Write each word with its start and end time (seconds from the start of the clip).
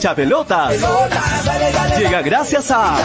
hincha 0.00 0.14
pelotas. 0.14 0.74
Llega 1.98 2.22
gracias 2.22 2.70
a 2.70 2.96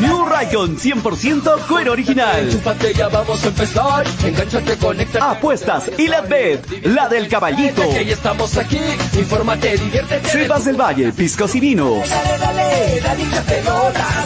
New 0.00 0.24
Raycon 0.24 0.78
100% 0.78 1.66
cuero 1.66 1.92
original. 1.92 2.62
vamos 3.12 3.44
a 3.44 3.48
empezar. 3.48 4.06
Engánchate, 4.24 4.76
conecta. 4.78 5.30
Apuestas 5.30 5.90
y 5.98 6.08
la 6.08 6.22
bet, 6.22 6.86
la 6.86 7.08
del 7.08 7.28
caballito. 7.28 7.82
Que 7.90 8.06
ya 8.06 8.14
estamos 8.14 8.56
aquí. 8.56 8.80
Infórmate, 9.12 9.76
diviértete. 9.76 10.28
Sebas 10.30 10.64
del 10.64 10.80
Valle, 10.80 11.12
piscos 11.12 11.54
y 11.54 11.60
vinos. 11.60 12.08
Dale, 12.08 12.38
dale, 12.38 13.00
dale. 13.02 13.28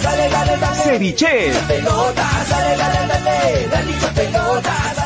Dale, 0.02 0.28
dale, 0.28 0.56
dale. 0.56 0.82
Ceviche. 0.84 1.52
Pelota, 1.66 2.28
dale, 2.48 2.76
dale, 2.76 3.06
dale. 3.08 3.68
Dale. 3.70 4.62
Dale. 4.62 4.97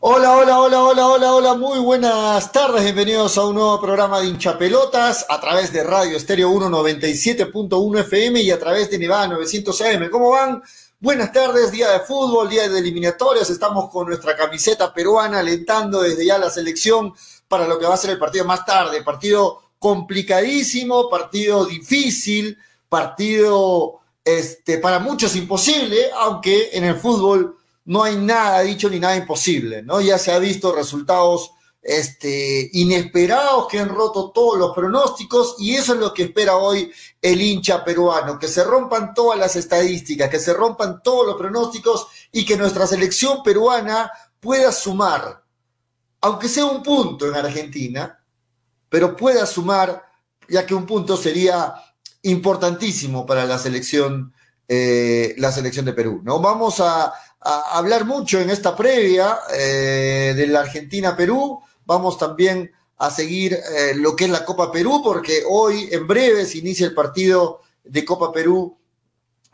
Hola, 0.00 0.36
hola, 0.36 0.60
hola, 0.60 0.84
hola, 0.84 1.08
hola, 1.08 1.34
hola, 1.34 1.54
muy 1.54 1.80
buenas 1.80 2.52
tardes, 2.52 2.84
bienvenidos 2.84 3.36
a 3.36 3.44
un 3.44 3.56
nuevo 3.56 3.80
programa 3.80 4.20
de 4.20 4.28
hinchapelotas 4.28 5.26
a 5.28 5.40
través 5.40 5.72
de 5.72 5.82
Radio 5.82 6.16
Estéreo 6.16 6.52
197.1 6.52 7.98
FM 8.02 8.40
y 8.40 8.52
a 8.52 8.60
través 8.60 8.88
de 8.92 8.98
Nevada 9.00 9.26
900 9.26 9.80
AM. 9.80 10.08
¿Cómo 10.08 10.30
van? 10.30 10.62
Buenas 11.00 11.32
tardes, 11.32 11.72
día 11.72 11.90
de 11.90 11.98
fútbol, 11.98 12.48
día 12.48 12.68
de 12.68 12.78
eliminatorias, 12.78 13.50
estamos 13.50 13.90
con 13.90 14.06
nuestra 14.06 14.36
camiseta 14.36 14.94
peruana 14.94 15.40
alentando 15.40 16.02
desde 16.02 16.24
ya 16.24 16.38
la 16.38 16.48
selección 16.48 17.12
para 17.48 17.66
lo 17.66 17.76
que 17.76 17.86
va 17.86 17.94
a 17.94 17.98
ser 17.98 18.10
el 18.10 18.20
partido 18.20 18.44
más 18.44 18.64
tarde, 18.64 19.02
partido 19.02 19.62
complicadísimo, 19.80 21.10
partido 21.10 21.64
difícil, 21.64 22.56
partido 22.88 23.98
este, 24.24 24.78
para 24.78 25.00
muchos 25.00 25.34
imposible, 25.34 26.08
aunque 26.20 26.70
en 26.74 26.84
el 26.84 26.94
fútbol 26.94 27.57
no 27.88 28.02
hay 28.02 28.16
nada 28.16 28.60
dicho 28.60 28.90
ni 28.90 29.00
nada 29.00 29.16
imposible, 29.16 29.82
¿no? 29.82 30.02
Ya 30.02 30.18
se 30.18 30.30
ha 30.30 30.38
visto 30.38 30.74
resultados 30.74 31.52
este, 31.80 32.68
inesperados 32.74 33.66
que 33.66 33.78
han 33.78 33.88
roto 33.88 34.30
todos 34.30 34.58
los 34.58 34.74
pronósticos 34.74 35.56
y 35.58 35.74
eso 35.74 35.94
es 35.94 35.98
lo 35.98 36.12
que 36.12 36.24
espera 36.24 36.56
hoy 36.56 36.92
el 37.22 37.40
hincha 37.40 37.82
peruano, 37.82 38.38
que 38.38 38.46
se 38.46 38.62
rompan 38.62 39.14
todas 39.14 39.38
las 39.38 39.56
estadísticas, 39.56 40.28
que 40.28 40.38
se 40.38 40.52
rompan 40.52 41.02
todos 41.02 41.26
los 41.26 41.36
pronósticos 41.36 42.08
y 42.30 42.44
que 42.44 42.58
nuestra 42.58 42.86
selección 42.86 43.42
peruana 43.42 44.12
pueda 44.38 44.70
sumar, 44.70 45.42
aunque 46.20 46.48
sea 46.50 46.66
un 46.66 46.82
punto 46.82 47.26
en 47.26 47.36
Argentina, 47.36 48.22
pero 48.90 49.16
pueda 49.16 49.46
sumar, 49.46 50.04
ya 50.46 50.66
que 50.66 50.74
un 50.74 50.84
punto 50.84 51.16
sería 51.16 51.72
importantísimo 52.20 53.24
para 53.24 53.46
la 53.46 53.56
selección, 53.58 54.34
eh, 54.68 55.34
la 55.38 55.50
selección 55.50 55.86
de 55.86 55.94
Perú, 55.94 56.20
¿no? 56.22 56.38
Vamos 56.38 56.80
a 56.80 57.14
a 57.40 57.78
hablar 57.78 58.04
mucho 58.04 58.40
en 58.40 58.50
esta 58.50 58.76
previa 58.76 59.38
eh, 59.52 60.34
de 60.36 60.46
la 60.46 60.60
Argentina-Perú. 60.60 61.60
Vamos 61.84 62.18
también 62.18 62.70
a 62.98 63.10
seguir 63.10 63.54
eh, 63.54 63.94
lo 63.94 64.16
que 64.16 64.24
es 64.24 64.30
la 64.30 64.44
Copa 64.44 64.72
Perú, 64.72 65.00
porque 65.02 65.44
hoy 65.48 65.88
en 65.92 66.06
breve 66.06 66.44
se 66.44 66.58
inicia 66.58 66.86
el 66.86 66.94
partido 66.94 67.60
de 67.84 68.04
Copa 68.04 68.32
Perú 68.32 68.76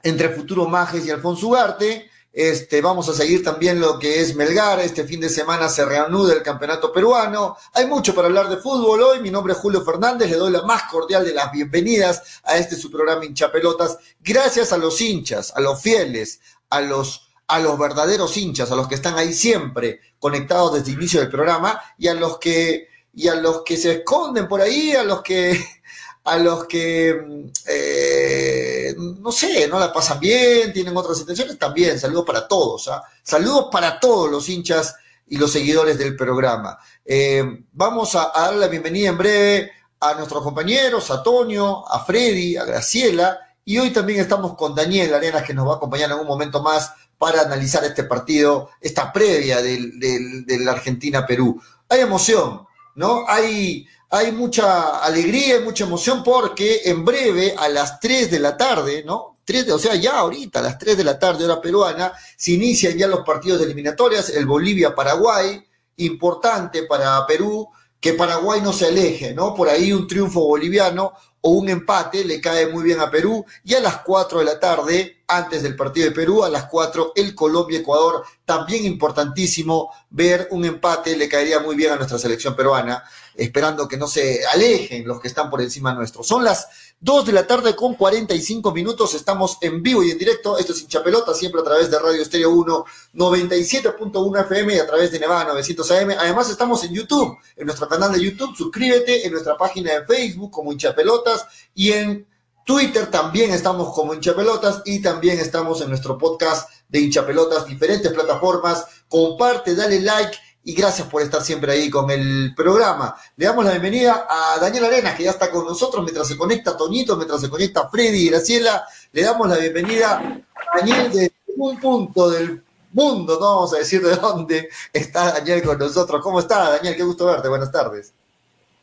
entre 0.02 0.30
Futuro 0.30 0.66
Majes 0.66 1.06
y 1.06 1.10
Alfonso 1.10 1.48
Ugarte. 1.48 2.10
Este, 2.32 2.80
vamos 2.80 3.08
a 3.08 3.14
seguir 3.14 3.44
también 3.44 3.78
lo 3.78 3.96
que 3.98 4.20
es 4.20 4.34
Melgar. 4.34 4.80
Este 4.80 5.04
fin 5.04 5.20
de 5.20 5.28
semana 5.28 5.68
se 5.68 5.84
reanuda 5.84 6.34
el 6.34 6.42
campeonato 6.42 6.92
peruano. 6.92 7.56
Hay 7.74 7.86
mucho 7.86 8.12
para 8.12 8.26
hablar 8.26 8.48
de 8.48 8.56
fútbol 8.56 9.02
hoy. 9.02 9.20
Mi 9.20 9.30
nombre 9.30 9.52
es 9.52 9.58
Julio 9.60 9.84
Fernández. 9.84 10.28
Le 10.28 10.36
doy 10.36 10.50
la 10.50 10.62
más 10.62 10.84
cordial 10.90 11.24
de 11.24 11.32
las 11.32 11.52
bienvenidas 11.52 12.40
a 12.42 12.56
este 12.56 12.74
su 12.74 12.90
programa 12.90 13.24
Hinchapelotas. 13.24 13.98
Gracias 14.20 14.72
a 14.72 14.78
los 14.78 15.00
hinchas, 15.00 15.52
a 15.54 15.60
los 15.60 15.80
fieles, 15.80 16.40
a 16.70 16.80
los 16.80 17.28
a 17.46 17.58
los 17.58 17.78
verdaderos 17.78 18.36
hinchas, 18.36 18.70
a 18.70 18.76
los 18.76 18.88
que 18.88 18.94
están 18.94 19.18
ahí 19.18 19.32
siempre 19.32 20.00
conectados 20.18 20.74
desde 20.74 20.92
el 20.92 20.98
inicio 20.98 21.20
del 21.20 21.30
programa 21.30 21.80
y 21.98 22.08
a 22.08 22.14
los 22.14 22.38
que 22.38 22.88
y 23.16 23.28
a 23.28 23.36
los 23.36 23.62
que 23.62 23.76
se 23.76 23.92
esconden 23.92 24.48
por 24.48 24.60
ahí, 24.60 24.92
a 24.92 25.04
los 25.04 25.22
que 25.22 25.64
a 26.24 26.38
los 26.38 26.64
que 26.66 27.50
eh, 27.66 28.94
no 28.96 29.30
sé, 29.30 29.68
no 29.68 29.78
la 29.78 29.92
pasan 29.92 30.18
bien, 30.18 30.72
tienen 30.72 30.96
otras 30.96 31.20
intenciones, 31.20 31.58
también 31.58 32.00
saludos 32.00 32.24
para 32.24 32.48
todos, 32.48 32.88
¿ah? 32.88 33.02
saludos 33.22 33.68
para 33.70 34.00
todos 34.00 34.30
los 34.30 34.48
hinchas 34.48 34.96
y 35.26 35.36
los 35.36 35.52
seguidores 35.52 35.98
del 35.98 36.16
programa. 36.16 36.78
Eh, 37.04 37.64
vamos 37.72 38.14
a, 38.14 38.32
a 38.34 38.46
dar 38.46 38.54
la 38.54 38.68
bienvenida 38.68 39.10
en 39.10 39.18
breve 39.18 39.70
a 40.00 40.14
nuestros 40.14 40.42
compañeros, 40.42 41.10
a 41.10 41.22
Toño, 41.22 41.86
a 41.86 42.04
Freddy, 42.04 42.56
a 42.56 42.64
Graciela, 42.64 43.38
y 43.66 43.78
hoy 43.78 43.90
también 43.90 44.20
estamos 44.20 44.54
con 44.54 44.74
Daniel 44.74 45.14
Arenas 45.14 45.42
que 45.42 45.54
nos 45.54 45.66
va 45.66 45.74
a 45.74 45.76
acompañar 45.76 46.10
en 46.10 46.18
un 46.18 46.26
momento 46.26 46.62
más 46.62 46.92
para 47.18 47.42
analizar 47.42 47.84
este 47.84 48.04
partido, 48.04 48.70
esta 48.80 49.12
previa 49.12 49.62
del, 49.62 50.68
Argentina-Perú. 50.68 51.60
Hay 51.88 52.00
emoción, 52.00 52.66
¿no? 52.94 53.24
Hay, 53.28 53.86
hay 54.10 54.32
mucha 54.32 55.04
alegría 55.04 55.56
y 55.56 55.64
mucha 55.64 55.84
emoción 55.84 56.22
porque 56.22 56.82
en 56.84 57.04
breve, 57.04 57.54
a 57.56 57.68
las 57.68 58.00
3 58.00 58.30
de 58.30 58.40
la 58.40 58.56
tarde, 58.56 59.04
¿no? 59.04 59.38
3 59.44 59.66
de, 59.66 59.72
o 59.72 59.78
sea, 59.78 59.94
ya 59.94 60.18
ahorita, 60.18 60.60
a 60.60 60.62
las 60.62 60.78
3 60.78 60.96
de 60.96 61.04
la 61.04 61.18
tarde, 61.18 61.44
hora 61.44 61.60
peruana, 61.60 62.12
se 62.36 62.52
inician 62.52 62.96
ya 62.96 63.06
los 63.06 63.20
partidos 63.20 63.58
de 63.58 63.66
eliminatorias, 63.66 64.30
el 64.30 64.46
Bolivia-Paraguay, 64.46 65.64
importante 65.96 66.84
para 66.84 67.26
Perú, 67.26 67.68
que 68.00 68.14
Paraguay 68.14 68.60
no 68.60 68.72
se 68.72 68.86
aleje, 68.86 69.32
¿no? 69.32 69.54
Por 69.54 69.68
ahí 69.68 69.92
un 69.92 70.06
triunfo 70.06 70.40
boliviano 70.40 71.14
o 71.46 71.50
un 71.50 71.68
empate 71.68 72.24
le 72.24 72.40
cae 72.40 72.68
muy 72.68 72.82
bien 72.82 73.00
a 73.00 73.10
Perú. 73.10 73.44
Y 73.64 73.74
a 73.74 73.80
las 73.80 73.98
4 73.98 74.38
de 74.38 74.44
la 74.46 74.58
tarde, 74.58 75.24
antes 75.28 75.62
del 75.62 75.76
partido 75.76 76.06
de 76.06 76.14
Perú, 76.14 76.42
a 76.42 76.48
las 76.48 76.64
4 76.64 77.12
el 77.16 77.34
Colombia-Ecuador, 77.34 78.24
también 78.46 78.86
importantísimo 78.86 79.90
ver 80.08 80.48
un 80.52 80.64
empate, 80.64 81.14
le 81.16 81.28
caería 81.28 81.60
muy 81.60 81.76
bien 81.76 81.92
a 81.92 81.96
nuestra 81.96 82.16
selección 82.16 82.56
peruana, 82.56 83.04
esperando 83.36 83.88
que 83.88 83.96
no 83.96 84.06
se 84.06 84.44
alejen 84.46 85.06
los 85.06 85.20
que 85.20 85.28
están 85.28 85.50
por 85.50 85.60
encima 85.60 85.94
nuestro. 85.94 86.22
Son 86.22 86.44
las 86.44 86.68
2 87.00 87.26
de 87.26 87.32
la 87.32 87.46
tarde 87.46 87.74
con 87.76 87.94
45 87.94 88.72
minutos, 88.72 89.14
estamos 89.14 89.58
en 89.60 89.82
vivo 89.82 90.02
y 90.02 90.10
en 90.10 90.18
directo, 90.18 90.56
esto 90.58 90.72
es 90.72 90.82
Hinchapelota, 90.82 91.34
siempre 91.34 91.60
a 91.60 91.64
través 91.64 91.90
de 91.90 91.98
Radio 91.98 92.22
Estéreo 92.22 92.50
1, 92.50 92.84
97.1 93.14 94.40
FM 94.42 94.74
y 94.74 94.78
a 94.78 94.86
través 94.86 95.10
de 95.12 95.18
Nevada 95.18 95.44
900 95.44 95.90
AM. 95.90 96.10
Además 96.18 96.50
estamos 96.50 96.82
en 96.84 96.94
YouTube, 96.94 97.36
en 97.56 97.66
nuestro 97.66 97.88
canal 97.88 98.12
de 98.12 98.22
YouTube, 98.22 98.56
suscríbete, 98.56 99.26
en 99.26 99.32
nuestra 99.32 99.56
página 99.56 99.92
de 99.92 100.06
Facebook 100.06 100.50
como 100.50 100.72
Hinchapelotas 100.72 101.46
y 101.74 101.92
en 101.92 102.26
Twitter 102.64 103.10
también 103.10 103.50
estamos 103.50 103.92
como 103.94 104.14
Hinchapelotas 104.14 104.80
y 104.86 105.02
también 105.02 105.38
estamos 105.38 105.82
en 105.82 105.90
nuestro 105.90 106.16
podcast 106.16 106.70
de 106.88 107.00
Hinchapelotas, 107.00 107.66
diferentes 107.66 108.10
plataformas. 108.12 108.86
Comparte, 109.08 109.74
dale 109.74 110.00
like 110.00 110.38
y 110.64 110.74
gracias 110.74 111.06
por 111.08 111.22
estar 111.22 111.42
siempre 111.42 111.72
ahí 111.72 111.90
con 111.90 112.10
el 112.10 112.54
programa. 112.56 113.14
Le 113.36 113.46
damos 113.46 113.64
la 113.64 113.72
bienvenida 113.72 114.26
a 114.28 114.58
Daniel 114.58 114.86
Arenas, 114.86 115.14
que 115.14 115.24
ya 115.24 115.30
está 115.30 115.50
con 115.50 115.66
nosotros 115.66 116.02
mientras 116.02 116.26
se 116.26 116.36
conecta 116.36 116.76
Toñito, 116.76 117.16
mientras 117.16 117.42
se 117.42 117.50
conecta 117.50 117.88
Freddy 117.88 118.26
y 118.26 118.30
Graciela. 118.30 118.84
Le 119.12 119.22
damos 119.22 119.48
la 119.48 119.58
bienvenida 119.58 120.16
a 120.18 120.78
Daniel 120.78 121.12
de 121.12 121.32
un 121.56 121.78
punto 121.78 122.30
del 122.30 122.62
mundo, 122.92 123.36
no 123.38 123.56
vamos 123.56 123.74
a 123.74 123.78
decir 123.78 124.00
de 124.00 124.16
dónde 124.16 124.68
está 124.92 125.32
Daniel 125.32 125.62
con 125.62 125.78
nosotros. 125.78 126.22
¿Cómo 126.22 126.40
está, 126.40 126.70
Daniel? 126.70 126.96
Qué 126.96 127.02
gusto 127.02 127.26
verte. 127.26 127.48
Buenas 127.48 127.70
tardes. 127.70 128.14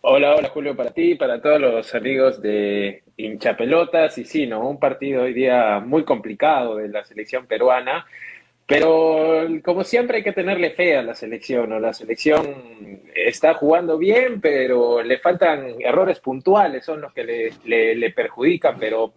Hola, 0.02 0.36
hola 0.36 0.50
Julio, 0.50 0.76
para 0.76 0.92
ti, 0.92 1.16
para 1.16 1.42
todos 1.42 1.62
los 1.62 1.94
amigos 1.96 2.42
de 2.42 3.04
hinchapelotas. 3.18 4.18
Y 4.18 4.26
sí, 4.26 4.48
¿no? 4.48 4.68
Un 4.68 4.80
partido 4.80 5.24
hoy 5.24 5.34
día 5.34 5.80
muy 5.80 6.04
complicado 6.04 6.76
de 6.76 6.90
la 6.90 7.04
selección 7.06 7.46
peruana. 7.48 8.06
Pero 8.72 9.48
como 9.66 9.84
siempre 9.84 10.18
hay 10.18 10.24
que 10.24 10.32
tenerle 10.32 10.70
fe 10.70 10.96
a 10.96 11.04
la 11.04 11.14
selección, 11.14 11.72
¿no? 11.72 11.78
La 11.78 11.92
selección 11.92 13.02
está 13.14 13.54
jugando 13.54 13.98
bien, 13.98 14.40
pero 14.40 15.04
le 15.04 15.18
faltan 15.18 15.76
errores 15.82 16.22
puntuales, 16.22 16.86
son 16.86 17.02
los 17.02 17.12
que 17.12 17.26
le, 17.66 17.96
le, 17.96 18.12
perjudican, 18.12 18.78
pero 18.80 19.12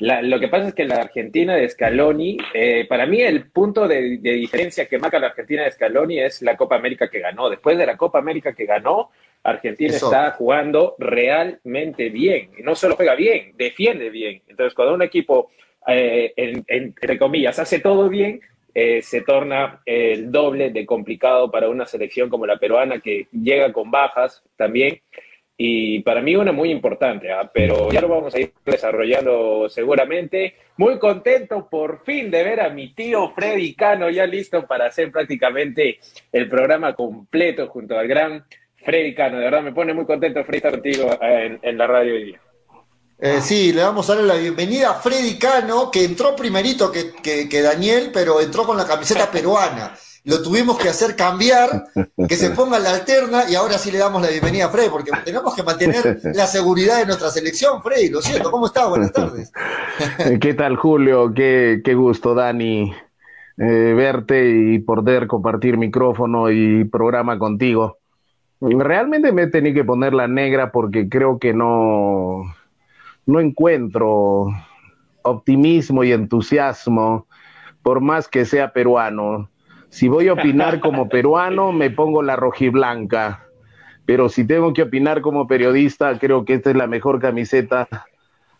lo 0.00 0.40
que 0.40 0.48
pasa 0.48 0.68
es 0.68 0.74
que 0.74 0.86
la 0.86 1.02
Argentina 1.02 1.54
de 1.54 1.68
Scaloni, 1.68 2.38
eh, 2.54 2.86
para 2.88 3.04
mí 3.04 3.20
el 3.20 3.50
punto 3.50 3.86
de, 3.86 4.16
de, 4.16 4.32
diferencia 4.32 4.86
que 4.86 4.98
marca 4.98 5.18
la 5.18 5.26
Argentina 5.26 5.64
de 5.64 5.72
Scaloni 5.72 6.20
es 6.20 6.40
la 6.40 6.56
Copa 6.56 6.76
América 6.76 7.10
que 7.10 7.20
ganó. 7.20 7.50
Después 7.50 7.76
de 7.76 7.84
la 7.84 7.98
Copa 7.98 8.20
América 8.20 8.54
que 8.54 8.64
ganó, 8.64 9.10
Argentina 9.42 9.94
está 9.94 10.30
jugando 10.30 10.96
realmente 10.98 12.08
bien. 12.08 12.52
Y 12.58 12.62
no 12.62 12.74
solo 12.74 12.96
juega 12.96 13.14
bien, 13.14 13.52
defiende 13.54 14.08
bien. 14.08 14.40
Entonces, 14.48 14.72
cuando 14.72 14.94
un 14.94 15.02
equipo, 15.02 15.50
eh, 15.86 16.32
entre 16.66 17.18
comillas, 17.18 17.58
hace 17.58 17.80
todo 17.80 18.08
bien, 18.08 18.40
eh, 18.74 19.02
se 19.02 19.22
torna 19.22 19.82
el 19.84 20.30
doble 20.30 20.70
de 20.70 20.86
complicado 20.86 21.50
para 21.50 21.68
una 21.68 21.86
selección 21.86 22.28
como 22.28 22.46
la 22.46 22.58
peruana 22.58 23.00
que 23.00 23.26
llega 23.32 23.72
con 23.72 23.90
bajas 23.90 24.42
también. 24.56 25.00
Y 25.60 26.02
para 26.02 26.22
mí 26.22 26.36
una 26.36 26.52
muy 26.52 26.70
importante, 26.70 27.32
¿ah? 27.32 27.50
pero 27.52 27.90
ya 27.90 28.00
lo 28.00 28.06
vamos 28.06 28.32
a 28.32 28.38
ir 28.38 28.52
desarrollando 28.64 29.68
seguramente. 29.68 30.54
Muy 30.76 31.00
contento 31.00 31.68
por 31.68 32.04
fin 32.04 32.30
de 32.30 32.44
ver 32.44 32.60
a 32.60 32.70
mi 32.70 32.94
tío 32.94 33.30
Freddy 33.30 33.74
Cano 33.74 34.08
ya 34.08 34.24
listo 34.24 34.64
para 34.68 34.86
hacer 34.86 35.10
prácticamente 35.10 35.98
el 36.30 36.48
programa 36.48 36.94
completo 36.94 37.66
junto 37.66 37.98
al 37.98 38.06
gran 38.06 38.44
Freddy 38.76 39.12
Cano. 39.14 39.38
De 39.38 39.44
verdad 39.46 39.62
me 39.62 39.72
pone 39.72 39.92
muy 39.92 40.04
contento 40.04 40.44
Freddy 40.44 40.58
estar 40.58 40.72
contigo 40.72 41.18
en, 41.20 41.76
la 41.76 41.86
radio 41.88 42.14
hoy 42.14 42.24
día. 42.24 42.40
Eh, 43.20 43.40
sí, 43.40 43.72
le 43.72 43.82
vamos 43.82 44.08
a 44.08 44.14
darle 44.14 44.28
la 44.28 44.40
bienvenida 44.40 44.90
a 44.90 44.94
Freddy 44.94 45.36
Cano, 45.38 45.90
que 45.90 46.04
entró 46.04 46.36
primerito 46.36 46.92
que, 46.92 47.14
que, 47.48 47.62
Daniel, 47.62 48.10
pero 48.14 48.40
entró 48.40 48.64
con 48.64 48.76
la 48.76 48.86
camiseta 48.86 49.28
peruana. 49.32 49.92
lo 50.22 50.40
tuvimos 50.40 50.78
que 50.78 50.88
hacer 50.88 51.16
cambiar, 51.16 51.86
que 52.28 52.36
se 52.36 52.50
ponga 52.50 52.78
la 52.78 52.90
alterna 52.90 53.50
y 53.50 53.56
ahora 53.56 53.76
sí 53.76 53.90
le 53.90 53.98
damos 53.98 54.22
la 54.22 54.28
bienvenida 54.28 54.66
a 54.66 54.68
Freddy, 54.68 54.88
porque 54.88 55.10
tenemos 55.24 55.52
que 55.52 55.64
mantener 55.64 56.20
la 56.32 56.46
seguridad 56.46 56.98
de 56.98 57.06
nuestra 57.06 57.30
selección, 57.30 57.82
Freddy. 57.82 58.08
Lo 58.08 58.22
siento, 58.22 58.52
¿cómo 58.52 58.66
estás? 58.66 58.88
Buenas 58.88 59.12
tardes. 59.12 59.50
¿Qué 60.40 60.54
tal, 60.54 60.76
Julio? 60.76 61.32
Qué, 61.34 61.80
qué 61.84 61.94
gusto, 61.94 62.36
Dani, 62.36 62.92
eh, 63.56 63.94
verte 63.96 64.48
y 64.48 64.78
poder 64.78 65.26
compartir 65.26 65.76
micrófono 65.76 66.52
y 66.52 66.84
programa 66.84 67.36
contigo. 67.36 67.98
Realmente 68.60 69.32
me 69.32 69.42
he 69.42 69.46
tenido 69.48 69.74
que 69.74 69.84
poner 69.84 70.14
la 70.14 70.28
negra 70.28 70.70
porque 70.70 71.08
creo 71.08 71.38
que 71.38 71.52
no, 71.52 72.44
no 73.28 73.40
encuentro 73.40 74.46
optimismo 75.22 76.02
y 76.02 76.12
entusiasmo, 76.12 77.26
por 77.82 78.00
más 78.00 78.26
que 78.26 78.46
sea 78.46 78.72
peruano. 78.72 79.50
Si 79.90 80.08
voy 80.08 80.28
a 80.28 80.32
opinar 80.32 80.80
como 80.80 81.08
peruano, 81.10 81.70
me 81.70 81.90
pongo 81.90 82.22
la 82.22 82.36
rojiblanca. 82.36 83.44
Pero 84.06 84.30
si 84.30 84.46
tengo 84.46 84.72
que 84.72 84.80
opinar 84.80 85.20
como 85.20 85.46
periodista, 85.46 86.18
creo 86.18 86.46
que 86.46 86.54
esta 86.54 86.70
es 86.70 86.76
la 86.76 86.86
mejor 86.86 87.20
camiseta, 87.20 87.86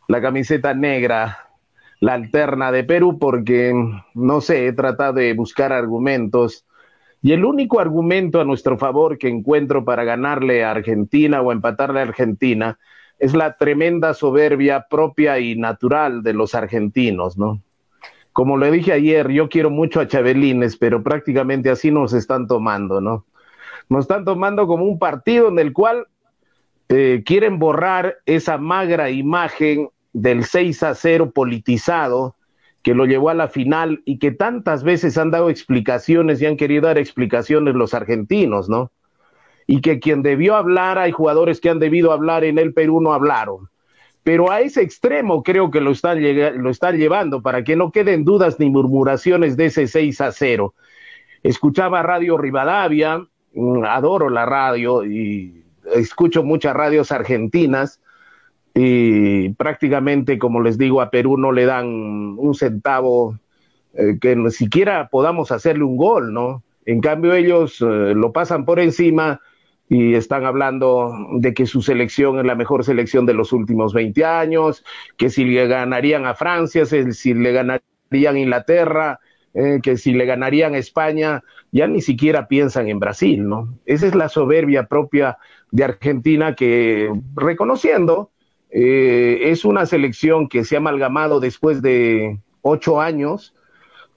la 0.07 0.21
camiseta 0.21 0.75
negra, 0.75 1.49
la 2.01 2.13
alterna 2.13 2.71
de 2.71 2.85
Perú, 2.85 3.19
porque, 3.19 3.73
no 4.13 4.41
sé, 4.43 4.67
he 4.67 4.75
tratado 4.75 5.15
de 5.15 5.33
buscar 5.33 5.73
argumentos. 5.73 6.67
Y 7.23 7.33
el 7.33 7.47
único 7.47 7.81
argumento 7.81 8.39
a 8.39 8.45
nuestro 8.45 8.77
favor 8.77 9.17
que 9.17 9.29
encuentro 9.29 9.87
para 9.87 10.05
ganarle 10.05 10.63
a 10.63 10.73
Argentina 10.73 11.41
o 11.41 11.53
empatarle 11.53 12.01
a 12.01 12.03
Argentina 12.03 12.79
es 13.19 13.35
la 13.35 13.57
tremenda 13.57 14.15
soberbia 14.15 14.87
propia 14.89 15.39
y 15.39 15.57
natural 15.57 16.23
de 16.23 16.33
los 16.33 16.55
argentinos, 16.55 17.37
¿no? 17.37 17.61
Como 18.33 18.57
le 18.57 18.71
dije 18.71 18.93
ayer, 18.93 19.29
yo 19.31 19.49
quiero 19.49 19.71
mucho 19.71 20.01
a 20.01 20.07
Chabelines, 20.07 20.77
pero 20.77 21.03
prácticamente 21.03 21.71
así 21.71 21.91
nos 21.91 22.13
están 22.13 22.47
tomando, 22.47 23.01
¿no? 23.01 23.27
Nos 23.89 24.03
están 24.03 24.25
tomando 24.25 24.67
como 24.67 24.85
un 24.85 24.99
partido 24.99 25.49
en 25.49 25.59
el 25.59 25.73
cual 25.73 26.07
eh, 26.89 27.23
quieren 27.27 27.59
borrar 27.59 28.19
esa 28.27 28.57
magra 28.57 29.11
imagen 29.11 29.89
del 30.13 30.45
6 30.45 30.83
a 30.85 30.95
0 30.95 31.33
politizado 31.33 32.37
que 32.83 32.95
lo 32.95 33.07
llevó 33.07 33.31
a 33.31 33.35
la 33.35 33.49
final 33.49 34.03
y 34.05 34.19
que 34.19 34.31
tantas 34.31 34.85
veces 34.85 35.19
han 35.19 35.31
dado 35.31 35.51
explicaciones 35.51 36.41
y 36.41 36.47
han 36.47 36.57
querido 36.57 36.87
dar 36.87 36.99
explicaciones 36.99 37.75
los 37.75 37.93
argentinos, 37.93 38.69
¿no? 38.69 38.93
Y 39.71 39.83
que 39.83 40.01
quien 40.01 40.23
debió 40.23 40.57
hablar, 40.57 40.99
hay 40.99 41.13
jugadores 41.13 41.61
que 41.61 41.69
han 41.69 41.79
debido 41.79 42.11
hablar 42.11 42.43
en 42.43 42.59
el 42.59 42.73
Perú 42.73 43.03
no 43.03 43.13
hablaron. 43.13 43.69
Pero 44.25 44.51
a 44.51 44.63
ese 44.63 44.81
extremo 44.81 45.43
creo 45.43 45.71
que 45.71 45.83
lo 45.83 45.91
están, 45.91 46.19
lo 46.63 46.71
están 46.71 46.97
llevando 46.97 47.43
para 47.43 47.63
que 47.63 47.77
no 47.77 47.93
queden 47.93 48.25
dudas 48.25 48.59
ni 48.59 48.71
murmuraciones 48.71 49.59
de 49.59 49.67
ese 49.67 49.87
6 49.87 50.23
a 50.23 50.33
0. 50.33 50.75
Escuchaba 51.43 52.03
Radio 52.03 52.39
Rivadavia, 52.39 53.19
mm, 53.53 53.85
adoro 53.85 54.31
la 54.31 54.47
radio 54.47 55.05
y 55.05 55.63
escucho 55.95 56.43
muchas 56.43 56.75
radios 56.75 57.13
argentinas 57.13 58.01
y 58.75 59.51
prácticamente, 59.51 60.39
como 60.39 60.63
les 60.63 60.79
digo, 60.79 61.03
a 61.03 61.11
Perú 61.11 61.37
no 61.37 61.53
le 61.53 61.67
dan 61.67 61.87
un 62.39 62.55
centavo 62.55 63.39
eh, 63.93 64.17
que 64.19 64.35
ni 64.35 64.51
siquiera 64.51 65.09
podamos 65.09 65.53
hacerle 65.53 65.85
un 65.85 65.99
gol, 65.99 66.33
¿no? 66.33 66.63
En 66.87 67.03
cambio 67.03 67.35
ellos 67.35 67.83
eh, 67.83 68.15
lo 68.15 68.33
pasan 68.33 68.65
por 68.65 68.81
encima 68.81 69.43
y 69.89 70.15
están 70.15 70.45
hablando 70.45 71.13
de 71.39 71.55
que 71.55 71.67
su 71.67 71.81
selección 71.81 72.39
es 72.39 72.45
la 72.45 72.55
mejor 72.55 72.85
selección 72.85 73.25
de 73.25 73.35
los 73.35 73.53
últimos 73.53 73.95
20 73.95 74.25
años, 74.25 74.85
que 75.17 75.31
si 75.31 75.45
le 75.45 75.67
ganarían 75.67 76.27
a 76.27 76.35
Francia, 76.35 76.85
si 76.85 77.35
le 77.35 77.53
ganarían 77.53 77.83
a 78.37 78.39
Inglaterra, 78.39 79.21
eh, 79.55 79.81
que 79.83 79.97
si 79.97 80.13
le 80.13 80.27
ganarían 80.27 80.75
a 80.75 80.79
España, 80.79 81.43
ya 81.73 81.87
ni 81.87 82.03
siquiera 82.03 82.49
piensan 82.49 82.89
en 82.89 82.99
Brasil, 82.99 83.49
¿no? 83.49 83.79
Esa 83.87 84.07
es 84.07 84.15
la 84.15 84.29
soberbia 84.29 84.87
propia 84.87 85.39
de 85.71 85.85
Argentina 85.85 86.55
que, 86.55 87.11
reconociendo, 87.35 88.31
eh, 88.71 89.41
es 89.45 89.65
una 89.65 89.87
selección 89.87 90.49
que 90.49 90.65
se 90.65 90.77
ha 90.77 90.79
amalgamado 90.79 91.41
después 91.41 91.81
de 91.81 92.39
ocho 92.61 93.01
años 93.01 93.55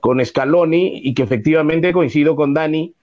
con 0.02 0.24
Scaloni 0.24 1.00
y 1.04 1.14
que 1.14 1.24
efectivamente 1.24 1.94
coincido 1.94 2.36
con 2.36 2.54
Dani, 2.54 2.94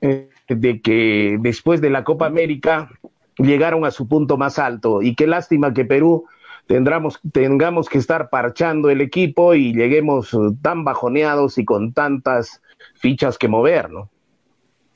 eh, 0.00 0.28
de 0.48 0.80
que 0.80 1.38
después 1.40 1.80
de 1.80 1.90
la 1.90 2.04
Copa 2.04 2.26
América 2.26 2.90
llegaron 3.36 3.84
a 3.84 3.90
su 3.90 4.08
punto 4.08 4.36
más 4.36 4.58
alto 4.58 5.02
y 5.02 5.14
qué 5.14 5.26
lástima 5.26 5.74
que 5.74 5.84
Perú 5.84 6.26
tendremos, 6.66 7.20
tengamos 7.32 7.88
que 7.88 7.98
estar 7.98 8.30
parchando 8.30 8.90
el 8.90 9.00
equipo 9.00 9.54
y 9.54 9.72
lleguemos 9.72 10.32
eh, 10.34 10.38
tan 10.62 10.84
bajoneados 10.84 11.58
y 11.58 11.64
con 11.64 11.92
tantas 11.92 12.60
fichas 12.94 13.38
que 13.38 13.48
mover, 13.48 13.90
¿no? 13.90 14.10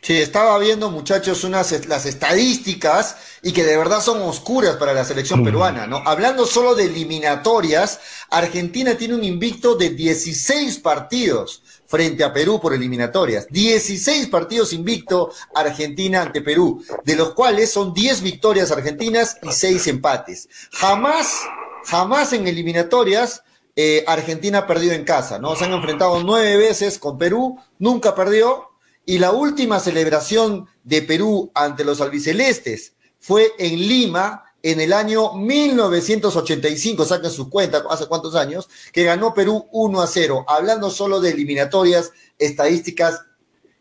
Sí, 0.02 0.16
estaba 0.16 0.58
viendo, 0.58 0.90
muchachos, 0.90 1.44
unas 1.44 1.86
las 1.86 2.06
estadísticas 2.06 3.18
y 3.42 3.52
que 3.52 3.64
de 3.64 3.76
verdad 3.76 4.00
son 4.00 4.22
oscuras 4.22 4.76
para 4.76 4.94
la 4.94 5.04
selección 5.04 5.44
peruana, 5.44 5.86
¿no? 5.86 6.02
Hablando 6.06 6.46
solo 6.46 6.74
de 6.74 6.84
eliminatorias, 6.84 8.00
Argentina 8.30 8.96
tiene 8.96 9.14
un 9.14 9.24
invicto 9.24 9.74
de 9.74 9.90
16 9.90 10.78
partidos 10.78 11.62
frente 11.90 12.22
a 12.22 12.32
Perú 12.32 12.60
por 12.60 12.72
eliminatorias. 12.72 13.48
16 13.50 14.28
partidos 14.28 14.72
invicto 14.72 15.32
Argentina 15.52 16.22
ante 16.22 16.40
Perú, 16.40 16.84
de 17.04 17.16
los 17.16 17.34
cuales 17.34 17.72
son 17.72 17.92
10 17.92 18.22
victorias 18.22 18.70
argentinas 18.70 19.38
y 19.42 19.50
6 19.50 19.88
empates. 19.88 20.48
Jamás, 20.70 21.40
jamás 21.84 22.32
en 22.32 22.46
eliminatorias 22.46 23.42
eh, 23.74 24.04
Argentina 24.06 24.58
ha 24.58 24.66
perdido 24.68 24.92
en 24.92 25.02
casa, 25.02 25.40
¿no? 25.40 25.56
Se 25.56 25.64
han 25.64 25.72
enfrentado 25.72 26.22
nueve 26.22 26.56
veces 26.56 26.98
con 26.98 27.18
Perú, 27.18 27.58
nunca 27.80 28.14
perdió, 28.14 28.68
y 29.04 29.18
la 29.18 29.32
última 29.32 29.80
celebración 29.80 30.68
de 30.84 31.02
Perú 31.02 31.50
ante 31.54 31.84
los 31.84 32.00
albicelestes 32.00 32.94
fue 33.18 33.52
en 33.58 33.76
Lima 33.78 34.44
en 34.62 34.80
el 34.80 34.92
año 34.92 35.32
1985, 35.32 37.04
saquen 37.04 37.30
su 37.30 37.48
cuenta, 37.48 37.82
hace 37.90 38.06
cuántos 38.06 38.34
años, 38.34 38.68
que 38.92 39.04
ganó 39.04 39.32
Perú 39.32 39.68
1 39.72 40.02
a 40.02 40.06
0, 40.06 40.44
hablando 40.48 40.90
solo 40.90 41.20
de 41.20 41.30
eliminatorias 41.30 42.12
estadísticas 42.38 43.22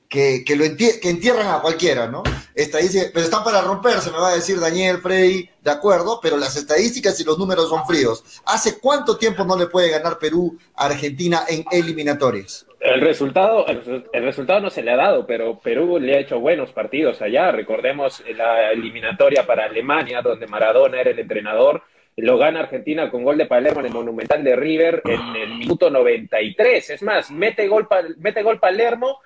que, 0.07 0.43
que, 0.43 0.55
lo 0.55 0.65
que 0.75 1.09
entierran 1.09 1.47
a 1.47 1.61
cualquiera, 1.61 2.07
¿no? 2.07 2.23
Estadísticas, 2.55 3.11
pero 3.13 3.25
están 3.25 3.43
para 3.43 3.61
romperse, 3.61 4.09
me 4.09 4.17
va 4.17 4.29
a 4.29 4.35
decir 4.35 4.59
Daniel, 4.59 5.01
Freddy, 5.01 5.49
de 5.61 5.71
acuerdo, 5.71 6.19
pero 6.21 6.37
las 6.37 6.55
estadísticas 6.55 7.19
y 7.19 7.23
los 7.23 7.37
números 7.37 7.69
son 7.69 7.85
fríos. 7.85 8.23
¿Hace 8.45 8.79
cuánto 8.79 9.17
tiempo 9.17 9.45
no 9.45 9.55
le 9.55 9.67
puede 9.67 9.89
ganar 9.89 10.17
Perú 10.17 10.57
a 10.75 10.85
Argentina 10.85 11.43
en 11.47 11.63
eliminatorias? 11.71 12.65
El 12.79 13.01
resultado, 13.01 13.65
el, 13.67 14.23
resultado 14.23 14.61
no 14.61 14.69
se 14.69 14.81
le 14.81 14.91
ha 14.91 14.95
dado, 14.95 15.25
pero 15.25 15.59
Perú 15.59 15.99
le 15.99 16.15
ha 16.15 16.19
hecho 16.19 16.39
buenos 16.39 16.71
partidos 16.71 17.21
allá. 17.21 17.51
Recordemos 17.51 18.23
la 18.35 18.71
eliminatoria 18.71 19.45
para 19.45 19.65
Alemania, 19.65 20.21
donde 20.21 20.47
Maradona 20.47 21.01
era 21.01 21.11
el 21.11 21.19
entrenador. 21.19 21.83
Lo 22.15 22.37
gana 22.37 22.61
Argentina 22.61 23.09
con 23.09 23.23
gol 23.23 23.37
de 23.37 23.45
Palermo 23.45 23.81
en 23.81 23.87
el 23.87 23.93
Monumental 23.93 24.43
de 24.43 24.55
River 24.55 25.01
en 25.05 25.35
el 25.35 25.55
minuto 25.55 25.89
93. 25.89 26.89
Es 26.89 27.03
más, 27.03 27.31
mete 27.31 27.67
gol, 27.67 27.87
mete 28.17 28.43
gol 28.43 28.59
Palermo 28.59 29.19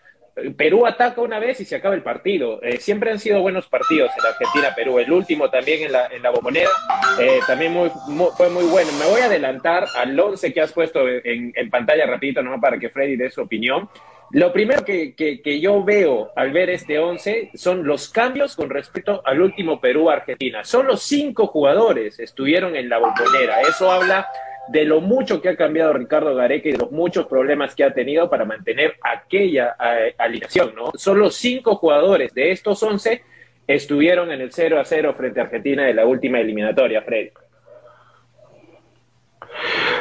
Perú 0.58 0.88
ataca 0.88 1.22
una 1.22 1.38
vez 1.38 1.60
y 1.62 1.66
se 1.66 1.76
acaba 1.76 1.94
el 1.94 2.02
partido. 2.02 2.60
Eh, 2.64 2.78
siempre 2.78 3.12
han 3.12 3.20
sido 3.20 3.42
buenos 3.42 3.68
partidos 3.68 4.12
en 4.18 4.26
Argentina-Perú. 4.26 4.98
El 4.98 5.12
último 5.12 5.50
también 5.50 5.84
en 5.84 5.92
la, 5.92 6.08
en 6.08 6.24
bombonera 6.24 6.70
eh, 7.20 7.40
también 7.46 7.72
muy, 7.72 7.92
fue 8.36 8.50
muy 8.50 8.64
bueno. 8.64 8.92
Me 8.98 9.06
voy 9.06 9.22
a 9.22 9.26
adelantar 9.26 9.86
al 9.96 10.20
11 10.20 10.52
que 10.52 10.62
has 10.62 10.72
puesto 10.72 11.08
en, 11.08 11.54
pantalla 11.70 12.08
rapidito, 12.08 12.42
nomás 12.42 12.62
para 12.62 12.80
que 12.80 12.90
Freddy 12.90 13.16
dé 13.16 13.30
su 13.30 13.42
opinión. 13.42 13.90
Lo 14.32 14.52
primero 14.52 14.84
que, 14.84 15.14
que, 15.14 15.60
yo 15.60 15.84
veo 15.84 16.32
al 16.36 16.52
ver 16.52 16.72
este 16.72 16.98
11 16.98 17.52
son 17.54 17.86
los 17.86 18.10
cambios 18.10 18.56
con 18.56 18.72
respecto 18.72 19.22
al 19.24 19.40
último 19.40 19.80
Perú-Argentina. 19.80 20.64
Solo 20.64 20.98
cinco 20.98 21.46
jugadores 21.46 22.20
estuvieron 22.20 22.76
en 22.76 22.90
la 22.90 22.98
bombonera. 22.98 23.62
Eso 23.62 23.92
habla 23.92 24.28
de 24.70 24.86
lo 24.86 25.02
mucho 25.02 25.42
que 25.42 25.50
ha 25.50 25.56
cambiado 25.56 25.94
Ricardo 25.94 26.34
Gareca 26.36 26.70
y 26.70 26.74
de 26.74 26.78
los 26.78 26.92
muchos 26.92 27.28
problemas 27.28 27.76
que 27.76 27.84
ha 27.84 27.94
tenido 27.94 28.30
para 28.30 28.46
mantener 28.46 28.96
aquella 29.02 29.76
eh, 29.80 30.16
alineación, 30.18 30.74
¿no? 30.76 30.92
Solo 30.96 31.30
cinco 31.30 31.76
jugadores 31.76 32.34
de 32.34 32.52
estos 32.52 32.82
once 32.84 33.24
estuvieron 33.68 34.32
en 34.32 34.42
el 34.42 34.52
0 34.52 34.80
a 34.80 34.86
0 34.86 35.14
frente 35.18 35.40
a 35.40 35.44
Argentina 35.44 35.84
de 35.84 35.94
la 35.94 36.06
última 36.06 36.40
eliminatoria, 36.40 37.02
Fred. 37.02 37.30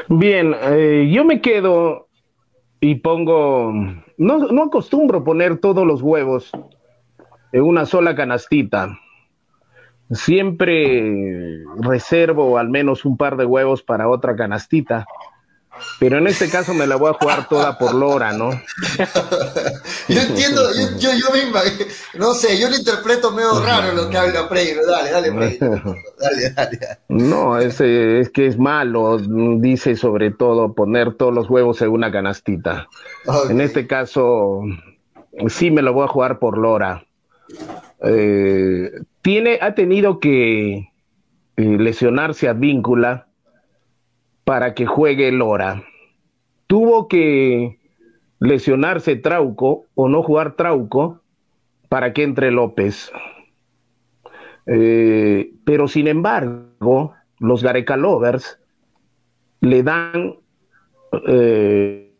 Bien, 0.08 0.54
eh, 0.62 1.08
yo 1.12 1.24
me 1.24 1.40
quedo 1.40 2.08
y 2.80 2.96
pongo, 2.96 3.72
no, 4.16 4.38
no 4.38 4.62
acostumbro 4.64 5.22
poner 5.22 5.58
todos 5.58 5.86
los 5.86 6.02
huevos 6.02 6.50
en 7.52 7.62
una 7.62 7.84
sola 7.84 8.14
canastita 8.14 8.98
siempre 10.12 11.64
reservo 11.80 12.58
al 12.58 12.68
menos 12.68 13.04
un 13.04 13.16
par 13.16 13.36
de 13.36 13.44
huevos 13.44 13.82
para 13.82 14.08
otra 14.08 14.36
canastita. 14.36 15.06
Pero 15.98 16.18
en 16.18 16.26
este 16.26 16.48
caso 16.48 16.74
me 16.74 16.86
la 16.86 16.96
voy 16.96 17.10
a 17.10 17.14
jugar 17.14 17.48
toda 17.48 17.78
por 17.78 17.94
Lora, 17.94 18.32
¿no? 18.32 18.50
yo 20.08 20.20
entiendo, 20.20 20.62
yo, 20.98 21.10
yo, 21.12 21.32
misma, 21.32 21.60
no 22.14 22.34
sé, 22.34 22.60
yo 22.60 22.68
lo 22.68 22.76
interpreto 22.76 23.32
medio 23.32 23.58
raro 23.64 23.92
lo 23.92 24.08
que 24.10 24.18
habla 24.18 24.46
Frey, 24.48 24.74
dale, 24.86 25.10
dale, 25.10 25.32
Frey. 25.32 25.58
Dale, 25.58 26.50
dale, 26.54 26.78
No, 27.08 27.58
es, 27.58 27.80
es 27.80 28.30
que 28.30 28.46
es 28.46 28.58
malo, 28.58 29.18
dice 29.18 29.96
sobre 29.96 30.30
todo 30.30 30.74
poner 30.74 31.14
todos 31.14 31.34
los 31.34 31.48
huevos 31.48 31.80
en 31.82 31.88
una 31.88 32.12
canastita. 32.12 32.86
En 33.48 33.60
este 33.60 33.86
caso, 33.86 34.60
sí 35.48 35.70
me 35.70 35.82
lo 35.82 35.94
voy 35.94 36.04
a 36.04 36.08
jugar 36.08 36.38
por 36.38 36.58
Lora. 36.58 37.04
Eh, 38.04 38.90
tiene, 39.22 39.58
ha 39.60 39.74
tenido 39.74 40.18
que 40.18 40.92
eh, 41.56 41.78
lesionarse 41.78 42.48
a 42.48 42.52
Víncula 42.52 43.28
para 44.44 44.74
que 44.74 44.86
juegue 44.86 45.30
Lora. 45.30 45.84
Tuvo 46.66 47.06
que 47.06 47.78
lesionarse 48.40 49.16
Trauco 49.16 49.86
o 49.94 50.08
no 50.08 50.22
jugar 50.22 50.56
Trauco 50.56 51.20
para 51.88 52.12
que 52.12 52.24
entre 52.24 52.50
López. 52.50 53.12
Eh, 54.66 55.52
pero 55.64 55.88
sin 55.88 56.08
embargo, 56.08 57.12
los 57.38 57.62
Gareca 57.62 57.96
Lovers 57.96 58.58
le 59.60 59.82
dan 59.82 60.36
eh, 61.28 62.12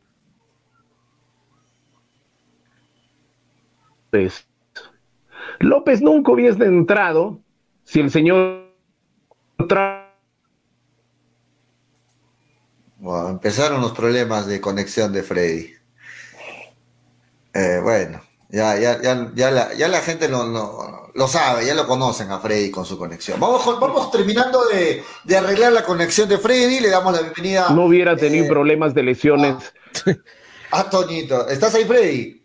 pues, 4.11 4.47
López 5.63 6.03
nunca 6.03 6.33
hubiese 6.33 6.65
entrado 6.65 7.41
si 7.85 8.01
el 8.01 8.11
señor 8.11 8.63
bueno, 12.99 13.29
empezaron 13.29 13.81
los 13.81 13.93
problemas 13.93 14.47
de 14.47 14.61
conexión 14.61 15.13
de 15.13 15.23
Freddy. 15.23 15.73
Eh, 17.55 17.79
bueno, 17.83 18.21
ya, 18.49 18.77
ya, 18.79 19.01
ya, 19.01 19.31
ya, 19.35 19.51
la, 19.51 19.73
ya 19.75 19.89
la 19.89 20.01
gente 20.01 20.29
lo, 20.29 21.11
lo, 21.15 21.29
sabe, 21.29 21.65
ya 21.65 21.75
lo 21.75 21.87
conocen 21.87 22.33
a 22.33 22.41
Freddy 22.41 22.71
con 22.71 22.85
su 22.85 22.99
conexión. 22.99 23.39
Vamos, 23.39 23.65
vamos 23.81 24.11
terminando 24.11 24.65
de, 24.67 25.05
de, 25.25 25.37
arreglar 25.37 25.73
la 25.73 25.85
conexión 25.85 26.29
de 26.29 26.39
Freddy, 26.39 26.81
le 26.81 26.89
damos 26.89 27.13
la 27.13 27.21
bienvenida. 27.23 27.71
No 27.71 27.85
hubiera 27.85 28.17
tenido 28.17 28.47
eh, 28.47 28.49
problemas 28.49 28.95
de 28.95 29.03
lesiones. 29.05 29.73
A, 30.73 30.81
a, 30.81 30.91
Toñito, 30.91 31.47
¿estás 31.49 31.75
ahí, 31.75 31.85
Freddy? 31.85 32.42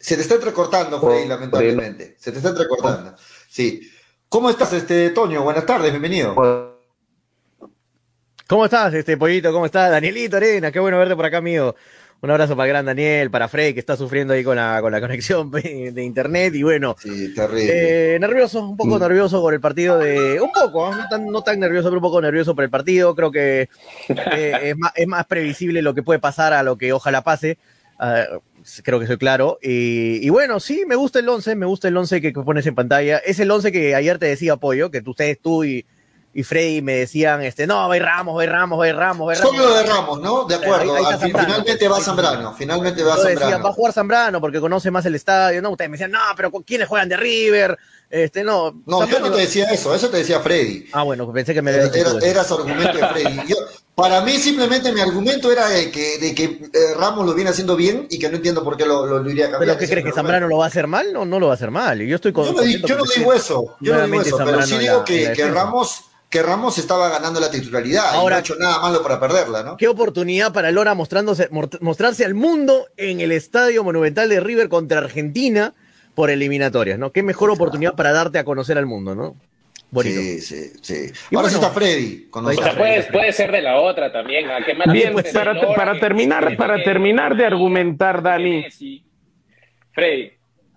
Se 0.00 0.16
te 0.16 0.22
está 0.22 0.36
entrecortando, 0.36 0.98
Freddy, 0.98 1.28
lamentablemente. 1.28 2.16
Se 2.18 2.32
te 2.32 2.38
está 2.38 2.48
entrecortando. 2.48 3.14
Sí. 3.50 3.82
¿Cómo 4.30 4.48
estás, 4.48 4.72
este 4.72 5.10
Toño? 5.10 5.42
Buenas 5.42 5.66
tardes, 5.66 5.90
bienvenido. 5.90 6.34
¿Cómo 8.48 8.64
estás, 8.64 8.94
este 8.94 9.18
pollito? 9.18 9.52
¿Cómo 9.52 9.66
estás? 9.66 9.90
Danielito 9.90 10.38
Arena, 10.38 10.72
qué 10.72 10.80
bueno 10.80 10.96
verte 10.96 11.14
por 11.14 11.26
acá, 11.26 11.36
amigo. 11.36 11.76
Un 12.22 12.30
abrazo 12.30 12.56
para 12.56 12.66
el 12.66 12.72
gran 12.72 12.86
Daniel, 12.86 13.30
para 13.30 13.48
Frey, 13.48 13.74
que 13.74 13.80
está 13.80 13.94
sufriendo 13.94 14.32
ahí 14.32 14.42
con 14.42 14.56
la, 14.56 14.80
con 14.80 14.90
la 14.90 15.02
conexión 15.02 15.50
de 15.52 16.02
internet. 16.02 16.54
Y 16.54 16.62
bueno, 16.62 16.96
sí, 16.98 17.34
terrible. 17.34 18.14
Eh, 18.14 18.18
nervioso, 18.18 18.66
un 18.66 18.78
poco 18.78 18.96
mm. 18.96 19.00
nervioso 19.00 19.42
por 19.42 19.52
el 19.52 19.60
partido 19.60 19.98
de. 19.98 20.40
Un 20.40 20.50
poco, 20.50 20.94
no 20.94 21.08
tan, 21.10 21.26
no 21.26 21.42
tan 21.42 21.60
nervioso, 21.60 21.88
pero 21.88 21.98
un 21.98 22.02
poco 22.02 22.22
nervioso 22.22 22.54
por 22.54 22.64
el 22.64 22.70
partido. 22.70 23.14
Creo 23.14 23.30
que 23.30 23.68
eh, 24.08 24.58
es, 24.62 24.78
más, 24.78 24.92
es, 24.94 25.06
más, 25.06 25.26
previsible 25.26 25.82
lo 25.82 25.92
que 25.92 26.02
puede 26.02 26.20
pasar 26.20 26.54
a 26.54 26.62
lo 26.62 26.78
que 26.78 26.94
ojalá 26.94 27.22
pase. 27.22 27.58
Uh, 27.98 28.40
creo 28.82 29.00
que 29.00 29.06
soy 29.06 29.18
claro. 29.18 29.58
Y, 29.62 30.24
y, 30.24 30.30
bueno, 30.30 30.60
sí, 30.60 30.84
me 30.86 30.96
gusta 30.96 31.18
el 31.18 31.28
11, 31.28 31.54
me 31.56 31.66
gusta 31.66 31.88
el 31.88 31.96
11 31.96 32.20
que, 32.20 32.32
que 32.32 32.40
pones 32.40 32.66
en 32.66 32.74
pantalla. 32.74 33.18
Es 33.18 33.40
el 33.40 33.50
11 33.50 33.72
que 33.72 33.94
ayer 33.94 34.18
te 34.18 34.26
decía 34.26 34.56
Pollo, 34.56 34.90
que 34.90 35.02
ustedes, 35.06 35.40
tú 35.40 35.64
y 35.64 35.86
y 36.32 36.44
Freddy 36.44 36.80
me 36.80 36.94
decían, 36.94 37.42
este, 37.42 37.66
no, 37.66 37.88
va 37.88 37.98
Ramos, 37.98 38.38
va 38.38 38.46
Ramos, 38.46 38.78
va 38.78 38.92
Ramos, 38.92 39.28
va 39.28 39.34
Ramos. 39.34 39.50
Solo 39.50 39.74
de 39.74 39.82
Ramos, 39.82 40.20
¿no? 40.20 40.44
De 40.44 40.54
acuerdo. 40.54 40.94
Ahí, 40.94 41.04
ahí 41.04 41.18
finalmente 41.32 41.88
va 41.88 42.00
Zambrano, 42.00 42.54
finalmente 42.54 43.02
va 43.02 43.16
Zambrano. 43.16 43.40
Decían, 43.40 43.64
va 43.64 43.70
a 43.70 43.72
jugar 43.72 43.92
Zambrano 43.92 44.40
porque 44.40 44.60
conoce 44.60 44.92
más 44.92 45.04
el 45.06 45.16
estadio, 45.16 45.60
¿no? 45.60 45.70
Ustedes 45.70 45.90
me 45.90 45.96
decían, 45.96 46.12
no, 46.12 46.20
pero 46.36 46.52
¿quiénes 46.64 46.86
juegan 46.86 47.08
de 47.08 47.16
River? 47.16 47.76
Este, 48.08 48.44
no. 48.44 48.80
No, 48.86 49.00
Zambrano... 49.00 49.24
yo 49.24 49.30
no 49.30 49.36
te 49.36 49.42
decía 49.42 49.64
eso, 49.70 49.92
eso 49.92 50.08
te 50.08 50.18
decía 50.18 50.38
Freddy. 50.38 50.88
Ah, 50.92 51.02
bueno, 51.02 51.32
pensé 51.32 51.52
que 51.52 51.62
me 51.62 51.72
era, 51.72 51.86
era, 51.86 52.10
era 52.22 52.44
su 52.44 52.54
argumento 52.54 52.96
de 52.96 53.06
Freddy. 53.08 53.40
Yo, 53.48 53.56
para 54.00 54.20
mí 54.22 54.32
simplemente 54.32 54.92
mi 54.92 55.00
argumento 55.00 55.50
era 55.52 55.68
de 55.68 55.90
que, 55.90 56.18
de 56.18 56.34
que 56.34 56.44
eh, 56.44 56.94
Ramos 56.96 57.26
lo 57.26 57.34
viene 57.34 57.50
haciendo 57.50 57.76
bien 57.76 58.06
y 58.10 58.18
que 58.18 58.28
no 58.28 58.36
entiendo 58.36 58.64
por 58.64 58.76
qué 58.76 58.86
lo, 58.86 59.06
lo, 59.06 59.22
lo 59.22 59.30
iría 59.30 59.46
a 59.46 59.50
cambiar. 59.50 59.76
¿Pero 59.76 59.78
qué 59.78 59.88
crees? 59.88 60.04
¿Que 60.04 60.12
Zambrano 60.12 60.48
lo 60.48 60.58
va 60.58 60.64
a 60.64 60.68
hacer 60.68 60.86
mal? 60.86 61.12
No, 61.12 61.24
no 61.24 61.38
lo 61.38 61.46
va 61.46 61.52
a 61.52 61.56
hacer 61.56 61.70
mal. 61.70 62.00
Yo 62.00 62.16
estoy 62.16 62.32
con, 62.32 62.46
Yo 62.46 62.52
no, 62.52 62.64
yo 62.64 62.96
no 62.96 63.04
digo 63.04 63.32
eso, 63.32 63.76
yo 63.80 63.94
no 63.94 64.06
digo 64.06 64.22
eso, 64.22 64.38
pero 64.44 64.62
sí 64.62 64.78
digo 64.78 65.04
que, 65.04 65.32
que 65.32 65.48
Ramos 65.50 66.04
que 66.30 66.42
Ramos 66.44 66.78
estaba 66.78 67.08
ganando 67.08 67.40
la 67.40 67.50
titularidad 67.50 68.14
Ahora, 68.14 68.20
y 68.20 68.30
no 68.30 68.36
ha 68.36 68.40
hecho 68.40 68.54
nada 68.56 68.80
malo 68.80 69.02
para 69.02 69.18
perderla, 69.18 69.64
¿no? 69.64 69.76
Qué 69.76 69.88
oportunidad 69.88 70.52
para 70.52 70.70
Lora 70.70 70.94
mostrándose, 70.94 71.48
mostrarse 71.80 72.24
al 72.24 72.34
mundo 72.34 72.86
en 72.96 73.20
el 73.20 73.32
Estadio 73.32 73.82
Monumental 73.82 74.28
de 74.28 74.38
River 74.38 74.68
contra 74.68 74.98
Argentina 74.98 75.74
por 76.14 76.30
eliminatorias, 76.30 77.00
¿no? 77.00 77.10
Qué 77.10 77.24
mejor 77.24 77.50
oportunidad 77.50 77.94
para 77.94 78.12
darte 78.12 78.38
a 78.38 78.44
conocer 78.44 78.78
al 78.78 78.86
mundo, 78.86 79.16
¿no? 79.16 79.34
Bonito. 79.90 80.20
Sí, 80.20 80.40
sí, 80.40 80.72
sí. 80.82 80.94
Ahora 80.94 81.14
bueno, 81.30 81.48
sí 81.48 81.54
está 81.56 81.70
Freddy. 81.70 82.26
Con 82.30 82.46
o 82.46 82.52
sea, 82.52 82.76
puede, 82.76 83.02
puede, 83.04 83.32
ser 83.32 83.50
de 83.50 83.62
la 83.62 83.80
otra 83.80 84.12
también. 84.12 84.48
¿A 84.50 84.64
qué 84.64 84.74
más 84.74 84.92
Bien, 84.92 85.12
pues 85.12 85.32
para, 85.32 85.60
para 85.74 85.98
terminar, 85.98 86.56
para 86.56 86.82
terminar 86.82 87.36
de 87.36 87.44
argumentar, 87.44 88.22
Dani. 88.22 88.66
Freddy. 89.92 90.32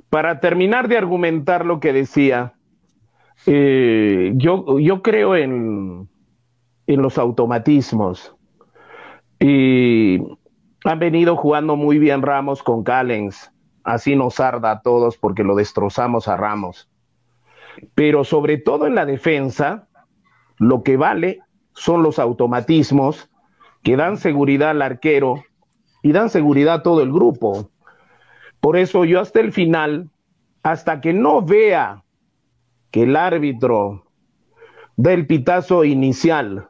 Para 0.09 0.39
terminar 0.39 0.87
de 0.87 0.97
argumentar 0.97 1.65
lo 1.65 1.79
que 1.79 1.93
decía, 1.93 2.53
eh, 3.45 4.31
yo, 4.35 4.79
yo 4.79 5.01
creo 5.01 5.35
en, 5.35 6.07
en 6.87 7.01
los 7.01 7.17
automatismos. 7.17 8.35
Y 9.39 10.19
han 10.85 10.99
venido 10.99 11.35
jugando 11.35 11.75
muy 11.75 11.99
bien 11.99 12.21
Ramos 12.21 12.63
con 12.63 12.83
Callens. 12.83 13.51
Así 13.83 14.15
nos 14.15 14.39
arda 14.39 14.71
a 14.71 14.81
todos 14.81 15.17
porque 15.17 15.43
lo 15.43 15.55
destrozamos 15.55 16.27
a 16.27 16.37
Ramos. 16.37 16.89
Pero 17.95 18.23
sobre 18.23 18.57
todo 18.57 18.87
en 18.87 18.95
la 18.95 19.05
defensa, 19.05 19.87
lo 20.57 20.83
que 20.83 20.97
vale 20.97 21.39
son 21.73 22.03
los 22.03 22.19
automatismos 22.19 23.29
que 23.83 23.97
dan 23.97 24.17
seguridad 24.17 24.71
al 24.71 24.81
arquero 24.81 25.43
y 26.01 26.11
dan 26.11 26.29
seguridad 26.29 26.75
a 26.75 26.83
todo 26.83 27.01
el 27.01 27.11
grupo. 27.11 27.69
Por 28.59 28.77
eso 28.77 29.05
yo 29.05 29.19
hasta 29.19 29.39
el 29.39 29.51
final, 29.51 30.09
hasta 30.63 31.01
que 31.01 31.13
no 31.13 31.41
vea 31.41 32.03
que 32.91 33.03
el 33.03 33.15
árbitro 33.15 34.05
del 34.95 35.27
pitazo 35.27 35.83
inicial 35.83 36.67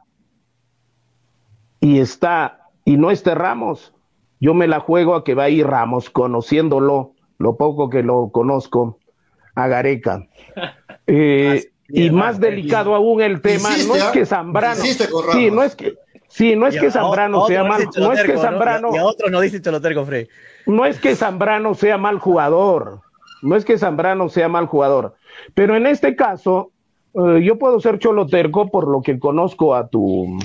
y 1.80 2.00
está 2.00 2.70
y 2.84 2.96
no 2.96 3.10
esté 3.10 3.34
Ramos, 3.34 3.94
yo 4.40 4.54
me 4.54 4.66
la 4.66 4.80
juego 4.80 5.14
a 5.14 5.24
que 5.24 5.34
va 5.34 5.44
a 5.44 5.50
ir 5.50 5.66
Ramos, 5.66 6.10
conociéndolo, 6.10 7.12
lo 7.38 7.56
poco 7.56 7.90
que 7.90 8.02
lo 8.02 8.30
conozco, 8.30 8.98
a 9.54 9.68
Gareca. 9.68 10.26
Eh, 11.06 11.64
y 11.88 12.10
más 12.10 12.40
delicado 12.40 12.94
aún 12.94 13.20
el 13.20 13.40
tema, 13.40 13.70
no 13.86 13.94
es 13.94 14.04
que 14.04 14.26
Zambrano, 14.26 14.82
sí, 14.82 15.50
no 15.50 15.62
es 15.62 15.76
que, 15.76 15.94
sí, 16.28 16.56
no 16.56 16.66
es 16.66 16.78
que 16.78 16.90
Zambrano 16.90 17.46
sea 17.46 17.64
mal, 17.64 17.88
no 17.96 18.12
es 18.12 18.22
que 18.22 18.38
Zambrano, 18.38 18.94
y 18.94 18.98
a 18.98 19.04
otros 19.04 19.30
no 19.30 19.40
dicen 19.40 19.62
Choloterco, 19.62 20.04
Frey. 20.04 20.28
No 20.66 20.86
es 20.86 20.98
que 20.98 21.14
Zambrano 21.14 21.74
sea 21.74 21.98
mal 21.98 22.18
jugador, 22.18 23.00
no 23.42 23.54
es 23.54 23.64
que 23.64 23.76
Zambrano 23.76 24.28
sea 24.28 24.48
mal 24.48 24.66
jugador, 24.66 25.14
pero 25.54 25.76
en 25.76 25.86
este 25.86 26.16
caso, 26.16 26.72
eh, 27.14 27.42
yo 27.44 27.58
puedo 27.58 27.78
ser 27.80 27.98
choloterco 27.98 28.70
por 28.70 28.88
lo 28.88 29.02
que 29.02 29.18
conozco 29.18 29.74
a 29.74 29.86
tu, 29.86 30.38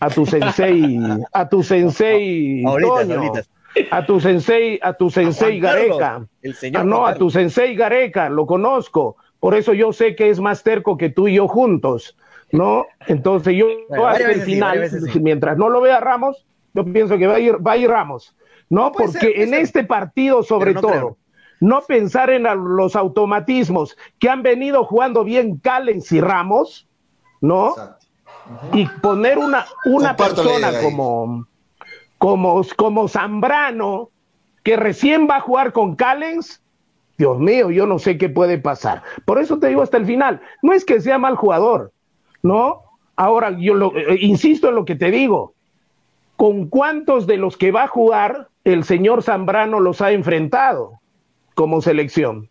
a 0.00 0.08
tu 0.08 0.24
sensei, 0.24 0.98
a 1.32 1.48
tu 1.48 1.62
sensei, 1.62 2.62
Toño, 2.80 3.32
a 3.90 4.06
tu 4.06 4.20
sensei, 4.20 4.78
a 4.82 4.92
tu 4.94 5.10
sensei 5.10 5.60
Gareca, 5.60 6.26
el 6.42 6.54
señor 6.54 6.82
ah, 6.82 6.84
no, 6.84 7.06
a 7.06 7.14
tu 7.14 7.28
sensei 7.28 7.74
Gareca, 7.74 8.30
lo 8.30 8.46
conozco, 8.46 9.16
por 9.40 9.54
eso 9.54 9.72
yo 9.72 9.92
sé 9.92 10.16
que 10.16 10.30
es 10.30 10.40
más 10.40 10.62
terco 10.62 10.96
que 10.96 11.10
tú 11.10 11.28
y 11.28 11.34
yo 11.34 11.48
juntos, 11.48 12.16
¿no? 12.52 12.86
Entonces 13.06 13.54
yo 13.56 13.66
bueno, 13.88 14.06
hasta 14.06 14.30
el 14.30 14.42
final, 14.42 14.88
sí, 14.88 15.20
mientras 15.20 15.56
no 15.56 15.68
lo 15.68 15.80
vea 15.80 16.00
Ramos, 16.00 16.46
yo 16.74 16.84
pienso 16.84 17.18
que 17.18 17.26
va 17.26 17.34
a 17.36 17.40
ir, 17.40 17.66
va 17.66 17.72
a 17.72 17.76
ir 17.76 17.88
Ramos, 17.88 18.34
¿no? 18.68 18.92
Porque 18.92 19.18
ser, 19.18 19.40
en 19.40 19.50
ser. 19.50 19.60
este 19.60 19.84
partido, 19.84 20.42
sobre 20.42 20.74
no 20.74 20.80
todo, 20.80 20.90
creo 20.90 21.16
no 21.60 21.82
pensar 21.82 22.30
en 22.30 22.44
los 22.76 22.96
automatismos 22.96 23.96
que 24.18 24.28
han 24.28 24.42
venido 24.42 24.84
jugando 24.84 25.24
bien 25.24 25.58
Callens 25.58 26.12
y 26.12 26.20
Ramos, 26.20 26.88
¿no? 27.40 27.74
Y 28.72 28.86
poner 28.86 29.38
una, 29.38 29.66
una 29.86 30.16
persona 30.16 30.80
como, 30.82 31.46
como, 32.18 32.62
como 32.76 33.08
Zambrano, 33.08 34.10
que 34.62 34.76
recién 34.76 35.26
va 35.28 35.36
a 35.36 35.40
jugar 35.40 35.72
con 35.72 35.96
Callens, 35.96 36.62
Dios 37.18 37.38
mío, 37.38 37.70
yo 37.70 37.86
no 37.86 37.98
sé 37.98 38.18
qué 38.18 38.28
puede 38.28 38.58
pasar. 38.58 39.02
Por 39.24 39.38
eso 39.38 39.58
te 39.58 39.68
digo 39.68 39.82
hasta 39.82 39.96
el 39.96 40.06
final, 40.06 40.40
no 40.62 40.72
es 40.72 40.84
que 40.84 41.00
sea 41.00 41.18
mal 41.18 41.36
jugador, 41.36 41.92
¿no? 42.42 42.82
Ahora, 43.16 43.56
yo 43.58 43.74
lo, 43.74 43.96
eh, 43.96 44.18
insisto 44.20 44.68
en 44.68 44.74
lo 44.74 44.84
que 44.84 44.96
te 44.96 45.10
digo, 45.10 45.54
¿con 46.36 46.68
cuántos 46.68 47.26
de 47.26 47.38
los 47.38 47.56
que 47.56 47.72
va 47.72 47.84
a 47.84 47.88
jugar 47.88 48.48
el 48.64 48.84
señor 48.84 49.22
Zambrano 49.22 49.80
los 49.80 50.02
ha 50.02 50.12
enfrentado? 50.12 51.00
como 51.56 51.80
selección. 51.80 52.48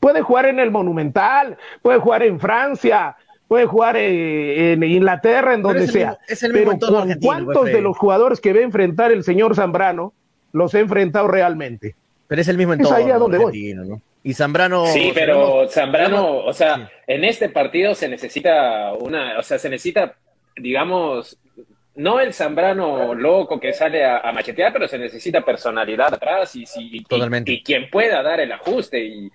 Puede 0.00 0.22
jugar 0.22 0.46
en 0.46 0.58
el 0.58 0.70
Monumental, 0.72 1.58
puede 1.82 1.98
jugar 2.00 2.22
en 2.22 2.40
Francia, 2.40 3.16
puede 3.46 3.66
jugar 3.66 3.96
eh, 3.96 4.72
en 4.72 4.82
Inglaterra, 4.82 5.52
en 5.52 5.62
donde 5.62 5.84
es 5.84 5.92
sea. 5.92 6.16
El, 6.26 6.32
es 6.32 6.42
el 6.42 6.52
Pero 6.52 6.70
¿con 6.78 7.14
¿cuántos 7.20 7.66
de 7.66 7.82
los 7.82 7.96
jugadores 7.98 8.40
que 8.40 8.54
va 8.54 8.60
a 8.60 8.62
enfrentar 8.62 9.12
el 9.12 9.22
señor 9.22 9.54
Zambrano 9.54 10.14
los 10.52 10.74
ha 10.74 10.80
enfrentado 10.80 11.28
realmente? 11.28 11.94
Pero 12.30 12.42
es 12.42 12.48
el 12.48 12.56
mismo 12.56 12.74
en 12.74 12.80
es 12.80 12.86
todo. 12.86 12.96
ahí 12.96 13.10
a 13.10 13.18
donde 13.18 13.38
voy. 13.38 13.74
¿no? 13.74 14.00
Y 14.22 14.34
Zambrano. 14.34 14.86
Sí, 14.86 15.10
pero 15.12 15.66
Zambrano, 15.68 16.44
o 16.44 16.52
sea, 16.52 16.76
sí. 16.76 16.82
en 17.08 17.24
este 17.24 17.48
partido 17.48 17.92
se 17.92 18.08
necesita 18.08 18.92
una, 18.92 19.36
o 19.36 19.42
sea, 19.42 19.58
se 19.58 19.68
necesita, 19.68 20.14
digamos, 20.56 21.36
no 21.96 22.20
el 22.20 22.32
Zambrano 22.32 23.14
loco 23.14 23.58
que 23.58 23.72
sale 23.72 24.04
a, 24.04 24.30
machetear, 24.30 24.72
pero 24.72 24.86
se 24.86 24.96
necesita 24.96 25.44
personalidad 25.44 26.14
atrás 26.14 26.54
y, 26.54 26.62
y, 26.76 27.04
y, 27.46 27.62
quien 27.64 27.90
pueda 27.90 28.22
dar 28.22 28.38
el 28.38 28.52
ajuste. 28.52 29.04
Y 29.04 29.28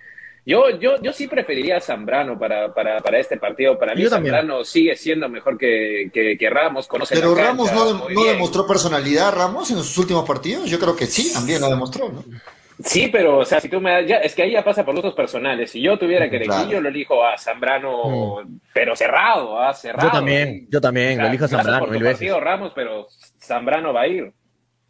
yo, 0.46 0.70
yo, 0.78 0.98
yo 1.02 1.12
sí 1.12 1.28
preferiría 1.28 1.76
a 1.76 1.80
Zambrano 1.82 2.38
para, 2.38 2.72
para, 2.72 3.00
para 3.00 3.18
este 3.18 3.36
partido. 3.36 3.78
Para 3.78 3.94
mí, 3.94 4.06
Zambrano 4.06 4.64
sigue 4.64 4.96
siendo 4.96 5.28
mejor 5.28 5.58
que, 5.58 6.10
que, 6.10 6.48
Ramos. 6.48 6.86
Conoce 6.86 7.14
pero 7.14 7.34
Ramos 7.34 7.70
no, 7.74 8.08
no 8.08 8.24
demostró 8.24 8.66
personalidad, 8.66 9.34
Ramos, 9.34 9.70
en 9.70 9.76
sus 9.76 9.98
últimos 9.98 10.26
partidos. 10.26 10.70
Yo 10.70 10.78
creo 10.78 10.96
que 10.96 11.04
sí, 11.04 11.30
también 11.34 11.60
lo 11.60 11.68
demostró, 11.68 12.08
¿no? 12.08 12.24
Sí, 12.84 13.08
pero, 13.08 13.38
o 13.38 13.44
sea, 13.44 13.60
si 13.60 13.68
tú 13.68 13.80
me 13.80 13.90
das, 13.90 14.06
ya, 14.06 14.16
es 14.18 14.34
que 14.34 14.42
ahí 14.42 14.52
ya 14.52 14.62
pasa 14.62 14.84
por 14.84 14.94
gustos 14.94 15.14
personales. 15.14 15.70
Si 15.70 15.80
yo 15.80 15.98
tuviera 15.98 16.28
que 16.28 16.36
elegir, 16.36 16.68
yo 16.68 16.80
lo 16.80 16.90
elijo 16.90 17.24
a 17.24 17.38
Zambrano, 17.38 18.42
mm. 18.44 18.60
pero 18.74 18.94
cerrado, 18.94 19.60
a 19.60 19.72
cerrado. 19.72 20.08
Yo 20.08 20.12
también, 20.12 20.66
yo 20.70 20.80
también, 20.80 21.18
lo 21.18 21.26
elijo 21.26 21.46
a 21.46 21.48
Zambrano 21.48 21.86
mil 21.86 22.02
veces. 22.02 22.30
Ramos, 22.38 22.72
pero 22.74 23.06
Zambrano 23.40 23.92
va 23.94 24.02
a 24.02 24.06
ir. 24.06 24.32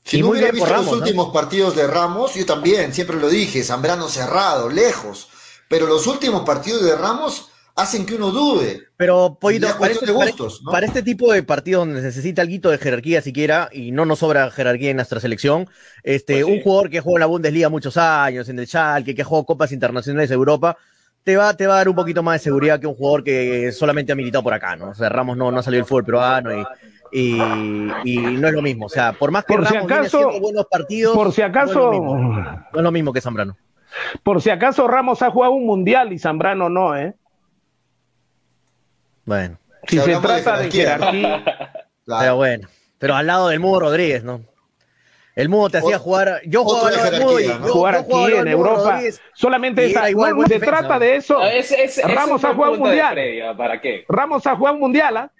Si 0.02 0.20
no 0.20 0.30
hubiera 0.30 0.50
visto 0.50 0.72
los 0.72 0.92
últimos 0.92 1.32
partidos 1.32 1.76
de 1.76 1.86
Ramos, 1.86 2.34
yo 2.34 2.46
también, 2.46 2.92
siempre 2.92 3.16
lo 3.16 3.28
dije, 3.28 3.62
Zambrano 3.62 4.08
cerrado, 4.08 4.68
lejos. 4.68 5.28
Pero 5.68 5.86
los 5.86 6.06
últimos 6.06 6.42
partidos 6.42 6.84
de 6.84 6.96
Ramos 6.96 7.50
hacen 7.76 8.06
que 8.06 8.14
uno 8.14 8.30
dude. 8.30 8.80
Pero, 8.96 9.36
Pollito, 9.38 9.68
para, 9.78 9.92
este, 9.92 10.06
para, 10.70 10.86
este 10.86 11.02
tipo 11.02 11.32
de 11.32 11.42
partidos 11.42 11.86
donde 11.86 12.00
se 12.00 12.06
necesita 12.06 12.42
algo 12.42 12.70
de 12.70 12.78
jerarquía 12.78 13.20
siquiera, 13.20 13.68
y 13.70 13.92
no 13.92 14.06
nos 14.06 14.20
sobra 14.20 14.50
jerarquía 14.50 14.90
en 14.90 14.96
nuestra 14.96 15.20
selección, 15.20 15.68
este, 16.02 16.42
pues 16.42 16.56
un 16.56 16.62
jugador 16.62 16.90
que 16.90 17.00
juega 17.00 17.18
en 17.18 17.20
la 17.20 17.26
Bundesliga 17.26 17.68
muchos 17.68 17.96
años, 17.98 18.48
en 18.48 18.58
el 18.58 18.66
Schalke, 18.66 19.14
que 19.14 19.24
juega 19.24 19.44
copas 19.44 19.72
internacionales 19.72 20.30
de 20.30 20.34
Europa, 20.34 20.76
te 21.22 21.36
va, 21.36 21.54
te 21.54 21.66
va 21.66 21.74
a 21.74 21.76
dar 21.78 21.88
un 21.88 21.96
poquito 21.96 22.22
más 22.22 22.40
de 22.40 22.44
seguridad 22.44 22.80
que 22.80 22.86
un 22.86 22.94
jugador 22.94 23.22
que 23.22 23.70
solamente 23.72 24.12
ha 24.12 24.16
militado 24.16 24.42
por 24.42 24.54
acá, 24.54 24.74
¿no? 24.76 24.90
O 24.90 24.94
sea, 24.94 25.08
Ramos 25.08 25.36
no, 25.36 25.50
no 25.50 25.62
salió 25.62 25.78
del 25.78 25.86
fútbol 25.86 26.04
peruano 26.04 26.50
y, 27.12 27.36
y, 28.04 28.16
no 28.16 28.48
es 28.48 28.54
lo 28.54 28.62
mismo. 28.62 28.86
O 28.86 28.88
sea, 28.88 29.12
por 29.12 29.30
más 29.30 29.44
que 29.44 29.54
por 29.54 29.64
Ramos 29.64 29.86
si 29.88 29.94
acaso, 29.94 30.40
buenos 30.40 30.66
partidos, 30.70 31.14
por 31.14 31.32
si 31.32 31.42
acaso, 31.42 31.90
no 31.92 32.56
es, 32.74 32.82
lo 32.82 32.92
mismo, 32.92 33.12
que 33.12 33.20
Zambrano. 33.20 33.56
Por 34.22 34.40
si 34.40 34.50
acaso 34.50 34.86
Ramos 34.86 35.20
ha 35.22 35.30
jugado 35.30 35.52
un 35.52 35.66
mundial 35.66 36.12
y 36.12 36.18
Zambrano 36.18 36.68
no, 36.68 36.96
¿eh? 36.96 37.16
Bueno. 39.26 39.58
Si, 39.86 39.98
se 39.98 40.16
trata 40.16 40.58
de 40.58 40.70
jerarquía. 40.70 41.44
Pero 42.06 42.36
bueno, 42.36 42.68
pero 42.98 43.16
al 43.16 43.26
lado 43.26 43.48
del 43.48 43.58
Mudo 43.58 43.80
Rodríguez, 43.80 44.22
¿no? 44.22 44.40
El 45.34 45.48
Mudo 45.48 45.70
te 45.70 45.78
hacía 45.78 45.98
jugar. 45.98 46.40
Yo 46.46 46.62
jugaba 46.62 46.88
al 46.88 47.20
Mudo 47.20 47.40
y 47.40 47.48
jugar 47.48 47.96
aquí 47.96 48.32
en 48.32 48.46
Europa. 48.46 49.00
Solamente 49.34 49.86
esa, 49.86 50.08
igual 50.08 50.36
se 50.46 50.60
trata 50.60 51.00
de 51.00 51.16
eso. 51.16 51.40
Ramos 52.04 52.44
ha 52.44 52.54
jugado 52.54 52.74
un 52.74 52.78
mundial. 52.78 53.18
¿Para 53.58 53.80
qué? 53.80 54.04
Ramos 54.08 54.46
ha 54.46 54.54
jugado 54.54 54.76
un 54.76 54.80
mundial, 54.82 55.16
¿ah? 55.16 55.32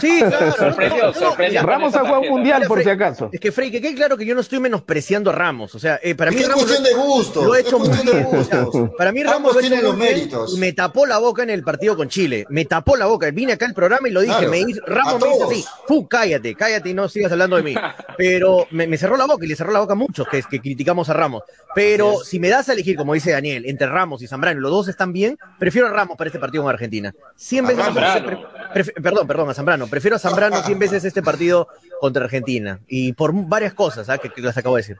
Sí, 0.00 0.18
claro. 0.28 0.52
sorprendió, 0.52 1.12
sorprendió. 1.12 1.62
Ramos 1.62 1.94
ha 1.94 2.00
jugado 2.00 2.20
un 2.20 2.28
mundial, 2.28 2.64
por 2.66 2.82
si 2.82 2.88
acaso. 2.88 3.28
Es 3.32 3.40
que, 3.40 3.52
Frey, 3.52 3.70
que 3.70 3.80
quede 3.80 3.94
claro 3.94 4.16
que 4.16 4.24
yo 4.24 4.34
no 4.34 4.40
estoy 4.40 4.60
menospreciando 4.60 5.30
a 5.30 5.32
Ramos. 5.34 5.74
O 5.74 5.78
sea, 5.78 6.00
eh, 6.02 6.14
para 6.14 6.30
mí. 6.30 6.38
Es 6.38 6.48
cuestión 6.48 6.82
de 6.82 6.94
gusto. 6.94 7.44
Lo 7.44 7.54
he 7.54 7.60
hecho 7.60 7.78
muy 7.78 7.88
bien. 7.88 8.26
para 8.96 9.12
mí, 9.12 9.22
Ramos 9.22 9.58
tiene 9.58 9.82
los 9.82 9.96
méritos. 9.96 10.54
Y 10.54 10.58
me 10.58 10.72
tapó 10.72 11.06
la 11.06 11.18
boca 11.18 11.42
en 11.42 11.50
el 11.50 11.62
partido 11.62 11.96
con 11.96 12.08
Chile. 12.08 12.46
Me 12.48 12.64
tapó 12.64 12.96
la 12.96 13.06
boca. 13.06 13.30
Vine 13.30 13.54
acá 13.54 13.66
al 13.66 13.74
programa 13.74 14.08
y 14.08 14.12
lo 14.12 14.20
dije. 14.20 14.46
me, 14.48 14.64
Ramos 14.86 15.20
me 15.20 15.28
dice 15.28 15.44
así: 15.44 15.64
Fu, 15.86 16.08
cállate, 16.08 16.54
cállate 16.54 16.90
y 16.90 16.94
no 16.94 17.08
sigas 17.08 17.32
hablando 17.32 17.56
de 17.56 17.62
mí. 17.62 17.74
Pero 18.16 18.66
me, 18.70 18.96
cerró 18.96 19.16
la 19.16 19.26
boca 19.26 19.44
y 19.44 19.48
le 19.48 19.56
cerró 19.56 19.72
la 19.72 19.80
boca 19.80 19.92
a 19.92 19.96
muchos 19.96 20.26
que, 20.28 20.42
que 20.42 20.60
criticamos 20.60 21.08
a 21.08 21.12
Ramos. 21.12 21.42
Pero 21.74 22.20
si 22.24 22.38
me 22.38 22.48
das 22.48 22.68
a 22.68 22.72
elegir, 22.72 22.96
como 22.96 23.14
dice 23.14 23.32
Daniel, 23.32 23.64
entre 23.66 23.88
Ramos 23.88 24.22
y 24.22 24.26
Zambrano, 24.26 24.60
los 24.60 24.70
dos 24.70 24.88
están 24.88 25.12
bien, 25.12 25.36
prefiero 25.58 25.88
a 25.88 25.90
Ramos 25.90 26.16
para 26.16 26.28
este 26.28 26.38
partido 26.38 26.62
con 26.62 26.72
Argentina. 26.72 27.12
100 27.36 27.66
veces. 27.66 27.84
Perdón, 29.02 29.26
perdón, 29.26 29.50
a 29.50 29.54
Zambrano. 29.54 29.86
Prefiero 29.86 30.16
a 30.16 30.18
Zambrano 30.18 30.62
100 30.62 30.78
veces 30.78 31.04
este 31.04 31.22
partido 31.22 31.68
contra 32.00 32.24
Argentina. 32.24 32.80
Y 32.88 33.12
por 33.12 33.32
varias 33.32 33.74
cosas 33.74 34.08
¿ah? 34.08 34.18
que, 34.18 34.30
las 34.40 34.56
acabo 34.56 34.76
de 34.76 34.82
decir. 34.82 34.96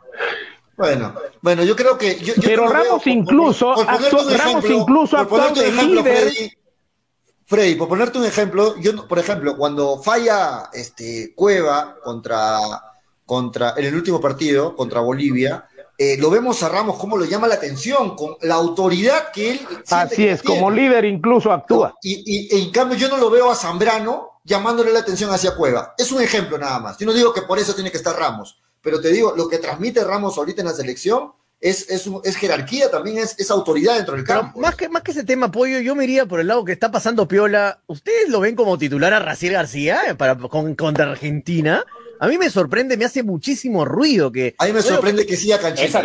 Bueno, 0.76 1.14
bueno, 1.40 1.62
yo 1.64 1.76
creo 1.76 1.96
que. 1.96 2.18
Pero 2.42 2.68
Ramos, 2.68 3.06
incluso, 3.06 3.74
Ramos 3.84 4.64
incluso 4.68 5.16
actuó 5.16 5.50
de 5.50 5.70
líder. 5.70 6.32
Freddy, 7.46 7.74
por 7.74 7.88
ponerte 7.88 8.18
un 8.18 8.24
ejemplo, 8.24 8.74
yo, 8.80 9.06
por 9.06 9.18
ejemplo, 9.18 9.56
cuando 9.56 10.02
falla 10.02 10.70
este 10.72 11.34
Cueva 11.34 11.96
contra, 12.02 12.58
contra 13.26 13.74
en 13.76 13.84
el 13.84 13.94
último 13.94 14.18
partido 14.20 14.74
contra 14.74 15.00
Bolivia, 15.00 15.68
eh, 15.96 16.16
lo 16.18 16.30
vemos 16.30 16.62
a 16.62 16.68
Ramos 16.68 16.98
cómo 16.98 17.16
lo 17.16 17.24
llama 17.24 17.46
la 17.46 17.54
atención, 17.54 18.16
con 18.16 18.36
la 18.42 18.54
autoridad 18.54 19.30
que 19.32 19.52
él. 19.52 19.60
Así 19.90 20.26
es, 20.26 20.42
como 20.42 20.70
líder 20.70 21.04
incluso 21.04 21.52
actúa. 21.52 21.94
Y, 22.02 22.22
y, 22.26 22.62
en 22.62 22.70
cambio 22.70 22.98
yo 22.98 23.08
no 23.08 23.16
lo 23.16 23.30
veo 23.30 23.50
a 23.50 23.54
Zambrano 23.54 24.40
llamándole 24.44 24.92
la 24.92 25.00
atención 25.00 25.30
hacia 25.30 25.54
Cueva. 25.54 25.94
Es 25.96 26.10
un 26.12 26.20
ejemplo 26.20 26.58
nada 26.58 26.78
más. 26.80 26.98
Yo 26.98 27.06
no 27.06 27.12
digo 27.12 27.32
que 27.32 27.42
por 27.42 27.58
eso 27.58 27.74
tiene 27.74 27.90
que 27.90 27.96
estar 27.96 28.16
Ramos, 28.16 28.60
pero 28.82 29.00
te 29.00 29.10
digo, 29.10 29.34
lo 29.36 29.48
que 29.48 29.58
transmite 29.58 30.04
Ramos 30.04 30.36
ahorita 30.36 30.62
en 30.62 30.68
la 30.68 30.74
selección 30.74 31.32
es, 31.60 31.88
es, 31.88 32.10
es 32.24 32.36
jerarquía, 32.36 32.90
también 32.90 33.18
es, 33.18 33.38
es, 33.38 33.50
autoridad 33.50 33.96
dentro 33.96 34.16
del 34.16 34.24
campo. 34.24 34.60
más, 34.60 34.74
que, 34.76 34.88
más 34.90 35.02
que 35.02 35.12
ese 35.12 35.24
tema, 35.24 35.50
Pollo, 35.50 35.80
yo 35.80 35.94
me 35.94 36.04
iría 36.04 36.26
por 36.26 36.40
el 36.40 36.48
lado 36.48 36.64
que 36.64 36.72
está 36.72 36.90
pasando 36.90 37.26
Piola. 37.26 37.80
¿Ustedes 37.86 38.28
lo 38.28 38.40
ven 38.40 38.54
como 38.54 38.76
titular 38.76 39.14
a 39.14 39.20
Raciel 39.20 39.54
García 39.54 40.02
eh, 40.08 40.14
para, 40.14 40.36
con, 40.36 40.74
contra 40.74 41.10
Argentina? 41.10 41.84
A 42.18 42.28
mí 42.28 42.38
me 42.38 42.50
sorprende, 42.50 42.96
me 42.96 43.04
hace 43.04 43.22
muchísimo 43.22 43.84
ruido 43.84 44.30
que. 44.30 44.54
A 44.58 44.66
mí 44.66 44.72
me 44.72 44.82
sorprende 44.82 45.26
que, 45.26 45.36
siga 45.36 45.58
canchita. 45.58 46.02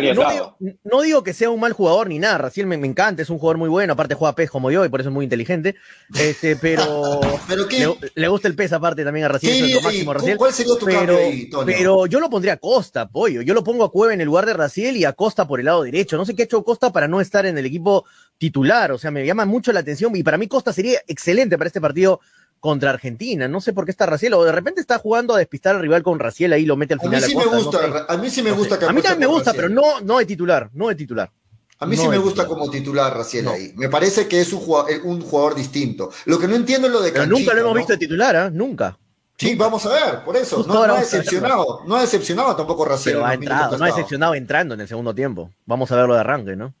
No 0.84 1.02
digo, 1.02 1.22
que 1.22 1.32
sea 1.32 1.50
un 1.50 1.60
mal 1.60 1.72
jugador 1.72 2.08
ni 2.08 2.18
nada, 2.18 2.38
Raciel 2.38 2.66
me, 2.66 2.76
encanta, 2.76 3.22
es 3.22 3.30
un 3.30 3.38
jugador 3.38 3.58
muy 3.58 3.68
bueno, 3.68 3.92
aparte 3.92 4.14
juega 4.14 4.34
pez 4.34 4.50
como 4.50 4.70
yo 4.70 4.84
y 4.84 4.88
por 4.88 5.00
eso 5.00 5.10
es 5.10 5.14
muy 5.14 5.24
inteligente. 5.24 5.76
Este, 6.18 6.56
pero. 6.56 7.20
¿Pero 7.48 7.96
Le, 8.14 8.28
gusta 8.28 8.48
el 8.48 8.54
pez 8.54 8.72
aparte 8.72 9.04
también 9.04 9.26
a 9.26 9.28
Raciel, 9.28 9.80
máximo 9.82 10.14
¿Cuál 10.36 10.52
sería 10.52 10.74
tu 10.78 10.86
pero, 10.86 11.18
pero 11.64 12.06
yo 12.06 12.20
lo 12.20 12.30
pondría 12.30 12.54
a 12.54 12.56
Costa, 12.56 13.08
pollo. 13.08 13.42
Yo 13.42 13.54
lo 13.54 13.64
pongo 13.64 13.84
a 13.84 13.90
Cueva 13.90 14.14
en 14.14 14.20
el 14.20 14.26
lugar 14.26 14.46
de 14.46 14.54
Raciel 14.54 14.96
y 14.96 15.04
a 15.04 15.12
Costa 15.12 15.46
por 15.46 15.60
el 15.60 15.66
lado 15.66 15.82
derecho. 15.82 16.16
No 16.16 16.24
sé 16.24 16.34
qué 16.34 16.42
ha 16.42 16.44
hecho 16.44 16.62
Costa 16.64 16.92
para 16.92 17.08
no 17.08 17.20
estar 17.20 17.46
en 17.46 17.56
el 17.58 17.66
equipo 17.66 18.04
titular. 18.38 18.92
O 18.92 18.98
sea, 18.98 19.10
me 19.10 19.24
llama 19.24 19.44
mucho 19.44 19.72
la 19.72 19.80
atención 19.80 20.14
y 20.16 20.22
para 20.22 20.38
mí 20.38 20.48
Costa 20.48 20.72
sería 20.72 21.00
excelente 21.06 21.58
para 21.58 21.68
este 21.68 21.80
partido 21.80 22.20
contra 22.60 22.90
Argentina. 22.90 23.48
No 23.48 23.60
sé 23.60 23.72
por 23.72 23.84
qué 23.84 23.90
está 23.90 24.06
Raciel, 24.06 24.34
o 24.34 24.44
de 24.44 24.52
repente 24.52 24.80
está 24.80 24.98
jugando 24.98 25.34
a 25.34 25.38
despistar 25.38 25.74
al 25.74 25.82
rival 25.82 26.02
con 26.02 26.18
Raciel, 26.18 26.52
ahí 26.52 26.66
lo 26.66 26.76
mete 26.76 26.94
al 26.94 27.00
final. 27.00 27.24
A 27.24 27.26
mí 27.26 27.32
sí 27.32 27.36
me 27.36 27.46
gusta, 27.46 28.06
a 28.08 28.16
mí 28.16 28.30
sí 28.30 28.42
me 28.42 28.52
gusta 28.52 28.74
A 28.86 28.92
mí 28.92 29.02
también 29.02 29.18
me 29.20 29.26
gusta, 29.26 29.52
pero 29.52 29.68
no, 29.68 30.00
no 30.02 30.18
de 30.18 30.26
titular, 30.26 30.70
no 30.74 30.88
de 30.88 30.94
titular. 30.94 31.30
A 31.78 31.86
mí 31.86 31.96
sí 31.96 32.06
me 32.08 32.18
gusta 32.18 32.46
como 32.46 32.70
titular 32.70 33.16
Raciel 33.16 33.48
ahí. 33.48 33.72
Me 33.74 33.88
parece 33.88 34.28
que 34.28 34.40
es 34.40 34.52
un 34.52 34.60
jugador, 34.60 34.92
eh, 34.92 35.00
un 35.02 35.22
jugador, 35.22 35.54
distinto. 35.54 36.10
Lo 36.26 36.38
que 36.38 36.46
no 36.46 36.54
entiendo 36.54 36.86
es 36.86 36.92
lo 36.92 37.00
de 37.00 37.10
Pero 37.10 37.26
nunca 37.26 37.54
lo 37.54 37.60
hemos 37.62 37.74
visto 37.74 37.94
de 37.94 37.98
titular, 37.98 38.36
¿eh? 38.36 38.50
Nunca. 38.52 38.98
Sí, 39.38 39.54
vamos 39.54 39.86
a 39.86 39.88
ver, 39.88 40.22
por 40.22 40.36
eso. 40.36 40.62
No, 40.68 40.82
ha 40.82 41.00
decepcionado, 41.00 41.82
no 41.86 41.96
ha 41.96 42.02
decepcionado 42.02 42.54
tampoco 42.54 42.84
Raciel. 42.84 43.14
Pero 43.14 43.26
ha 43.26 43.32
entrado, 43.32 43.78
no 43.78 43.84
ha 43.84 43.86
decepcionado 43.86 44.34
entrando 44.34 44.74
en 44.74 44.82
el 44.82 44.88
segundo 44.88 45.14
tiempo. 45.14 45.50
Vamos 45.64 45.90
a 45.90 45.96
verlo 45.96 46.12
de 46.12 46.20
arranque, 46.20 46.56
¿no? 46.56 46.74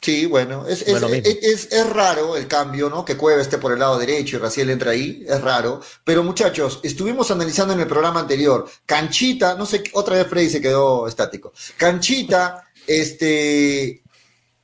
Sí, 0.00 0.24
bueno, 0.24 0.66
es, 0.66 0.80
es, 0.80 1.90
raro 1.90 2.36
el 2.38 2.48
cambio, 2.48 2.88
¿no? 2.88 3.04
Que 3.04 3.18
Cueva 3.18 3.42
esté 3.42 3.58
por 3.58 3.72
el 3.72 3.80
lado 3.80 3.98
derecho 3.98 4.36
y 4.36 4.38
Raciel 4.38 4.70
entra 4.70 4.92
ahí, 4.92 5.24
es 5.28 5.40
raro. 5.42 5.82
Pero 6.04 6.24
muchachos, 6.24 6.80
estuvimos 6.82 7.30
analizando 7.30 7.74
en 7.74 7.80
el 7.80 7.86
programa 7.86 8.20
anterior, 8.20 8.66
Canchita, 8.86 9.54
no 9.54 9.66
sé, 9.66 9.84
otra 9.92 10.16
vez 10.16 10.26
Freddy 10.26 10.48
se 10.48 10.62
quedó 10.62 11.06
estático. 11.06 11.52
Canchita, 11.76 12.66
este, 12.86 14.02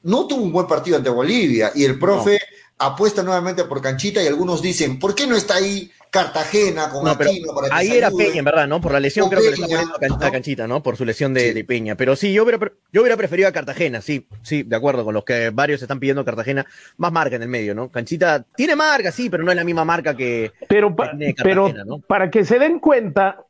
no 0.04 0.26
tuvo 0.26 0.42
un 0.42 0.52
buen 0.52 0.66
partido 0.66 0.96
ante 0.96 1.10
Bolivia 1.10 1.70
y 1.74 1.84
el 1.84 1.98
profe 1.98 2.40
apuesta 2.78 3.22
nuevamente 3.22 3.64
por 3.64 3.82
Canchita 3.82 4.22
y 4.22 4.26
algunos 4.26 4.62
dicen, 4.62 4.98
¿por 4.98 5.14
qué 5.14 5.26
no 5.26 5.36
está 5.36 5.56
ahí 5.56 5.92
Cartagena 6.10 6.88
con 6.90 7.06
Aquino 7.06 7.54
para 7.54 7.68
que 7.68 7.74
Ahí 7.74 7.96
era 7.96 8.10
Peña, 8.10 8.38
en 8.38 8.44
verdad, 8.44 8.66
¿no? 8.66 8.80
Por 8.80 8.92
la 8.92 9.00
lesión 9.00 9.28
creo 9.28 9.42
que 9.42 9.48
le 9.48 9.54
está 9.54 9.66
poniendo 9.98 10.26
a 10.26 10.30
Canchita, 10.30 10.66
¿no? 10.66 10.82
Por 10.82 10.96
su 10.96 11.04
lesión 11.04 11.34
de, 11.34 11.64
Peña. 11.64 11.96
Pero 11.96 12.16
sí, 12.16 12.32
yo 12.32 12.44
hubiera, 12.44 12.58
yo 12.92 13.02
hubiera 13.02 13.16
preferido 13.16 13.48
a 13.48 13.52
Cartagena, 13.52 14.00
sí, 14.00 14.26
sí, 14.42 14.62
de 14.62 14.76
acuerdo 14.76 15.04
con 15.04 15.14
los 15.14 15.24
que 15.24 15.50
varios 15.50 15.82
están 15.82 16.00
pidiendo 16.00 16.24
Cartagena. 16.24 16.66
Más 16.96 17.12
marca 17.12 17.36
en 17.36 17.42
el 17.42 17.48
medio, 17.48 17.74
¿no? 17.74 17.90
Canchita 17.90 18.44
tiene 18.56 18.76
marca, 18.76 19.12
sí, 19.12 19.28
pero 19.28 19.44
no 19.44 19.50
es 19.50 19.56
la 19.56 19.64
misma 19.64 19.84
marca 19.84 20.16
que. 20.16 20.52
Pero, 20.68 20.94
pero 21.42 21.72
para 22.06 22.30
que 22.30 22.44
se 22.44 22.58
den 22.58 22.78
cuenta 22.78 23.44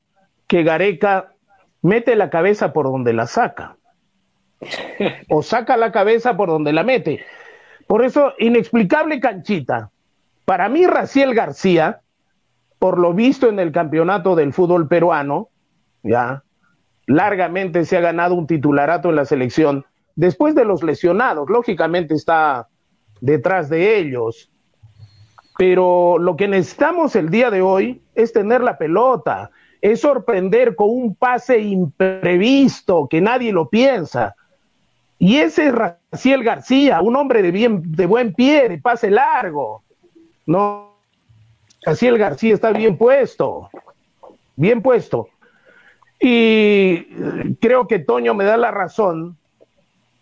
que 0.46 0.62
Gareca 0.62 1.32
mete 1.82 2.16
la 2.16 2.30
cabeza 2.30 2.72
por 2.72 2.86
donde 2.86 3.12
la 3.12 3.26
saca. 3.26 3.76
o 5.28 5.42
saca 5.42 5.76
la 5.76 5.92
cabeza 5.92 6.36
por 6.36 6.48
donde 6.48 6.72
la 6.72 6.82
mete. 6.82 7.24
Por 7.86 8.04
eso, 8.04 8.34
inexplicable 8.38 9.20
Canchita. 9.20 9.90
Para 10.44 10.68
mí, 10.68 10.86
Raciel 10.86 11.34
García 11.34 12.00
por 12.78 12.98
lo 12.98 13.14
visto 13.14 13.48
en 13.48 13.58
el 13.58 13.72
campeonato 13.72 14.36
del 14.36 14.52
fútbol 14.52 14.88
peruano, 14.88 15.48
ya 16.02 16.44
largamente 17.06 17.84
se 17.84 17.96
ha 17.96 18.00
ganado 18.00 18.34
un 18.34 18.46
titularato 18.46 19.08
en 19.08 19.16
la 19.16 19.24
selección 19.24 19.84
después 20.18 20.56
de 20.56 20.64
los 20.64 20.82
lesionados, 20.82 21.48
lógicamente 21.48 22.12
está 22.12 22.66
detrás 23.20 23.68
de 23.68 23.98
ellos. 23.98 24.50
Pero 25.56 26.18
lo 26.18 26.36
que 26.36 26.48
necesitamos 26.48 27.14
el 27.14 27.30
día 27.30 27.50
de 27.52 27.62
hoy 27.62 28.02
es 28.16 28.32
tener 28.32 28.60
la 28.60 28.78
pelota, 28.78 29.50
es 29.80 30.00
sorprender 30.00 30.74
con 30.74 30.90
un 30.90 31.14
pase 31.14 31.60
imprevisto 31.60 33.06
que 33.08 33.20
nadie 33.20 33.52
lo 33.52 33.68
piensa. 33.68 34.34
Y 35.20 35.36
ese 35.36 35.68
es 35.68 35.74
Raciel 35.74 36.42
García, 36.42 37.00
un 37.00 37.14
hombre 37.14 37.40
de, 37.40 37.52
bien, 37.52 37.82
de 37.84 38.06
buen 38.06 38.34
pie, 38.34 38.68
de 38.68 38.78
pase 38.78 39.12
largo. 39.12 39.84
No, 40.46 40.97
Raciel 41.88 42.18
García 42.18 42.52
está 42.52 42.70
bien 42.72 42.98
puesto, 42.98 43.70
bien 44.56 44.82
puesto. 44.82 45.30
Y 46.20 47.04
creo 47.62 47.88
que 47.88 47.98
Toño 47.98 48.34
me 48.34 48.44
da 48.44 48.58
la 48.58 48.70
razón 48.70 49.38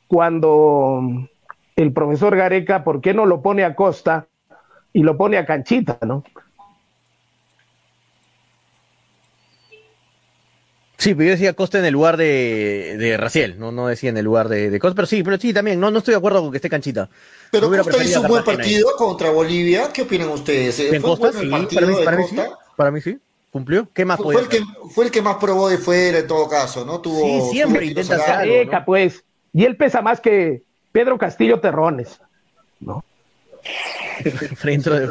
cuando 0.07 1.01
el 1.75 1.93
profesor 1.93 2.37
Gareca, 2.37 2.85
¿por 2.85 3.01
qué 3.01 3.15
no 3.15 3.27
lo 3.27 3.43
pone 3.43 3.65
a 3.65 3.75
Costa 3.75 4.29
y 4.93 5.03
lo 5.03 5.17
pone 5.17 5.39
a 5.39 5.45
Canchita, 5.45 5.99
no? 6.07 6.23
Sí, 11.07 11.15
pero 11.15 11.27
yo 11.27 11.31
decía 11.31 11.53
Costa 11.53 11.79
en 11.79 11.85
el 11.85 11.93
lugar 11.93 12.17
de, 12.17 12.97
de 12.99 13.17
Raciel, 13.17 13.61
no, 13.61 13.71
no 13.71 13.87
decía 13.87 14.11
en 14.11 14.17
el 14.17 14.25
lugar 14.25 14.49
de, 14.49 14.71
de, 14.71 14.81
Costa, 14.81 14.97
pero 14.97 15.07
sí, 15.07 15.23
pero 15.23 15.39
sí, 15.39 15.53
también, 15.53 15.79
no, 15.79 15.89
no 15.89 15.99
estoy 16.01 16.11
de 16.11 16.19
acuerdo 16.19 16.43
con 16.43 16.51
que 16.51 16.57
esté 16.57 16.69
Canchita. 16.69 17.09
Pero 17.53 17.71
Costa 17.71 18.03
hizo 18.03 18.23
un 18.23 18.27
buen 18.27 18.43
partido 18.43 18.89
ahí. 18.89 18.95
contra 18.99 19.31
Bolivia, 19.31 19.93
¿qué 19.95 20.03
opinan 20.03 20.31
ustedes? 20.31 20.81
¿En 20.81 21.01
Costa? 21.01 21.31
Sí, 21.33 21.47
para 21.47 21.87
mí, 21.87 21.95
para, 22.05 22.17
mí 22.17 22.25
sí, 22.29 22.37
para 22.75 22.91
mí 22.91 23.01
sí. 23.01 23.19
¿Cumplió? 23.53 23.89
¿Qué 23.95 24.05
más 24.05 24.17
fue, 24.17 24.35
fue 24.35 24.43
el 24.43 24.49
que 24.49 24.61
Fue 24.91 25.05
el 25.05 25.11
que 25.13 25.23
más 25.23 25.37
probó 25.37 25.69
de 25.69 25.79
fuera 25.79 26.19
en 26.19 26.27
todo 26.27 26.49
caso, 26.49 26.85
¿no? 26.85 27.01
Tuvo, 27.01 27.21
sí, 27.21 27.53
siempre 27.53 27.83
tuvo 27.83 27.89
intenta 27.91 28.17
hacer 28.17 28.35
algo, 28.35 28.73
¿no? 28.73 28.85
pues. 28.85 29.23
Y 29.53 29.65
él 29.65 29.77
pesa 29.77 30.03
más 30.03 30.21
que 30.21 30.65
Pedro 30.91 31.19
Castillo 31.19 31.61
Terrones, 31.61 32.21
¿no? 32.81 33.05
de... 34.25 35.09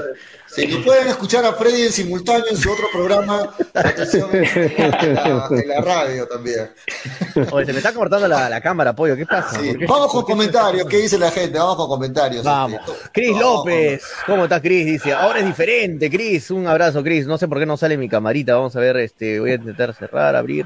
Si 0.55 0.71
sí, 0.71 0.77
pueden 0.77 1.07
escuchar 1.09 1.45
a 1.45 1.53
Freddy 1.53 1.83
en 1.83 1.91
simultáneo 1.91 2.45
en 2.49 2.55
su 2.55 2.71
otro 2.71 2.87
programa, 2.93 3.53
atención, 3.73 4.29
en, 4.31 5.15
la, 5.15 5.47
en 5.51 5.67
la 5.67 5.81
radio 5.81 6.27
también. 6.27 6.71
Oye, 7.51 7.65
se 7.65 7.73
me 7.73 7.79
está 7.79 7.93
cortando 7.93 8.25
la, 8.27 8.49
la 8.49 8.61
cámara, 8.61 8.95
pollo, 8.95 9.17
¿qué 9.17 9.25
pasa? 9.25 9.59
Sí. 9.59 9.75
Vamos 9.85 10.11
con 10.11 10.23
comentarios, 10.23 10.87
¿qué 10.87 10.97
dice 10.97 11.17
la 11.17 11.29
gente? 11.29 11.59
Vamos 11.59 11.75
con 11.75 11.87
comentarios. 11.89 12.43
Vamos. 12.45 12.79
Cris 13.11 13.37
López, 13.37 14.03
¿cómo 14.25 14.45
estás, 14.45 14.61
Cris? 14.61 14.85
Dice, 14.85 15.11
ahora 15.11 15.39
es 15.39 15.45
diferente, 15.45 16.09
Cris. 16.09 16.49
Un 16.51 16.67
abrazo, 16.67 17.03
Cris. 17.03 17.27
No 17.27 17.37
sé 17.37 17.47
por 17.49 17.59
qué 17.59 17.65
no 17.65 17.75
sale 17.75 17.97
mi 17.97 18.07
camarita. 18.07 18.55
Vamos 18.55 18.75
a 18.77 18.79
ver, 18.79 18.95
este, 18.97 19.39
voy 19.41 19.51
a 19.51 19.55
intentar 19.55 19.93
cerrar, 19.93 20.35
abrir. 20.35 20.65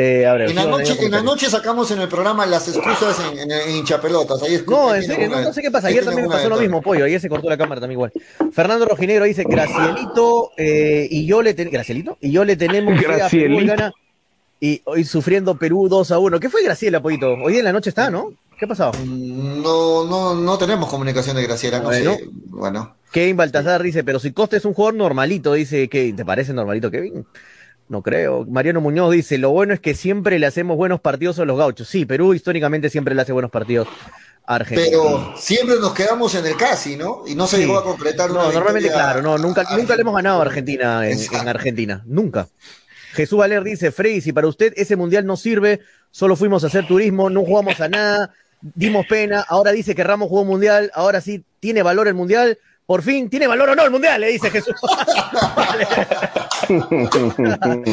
Eh, 0.00 0.22
en, 0.22 0.54
la 0.54 0.64
noche, 0.64 0.96
en 1.00 1.10
la 1.10 1.22
noche 1.22 1.50
sacamos 1.50 1.90
en 1.90 2.00
el 2.00 2.06
programa 2.06 2.46
las 2.46 2.68
excusas 2.68 3.18
en, 3.18 3.36
en. 3.36 3.50
Ahí 3.50 3.82
no, 4.64 4.94
en 4.94 5.02
serio, 5.02 5.28
no, 5.28 5.40
no, 5.40 5.52
sé 5.52 5.60
qué 5.60 5.72
pasa. 5.72 5.88
Ayer 5.88 6.04
también 6.04 6.28
me 6.28 6.32
pasó 6.32 6.48
lo 6.48 6.56
mismo, 6.56 6.80
pollo. 6.80 7.04
Ayer 7.04 7.20
se 7.20 7.28
cortó 7.28 7.48
la 7.48 7.58
cámara 7.58 7.80
también 7.80 7.96
igual. 7.96 8.12
Fernando 8.52 8.84
Rojinegro 8.84 9.24
dice, 9.24 9.42
Gracielito, 9.42 10.52
eh, 10.56 11.08
y 11.10 11.26
yo 11.26 11.42
le 11.42 11.52
tenemos. 11.52 11.72
¿Gracielito? 11.72 12.16
Y 12.20 12.30
yo 12.30 12.44
le 12.44 12.54
tenemos 12.54 12.94
Gracielito. 13.00 13.92
Y 14.60 14.82
hoy 14.84 15.02
sufriendo 15.02 15.58
Perú 15.58 15.88
2 15.88 16.12
a 16.12 16.18
1. 16.20 16.38
¿Qué 16.38 16.48
fue 16.48 16.62
Graciela, 16.62 17.02
pollito? 17.02 17.32
Hoy 17.32 17.58
en 17.58 17.64
la 17.64 17.72
noche 17.72 17.88
está, 17.88 18.08
¿no? 18.08 18.34
¿Qué 18.56 18.66
ha 18.66 18.68
pasado? 18.68 18.92
No, 19.04 20.04
no, 20.04 20.36
no 20.36 20.58
tenemos 20.58 20.88
comunicación 20.88 21.34
de 21.34 21.42
Graciela, 21.42 21.80
no 21.80 21.86
bueno. 21.86 22.14
sé. 22.14 22.28
Bueno. 22.46 22.94
Kevin 23.10 23.36
Baltazar 23.36 23.82
dice, 23.82 24.04
pero 24.04 24.20
si 24.20 24.30
Costa 24.30 24.56
es 24.56 24.64
un 24.64 24.74
jugador 24.74 24.94
normalito, 24.94 25.54
dice 25.54 25.88
que 25.88 26.12
¿te 26.12 26.24
parece 26.24 26.52
normalito, 26.52 26.88
Kevin? 26.88 27.26
No 27.88 28.02
creo. 28.02 28.44
Mariano 28.46 28.80
Muñoz 28.80 29.12
dice, 29.12 29.38
lo 29.38 29.50
bueno 29.50 29.72
es 29.72 29.80
que 29.80 29.94
siempre 29.94 30.38
le 30.38 30.46
hacemos 30.46 30.76
buenos 30.76 31.00
partidos 31.00 31.38
a 31.38 31.44
los 31.44 31.56
gauchos. 31.56 31.88
Sí, 31.88 32.04
Perú 32.04 32.34
históricamente 32.34 32.90
siempre 32.90 33.14
le 33.14 33.22
hace 33.22 33.32
buenos 33.32 33.50
partidos 33.50 33.88
a 34.44 34.56
Argentina. 34.56 34.88
Pero 34.90 35.34
siempre 35.36 35.76
nos 35.80 35.94
quedamos 35.94 36.34
en 36.34 36.46
el 36.46 36.56
casi, 36.56 36.96
¿no? 36.96 37.24
Y 37.26 37.34
no 37.34 37.46
se 37.46 37.56
sí. 37.56 37.62
llegó 37.62 37.78
a 37.78 37.84
completar 37.84 38.30
No, 38.30 38.52
normalmente, 38.52 38.90
claro, 38.90 39.22
no, 39.22 39.38
nunca, 39.38 39.64
nunca 39.76 39.94
le 39.94 40.02
hemos 40.02 40.14
ganado 40.14 40.40
a 40.40 40.42
Argentina 40.42 41.08
en, 41.08 41.18
en, 41.18 41.48
Argentina. 41.48 42.02
Nunca. 42.06 42.48
Jesús 43.12 43.38
Valer 43.38 43.62
dice, 43.62 43.90
Frey, 43.90 44.20
si 44.20 44.32
para 44.32 44.46
usted 44.46 44.74
ese 44.76 44.96
mundial 44.96 45.24
no 45.24 45.36
sirve, 45.36 45.80
solo 46.10 46.36
fuimos 46.36 46.64
a 46.64 46.66
hacer 46.66 46.86
turismo, 46.86 47.30
no 47.30 47.42
jugamos 47.42 47.80
a 47.80 47.88
nada, 47.88 48.34
dimos 48.60 49.06
pena, 49.06 49.40
ahora 49.48 49.72
dice 49.72 49.94
que 49.94 50.04
Ramos 50.04 50.28
jugó 50.28 50.44
mundial, 50.44 50.90
ahora 50.94 51.20
sí 51.20 51.44
tiene 51.60 51.82
valor 51.82 52.06
el 52.06 52.14
mundial, 52.14 52.58
por 52.88 53.02
fin, 53.02 53.28
¿tiene 53.28 53.46
valor 53.46 53.68
o 53.68 53.74
no 53.76 53.84
el 53.84 53.90
mundial? 53.90 54.18
Le 54.18 54.28
dice 54.28 54.50
Jesús. 54.50 54.74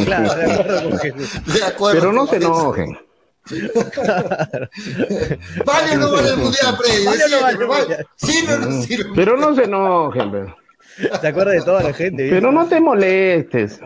claro, 0.05 0.35
de 0.35 0.45
acuerdo 0.45 0.83
con 0.83 0.97
Jesús. 0.99 1.53
De 1.53 1.63
acuerdo 1.65 1.99
Pero 1.99 2.13
no 2.13 2.25
se 2.25 2.37
enojen. 2.37 2.97
vale 5.65 5.91
o 5.91 5.97
no 5.97 6.11
vale 6.13 6.29
el 6.29 6.37
mundial, 6.37 6.77
Freddy. 6.77 7.05
Vale 7.05 7.23
no 7.29 7.41
vale 7.41 7.57
mundial. 7.57 8.07
Sí, 8.15 8.45
no, 8.47 8.57
no 8.57 8.83
sirve. 8.83 9.11
Pero 9.13 9.35
no 9.35 9.53
se 9.53 9.63
enojen. 9.65 10.31
Pero. 10.31 10.55
¿Te 11.19 11.27
acuerdas 11.27 11.55
de 11.55 11.61
toda 11.63 11.83
la 11.83 11.91
gente? 11.91 12.29
Pero 12.29 12.53
no 12.53 12.65
te 12.65 12.79
molestes. 12.79 13.81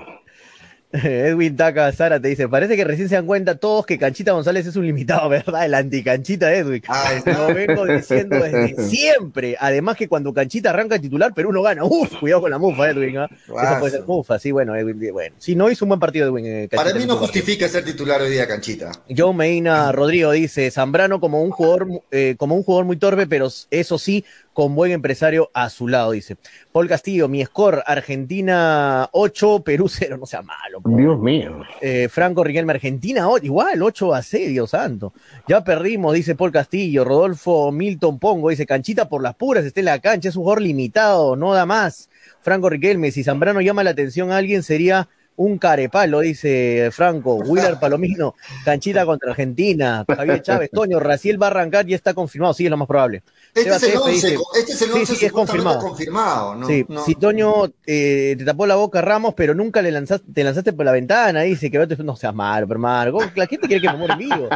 Edwin 1.03 1.55
Taca 1.55 1.91
Sara 1.91 2.19
te 2.19 2.29
dice, 2.29 2.47
parece 2.49 2.75
que 2.75 2.83
recién 2.83 3.09
se 3.09 3.15
dan 3.15 3.27
cuenta 3.27 3.55
todos 3.55 3.85
que 3.85 3.99
Canchita 3.99 4.31
González 4.31 4.65
es 4.65 4.75
un 4.75 4.87
limitado, 4.87 5.29
¿verdad? 5.29 5.65
El 5.65 5.75
anticanchita 5.75 6.51
Edwin. 6.53 6.81
Ay, 6.87 7.21
Lo 7.25 7.53
vengo 7.53 7.85
diciendo 7.85 8.37
desde 8.37 8.75
siempre. 8.89 9.55
Además 9.59 9.97
que 9.97 10.07
cuando 10.07 10.33
Canchita 10.33 10.71
arranca 10.71 10.97
titular, 10.97 11.33
Perú 11.35 11.51
no 11.53 11.61
gana. 11.61 11.83
Uf, 11.83 12.15
cuidado 12.19 12.41
con 12.41 12.51
la 12.51 12.57
mufa, 12.57 12.89
Edwin. 12.89 13.17
¿eh? 13.17 13.27
Eso 13.45 13.79
puede 13.79 13.91
ser 13.91 14.05
mufa, 14.07 14.39
sí, 14.39 14.51
bueno, 14.51 14.75
Edwin. 14.75 14.99
Bueno, 15.13 15.35
si 15.37 15.55
no 15.55 15.69
hizo 15.69 15.85
un 15.85 15.89
buen 15.89 15.99
partido 15.99 16.27
Edwin. 16.27 16.45
Eh, 16.47 16.69
Para 16.73 16.93
mí 16.93 17.05
no 17.05 17.17
justifica 17.17 17.67
ser 17.67 17.85
titular 17.85 18.19
hoy 18.21 18.31
día 18.31 18.47
Canchita. 18.47 18.91
Joe 19.15 19.33
Meina 19.33 19.91
Rodrigo 19.91 20.31
dice, 20.31 20.71
Zambrano 20.71 21.19
como 21.19 21.43
un 21.43 21.51
jugador, 21.51 21.87
eh, 22.09 22.33
como 22.37 22.55
un 22.55 22.63
jugador 22.63 22.85
muy 22.85 22.97
torpe, 22.97 23.27
pero 23.27 23.49
eso 23.69 23.99
sí, 23.99 24.25
con 24.53 24.75
buen 24.75 24.91
empresario 24.91 25.51
a 25.53 25.69
su 25.69 25.87
lado, 25.87 26.11
dice. 26.11 26.35
Paul 26.71 26.87
Castillo, 26.87 27.27
mi 27.27 27.45
score, 27.45 27.83
Argentina 27.85 29.07
8, 29.11 29.63
Perú 29.63 29.87
0, 29.87 30.17
no 30.19 30.25
sea 30.25 30.41
malo. 30.41 30.78
Dios 30.85 31.19
mío. 31.19 31.61
Eh, 31.81 32.07
Franco 32.09 32.43
Riquelme, 32.43 32.73
Argentina 32.73 33.27
8, 33.29 33.45
igual, 33.45 33.81
8 33.81 34.13
a 34.13 34.21
6, 34.21 34.49
Dios 34.49 34.69
santo. 34.71 35.13
Ya 35.47 35.63
perdimos, 35.63 36.13
dice 36.13 36.35
Paul 36.35 36.51
Castillo. 36.51 37.03
Rodolfo 37.03 37.71
Milton 37.71 38.19
Pongo, 38.19 38.49
dice, 38.49 38.65
canchita 38.65 39.09
por 39.09 39.21
las 39.21 39.35
puras, 39.35 39.65
está 39.65 39.79
en 39.81 39.85
la 39.85 39.99
cancha, 39.99 40.29
es 40.29 40.35
un 40.35 40.43
jugador 40.43 40.61
limitado, 40.61 41.35
no 41.35 41.53
da 41.53 41.65
más. 41.65 42.09
Franco 42.41 42.69
Riquelme, 42.69 43.11
si 43.11 43.23
Zambrano 43.23 43.61
llama 43.61 43.83
la 43.83 43.91
atención 43.91 44.31
a 44.31 44.37
alguien, 44.37 44.63
sería 44.63 45.09
un 45.39 45.57
carepalo, 45.57 46.19
dice 46.19 46.89
Franco. 46.91 47.35
Willer 47.35 47.79
Palomino, 47.79 48.35
canchita 48.65 49.05
contra 49.05 49.31
Argentina. 49.31 50.05
Javier 50.07 50.41
Chávez, 50.41 50.69
Toño, 50.69 50.99
Raciel 50.99 51.41
va 51.41 51.47
a 51.47 51.51
arrancar, 51.51 51.85
ya 51.85 51.95
está 51.95 52.13
confirmado, 52.13 52.53
sí, 52.53 52.65
es 52.65 52.69
lo 52.69 52.75
más 52.75 52.87
probable. 52.87 53.23
Este 53.55 53.69
es, 53.69 53.83
el 53.83 53.97
11, 53.97 54.11
dice, 54.11 54.37
este 54.59 54.71
es 54.73 54.81
el 54.81 54.91
11, 54.91 55.05
sí, 55.05 55.15
sí, 55.15 55.25
es 55.25 55.31
confirmado. 55.31 55.79
confirmado 55.79 56.55
¿no? 56.55 56.67
Sí, 56.67 56.85
no. 56.87 57.05
si 57.05 57.15
Toño 57.15 57.71
eh, 57.87 58.35
te 58.37 58.43
tapó 58.43 58.67
la 58.67 58.75
boca 58.75 59.01
Ramos, 59.01 59.33
pero 59.33 59.55
nunca 59.55 59.81
le 59.81 59.91
lanzaste, 59.91 60.31
te 60.31 60.43
lanzaste 60.43 60.73
por 60.73 60.85
la 60.85 60.91
ventana, 60.91 61.41
dice 61.41 61.71
que 61.71 61.87
no 62.03 62.15
seas 62.17 62.35
malo, 62.35 62.67
pero 62.67 62.79
Marco, 62.79 63.23
la 63.33 63.47
gente 63.47 63.67
quiere 63.67 63.81
que 63.81 63.91
me 63.91 63.97
muera 63.97 64.15
en 64.15 64.19
vivo. 64.19 64.49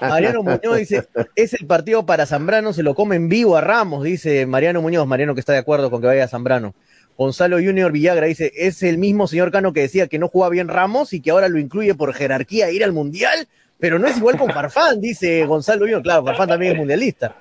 Mariano 0.00 0.42
Muñoz 0.42 0.78
dice, 0.78 1.06
es 1.36 1.52
el 1.52 1.66
partido 1.66 2.06
para 2.06 2.24
Zambrano, 2.24 2.72
se 2.72 2.82
lo 2.82 2.94
come 2.94 3.16
en 3.16 3.28
vivo 3.28 3.56
a 3.56 3.60
Ramos, 3.60 4.04
dice 4.04 4.46
Mariano 4.46 4.80
Muñoz, 4.80 5.06
Mariano 5.06 5.34
que 5.34 5.40
está 5.40 5.52
de 5.52 5.58
acuerdo 5.58 5.90
con 5.90 6.00
que 6.00 6.06
vaya 6.06 6.24
a 6.24 6.28
Zambrano. 6.28 6.74
Gonzalo 7.18 7.56
Junior 7.56 7.90
Villagra 7.90 8.26
dice, 8.28 8.52
es 8.54 8.80
el 8.84 8.96
mismo 8.96 9.26
señor 9.26 9.50
Cano 9.50 9.72
que 9.72 9.80
decía 9.80 10.06
que 10.06 10.20
no 10.20 10.28
jugaba 10.28 10.52
bien 10.52 10.68
Ramos 10.68 11.12
y 11.12 11.20
que 11.20 11.32
ahora 11.32 11.48
lo 11.48 11.58
incluye 11.58 11.96
por 11.96 12.14
jerarquía 12.14 12.66
a 12.66 12.70
ir 12.70 12.84
al 12.84 12.92
Mundial, 12.92 13.48
pero 13.80 13.98
no 13.98 14.06
es 14.06 14.16
igual 14.18 14.38
con 14.38 14.50
Farfán, 14.50 15.00
dice 15.00 15.44
Gonzalo 15.44 15.80
Junior, 15.80 16.00
claro, 16.00 16.24
Farfán 16.24 16.48
también 16.48 16.72
es 16.72 16.78
mundialista. 16.78 17.34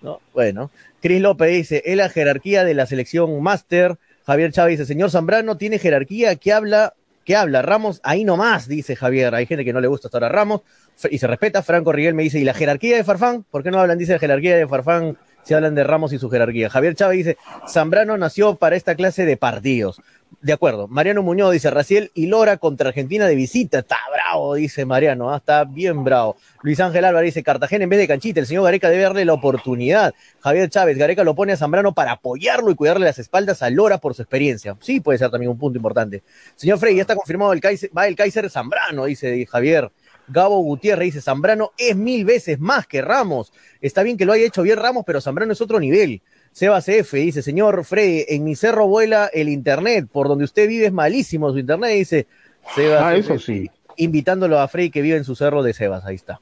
¿No? 0.00 0.20
Bueno, 0.34 0.72
Cris 1.00 1.20
López 1.20 1.52
dice, 1.52 1.82
es 1.84 1.96
la 1.96 2.08
jerarquía 2.08 2.64
de 2.64 2.74
la 2.74 2.86
selección 2.86 3.40
máster. 3.40 3.96
Javier 4.26 4.50
Chávez 4.50 4.78
dice, 4.78 4.86
señor 4.92 5.12
Zambrano 5.12 5.56
tiene 5.56 5.78
jerarquía, 5.78 6.34
¿qué 6.34 6.52
habla? 6.52 6.94
¿Qué 7.24 7.36
habla? 7.36 7.62
Ramos, 7.62 8.00
ahí 8.02 8.24
nomás, 8.24 8.66
dice 8.66 8.96
Javier. 8.96 9.32
Hay 9.36 9.46
gente 9.46 9.64
que 9.64 9.72
no 9.72 9.80
le 9.80 9.86
gusta 9.86 10.08
estar 10.08 10.24
a 10.24 10.28
Ramos 10.28 10.62
y 11.08 11.18
se 11.18 11.28
respeta. 11.28 11.62
Franco 11.62 11.92
Riguel 11.92 12.14
me 12.14 12.24
dice, 12.24 12.40
¿y 12.40 12.44
la 12.44 12.54
jerarquía 12.54 12.96
de 12.96 13.04
Farfán? 13.04 13.44
¿Por 13.48 13.62
qué 13.62 13.70
no 13.70 13.78
hablan, 13.78 13.98
dice, 13.98 14.14
de 14.14 14.18
jerarquía 14.18 14.56
de 14.56 14.66
Farfán 14.66 15.16
si 15.42 15.54
hablan 15.54 15.74
de 15.74 15.84
Ramos 15.84 16.12
y 16.12 16.18
su 16.18 16.30
jerarquía? 16.30 16.70
Javier 16.70 16.94
Chávez 16.94 17.18
dice, 17.18 17.36
Zambrano 17.68 18.16
nació 18.16 18.56
para 18.56 18.76
esta 18.76 18.94
clase 18.94 19.24
de 19.24 19.36
partidos. 19.36 20.00
De 20.40 20.52
acuerdo. 20.52 20.88
Mariano 20.88 21.22
Muñoz 21.22 21.52
dice, 21.52 21.70
Raciel 21.70 22.10
y 22.14 22.26
Lora 22.26 22.56
contra 22.56 22.88
Argentina 22.88 23.26
de 23.26 23.34
visita. 23.34 23.80
Está 23.80 23.98
bravo, 24.12 24.54
dice 24.54 24.84
Mariano. 24.84 25.32
¿eh? 25.32 25.36
Está 25.36 25.64
bien 25.64 26.04
bravo. 26.04 26.36
Luis 26.62 26.80
Ángel 26.80 27.04
Álvarez 27.04 27.28
dice, 27.28 27.42
Cartagena 27.42 27.84
en 27.84 27.90
vez 27.90 27.98
de 28.00 28.08
canchita. 28.08 28.40
El 28.40 28.46
señor 28.46 28.64
Gareca 28.64 28.88
debe 28.88 29.02
darle 29.02 29.24
la 29.24 29.34
oportunidad. 29.34 30.14
Javier 30.40 30.68
Chávez, 30.68 30.96
Gareca 30.96 31.22
lo 31.22 31.34
pone 31.34 31.52
a 31.52 31.56
Zambrano 31.56 31.92
para 31.92 32.12
apoyarlo 32.12 32.70
y 32.70 32.74
cuidarle 32.74 33.06
las 33.06 33.18
espaldas 33.18 33.62
a 33.62 33.70
Lora 33.70 33.98
por 33.98 34.14
su 34.14 34.22
experiencia. 34.22 34.76
Sí, 34.80 35.00
puede 35.00 35.18
ser 35.18 35.30
también 35.30 35.50
un 35.50 35.58
punto 35.58 35.76
importante. 35.76 36.22
Señor 36.56 36.78
Frey, 36.78 36.96
ya 36.96 37.02
está 37.02 37.14
confirmado 37.14 37.52
el 37.52 37.60
Kaiser, 37.60 37.90
va 37.96 38.08
el 38.08 38.16
Kaiser 38.16 38.48
Zambrano, 38.50 39.04
dice 39.04 39.46
Javier. 39.46 39.92
Gabo 40.28 40.60
Gutiérrez 40.60 41.06
dice, 41.06 41.20
Zambrano 41.20 41.72
es 41.76 41.96
mil 41.96 42.24
veces 42.24 42.58
más 42.58 42.86
que 42.86 43.02
Ramos. 43.02 43.52
Está 43.80 44.02
bien 44.02 44.16
que 44.16 44.24
lo 44.24 44.32
haya 44.32 44.46
hecho 44.46 44.62
bien 44.62 44.78
Ramos, 44.78 45.04
pero 45.06 45.20
Zambrano 45.20 45.52
es 45.52 45.60
otro 45.60 45.80
nivel. 45.80 46.22
Sebas 46.52 46.88
F 46.88 47.16
dice, 47.16 47.42
señor 47.42 47.84
Freddy, 47.84 48.24
en 48.28 48.44
mi 48.44 48.54
cerro 48.54 48.86
vuela 48.86 49.30
el 49.32 49.48
internet, 49.48 50.06
por 50.10 50.28
donde 50.28 50.44
usted 50.44 50.68
vive 50.68 50.86
es 50.86 50.92
malísimo 50.92 51.50
su 51.50 51.58
internet, 51.58 51.92
dice 51.92 52.26
Sebas. 52.74 53.02
Ah, 53.02 53.16
eso 53.16 53.38
sí. 53.38 53.70
Invitándolo 53.96 54.58
a 54.58 54.68
Freddy 54.68 54.90
que 54.90 55.02
vive 55.02 55.16
en 55.16 55.24
su 55.24 55.34
cerro 55.34 55.62
de 55.62 55.72
Sebas, 55.72 56.04
ahí 56.04 56.14
está. 56.14 56.40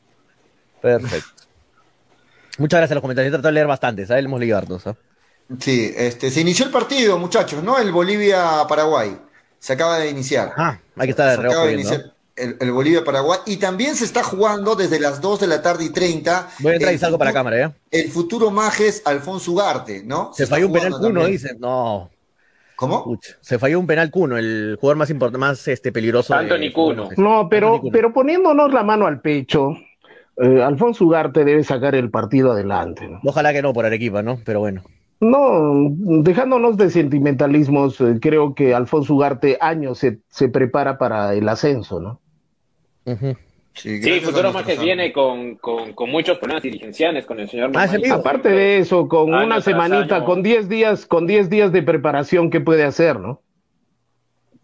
Perfecto. 0.81 1.45
Muchas 2.59 2.79
gracias 2.79 2.93
a 2.93 2.95
los 2.97 3.03
comentarios, 3.03 3.31
he 3.31 3.33
tratado 3.33 3.49
de 3.49 3.55
leer 3.55 3.67
bastantes, 3.67 4.09
¿sabes? 4.09 4.25
Hemos 4.25 4.41
leído 4.41 4.59
hartos. 4.59 4.87
¿eh? 4.87 4.95
Sí, 5.59 5.93
este, 5.97 6.31
se 6.31 6.41
inició 6.41 6.67
el 6.67 6.71
partido, 6.71 7.19
muchachos, 7.19 7.63
¿no? 7.63 7.79
El 7.79 7.91
Bolivia-Paraguay. 7.91 9.17
Se 9.59 9.73
acaba 9.75 9.99
de 9.99 10.11
iniciar. 10.11 10.53
Ah, 10.57 10.79
hay 10.97 11.07
que 11.07 11.11
estar 11.11 11.31
de 11.31 11.37
reojo 11.37 11.67
de 11.67 11.73
iniciar. 11.73 12.05
¿no? 12.07 12.20
El, 12.41 12.57
el 12.61 12.73
Bolivia-Paraguay. 12.73 13.41
Y 13.47 13.59
también 13.59 13.95
se 13.95 14.05
está 14.05 14.23
jugando 14.23 14.75
desde 14.75 14.99
las 14.99 15.21
2 15.21 15.41
de 15.41 15.47
la 15.47 15.63
tarde 15.63 15.85
y 15.85 15.91
30. 15.91 16.49
Voy 16.61 16.73
a 16.73 16.75
entrar 16.77 16.95
y 16.95 16.99
salgo 16.99 17.19
para 17.19 17.31
la 17.31 17.35
cámara, 17.35 17.59
¿ya? 17.59 17.75
El 17.91 18.11
futuro 18.11 18.51
Majes 18.51 19.03
Alfonso 19.05 19.53
Ugarte, 19.53 20.03
¿no? 20.05 20.33
Se, 20.33 20.45
se 20.45 20.51
falló 20.51 20.67
un 20.67 20.73
penal 20.73 20.95
uno, 21.01 21.27
dicen. 21.27 21.59
No. 21.61 22.11
¿Cómo? 22.81 23.19
se 23.43 23.59
falló 23.59 23.79
un 23.79 23.87
penal 23.87 24.11
Cuno, 24.11 24.39
el 24.39 24.79
jugador 24.81 24.97
más 24.97 25.11
importante, 25.11 25.39
más 25.39 25.69
este, 25.69 25.93
peligroso. 25.93 26.35
Anthony 26.35 26.73
Cuno. 26.73 27.11
No, 27.19 27.47
pero, 27.51 27.83
pero 27.93 28.11
poniéndonos 28.15 28.73
la 28.73 28.83
mano 28.83 29.07
al 29.07 29.21
pecho, 29.21 29.77
eh, 30.39 30.63
Alfonso 30.63 31.05
Ugarte 31.05 31.45
debe 31.45 31.63
sacar 31.63 31.95
el 31.95 32.11
partido 32.11 32.53
adelante. 32.53 33.07
¿no? 33.07 33.21
Ojalá 33.23 33.53
que 33.53 33.61
no 33.61 33.75
por 33.75 33.85
Arequipa, 33.85 34.23
¿no? 34.23 34.39
Pero 34.47 34.61
bueno. 34.61 34.83
No, 35.21 35.91
dejándonos 36.23 36.79
de 36.79 36.89
sentimentalismos, 36.89 38.01
eh, 38.01 38.19
creo 38.19 38.55
que 38.55 38.75
Alfonso 38.75 39.15
Ugarte 39.15 39.59
años 39.61 39.99
se, 39.99 40.21
se 40.31 40.49
prepara 40.49 40.97
para 40.97 41.35
el 41.35 41.47
ascenso, 41.51 42.01
¿no? 42.01 42.19
Sí, 43.75 44.21
Futuro 44.21 44.53
Majes 44.53 44.81
viene 44.81 45.13
con, 45.13 45.55
con, 45.57 45.95
con, 45.95 46.11
muchos 46.11 46.39
problemas 46.39 46.63
dirigenciales 46.63 47.25
con 47.25 47.39
el 47.41 47.49
señor 47.49 47.71
ah, 47.77 47.89
Aparte 48.13 48.49
de 48.51 48.79
eso, 48.79 49.09
con 49.09 49.33
una 49.33 49.61
semanita, 49.61 50.25
con 50.25 50.43
10 50.43 50.69
días, 50.69 51.07
con 51.07 51.27
10 51.27 51.49
días 51.49 51.73
de 51.73 51.83
preparación, 51.83 52.51
¿qué 52.51 52.61
puede 52.61 52.85
hacer, 52.85 53.21
no? 53.21 53.41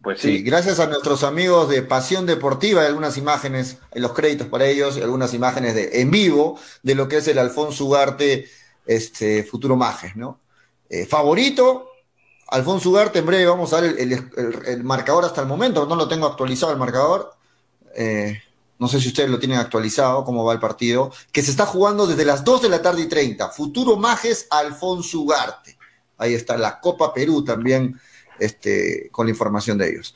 Pues 0.03 0.21
sí. 0.21 0.43
gracias 0.43 0.79
a 0.79 0.87
nuestros 0.87 1.25
amigos 1.25 1.69
de 1.69 1.83
Pasión 1.83 2.27
Deportiva, 2.27 2.83
hay 2.83 2.89
algunas 2.89 3.17
imágenes, 3.17 3.81
en 3.93 4.03
los 4.03 4.13
créditos 4.13 4.49
para 4.49 4.67
ellos, 4.67 4.97
algunas 4.99 5.35
imágenes 5.35 5.75
de, 5.75 6.01
en 6.01 6.11
vivo 6.11 6.61
de 6.83 6.95
lo 6.95 7.09
que 7.09 7.17
es 7.17 7.29
el 7.29 7.39
Alfonso 7.39 7.87
Ugarte 7.87 8.47
este, 8.87 9.43
Futuro 9.45 9.77
Majes, 9.77 10.15
¿no? 10.15 10.41
Eh, 10.91 11.07
favorito, 11.07 11.91
Alfonso 12.49 12.91
Ugarte, 12.91 13.21
en 13.21 13.27
breve 13.27 13.47
vamos 13.47 13.73
a 13.73 13.81
ver 13.81 13.97
el, 13.99 14.13
el, 14.67 14.85
marcador 14.85 15.25
hasta 15.25 15.41
el 15.41 15.49
momento, 15.49 15.87
no 15.87 15.97
lo 15.97 16.07
tengo 16.07 16.27
actualizado 16.27 16.73
el 16.73 16.79
marcador. 16.79 17.36
Eh, 17.97 18.43
no 18.79 18.89
sé 18.89 19.01
si 19.01 19.09
ustedes 19.09 19.31
lo 19.31 19.39
tienen 19.39 19.59
actualizado, 19.59 20.25
cómo 20.25 20.45
va 20.45 20.53
el 20.53 20.61
partido, 20.61 21.11
que 21.33 21.43
se 21.43 21.51
está 21.51 21.65
jugando 21.65 22.07
desde 22.07 22.27
las 22.27 22.45
2 22.45 22.63
de 22.63 22.69
la 22.69 22.83
tarde 22.83 23.03
y 23.03 23.09
30. 23.09 23.49
Futuro 23.49 23.97
Majes, 23.97 24.47
Alfonso 24.51 25.21
Ugarte. 25.21 25.77
Ahí 26.19 26.35
está 26.35 26.57
la 26.59 26.79
Copa 26.81 27.13
Perú 27.13 27.43
también, 27.43 27.99
este, 28.39 29.09
con 29.11 29.27
la 29.27 29.31
información 29.31 29.79
de 29.79 29.91
ellos. 29.91 30.15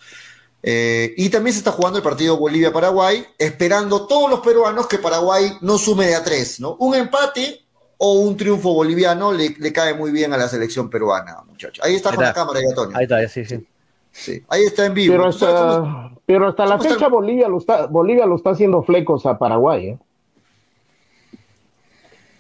Eh, 0.63 1.15
y 1.17 1.31
también 1.31 1.55
se 1.55 1.61
está 1.61 1.73
jugando 1.73 1.99
el 1.99 2.05
partido 2.05 2.37
Bolivia-Paraguay, 2.37 3.27
esperando 3.39 4.07
todos 4.07 4.29
los 4.29 4.41
peruanos 4.41 4.87
que 4.87 4.99
Paraguay 4.99 5.57
no 5.63 5.79
sume 5.79 6.07
de 6.07 6.15
a 6.15 6.23
tres, 6.23 6.61
¿no? 6.61 6.77
Un 6.81 6.95
empate 6.95 7.63
o 7.97 8.15
un 8.21 8.37
triunfo 8.37 8.75
boliviano 8.75 9.33
le, 9.33 9.73
cae 9.73 9.95
muy 9.95 10.11
bien 10.11 10.35
a 10.35 10.37
la 10.37 10.49
selección 10.49 10.91
peruana, 10.91 11.39
muchachos. 11.47 11.83
Ahí 11.85 11.95
está 11.95 12.15
con 12.15 12.25
la 12.25 12.35
cámara, 12.35 12.61
ya, 12.61 12.69
Antonio. 12.69 12.97
Ahí 12.97 13.05
está, 13.05 13.27
sí, 13.29 13.45
sí. 13.47 13.67
Sí, 14.13 14.43
ahí 14.49 14.65
está 14.65 14.87
en 14.87 14.95
vivo. 14.95 15.15
Pero 15.15 15.27
hasta, 15.27 16.11
pero 16.27 16.49
hasta 16.49 16.67
la 16.67 16.79
fecha 16.79 17.09
Bolivia 17.09 17.49
lo 17.49 17.59
está 17.59 17.87
Bolivia 17.87 18.27
lo 18.27 18.37
está 18.37 18.51
haciendo 18.51 18.83
flecos 18.83 19.25
a 19.27 19.39
Paraguay. 19.39 19.89
¿eh? 19.89 19.99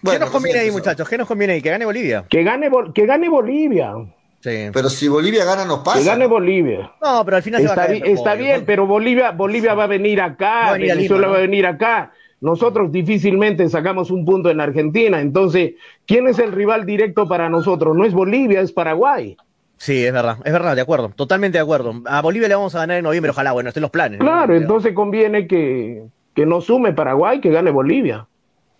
¿Qué 0.05 0.19
nos 0.19 0.31
conviene 0.31 0.61
ahí, 0.61 0.71
muchachos? 0.71 1.09
¿Qué 1.09 1.19
nos 1.19 1.29
conviene 1.29 1.55
ahí? 1.55 1.63
Que 1.63 1.71
gane 1.71 1.85
Bolivia. 1.85 2.25
Que 2.29 2.43
gane, 2.43 2.71
que 2.95 3.07
gane 3.07 3.29
Bolivia. 3.29 3.95
Sí. 4.41 4.71
Pero 4.73 4.89
si 4.89 5.09
Bolivia 5.09 5.45
gana, 5.45 5.65
nos 5.67 5.81
pasa. 5.81 5.99
Que 5.99 6.05
gane 6.05 6.27
Bolivia. 6.27 6.93
No, 7.03 7.25
pero 7.25 7.37
al 7.37 7.43
final 7.43 7.61
está, 7.61 7.87
se 7.87 8.01
va 8.01 8.07
a 8.07 8.09
está 8.09 8.35
bien, 8.35 8.65
pero 8.65 8.87
Bolivia, 8.87 9.33
Bolivia 9.33 9.75
va 9.75 9.85
a 9.85 9.89
venir 9.89 10.21
acá, 10.21 10.73
Venezuela 10.73 11.29
va 11.29 11.37
a 11.37 11.41
venir 11.41 11.67
acá. 11.67 12.13
Nosotros 12.41 12.91
difícilmente 12.91 13.69
sacamos 13.69 14.11
un 14.11 14.25
punto 14.25 14.49
en 14.49 14.63
Argentina. 14.63 15.21
Entonces, 15.21 15.75
¿quién 16.07 16.27
es 16.27 16.39
el 16.39 16.53
rival 16.53 16.87
directo 16.87 17.29
para 17.29 17.51
nosotros? 17.51 17.95
No 17.95 18.07
es 18.07 18.15
Bolivia, 18.15 18.63
es 18.63 18.73
Paraguay. 18.73 19.37
Sí, 19.81 20.05
es 20.05 20.13
verdad, 20.13 20.37
es 20.45 20.53
verdad, 20.53 20.77
de 20.77 20.83
acuerdo, 20.83 21.09
totalmente 21.17 21.57
de 21.57 21.63
acuerdo. 21.63 22.03
A 22.05 22.21
Bolivia 22.21 22.49
le 22.49 22.55
vamos 22.55 22.75
a 22.75 22.81
ganar 22.81 22.99
en 22.99 23.05
noviembre, 23.05 23.31
ojalá, 23.31 23.53
bueno, 23.53 23.71
estén 23.71 23.81
los 23.81 23.91
planes. 23.91 24.21
Claro, 24.21 24.55
entonces 24.55 24.93
conviene 24.93 25.47
que, 25.47 26.03
que 26.35 26.45
no 26.45 26.61
sume 26.61 26.93
Paraguay, 26.93 27.41
que 27.41 27.49
gane 27.49 27.71
Bolivia. 27.71 28.27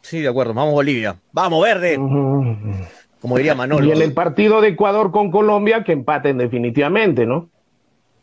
Sí, 0.03 0.21
de 0.21 0.29
acuerdo, 0.29 0.53
vamos 0.53 0.75
Bolivia. 0.75 1.17
Vamos, 1.33 1.63
verde. 1.63 1.95
Como 1.95 3.37
diría 3.39 3.55
Manolo. 3.55 3.87
Y 3.87 3.93
en 3.93 4.03
el 4.03 4.13
partido 4.13 4.61
de 4.61 4.69
Ecuador 4.69 5.11
con 5.11 5.31
Colombia, 5.31 5.85
que 5.85 5.93
empaten 5.93 6.37
definitivamente, 6.37 7.25
¿no? 7.25 7.49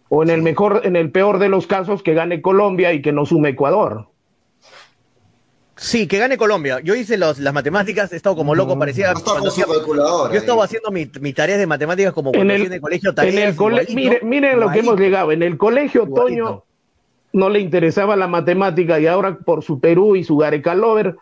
O 0.10 0.22
en 0.22 0.30
el 0.30 0.44
mejor, 0.44 0.82
en 0.84 0.96
el 0.96 1.10
peor 1.10 1.40
de 1.40 1.50
los 1.50 1.66
casos, 1.66 2.04
que 2.04 2.14
gane 2.14 2.44
Colombia 2.44 2.94
y 2.94 3.02
que 3.02 3.12
no 3.12 3.26
sume 3.26 3.50
Ecuador. 3.50 4.10
Sí, 5.78 6.08
que 6.08 6.18
gane 6.18 6.38
Colombia. 6.38 6.80
Yo 6.84 6.96
hice 6.96 7.18
las 7.18 7.40
matemáticas, 7.54 8.12
he 8.12 8.16
estado 8.16 8.36
como 8.36 8.56
loco, 8.56 8.76
mm. 8.76 8.80
parecía. 8.80 9.14
yo 9.14 10.32
estaba 10.34 10.66
haciendo 10.66 10.92
mis 10.92 11.36
tareas 11.36 11.60
de 11.60 11.68
matemáticas 11.68 12.14
como 12.14 12.32
cuando 12.32 12.54
en 12.54 12.74
el, 12.74 12.82
colegio. 12.82 13.14
En 13.18 13.38
el 13.38 14.24
miren, 14.24 14.60
lo 14.60 14.72
que 14.72 14.80
hemos 14.80 15.00
llegado. 15.00 15.32
En 15.32 15.44
el 15.44 15.58
colegio, 15.58 16.08
Toño 16.08 16.64
no 17.34 17.50
le 17.50 17.60
interesaba 17.60 18.16
la 18.16 18.28
matemática 18.28 19.00
y 19.00 19.06
ahora 19.06 19.38
por 19.38 19.64
su 19.64 19.80
Perú 19.80 20.16
y 20.16 20.24
su 20.24 20.38
Gareca 20.38 20.74
Lover 20.74 21.16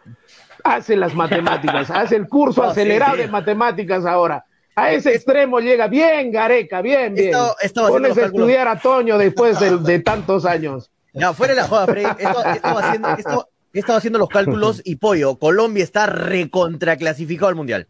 hace 0.63 0.95
las 0.95 1.13
matemáticas, 1.15 1.91
hace 1.91 2.15
el 2.15 2.27
curso 2.27 2.63
acelerado 2.63 3.17
de 3.17 3.27
matemáticas 3.27 4.05
ahora. 4.05 4.45
A 4.77 4.91
ese 4.91 5.15
extremo 5.15 5.59
llega 5.59 5.87
bien, 5.87 6.31
Gareca, 6.31 6.81
bien, 6.81 7.13
bien. 7.13 7.31
Pones 7.73 8.17
a 8.17 8.25
estudiar 8.25 8.67
a 8.67 8.79
Toño 8.79 9.17
después 9.17 9.57
de, 9.59 9.99
tantos 9.99 10.45
años. 10.45 10.91
No, 11.13 11.33
fuera 11.33 11.53
de 11.53 11.61
la 11.61 11.67
joda, 11.67 11.85
Freddy. 11.85 12.09
Estaba 12.19 12.79
haciendo, 12.81 13.47
He 13.75 13.79
estado 13.79 13.97
haciendo 13.97 14.17
los 14.19 14.29
cálculos 14.29 14.81
y 14.85 14.95
pollo, 14.95 15.35
Colombia 15.35 15.83
está 15.83 16.05
recontraclasificado 16.05 17.49
al 17.49 17.55
Mundial. 17.55 17.87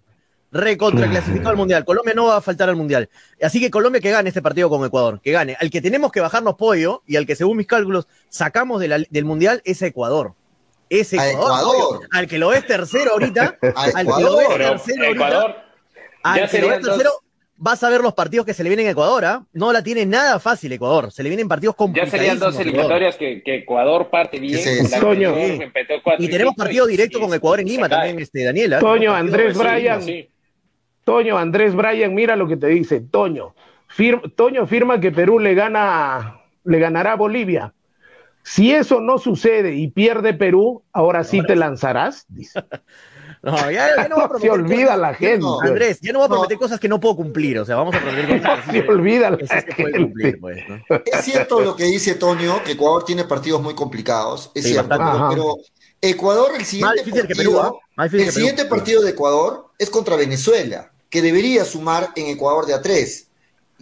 Recontraclasificado 0.51 1.49
al 1.49 1.57
Mundial. 1.57 1.85
Colombia 1.85 2.15
no 2.15 2.25
va 2.25 2.37
a 2.37 2.41
faltar 2.41 2.69
al 2.69 2.75
Mundial. 2.75 3.07
Así 3.39 3.59
que 3.59 3.69
Colombia 3.69 4.01
que 4.01 4.09
gane 4.09 4.29
este 4.29 4.41
partido 4.41 4.67
con 4.67 4.83
Ecuador, 4.83 5.21
que 5.21 5.31
gane. 5.31 5.55
Al 5.59 5.69
que 5.69 5.81
tenemos 5.81 6.11
que 6.11 6.21
bajarnos 6.21 6.55
pollo 6.55 7.03
y 7.05 7.17
al 7.17 7.27
que 7.27 7.35
según 7.35 7.57
mis 7.57 7.67
cálculos 7.67 8.07
sacamos 8.29 8.81
del 8.81 9.25
Mundial 9.25 9.61
es 9.63 9.79
Ecuador. 9.83 10.33
Es 10.89 11.13
Ecuador. 11.13 12.07
Al 12.11 12.27
que 12.27 12.39
lo 12.39 12.51
es 12.51 12.65
tercero 12.65 13.11
ahorita. 13.11 13.55
al 13.75 14.07
que 14.07 14.23
lo 14.23 14.41
es 14.41 14.47
tercero 14.57 15.05
ahorita. 15.05 15.65
Al 16.23 16.49
que 16.49 16.61
lo 16.61 16.73
es 16.73 16.81
tercero 16.81 17.11
vas 17.57 17.83
a 17.83 17.89
ver 17.89 18.01
los 18.01 18.13
partidos 18.13 18.45
que 18.45 18.53
se 18.53 18.63
le 18.63 18.69
vienen 18.69 18.87
a 18.87 18.91
Ecuador, 18.91 19.25
¿ah? 19.25 19.45
No 19.53 19.71
la 19.71 19.83
tiene 19.83 20.05
nada 20.05 20.39
fácil 20.39 20.71
Ecuador. 20.71 21.11
Se 21.11 21.23
le 21.23 21.29
vienen 21.29 21.47
partidos 21.47 21.75
complicados. 21.75 22.11
Ya 22.11 22.17
serían 22.17 22.39
dos 22.39 22.59
eliminatorias 22.59 23.15
que, 23.15 23.41
Ecuador 23.45 24.09
parte 24.09 24.39
bien. 24.39 24.59
y 26.19 26.27
tenemos 26.27 26.55
partido 26.55 26.85
directo 26.85 27.19
con 27.19 27.33
Ecuador 27.33 27.61
en 27.61 27.67
Lima 27.67 27.89
también, 27.89 28.19
este, 28.19 28.43
Daniela. 28.43 28.79
Toño, 28.79 29.13
Andrés 29.13 29.57
Bryan. 29.57 30.01
Toño, 31.03 31.37
Andrés 31.37 31.75
Bryan, 31.75 32.13
mira 32.13 32.35
lo 32.35 32.47
que 32.47 32.57
te 32.57 32.67
dice. 32.67 32.99
Toño, 32.99 33.53
Toño 34.35 34.67
firma 34.67 34.99
que 34.99 35.11
Perú 35.11 35.39
le 35.39 35.53
gana, 35.53 36.41
le 36.63 36.79
ganará 36.79 37.13
a 37.13 37.15
Bolivia. 37.15 37.73
Si 38.45 38.71
eso 38.71 39.01
no 39.01 39.17
sucede 39.17 39.73
y 39.73 39.88
pierde 39.88 40.36
Perú, 40.36 40.84
ahora 40.93 41.23
sí 41.23 41.41
te 41.45 41.55
lanzarás. 41.55 42.25
Dice. 42.29 42.63
No, 43.41 43.69
ya, 43.69 44.08
no 44.08 44.17
va 44.17 44.23
a 44.23 44.29
prometer. 44.29 44.49
Se 44.49 44.49
olvida 44.49 44.97
la 44.97 45.13
gente. 45.13 45.45
Andrés, 45.62 45.99
ya 46.01 46.12
no 46.12 46.19
va 46.19 46.25
a 46.25 46.29
prometer 46.29 46.58
cosas 46.58 46.79
que 46.79 46.88
no 46.88 46.99
puedo 46.99 47.15
cumplir. 47.15 47.60
O 47.60 47.65
sea, 47.65 47.75
vamos 47.75 47.93
a 47.93 47.99
prometer 47.99 48.41
cosas. 48.41 48.65
se 48.71 48.79
olvida 48.88 49.29
la 49.29 49.38
gente. 49.38 50.38
Pues, 50.41 50.63
es 51.05 51.25
cierto 51.25 51.60
lo 51.60 51.75
que 51.75 51.84
dice 51.84 52.15
Tonio, 52.15 52.63
que 52.63 52.71
Ecuador 52.71 53.05
tiene 53.05 53.23
partidos 53.25 53.62
muy 53.62 53.75
complicados. 53.75 54.49
Es 54.55 54.65
cierto, 54.65 54.89
pero, 55.29 55.58
Ecuador, 56.01 56.53
el 56.58 56.65
siguiente 56.65 57.03
partido, 57.03 57.81
¿ah? 57.97 58.05
el 58.12 58.31
siguiente 58.31 58.65
partido 58.65 59.03
de 59.03 59.12
Ecuador 59.12 59.67
es 59.77 59.91
contra 59.91 60.15
Venezuela, 60.15 60.91
que 61.12 61.21
debería 61.21 61.65
sumar 61.65 62.10
en 62.15 62.27
Ecuador 62.27 62.65
de 62.65 62.73
a 62.73 62.81
tres. 62.81 63.27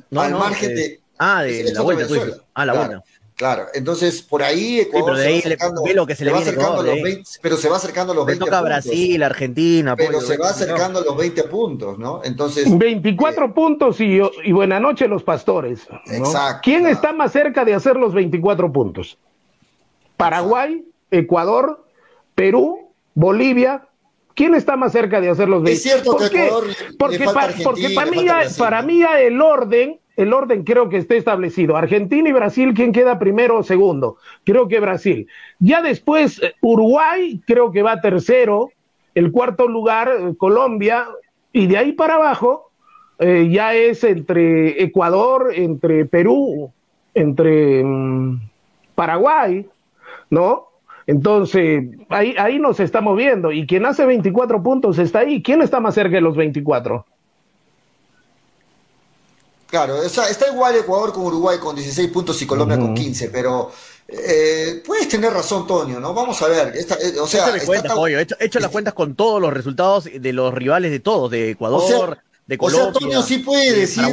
No, 0.10 0.22
al 0.22 0.34
margen 0.34 0.76
de. 0.76 1.00
Ah, 1.18 1.44
de 1.44 1.72
la 1.72 1.82
vuelta, 1.82 2.06
Ah, 2.54 2.66
la 2.66 2.74
vuelta. 2.74 3.04
Claro, 3.36 3.66
entonces 3.74 4.22
por 4.22 4.44
ahí 4.44 4.82
Ecuador 4.82 5.16
pero 5.16 5.42
se 5.42 5.56
va 5.56 5.94
lo 5.94 6.06
que 6.06 6.16
se, 6.16 6.24
le 6.24 6.32
viene 6.32 6.50
acercando 6.50 6.84
los 6.84 7.02
20, 7.02 7.30
pero 7.42 7.58
se 7.58 7.68
va 7.68 7.78
acercando 7.78 8.14
a 8.14 8.16
los 8.16 8.26
20 8.28 8.46
toca 8.46 8.62
Brasil, 8.62 9.24
Argentina, 9.24 9.96
pero 9.96 10.22
se 10.22 10.38
va 10.38 10.50
acercando 10.50 11.00
a 11.00 11.04
los 11.04 11.18
20 11.18 11.44
puntos, 11.46 11.98
¿no? 11.98 12.22
Entonces 12.24 12.66
24 12.78 13.46
eh, 13.46 13.50
puntos 13.50 14.00
y, 14.00 14.20
y 14.44 14.52
buena 14.52 14.80
noche 14.80 15.08
los 15.08 15.24
pastores. 15.24 15.88
Exacto. 16.08 16.62
¿Quién 16.64 16.86
está 16.86 17.12
más 17.12 17.32
cerca 17.32 17.66
de 17.66 17.74
hacer 17.74 17.96
los 17.96 18.14
24 18.14 18.72
puntos? 18.72 19.18
Paraguay, 20.16 20.86
Ecuador, 21.10 21.84
Perú, 22.36 22.92
Bolivia, 23.16 23.88
¿Quién 24.36 24.56
está 24.56 24.76
más 24.76 24.92
cerca 24.92 25.22
de 25.22 25.30
hacer 25.30 25.48
los 25.48 25.62
20? 25.62 25.74
Es 25.74 25.84
cierto 25.84 26.18
que 26.18 26.26
Ecuador 26.26 26.66
porque, 26.98 27.20
porque 27.64 27.90
para, 27.92 28.10
mí, 28.10 28.26
para 28.58 28.82
mí 28.82 29.04
el 29.04 29.40
orden 29.42 30.00
el 30.16 30.34
orden 30.34 30.64
creo 30.64 30.90
que 30.90 30.98
está 30.98 31.16
establecido. 31.16 31.76
Argentina 31.76 32.30
y 32.30 32.34
Brasil, 32.34 32.74
¿quién 32.76 32.92
queda 32.92 33.20
primero 33.20 33.58
o 33.58 33.64
segundo? 33.64 34.18
Creo 34.44 34.68
que 34.68 34.80
Brasil. 34.80 35.28
Ya 35.60 35.82
después, 35.82 36.42
eh, 36.42 36.54
Uruguay, 36.62 37.42
creo 37.46 37.72
que 37.72 37.82
va 37.82 38.02
tercero. 38.02 38.70
El 39.16 39.32
cuarto 39.32 39.68
lugar, 39.68 40.10
eh, 40.10 40.36
Colombia. 40.38 41.08
Y 41.52 41.68
de 41.68 41.78
ahí 41.78 41.94
para 41.94 42.16
abajo, 42.16 42.72
eh, 43.20 43.50
ya 43.52 43.74
es 43.74 44.04
entre 44.04 44.84
Ecuador, 44.84 45.52
entre 45.54 46.06
Perú, 46.06 46.72
entre 47.14 47.84
mm, 47.84 48.40
Paraguay, 48.96 49.68
¿no? 50.30 50.68
Entonces, 51.06 51.86
ahí, 52.10 52.36
ahí 52.38 52.60
nos 52.60 52.80
estamos 52.80 53.18
viendo. 53.18 53.52
Y 53.52 53.66
quien 53.66 53.86
hace 53.86 54.06
24 54.06 54.62
puntos 54.64 55.00
está 55.00 55.20
ahí. 55.20 55.42
¿Quién 55.42 55.62
está 55.62 55.80
más 55.80 55.96
cerca 55.96 56.16
de 56.16 56.22
los 56.22 56.36
24? 56.36 57.06
Claro, 59.74 60.04
está 60.04 60.48
igual 60.52 60.76
Ecuador 60.76 61.12
con 61.12 61.24
Uruguay 61.24 61.58
con 61.58 61.76
16 61.76 62.12
puntos 62.12 62.40
y 62.44 62.46
Colombia 62.46 62.78
con 62.78 62.94
15, 62.94 63.30
pero 63.30 63.72
eh, 64.08 64.84
puedes 64.86 65.08
tener 65.08 65.34
razón, 65.34 65.66
Toño, 65.66 66.00
¿no? 66.00 66.14
Vamos 66.14 66.40
a 66.44 66.48
ver. 66.48 66.76
Eh, 66.78 67.20
o 67.20 67.26
sea, 67.26 67.48
he 67.50 68.46
hecho, 68.46 68.60
las 68.60 68.70
cuentas 68.70 68.94
con 68.94 69.16
todos 69.16 69.42
los 69.42 69.52
resultados 69.52 70.08
de 70.14 70.32
los 70.32 70.54
rivales 70.54 70.92
de 70.92 71.00
todos, 71.00 71.32
de 71.32 71.50
Ecuador, 71.50 72.20
de 72.46 72.56
Colombia. 72.56 72.90
O 72.90 72.92
sea, 72.92 73.00
Toño 73.00 73.24
sí 73.24 73.40
puede 73.40 73.74
decir. 73.74 74.04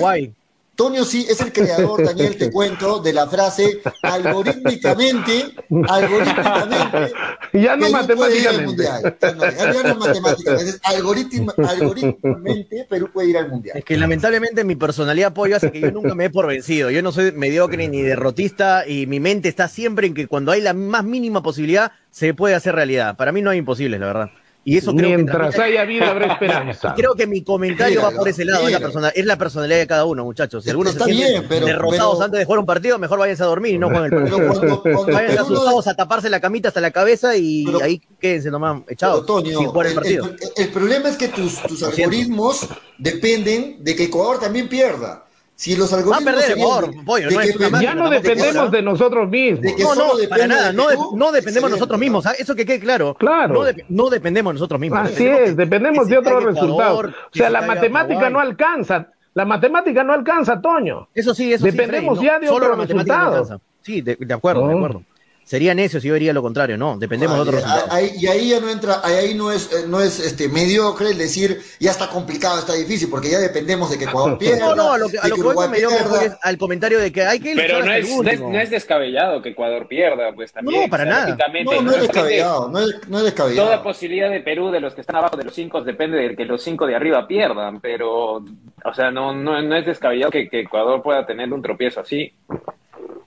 Toño 0.80 1.04
sí 1.04 1.26
es 1.28 1.38
el 1.42 1.52
creador, 1.52 2.02
Daniel, 2.06 2.38
te 2.38 2.50
cuento, 2.50 3.00
de 3.00 3.12
la 3.12 3.26
frase 3.26 3.82
algorítmicamente, 4.00 5.52
algorítmicamente. 5.86 7.12
Ya 7.52 7.76
no 7.76 7.90
matemáticamente. 7.90 8.84
Ya 8.84 9.32
no, 9.34 9.50
ya 9.50 9.82
no 9.82 9.96
matemáticamente, 9.96 10.70
es 10.70 10.80
algorítmicamente 10.82 12.86
Perú 12.88 13.10
puede 13.12 13.28
ir 13.28 13.36
al 13.36 13.50
mundial. 13.50 13.76
Es 13.76 13.84
que 13.84 13.98
lamentablemente 13.98 14.64
mi 14.64 14.74
personalidad 14.74 15.34
pollo 15.34 15.56
hace 15.56 15.70
que 15.70 15.82
yo 15.82 15.90
nunca 15.90 16.14
me 16.14 16.24
dé 16.24 16.30
por 16.30 16.46
vencido. 16.46 16.90
Yo 16.90 17.02
no 17.02 17.12
soy 17.12 17.32
mediocre 17.32 17.86
ni 17.86 18.00
derrotista 18.00 18.88
y 18.88 19.06
mi 19.06 19.20
mente 19.20 19.50
está 19.50 19.68
siempre 19.68 20.06
en 20.06 20.14
que 20.14 20.28
cuando 20.28 20.50
hay 20.50 20.62
la 20.62 20.72
más 20.72 21.04
mínima 21.04 21.42
posibilidad 21.42 21.92
se 22.10 22.32
puede 22.32 22.54
hacer 22.54 22.74
realidad. 22.74 23.18
Para 23.18 23.32
mí 23.32 23.42
no 23.42 23.50
hay 23.50 23.58
imposibles, 23.58 24.00
la 24.00 24.06
verdad. 24.06 24.30
Y 24.62 24.76
eso 24.76 24.94
creo 24.94 25.16
Mientras 25.16 25.58
haya 25.58 25.84
vida 25.84 26.10
habrá 26.10 26.34
esperanza. 26.34 26.92
Creo 26.96 27.14
que 27.14 27.26
mi 27.26 27.42
comentario 27.42 28.02
va 28.02 28.10
por 28.10 28.28
ese 28.28 28.44
lado, 28.44 28.66
es 28.66 28.72
la, 28.72 28.78
persona, 28.78 29.08
es 29.08 29.24
la, 29.24 29.36
personalidad 29.38 29.78
de 29.78 29.86
cada 29.86 30.04
uno, 30.04 30.22
muchachos. 30.22 30.62
Si 30.64 30.68
algunos 30.68 30.92
Está 30.92 31.06
se 31.06 31.12
sienten 31.14 31.32
bien, 31.38 31.46
pero- 31.48 31.64
derrotados 31.66 32.16
pero- 32.16 32.24
antes 32.26 32.38
de 32.40 32.44
jugar 32.44 32.58
un 32.60 32.66
partido, 32.66 32.98
mejor 32.98 33.18
váyanse 33.18 33.42
a 33.42 33.46
dormir 33.46 33.74
y 33.74 33.78
no 33.78 33.88
jueguen 33.88 34.12
el 34.12 34.18
partido. 34.30 34.46
Cuando- 34.48 34.82
cuando 34.82 35.12
Váyanse 35.14 35.38
asustados 35.38 35.86
a 35.86 35.94
taparse 35.94 36.28
la 36.28 36.40
camita 36.40 36.68
hasta 36.68 36.82
la 36.82 36.90
cabeza 36.90 37.34
y 37.36 37.64
Pero- 37.64 37.82
ahí 37.82 38.02
quédense 38.20 38.50
nomás 38.50 38.82
echados 38.88 39.24
Toño, 39.24 39.58
sin 39.58 39.66
jugar 39.66 39.86
el 39.86 39.94
partido. 39.94 40.26
el- 40.26 40.38
el 40.64 40.68
problema 40.68 41.08
es 41.08 41.16
que 41.16 41.28
tus, 41.28 41.62
tus 41.62 41.82
algoritmos 41.82 42.68
dependen 42.98 43.82
de 43.82 43.96
que 43.96 44.04
Ecuador 44.04 44.38
también 44.40 44.68
pierda. 44.68 45.24
Si 45.60 45.76
los 45.76 45.92
Va 45.92 45.96
a 45.96 45.98
algoritmos 45.98 46.24
perder 46.24 47.04
pollo, 47.04 47.28
de 47.28 47.34
no 47.34 47.40
es 47.42 47.54
una 47.56 47.68
máquina, 47.68 47.92
Ya 47.92 47.94
no 47.94 48.08
dependemos 48.08 48.70
de 48.70 48.80
nosotros 48.80 49.28
mismos. 49.28 49.60
De 49.60 49.76
que 49.76 49.82
No, 49.82 49.94
no, 49.94 50.04
para 50.30 50.46
nada, 50.46 50.68
de 50.68 50.72
no, 50.72 50.88
de- 50.88 50.96
no 51.14 51.32
dependemos 51.32 51.70
nosotros 51.70 52.00
mismos, 52.00 52.24
¿ah? 52.24 52.32
eso 52.38 52.54
que 52.54 52.64
quede 52.64 52.80
claro. 52.80 53.14
Claro. 53.18 53.52
No, 53.52 53.64
de- 53.64 53.84
no 53.90 54.08
dependemos 54.08 54.54
nosotros 54.54 54.80
mismos. 54.80 55.00
Así 55.00 55.26
es, 55.26 55.54
dependemos 55.58 56.08
de 56.08 56.16
otros 56.16 56.44
resultados. 56.44 57.04
O 57.04 57.12
sea, 57.34 57.48
se 57.48 57.52
la 57.52 57.60
matemática 57.60 58.30
no 58.30 58.40
alcanza. 58.40 59.08
La 59.34 59.44
matemática 59.44 60.02
no 60.02 60.14
alcanza, 60.14 60.62
Toño. 60.62 61.08
Eso 61.14 61.34
sí, 61.34 61.52
eso 61.52 61.66
Dependemos 61.66 62.18
sí, 62.18 62.24
Freddy, 62.24 62.46
ya 62.46 62.50
de 62.50 62.56
otros 62.56 62.78
resultados. 62.78 63.52
Sí, 63.82 64.00
de, 64.00 64.16
de 64.18 64.34
acuerdo, 64.34 64.66
de 64.66 64.72
No. 64.72 64.76
acuerdo. 64.78 65.02
Sería 65.50 65.74
necio 65.74 66.00
si 66.00 66.06
yo 66.06 66.14
diría 66.14 66.32
lo 66.32 66.42
contrario, 66.42 66.78
no, 66.78 66.96
dependemos 66.96 67.34
de 67.34 67.42
otros 67.42 67.56
resultados. 67.56 67.90
ahí- 67.90 68.12
y 68.16 68.28
ahí 68.28 68.50
ya 68.50 68.60
no 68.60 68.70
entra, 68.70 69.00
ahí, 69.02 69.34
no 69.34 69.50
es, 69.50 69.68
eh, 69.72 69.84
no 69.88 70.00
es 70.00 70.20
este 70.20 70.48
mediocre 70.48 71.10
el 71.10 71.18
decir 71.18 71.60
ya 71.80 71.90
está 71.90 72.08
complicado, 72.08 72.60
está 72.60 72.74
difícil, 72.74 73.10
porque 73.10 73.30
ya 73.30 73.40
dependemos 73.40 73.90
de 73.90 73.98
que 73.98 74.04
Ecuador 74.14 74.38
pierda. 74.38 74.60
No, 74.66 74.76
no, 74.76 74.92
a 74.92 74.98
lo 74.98 75.08
que, 75.08 75.18
a 75.18 75.26
lo 75.26 75.34
que 75.34 75.42
que 75.42 76.26
es 76.26 76.36
al 76.40 76.56
comentario 76.56 77.00
de 77.00 77.10
que 77.10 77.24
hay 77.24 77.40
que 77.40 77.56
Pero 77.56 77.80
luchar 77.80 77.84
no 77.88 77.94
es, 77.96 78.08
no, 78.22 78.30
es, 78.30 78.40
no 78.40 78.60
es 78.60 78.70
descabellado 78.70 79.42
que 79.42 79.48
Ecuador 79.48 79.88
pierda, 79.88 80.32
pues 80.32 80.52
también. 80.52 80.82
No, 80.82 80.88
para 80.88 81.04
nada. 81.04 81.36
No, 81.64 81.82
no 81.82 81.90
es 81.90 82.02
descabellado, 82.02 82.68
no 82.68 82.78
es, 82.78 83.08
no 83.08 83.18
es 83.18 83.24
descabellado. 83.24 83.66
Toda 83.66 83.82
posibilidad 83.82 84.30
de 84.30 84.40
Perú, 84.42 84.70
de 84.70 84.78
los 84.78 84.94
que 84.94 85.00
están 85.00 85.16
abajo 85.16 85.36
de 85.36 85.42
los 85.42 85.54
cinco, 85.56 85.80
depende 85.80 86.16
de 86.16 86.36
que 86.36 86.44
los 86.44 86.62
cinco 86.62 86.86
de 86.86 86.94
arriba 86.94 87.26
pierdan, 87.26 87.80
pero, 87.80 88.34
o 88.36 88.94
sea, 88.94 89.10
no, 89.10 89.34
no, 89.34 89.60
no 89.60 89.76
es 89.76 89.84
descabellado 89.84 90.30
que, 90.30 90.48
que 90.48 90.60
Ecuador 90.60 91.02
pueda 91.02 91.26
tener 91.26 91.52
un 91.52 91.60
tropiezo 91.60 91.98
así. 92.02 92.32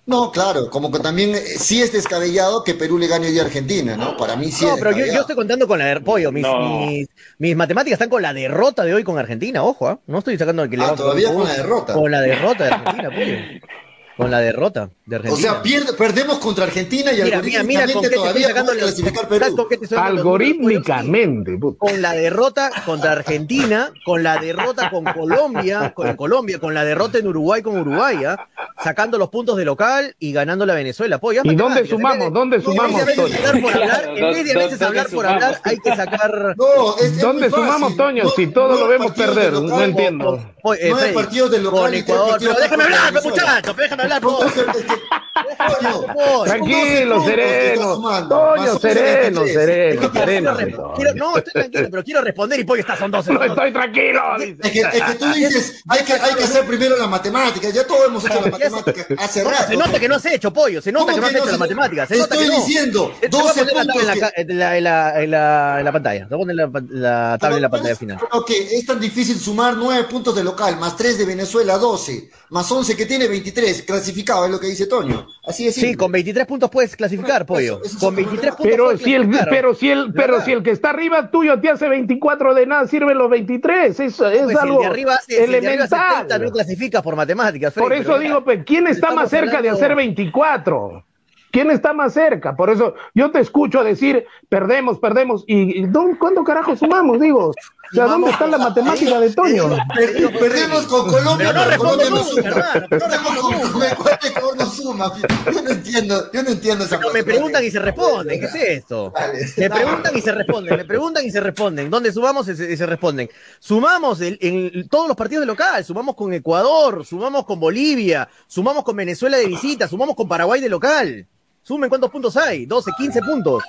No, 0.05 0.31
claro, 0.31 0.69
como 0.69 0.91
que 0.91 0.99
también 0.99 1.33
eh, 1.33 1.39
sí 1.39 1.81
es 1.81 1.93
descabellado 1.93 2.63
que 2.63 2.73
Perú 2.73 2.97
le 2.97 3.07
gane 3.07 3.27
hoy 3.27 3.39
a 3.39 3.43
Argentina, 3.43 3.95
¿no? 3.95 4.17
Para 4.17 4.35
mí 4.35 4.51
sí 4.51 4.65
No, 4.65 4.73
es 4.73 4.79
pero 4.79 4.91
yo, 4.91 5.21
estoy 5.21 5.35
contando 5.35 5.65
con 5.65 5.79
la 5.79 5.85
de 5.85 6.01
pollo. 6.01 6.31
Mis, 6.31 6.43
No. 6.43 6.79
mis, 6.79 7.07
mis 7.37 7.55
matemáticas 7.55 7.93
están 7.93 8.09
con 8.09 8.21
la 8.21 8.33
derrota 8.33 8.83
de 8.83 8.93
hoy 8.93 9.03
con 9.03 9.17
Argentina, 9.17 9.63
ojo, 9.63 9.87
¿ah? 9.87 9.99
No 10.07 10.17
estoy 10.19 10.37
sacando 10.37 10.69
que 10.69 10.75
le 10.75 10.83
Ah, 10.83 10.93
todavía 10.95 11.33
con 11.33 11.45
la 11.45 11.53
derrota. 11.53 11.93
Con 11.93 12.11
la 12.11 12.21
derrota 12.21 12.65
de 12.65 12.69
Argentina, 12.71 13.09
pollo. 13.11 13.37
Con 14.15 14.29
la 14.29 14.39
derrota 14.41 14.89
de 15.07 15.15
O 15.15 15.19
Argentina. 15.19 15.49
sea, 15.53 15.61
pierde- 15.63 15.93
perdemos 15.93 16.37
contra 16.37 16.65
Argentina 16.65 17.11
y 17.11 17.21
mira, 17.23 17.41
mira, 17.41 17.63
mira 17.63 17.81
con 17.91 18.03
qué 18.03 18.09
te 18.09 18.15
estoy 18.15 18.19
todavía 18.19 18.47
sacando 18.49 18.73
los- 18.73 18.81
clasificar 18.83 19.27
¿sabes 19.27 19.55
Perú. 19.89 20.01
Algorítmicamente. 20.01 21.59
con 21.77 22.01
la 22.01 22.13
derrota 22.13 22.69
contra 22.85 23.11
Argentina, 23.13 23.91
con 24.05 24.21
la 24.23 24.37
derrota 24.39 24.89
con 24.91 25.03
Colombia, 25.05 25.93
con 25.95 26.15
Colombia, 26.15 26.59
con 26.59 26.73
la 26.75 26.85
derrota 26.85 27.17
en 27.17 27.27
Uruguay 27.27 27.61
con 27.63 27.77
Uruguay, 27.77 28.23
¿ah? 28.25 28.47
sacando 28.83 29.17
los 29.17 29.29
puntos 29.29 29.57
de 29.57 29.65
local 29.65 30.15
y 30.19 30.31
ganando 30.31 30.65
la 30.65 30.75
Venezuela. 30.75 31.17
Pollo, 31.17 31.41
¿Y 31.43 31.55
dónde 31.55 31.85
sumamos? 31.87 32.27
en 32.27 32.33
vez 32.33 32.33
de- 32.33 32.39
¿Dónde 32.39 32.55
en 32.57 32.61
vez 32.61 32.65
de 32.65 32.71
sumamos, 32.71 33.01
a 33.01 33.05
veces 33.05 33.15
Toño? 33.23 33.35
hablar 33.47 33.61
por 33.61 33.73
hablar, 33.81 34.01
Claro, 34.03 34.17
en 34.17 34.33
vez 34.33 34.45
de 34.45 34.51
a 34.51 34.57
veces 34.57 34.69
¿dónde 34.79 34.85
hablar 34.85 35.03
por 35.05 35.11
sumamos? 35.25 35.43
hablar, 35.43 35.61
hay 35.63 35.77
que 35.79 35.95
sacar. 35.95 36.55
No, 36.57 36.97
es, 36.97 37.03
es 37.03 37.19
¿Dónde 37.21 37.49
sumamos, 37.49 37.97
Toño? 37.97 38.23
No- 38.25 38.29
Si 38.29 38.47
todo 38.47 38.73
no 38.73 38.79
lo 38.81 38.87
vemos 38.87 39.11
perder, 39.13 39.53
de 39.53 39.61
no 39.61 39.81
entiendo. 39.81 40.39
No 40.63 40.71
hay 40.71 41.13
partidos 41.13 41.51
de 41.51 41.59
local 41.59 41.81
con 41.81 41.93
Ecuador, 41.93 42.29
partidos 42.31 42.53
pero 42.55 42.63
déjame 42.63 42.83
hablar, 42.83 43.11
pues, 43.11 43.23
Venezuela. 43.25 43.61
Déjame 44.03 45.75
hablar, 45.75 46.05
favor. 46.07 46.47
Tranquilo, 46.47 47.25
sereno. 47.25 48.27
Toño, 48.29 48.79
sereno, 48.79 49.41
11, 49.41 49.53
sereno, 49.53 50.11
sereno. 50.15 50.93
no, 51.15 51.37
estoy 51.37 51.53
tranquilo, 51.53 51.87
pero 51.91 52.03
quiero 52.03 52.21
responder 52.21 52.59
y 52.59 52.63
pollo 52.63 52.81
está, 52.81 52.97
son 52.97 53.11
12. 53.11 53.33
No 53.33 53.43
estoy 53.43 53.73
tranquilo. 53.73 54.21
Es 54.37 54.71
que, 54.71 54.79
es 54.81 55.03
que 55.03 55.15
tú 55.15 55.25
dices, 55.33 55.81
hay 55.87 56.03
que, 56.03 56.13
hay 56.13 56.35
que 56.35 56.43
hacer 56.43 56.65
primero 56.65 56.97
la 56.97 57.07
matemática. 57.07 57.69
Ya 57.69 57.85
todos 57.85 58.07
hemos 58.07 58.23
hecho 58.25 58.41
la 58.41 58.51
matemática 58.51 59.05
hace 59.17 59.43
No, 59.43 59.49
rato. 59.51 59.67
se 59.67 59.77
nota 59.77 59.99
que 59.99 60.07
no 60.09 60.15
has 60.15 60.25
hecho, 60.25 60.51
pollo. 60.53 60.81
Se 60.81 60.91
nota 60.91 61.11
¿Cómo 61.11 61.15
que 61.15 61.21
no 61.21 61.27
has 61.27 61.33
hecho 61.33 61.39
no 61.39 61.45
la 61.45 61.51
se- 61.53 61.59
matemática. 61.59 62.07
Se 62.07 62.17
nota 62.17 62.35
estoy 62.35 62.49
que 62.49 62.53
no. 62.57 62.65
diciendo, 62.65 63.15
Te- 63.19 63.29
te 63.29 63.37
voy 63.37 63.45
a 63.45 63.47
12 63.53 63.65
poner 63.65 63.85
la 63.85 63.93
tabla 63.93 64.13
en 64.13 64.19
la, 64.19 64.31
puntos 64.33 64.33
en 64.35 64.57
la, 64.59 64.77
en 64.77 64.83
la, 64.83 65.23
en 65.23 65.31
la, 65.31 65.75
en 65.79 65.85
la 65.85 65.91
pantalla. 65.91 66.27
Te 66.27 66.35
pa- 66.71 66.81
la 66.89 67.37
tabla 67.39 67.55
en 67.57 67.61
la 67.61 67.69
pantalla 67.69 67.95
final. 67.95 68.17
Ok, 68.31 68.49
es 68.51 68.85
tan 68.85 68.99
difícil 68.99 69.39
sumar 69.39 69.75
9 69.77 70.03
puntos 70.05 70.35
de 70.35 70.43
local, 70.43 70.77
más 70.77 70.95
3 70.97 71.17
de 71.17 71.25
Venezuela, 71.25 71.77
12, 71.77 72.29
más 72.49 72.71
11 72.71 72.95
que 72.95 73.05
tiene 73.05 73.27
23, 73.27 73.83
clasificado, 73.93 74.45
es 74.45 74.51
lo 74.51 74.59
que 74.59 74.67
dice 74.67 74.85
Toño. 74.87 75.25
Así 75.45 75.67
es. 75.67 75.75
Sí, 75.75 75.95
con 75.95 76.11
23 76.11 76.45
puntos 76.45 76.69
puedes 76.69 76.95
clasificar, 76.95 77.45
pollo. 77.45 77.79
eso- 77.83 77.97
eso 77.97 77.99
Con 77.99 78.15
se 78.15 78.21
23 78.21 78.55
puntos 78.55 78.67
Pero 78.71 78.83
puedes 78.85 79.01
si 79.01 79.13
el, 79.13 79.21
clasificar. 79.23 79.49
pero 79.49 79.73
si 79.75 79.89
el, 79.89 80.13
pero 80.13 80.41
si 80.41 80.51
el 80.51 80.63
que 80.63 80.71
está 80.71 80.89
arriba 80.91 81.31
tuyo 81.31 81.59
te 81.59 81.69
hace 81.69 81.87
24 81.87 82.53
de 82.53 82.65
nada, 82.65 82.87
sirven 82.87 83.17
los 83.17 83.29
23. 83.29 83.99
Eso 83.99 84.27
es 84.29 84.41
Pues 84.43 84.47
si 84.47 84.51
el 84.51 84.57
algo 84.57 84.81
de 84.81 84.85
arriba 84.87 85.19
si 85.25 85.35
el 85.35 85.51
de 85.51 85.57
arriba 85.57 85.83
hace 85.85 85.95
elemental. 85.95 86.27
30, 86.27 86.39
no 86.45 86.51
clasificas 86.51 87.01
por 87.01 87.15
matemáticas, 87.15 87.73
Freddy, 87.73 87.83
Por 87.85 87.93
eso 87.93 88.03
pero- 88.09 88.19
digo, 88.19 88.43
pues, 88.43 88.59
¿quién 88.65 88.87
está 88.87 89.11
más 89.11 89.29
cerca 89.29 89.61
de 89.61 89.69
hacer 89.69 89.95
24? 89.95 91.05
¿Quién 91.53 91.69
está 91.69 91.93
más 91.93 92.13
cerca? 92.15 92.55
Por 92.55 92.71
eso 92.71 92.95
yo 93.13 93.29
te 93.29 93.39
escucho 93.39 93.83
decir, 93.83 94.25
perdemos, 94.49 94.97
perdemos. 94.97 95.43
¿Y 95.45 95.81
y 95.81 95.85
dónde- 95.85 96.17
cuándo 96.17 96.43
carajo 96.43 96.75
sumamos? 96.75 97.19
Digo, 97.21 97.49
o 97.49 97.53
sea, 97.95 98.05
¿dónde 98.07 98.31
está 98.31 98.47
la 98.47 98.57
matemática 98.57 99.19
de 99.19 99.29
Toño? 99.35 99.69
Per- 99.95 100.39
perdemos 100.39 100.87
con 100.87 101.11
Colombia, 101.11 101.49
Pero 101.53 101.59
no 101.59 101.65
pero 101.69 101.77
Colombia 101.77 102.09
no 102.09 102.23
suma. 102.23 102.49
no 102.49 102.87
Perdemos 102.89 103.27
con 103.27 103.51
responde 103.51 103.61
Colombia, 103.61 103.95
¿cuál 103.95 104.19
Ecuador 104.25 104.57
no 104.57 104.65
suma? 104.65 105.13
Yo 105.53 105.61
no 105.61 105.69
entiendo, 105.69 106.31
yo 106.33 106.41
no 106.43 106.49
entiendo 106.49 106.85
esa 106.85 106.97
No, 106.97 107.11
me 107.13 107.23
preguntan 107.23 107.63
y 107.63 107.69
se 107.69 107.79
responden. 107.79 108.39
¿Qué 108.39 108.45
es 108.47 108.55
esto? 108.55 109.13
Me 109.57 109.69
preguntan 109.69 110.17
y 110.17 110.21
se 110.21 110.31
responden. 110.31 110.75
Me 110.77 110.85
preguntan 110.85 111.23
y 111.23 111.29
se 111.29 111.39
responden. 111.39 111.89
¿Dónde 111.91 112.11
sumamos 112.11 112.47
y 112.47 112.55
se, 112.55 112.73
y 112.73 112.77
se 112.77 112.87
responden? 112.87 113.29
Sumamos 113.59 114.21
el- 114.21 114.39
en 114.41 114.89
todos 114.89 115.07
los 115.07 115.15
partidos 115.15 115.43
de 115.43 115.45
local. 115.45 115.85
Sumamos 115.85 116.15
con 116.15 116.33
Ecuador, 116.33 117.05
sumamos 117.05 117.45
con 117.45 117.59
Bolivia, 117.59 118.27
sumamos 118.47 118.83
con 118.83 118.95
Venezuela 118.95 119.37
de 119.37 119.45
visita, 119.45 119.87
sumamos 119.87 120.15
con 120.15 120.27
Paraguay 120.27 120.59
de 120.59 120.69
local. 120.69 121.27
Sumen 121.63 121.89
cuántos 121.89 122.11
puntos 122.11 122.35
hay. 122.37 122.65
12, 122.65 122.91
15 122.97 123.21
puntos. 123.21 123.63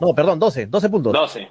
No, 0.00 0.14
perdón, 0.14 0.38
12, 0.38 0.66
12 0.66 0.88
puntos. 0.90 1.12
12. 1.12 1.48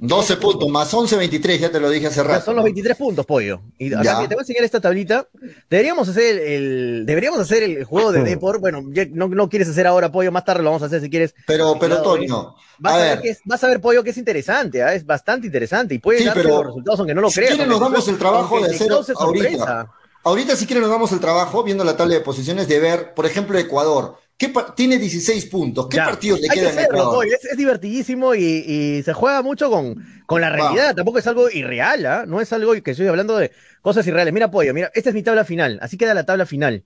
12 0.00 0.36
puntos, 0.36 0.68
más 0.68 0.94
11, 0.94 1.16
23, 1.16 1.60
ya 1.60 1.72
te 1.72 1.80
lo 1.80 1.90
dije 1.90 2.06
hace 2.06 2.18
Ya 2.18 2.22
rato. 2.22 2.44
son 2.44 2.54
los 2.54 2.62
23 2.62 2.96
puntos, 2.96 3.26
pollo. 3.26 3.60
Y 3.78 3.92
acá 3.92 4.20
te 4.28 4.36
voy 4.36 4.38
a 4.38 4.42
enseñar 4.42 4.62
esta 4.62 4.80
tablita. 4.80 5.26
Deberíamos 5.68 6.08
hacer 6.08 6.38
el, 6.40 7.04
deberíamos 7.04 7.40
hacer 7.40 7.64
el 7.64 7.82
juego 7.82 8.12
de 8.12 8.22
Depor. 8.22 8.60
Bueno, 8.60 8.80
no, 9.10 9.26
no 9.26 9.48
quieres 9.48 9.68
hacer 9.68 9.88
ahora, 9.88 10.12
pollo, 10.12 10.30
más 10.30 10.44
tarde 10.44 10.62
lo 10.62 10.70
vamos 10.70 10.84
a 10.84 10.86
hacer 10.86 11.00
si 11.00 11.10
quieres. 11.10 11.34
Pero, 11.48 11.76
pero 11.80 12.00
Toño, 12.00 12.54
Vas 12.78 12.94
a 12.94 12.96
ver 12.98 13.08
ver, 13.16 13.22
que 13.22 13.30
es, 13.30 13.40
vas 13.44 13.64
a 13.64 13.66
ver, 13.66 13.80
pollo, 13.80 14.04
que 14.04 14.10
es 14.10 14.18
interesante, 14.18 14.84
¿ah? 14.84 14.94
es 14.94 15.04
bastante 15.04 15.48
interesante 15.48 15.94
y 15.96 15.98
puede 15.98 16.20
Sí, 16.20 16.26
darte 16.26 16.42
pero 16.42 16.54
los 16.58 16.66
resultados 16.66 17.00
aunque 17.00 17.14
no 17.16 17.20
lo 17.22 17.30
si 17.30 17.40
creas. 17.40 17.54
quieren 17.54 17.68
nos 17.68 17.80
damos 17.80 18.06
el 18.06 18.18
trabajo 18.18 18.60
de 18.60 18.66
hacer 18.76 18.92
ahorita. 19.16 19.90
Ahorita 20.22 20.54
si 20.54 20.66
quieren 20.66 20.82
nos 20.82 20.90
damos 20.92 21.10
el 21.10 21.18
trabajo 21.18 21.64
viendo 21.64 21.82
la 21.82 21.96
tabla 21.96 22.14
de 22.14 22.20
posiciones 22.20 22.68
de 22.68 22.78
ver, 22.78 23.14
por 23.14 23.26
ejemplo, 23.26 23.58
Ecuador. 23.58 24.16
¿Qué 24.38 24.50
pa- 24.50 24.72
tiene 24.74 24.98
16 24.98 25.46
puntos. 25.46 25.88
¿Qué 25.88 25.96
Ya. 25.96 26.04
partidos 26.06 26.40
le 26.40 26.46
Hay 26.48 26.58
quedan 26.58 26.78
hacerlo, 26.78 27.22
es, 27.24 27.44
es 27.44 27.56
divertidísimo 27.56 28.36
y, 28.36 28.44
y 28.44 29.02
se 29.02 29.12
juega 29.12 29.42
mucho 29.42 29.68
con, 29.68 29.96
con 30.26 30.40
la 30.40 30.48
realidad. 30.48 30.94
Tampoco 30.94 31.18
es 31.18 31.26
algo 31.26 31.50
irreal, 31.50 32.06
¿ah? 32.06 32.24
no 32.24 32.40
es 32.40 32.52
algo 32.52 32.72
que 32.80 32.92
estoy 32.92 33.08
hablando 33.08 33.36
de 33.36 33.50
cosas 33.82 34.06
irreales. 34.06 34.32
Mira, 34.32 34.48
pollo, 34.48 34.72
mira, 34.72 34.92
esta 34.94 35.08
es 35.10 35.14
mi 35.16 35.24
tabla 35.24 35.44
final. 35.44 35.80
Así 35.82 35.96
queda 35.98 36.14
la 36.14 36.24
tabla 36.24 36.46
final. 36.46 36.84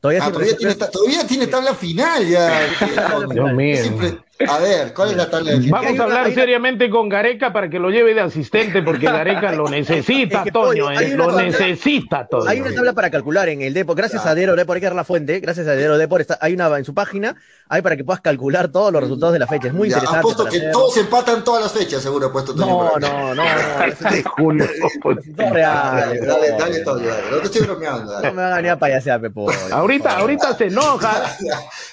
Todavía, 0.00 0.24
Ah, 0.24 0.30
todavía, 0.30 0.56
tiene, 0.56 0.74
todavía 0.76 1.26
tiene 1.26 1.46
tabla 1.48 1.74
final 1.74 2.28
ya. 2.28 2.60
Dios 3.32 3.52
mío. 3.52 4.24
A 4.48 4.58
ver, 4.58 4.92
¿cuál 4.92 5.10
es 5.12 5.16
la 5.16 5.30
tabla 5.30 5.52
de? 5.52 5.70
Vamos 5.70 5.98
a 5.98 6.02
hablar 6.02 6.32
seriamente 6.34 6.90
con 6.90 7.08
Gareca 7.08 7.52
para 7.52 7.70
que 7.70 7.78
lo 7.78 7.90
lleve 7.90 8.12
de 8.12 8.20
asistente, 8.20 8.82
porque 8.82 9.06
Gareca 9.06 9.52
lo 9.52 9.66
necesita, 9.70 10.38
Es 10.38 10.44
que, 10.44 10.52
Toño, 10.52 10.90
eh, 10.90 11.16
lo 11.16 11.28
tabla- 11.28 11.42
necesita, 11.44 12.26
Toño. 12.26 12.48
Hay 12.50 12.60
una 12.60 12.74
tabla 12.74 12.92
para 12.92 13.10
calcular 13.10 13.48
en 13.48 13.62
el 13.62 13.72
Depor. 13.72 13.96
Gracias 13.96 14.26
a 14.26 14.34
Dero 14.34 14.54
Depor, 14.54 14.76
hay 14.76 14.80
que 14.80 14.86
dar 14.86 14.94
la 14.96 15.04
fuente. 15.04 15.40
Gracias 15.40 15.66
a 15.66 15.72
Dero 15.72 15.96
Depor, 15.96 16.20
está, 16.20 16.38
hay 16.40 16.52
una 16.52 16.66
en 16.76 16.84
su 16.84 16.92
página. 16.92 17.36
Hay 17.68 17.82
para 17.82 17.96
que 17.96 18.04
puedas 18.04 18.20
calcular 18.20 18.68
todos 18.68 18.92
los 18.92 19.02
resultados 19.02 19.32
de 19.32 19.38
la 19.40 19.46
fecha. 19.48 19.68
Es 19.68 19.74
muy 19.74 19.88
Ya, 19.88 19.96
interesante. 19.96 20.18
apuesto 20.20 20.44
que 20.44 20.56
hacer. 20.58 20.70
todos 20.72 20.96
empatan 20.98 21.42
todas 21.42 21.62
las 21.64 21.72
fechas, 21.72 22.00
seguro, 22.02 22.32
No, 22.54 22.92
no, 22.98 22.98
no, 22.98 23.34
no. 23.34 23.42
Este 23.84 24.22
Julio. 24.22 24.64
es 24.64 25.50
real. 25.50 25.96
Dale, 25.96 26.20
dale, 26.20 26.50
dale, 26.52 26.80
Toño, 26.80 27.06
dale. 27.08 27.22
No 27.30 27.36
te 27.38 27.44
estoy 27.46 27.62
bromeando, 27.62 28.12
dale. 28.12 28.28
No 28.28 28.34
me 28.34 28.42
van 28.42 28.52
a 28.52 28.56
venir 28.56 28.70
a 28.70 28.78
payasear, 28.78 29.20
Pepo. 29.20 29.50
Ahorita, 29.72 30.16
ahorita 30.18 30.54
se 30.56 30.66
enoja. 30.66 31.36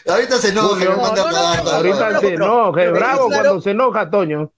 Ahorita 0.07 0.38
se 0.38 0.49
enoja, 0.49 0.67
Julio, 0.76 0.95
no, 0.95 1.15
no, 1.15 1.32
no, 1.32 1.38
ahorita 1.71 2.19
se 2.19 2.34
enoje, 2.34 2.89
bravo 2.91 3.28
cuando 3.28 3.61
se 3.61 3.71
enoja, 3.71 4.09
Toño. 4.09 4.51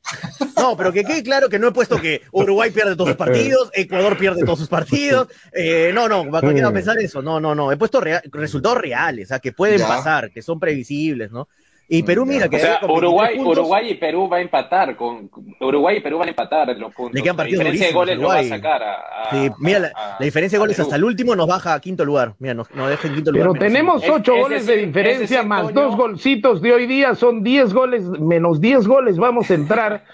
No, 0.57 0.75
pero 0.75 0.91
que 0.91 1.03
quede 1.03 1.23
claro 1.23 1.47
que 1.49 1.59
no 1.59 1.67
he 1.67 1.71
puesto 1.71 1.99
que 2.01 2.21
Uruguay 2.31 2.71
pierde 2.71 2.95
todos 2.95 3.09
sus 3.09 3.17
partidos, 3.17 3.69
Ecuador 3.73 4.17
pierde 4.17 4.43
todos 4.43 4.59
sus 4.59 4.67
partidos. 4.67 5.27
Eh, 5.53 5.91
no, 5.93 6.07
no, 6.09 6.29
va 6.29 6.39
a 6.39 6.71
pensar 6.71 6.97
eso. 6.99 7.21
No, 7.21 7.39
no, 7.39 7.53
no. 7.55 7.71
He 7.71 7.77
puesto 7.77 8.01
resultados 8.31 8.77
reales, 8.79 9.25
o 9.25 9.29
sea, 9.29 9.39
que 9.39 9.51
pueden 9.51 9.81
pasar, 9.81 10.31
que 10.31 10.41
son 10.41 10.59
previsibles, 10.59 11.04
¿no? 11.31 11.47
Y 11.87 12.01
Perú, 12.01 12.25
mira 12.25 12.49
que. 12.49 12.55
O 12.55 12.59
sea, 12.59 12.79
Uruguay, 12.83 13.37
Uruguay 13.37 13.91
y 13.91 13.93
Perú 13.95 14.27
va 14.27 14.37
a 14.37 14.41
empatar. 14.41 14.95
con 14.95 15.29
Uruguay 15.59 15.97
y 15.97 15.99
Perú 15.99 16.17
van 16.17 16.27
a 16.27 16.31
empatar 16.31 16.69
en 16.71 16.79
los 16.79 16.93
puntos. 16.93 17.13
Le 17.13 17.21
quedan 17.21 17.35
partidos 17.35 17.63
la 17.63 17.69
diferencia 17.69 17.87
de 17.87 17.93
goles 17.93 18.17
lo 18.17 18.27
va 18.27 18.39
a 18.39 18.43
sacar 18.43 18.83
a. 18.83 19.29
sí, 19.31 19.51
mira, 19.59 19.79
la, 19.79 20.17
diferencia 20.19 20.57
de 20.57 20.61
goles 20.61 20.79
hasta 20.79 20.95
el 20.95 21.03
último 21.03 21.35
nos 21.35 21.47
baja 21.47 21.75
a 21.75 21.79
quinto 21.79 22.03
lugar. 22.03 22.33
Mira, 22.39 22.55
nos, 22.55 22.71
nos 22.71 22.89
deja 22.89 23.07
en 23.07 23.15
quinto 23.15 23.31
lugar. 23.31 23.49
Pero 23.51 23.59
tenemos 23.59 24.03
ocho 24.09 24.35
goles 24.35 24.65
de 24.65 24.77
diferencia, 24.77 25.43
más 25.43 25.71
dos 25.73 25.95
golcitos 25.95 26.61
de 26.61 26.73
hoy 26.73 26.87
día, 26.87 27.13
son 27.13 27.43
diez 27.43 27.71
goles, 27.71 28.03
menos 28.03 28.59
diez 28.59 28.87
goles 28.87 29.17
vamos 29.17 29.51
a 29.51 29.53
entrar 29.53 30.05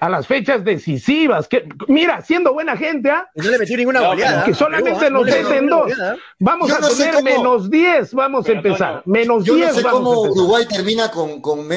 a 0.00 0.08
las 0.08 0.26
fechas 0.26 0.64
decisivas. 0.64 1.46
Que, 1.46 1.68
mira, 1.86 2.22
siendo 2.22 2.54
buena 2.54 2.76
gente, 2.76 3.10
¿ah? 3.10 3.28
No 3.34 3.50
le 3.50 3.58
metió 3.58 3.76
ninguna 3.76 4.00
goleada. 4.00 4.44
Que 4.44 4.54
solamente 4.54 5.06
¿ah? 5.06 5.10
nos 5.10 5.26
meten 5.26 5.68
dos. 5.68 5.92
Vamos 6.38 6.72
a 6.72 6.88
tener 6.88 7.22
menos 7.22 7.70
10, 7.70 8.14
vamos 8.14 8.48
a 8.48 8.52
empezar. 8.52 9.02
Menos 9.04 9.44
10. 9.44 9.58
Yo 9.58 9.66
no 9.66 9.72
sé 9.74 9.82
cómo 9.82 10.20
Uruguay 10.22 10.64
termina 10.66 11.10
con, 11.10 11.42
con, 11.42 11.68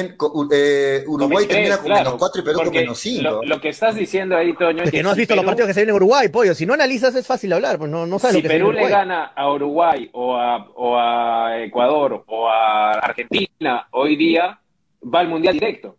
eh, 0.50 1.04
Uruguay 1.06 1.46
termina 1.46 1.76
con 1.76 1.92
menos 1.92 2.14
4 2.14 2.40
y 2.40 2.44
Perú 2.44 2.60
con 2.64 2.70
menos 2.70 2.98
5. 2.98 3.40
Lo, 3.44 3.60
que 3.60 3.68
estás 3.68 3.94
diciendo 3.94 4.36
ahí, 4.36 4.54
Toño, 4.54 4.84
es 4.84 4.90
que, 4.90 5.02
no 5.02 5.10
has 5.10 5.16
visto 5.16 5.36
los 5.36 5.44
partidos 5.44 5.68
que 5.68 5.74
se 5.74 5.80
vienen 5.80 5.94
en 5.94 5.96
Uruguay, 5.96 6.28
pollo. 6.28 6.54
Si 6.54 6.64
no 6.64 6.72
analizas 6.72 7.14
es 7.14 7.26
fácil 7.26 7.52
hablar, 7.52 7.78
pues 7.78 7.90
no, 7.90 8.06
no 8.06 8.18
sabes 8.18 8.36
si 8.36 8.42
lo 8.42 8.48
que 8.48 8.54
Perú 8.54 8.72
le 8.72 8.88
gana 8.88 9.32
a 9.36 9.52
Uruguay 9.52 10.08
o 10.12 10.34
a, 10.34 10.66
o 10.74 10.98
a 10.98 11.62
Ecuador 11.62 12.24
o 12.26 12.48
a 12.48 12.92
Argentina 12.92 13.86
hoy 13.90 14.16
día, 14.16 14.58
va 15.02 15.20
al 15.20 15.28
Mundial 15.28 15.54
directo. 15.54 15.98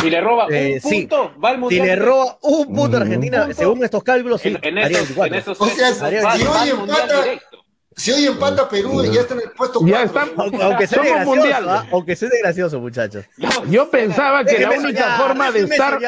Si 0.00 0.10
le 0.10 0.20
roba 0.20 0.46
un 0.46 0.54
eh, 0.54 0.80
punto, 0.82 1.32
va 1.42 1.50
al 1.50 1.58
mundial. 1.58 1.82
Si 1.82 1.86
le 1.86 1.96
roba 1.96 2.38
un 2.42 2.74
punto 2.74 2.96
a 2.96 3.00
Argentina, 3.00 3.48
según 3.52 3.84
estos 3.84 4.02
cálculos, 4.02 4.40
sí. 4.40 4.48
En, 4.48 4.78
en 4.78 4.78
esos, 4.78 5.16
en 5.16 5.34
esos 5.34 5.60
o 5.60 5.66
sea, 5.66 5.94
si 5.94 6.46
hoy 6.46 6.68
empata, 6.70 7.22
directo. 7.22 7.65
Si 7.96 8.12
hoy 8.12 8.26
empata 8.26 8.68
Perú 8.68 9.02
y 9.02 9.10
ya 9.10 9.22
está 9.22 9.32
en 9.32 9.40
el 9.40 9.50
puesto 9.52 9.80
4. 9.80 9.88
Ya 9.88 10.02
está, 10.02 10.26
aunque, 10.36 10.86
sea 10.86 11.02
gracioso, 11.02 11.34
mundial. 11.34 11.66
¿ah? 11.66 11.86
aunque 11.90 12.14
sea 12.14 12.28
gracioso, 12.42 12.78
muchachos. 12.78 13.24
Yo 13.70 13.88
pensaba 13.90 14.44
que 14.44 14.58
la 14.58 14.70
única 14.70 15.16
forma 15.16 15.50
de 15.50 15.60
estar 15.60 15.98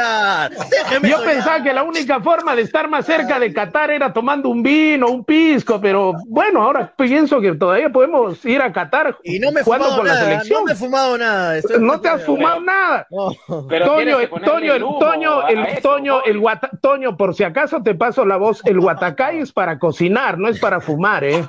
Yo 1.02 1.24
pensaba 1.24 1.62
que 1.62 1.72
la 1.72 1.82
única 1.84 2.20
forma 2.20 2.54
de 2.54 2.62
estar 2.62 2.88
más 2.88 3.06
cerca 3.06 3.40
de 3.40 3.54
Qatar 3.54 3.90
era 3.90 4.12
tomando 4.12 4.50
un 4.50 4.62
vino, 4.62 5.08
un 5.08 5.24
pisco, 5.24 5.80
pero 5.80 6.12
bueno, 6.26 6.62
ahora 6.62 6.92
pienso 6.94 7.40
que 7.40 7.54
todavía 7.54 7.88
podemos 7.88 8.44
ir 8.44 8.60
a 8.60 8.70
Qatar 8.70 9.16
y 9.24 9.38
no 9.38 9.50
me 9.50 9.62
jugando 9.62 9.96
con 9.96 10.06
la 10.06 10.16
selección. 10.16 10.58
No 10.60 10.66
me 10.66 10.72
he 10.72 10.76
fumado 10.76 11.16
nada. 11.16 11.60
no 11.80 12.00
te 12.02 12.08
has 12.10 12.22
fumado 12.22 12.60
nada. 12.60 13.06
Toño, 13.48 14.18
Toño, 14.44 14.74
el 14.74 14.82
Toño, 15.00 15.48
el 15.48 15.80
Toño, 15.80 16.22
el 16.22 16.42
Toño, 16.82 17.16
por 17.16 17.34
si 17.34 17.44
acaso 17.44 17.82
te 17.82 17.94
paso 17.94 18.26
la 18.26 18.36
voz, 18.36 18.60
el 18.66 18.78
Guatacay 18.78 19.38
es 19.38 19.52
para 19.52 19.78
cocinar, 19.78 20.36
no 20.36 20.48
es 20.48 20.60
para 20.60 20.80
fumar, 20.80 21.24
¿eh? 21.24 21.48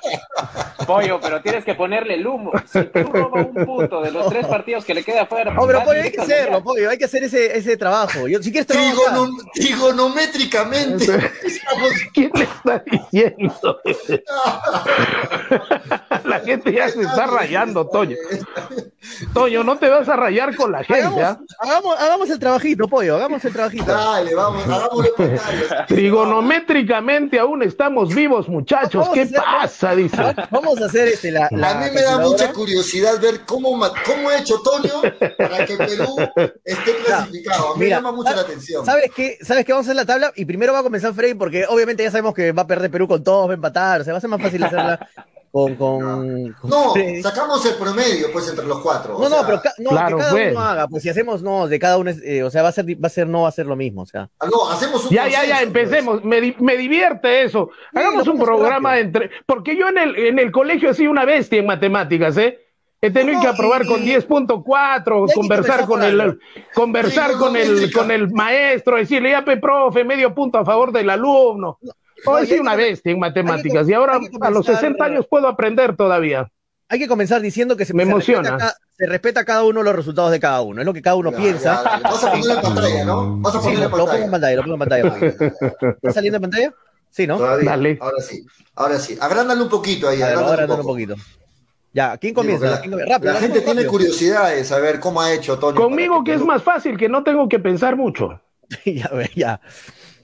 Pollo, 0.86 1.20
pero 1.22 1.42
tienes 1.42 1.66
que 1.66 1.76
ponerle 1.76 2.16
el 2.16 2.26
humo. 2.26 2.52
Si 2.66 2.84
tú 2.84 3.04
roba 3.12 3.42
un 3.42 3.66
punto 3.66 4.02
de 4.02 4.12
los 4.12 4.30
tres 4.30 4.48
partidos 4.48 4.86
que 4.86 4.94
le 4.94 5.04
queda 5.04 5.24
afuera. 5.24 5.54
No, 5.54 5.68
pero 5.68 5.84
Pollo, 5.84 6.02
hay 6.02 6.12
que 6.12 6.22
hacerlo, 6.22 6.64
Pollo, 6.64 6.90
hay 6.90 6.98
que 6.98 7.06
hacer 7.06 7.24
ese, 7.24 7.58
ese 7.58 7.78
trabajo. 7.78 8.28
Yo, 8.28 8.42
si 8.42 8.52
quieres 8.52 8.68
Trigonom 8.68 9.38
trigonométricamente. 9.54 11.06
¿Quién 12.14 12.32
le 12.34 12.44
está 12.44 12.84
diciendo? 12.90 13.82
la 16.24 16.40
gente 16.40 16.74
ya 16.74 16.90
se 16.90 17.02
está 17.02 17.28
rayando, 17.28 17.88
Toño. 17.88 18.16
Toño, 19.34 19.64
no 19.64 19.78
te 19.78 19.88
vas 19.88 20.08
a 20.10 20.16
rayar 20.16 20.56
con 20.56 20.72
la 20.72 20.84
gente. 20.84 21.04
Hagamos, 21.04 21.24
¿ah? 21.24 21.40
hagamos, 21.60 22.00
hagamos, 22.00 22.30
el 22.30 22.40
trabajito, 22.40 22.88
Pollo, 22.88 23.16
hagamos 23.16 23.44
el 23.46 23.54
trabajito. 23.54 23.86
Dale, 23.86 24.36
vamos, 24.36 24.64
hagámoslo. 24.68 25.12
Trigonométricamente 25.88 27.40
aún 27.40 27.64
estamos 27.64 28.14
vivos, 28.14 28.50
muchachos. 28.50 29.08
¿Qué 29.14 29.26
pasa? 29.28 29.96
Dice. 29.96 30.18
Vamos 30.52 30.82
a 30.82 30.86
hacer 30.86 31.08
este, 31.08 31.32
la, 31.32 31.48
A 31.48 31.50
mí 31.52 31.86
me 31.94 32.02
da 32.02 32.20
mucha 32.20 32.52
curiosidad 32.52 33.20
ver 33.22 33.42
cómo, 33.46 33.80
cómo 34.06 34.30
ha 34.30 34.38
hecho 34.38 34.60
Toño 34.62 35.02
para 35.38 35.66
que 35.66 35.78
Perú 35.78 36.16
esté 36.66 36.96
clasificado. 37.06 37.74
A 37.74 37.78
mí 37.78 37.86
me 37.86 37.90
llama 37.90 38.12
mucho 38.12 38.36
la 38.36 38.42
atención. 38.42 38.86
¿Sabes 38.86 39.12
qué? 39.16 39.38
¿Sabes 39.42 39.66
qué? 39.66 39.72
Vamos 39.72 39.88
a 39.88 39.92
hacer 39.92 39.96
la 39.96 40.06
tabla 40.06 40.34
y 40.36 40.46
primero 40.46 40.74
va 40.74 40.80
a 40.80 40.84
comenzar 40.84 41.14
Frey 41.14 41.34
porque 41.34 41.66
obviamente 41.68 42.04
ya 42.04 42.12
sabemos 42.12 42.34
que 42.34 42.52
va 42.52 42.64
a 42.64 42.68
perder 42.68 42.92
Perú 42.92 43.08
con 43.08 43.24
todos, 43.24 43.48
va 43.48 43.52
a 43.52 43.56
empatar. 43.56 44.02
O 44.02 44.04
sea, 44.04 44.14
va 44.14 44.18
a 44.18 44.22
ser 44.22 44.30
más 44.30 44.42
fácil 44.42 44.64
hacerla 44.64 45.00
con, 45.52 45.76
con, 45.76 46.56
no, 46.64 46.94
sacamos 47.24 47.66
el 47.66 47.76
promedio 47.76 48.32
pues 48.32 48.50
entre 48.50 48.66
los 48.66 48.80
cuatro. 48.80 49.18
No, 49.20 49.30
no, 49.30 49.38
pero 49.46 49.62
no, 49.80 49.90
que 49.90 49.96
cada 49.96 50.32
pues. 50.32 50.52
uno 50.52 50.60
haga, 50.62 50.88
pues 50.88 51.04
si 51.04 51.10
hacemos 51.10 51.42
no, 51.42 51.68
de 51.68 51.80
cada 51.80 51.98
uno, 51.98 52.12
eh, 52.12 52.44
o 52.44 52.52
sea, 52.52 52.62
va 52.62 52.70
a 52.70 52.72
ser, 52.72 52.86
va 52.86 53.08
a 53.08 53.10
ser, 53.10 53.28
no 53.28 53.44
va 53.44 53.50
a 53.50 53.52
ser 53.52 53.66
lo 53.66 53.76
mismo, 53.76 54.04
o 54.04 54.06
sea. 54.06 54.30
Ah, 54.40 54.48
no, 54.52 54.70
hacemos 54.70 55.06
un 55.06 55.12
Ya, 55.12 55.28
ya, 55.28 55.46
ya, 55.46 55.62
empecemos, 55.62 56.24
me, 56.24 56.56
me, 56.60 56.78
divierte 56.78 57.44
eso. 57.44 57.70
Hagamos 57.94 58.28
un 58.28 58.40
programa 58.40 59.00
entre, 59.00 59.32
porque 59.46 59.76
yo 59.76 59.90
en 59.90 59.98
el, 59.98 60.16
en 60.16 60.40
el 60.40 60.52
colegio 60.52 60.92
he 60.92 60.94
sido 60.94 61.12
una 61.12 61.26
bestia 61.26 61.60
en 61.60 61.66
matemáticas, 61.66 62.38
¿eh? 62.38 62.60
He 63.02 63.12
tenido 63.12 63.40
que 63.40 63.48
aprobar 63.48 63.86
con 63.86 64.02
10.4, 64.02 65.34
conversar 65.34 65.86
con 65.86 66.04
el, 66.04 66.38
conversar 66.74 67.34
con 67.34 67.56
el, 67.56 67.94
con 67.94 68.12
el 68.12 68.30
maestro, 68.30 68.98
decirle, 68.98 69.32
ya, 69.32 69.46
profe, 69.46 70.04
medio 70.04 70.36
punto 70.36 70.58
a 70.58 70.66
favor 70.66 70.92
del 70.92 71.10
alumno. 71.10 71.80
Hoy 72.26 72.48
sí 72.48 72.60
una 72.60 72.76
bestia 72.76 73.12
en 73.12 73.20
matemáticas 73.20 73.88
y 73.88 73.94
ahora 73.94 74.20
a 74.42 74.50
los 74.50 74.66
60 74.66 75.04
años 75.04 75.26
puedo 75.30 75.48
aprender 75.48 75.96
todavía. 75.96 76.52
Hay 76.88 76.98
que 76.98 77.08
comenzar 77.08 77.42
diciendo 77.42 77.78
que 77.78 77.86
se, 77.86 77.94
me 77.94 78.04
emociona. 78.04 78.52
Respeta, 78.52 78.76
se 78.98 79.06
respeta 79.06 79.46
cada 79.46 79.64
uno 79.64 79.84
los 79.84 79.96
resultados 79.96 80.32
de 80.32 80.40
cada 80.40 80.62
uno, 80.62 80.82
es 80.82 80.86
lo 80.86 80.94
que 80.94 81.04
cada 81.04 81.16
uno 81.16 81.32
piensa. 81.32 81.84
Vas 82.04 82.24
a 82.24 82.32
ponerlo 82.32 82.54
en 82.56 82.62
pantalla, 82.62 83.06
¿no? 83.06 83.38
Vas 83.38 83.56
a 83.56 83.60
ponerlo 83.60 83.86
en 83.86 83.92
pantalla. 83.92 84.06
Lo 84.06 84.12
pongo 84.12 84.26
en 84.26 84.32
pantalla, 84.32 84.56
lo 84.56 84.62
pongo 84.64 84.74
en 84.74 84.80
pantalla. 84.80 85.96
¿Está 86.02 86.14
saliendo 86.14 86.38
en 86.38 86.42
pantalla? 86.42 86.74
Sí, 87.12 87.28
¿no? 87.28 87.40
Dale. 87.40 87.98
Ahora 88.02 88.22
sí, 88.22 88.46
ahora 88.76 89.00
sí. 89.00 89.18
Agrándalo 89.20 89.64
un 89.64 89.70
poquito 89.70 90.10
ahí. 90.10 90.22
Agrándalo 90.22 90.74
un, 90.74 90.80
un, 90.80 90.86
poquito. 90.86 91.16
Ya, 91.94 92.18
¿quién 92.18 92.34
comienza? 92.34 92.82
la, 92.86 93.06
Rápido, 93.06 93.34
la 93.34 93.40
gente 93.40 93.62
tiene 93.62 93.86
curiosidad 93.86 94.52
de 94.52 94.64
saber 94.64 95.00
cómo 95.00 95.22
ha 95.22 95.34
hecho 95.34 95.58
Tony. 95.58 95.78
Conmigo 95.78 96.24
que 96.24 96.34
es 96.34 96.42
más 96.42 96.62
fácil, 96.62 96.98
que 96.98 97.10
no 97.10 97.24
tengo 97.24 97.50
que 97.50 97.60
pensar 97.60 97.96
mucho. 97.96 98.42
ya, 98.86 99.10
ya. 99.36 99.62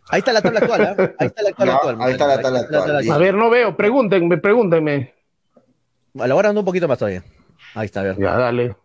Ahí 0.09 0.19
está 0.19 0.33
la 0.33 0.41
tabla 0.41 0.59
actual, 0.59 0.81
¿eh? 0.81 1.15
Ahí 1.19 1.27
está 1.27 1.41
la 1.43 1.51
tabla 1.51 1.73
actual. 1.75 1.97
Ahí 1.99 2.11
está 2.11 2.27
la 2.27 2.41
tabla 2.41 2.59
actual. 2.59 3.11
A 3.11 3.17
ver, 3.17 3.33
no 3.33 3.49
veo, 3.49 3.75
pregúntenme, 3.75 4.37
pregúntenme. 4.37 5.13
Elaborando 6.13 6.61
un 6.61 6.65
poquito 6.65 6.87
más 6.87 6.97
todavía. 6.97 7.23
Ahí 7.73 7.85
está, 7.85 8.01
a 8.01 8.03
ver. 8.03 8.17
Ya, 8.17 8.37
dale. 8.37 8.75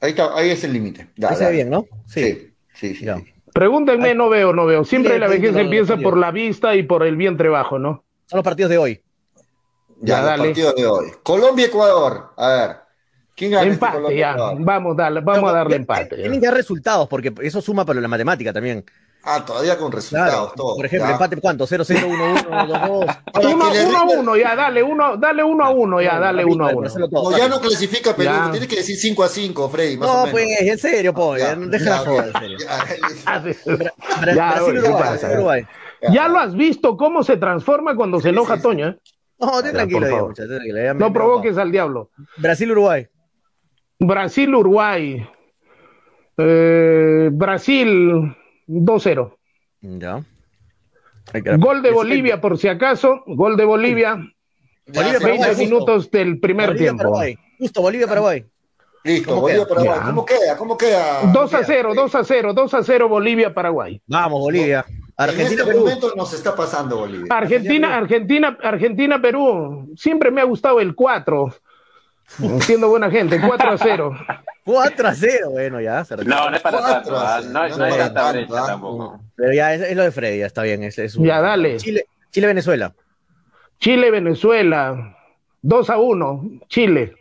Ahí 0.00 0.10
está, 0.10 0.36
ahí 0.36 0.50
es 0.50 0.64
el 0.64 0.72
límite. 0.72 1.08
Ahí 1.22 1.36
se 1.36 1.44
ve 1.44 1.52
bien, 1.52 1.70
¿no? 1.70 1.86
Sí, 2.06 2.52
sí, 2.74 2.94
sí. 2.94 3.06
Pregúntenme, 3.52 4.14
no 4.14 4.28
veo, 4.28 4.52
no 4.52 4.64
veo. 4.64 4.84
Siempre 4.84 5.18
la 5.18 5.28
vejez 5.28 5.54
empieza 5.54 5.96
por 5.98 6.16
la 6.16 6.30
vista 6.30 6.74
y 6.74 6.82
por 6.82 7.04
el 7.04 7.16
vientre 7.16 7.48
bajo, 7.48 7.78
¿no? 7.78 8.04
Son 8.26 8.38
los 8.38 8.44
partidos 8.44 8.70
de 8.70 8.78
hoy. 8.78 9.02
Ya, 10.00 10.36
los 10.36 10.46
partidos 10.46 10.74
de 10.74 10.86
hoy. 10.86 11.12
Colombia-Ecuador. 11.22 12.32
A 12.36 12.48
ver. 12.48 12.76
¿Quién 13.36 13.52
gana 13.52 13.70
este 13.70 13.74
empate, 13.74 14.16
ya. 14.16 14.34
Vamos, 14.58 14.94
a 14.94 15.02
darle, 15.02 15.20
vamos 15.20 15.50
a 15.50 15.52
darle 15.52 15.76
empate. 15.76 16.16
Tienen 16.16 16.40
que 16.40 16.46
dar 16.46 16.54
resultados, 16.54 17.08
porque 17.08 17.32
eso 17.42 17.60
suma 17.60 17.84
para 17.84 18.00
la 18.00 18.08
matemática 18.08 18.52
también. 18.52 18.84
Ah, 19.24 19.44
todavía 19.44 19.78
con 19.78 19.92
resultados, 19.92 20.52
todo. 20.54 20.74
Por 20.76 20.86
ejemplo, 20.86 21.10
empate 21.10 21.36
cuánto, 21.36 21.64
0, 21.64 21.84
0, 21.86 22.06
1, 22.08 22.24
1, 22.48 22.66
2, 22.66 22.80
2. 22.88 23.54
1 23.54 23.96
a 23.96 24.02
1, 24.02 24.36
ya, 24.36 24.56
dale, 24.56 24.82
uno, 24.82 25.16
dale 25.16 25.44
1 25.44 25.64
a 25.64 25.70
1, 25.70 26.02
ya, 26.02 26.18
dale 26.18 26.44
1 26.44 26.66
a 26.66 26.74
1. 26.74 26.88
No, 27.10 27.38
ya 27.38 27.48
no 27.48 27.60
clasifica 27.60 28.16
Perú, 28.16 28.32
tienes 28.50 28.68
que 28.68 28.76
decir 28.76 28.96
5 28.96 29.22
a 29.22 29.28
5, 29.28 29.68
Freddy, 29.70 29.96
más 29.96 30.08
no, 30.08 30.14
o 30.14 30.26
menos. 30.26 30.32
pues, 30.32 30.60
en 30.62 30.78
serio, 30.78 31.14
po, 31.14 31.36
ya, 31.36 31.54
deja 31.54 31.90
la 31.90 31.98
joda, 31.98 32.26
en 32.26 32.32
serio. 32.40 32.58
Brasil, 34.20 34.78
Uruguay, 34.78 35.18
Uruguay. 35.34 35.66
Ya 36.10 36.26
lo 36.26 36.40
has 36.40 36.56
visto 36.56 36.96
cómo 36.96 37.22
se 37.22 37.36
transforma 37.36 37.94
cuando 37.94 38.20
se 38.20 38.30
enoja 38.30 38.60
Toño, 38.60 38.88
¿eh? 38.88 38.98
No, 39.38 39.62
ten 39.62 39.72
tranquilo, 39.72 40.28
muchachos, 40.28 40.50
tranquilo. 40.50 40.94
No 40.94 41.12
provoques 41.12 41.58
al 41.58 41.70
diablo. 41.70 42.10
Brasil, 42.38 42.72
Uruguay. 42.72 43.06
Brasil, 44.00 44.52
Uruguay. 44.52 45.28
Eh, 46.38 47.28
Brasil 47.30 48.34
2-0. 48.66 49.36
Ya. 49.80 50.24
Gol 51.58 51.82
de 51.82 51.90
Bolivia, 51.90 52.40
por 52.40 52.58
si 52.58 52.68
acaso. 52.68 53.22
Gol 53.26 53.56
de 53.56 53.64
Bolivia. 53.64 54.16
Bolivia 54.86 55.18
20 55.18 55.56
minutos 55.56 56.10
del 56.10 56.40
primer 56.40 56.76
tiempo. 56.76 57.04
Paraguay. 57.04 57.36
Justo, 57.58 57.80
Bolivia, 57.82 58.06
Paraguay. 58.06 58.44
Listo, 59.04 59.40
Bolivia, 59.40 59.66
Paraguay. 59.66 60.00
¿Cómo 60.04 60.24
queda? 60.24 60.56
¿Cómo 60.56 60.76
queda? 60.76 61.22
2 61.32 61.54
a 61.54 61.64
0, 61.64 61.92
2 61.94 62.14
a 62.14 62.24
0, 62.24 62.52
2 62.54 62.74
a 62.74 62.82
0 62.82 63.08
Bolivia, 63.08 63.52
Paraguay. 63.52 64.00
Vamos, 64.06 64.40
Bolivia. 64.40 64.84
Argentina, 65.16 65.46
en 65.46 65.52
este 65.52 65.64
Perú. 65.64 65.80
momento 65.80 66.12
nos 66.16 66.32
está 66.32 66.54
pasando 66.54 66.98
Bolivia. 66.98 67.26
Argentina, 67.30 67.96
Argentina, 67.96 68.58
Argentina, 68.62 69.20
Perú. 69.20 69.92
Siempre 69.96 70.30
me 70.30 70.40
ha 70.40 70.44
gustado 70.44 70.80
el 70.80 70.94
4. 70.94 71.54
Siendo 72.60 72.88
buena 72.88 73.10
gente, 73.10 73.40
4 73.40 73.70
a 73.70 73.78
0. 73.78 74.16
4 74.64 75.08
a 75.08 75.14
0, 75.14 75.50
bueno, 75.50 75.80
ya. 75.80 76.04
Se 76.04 76.16
no, 76.16 76.50
no 76.50 76.56
es 76.56 76.62
para 76.62 76.80
tanto, 76.80 77.16
¿ah? 77.18 77.40
no, 77.44 77.68
no, 77.68 77.76
no, 77.76 77.86
es 77.86 77.96
tanta 77.98 78.32
brecha 78.32 78.66
tampoco. 78.66 79.20
Pero 79.36 79.52
ya 79.52 79.74
es, 79.74 79.96
lo 79.96 80.02
de 80.02 80.12
Freddy, 80.12 80.38
ya 80.38 80.46
está 80.46 80.62
bien. 80.62 80.82
Es, 80.82 80.98
es 80.98 81.16
un... 81.16 81.24
Ya, 81.26 81.40
dale. 81.40 81.76
Chile, 81.78 82.06
Chile, 82.30 82.46
Venezuela. 82.46 82.94
Chile, 83.80 84.10
Venezuela. 84.10 85.16
2 85.62 85.90
a 85.90 85.98
1, 85.98 86.50
Chile. 86.68 87.14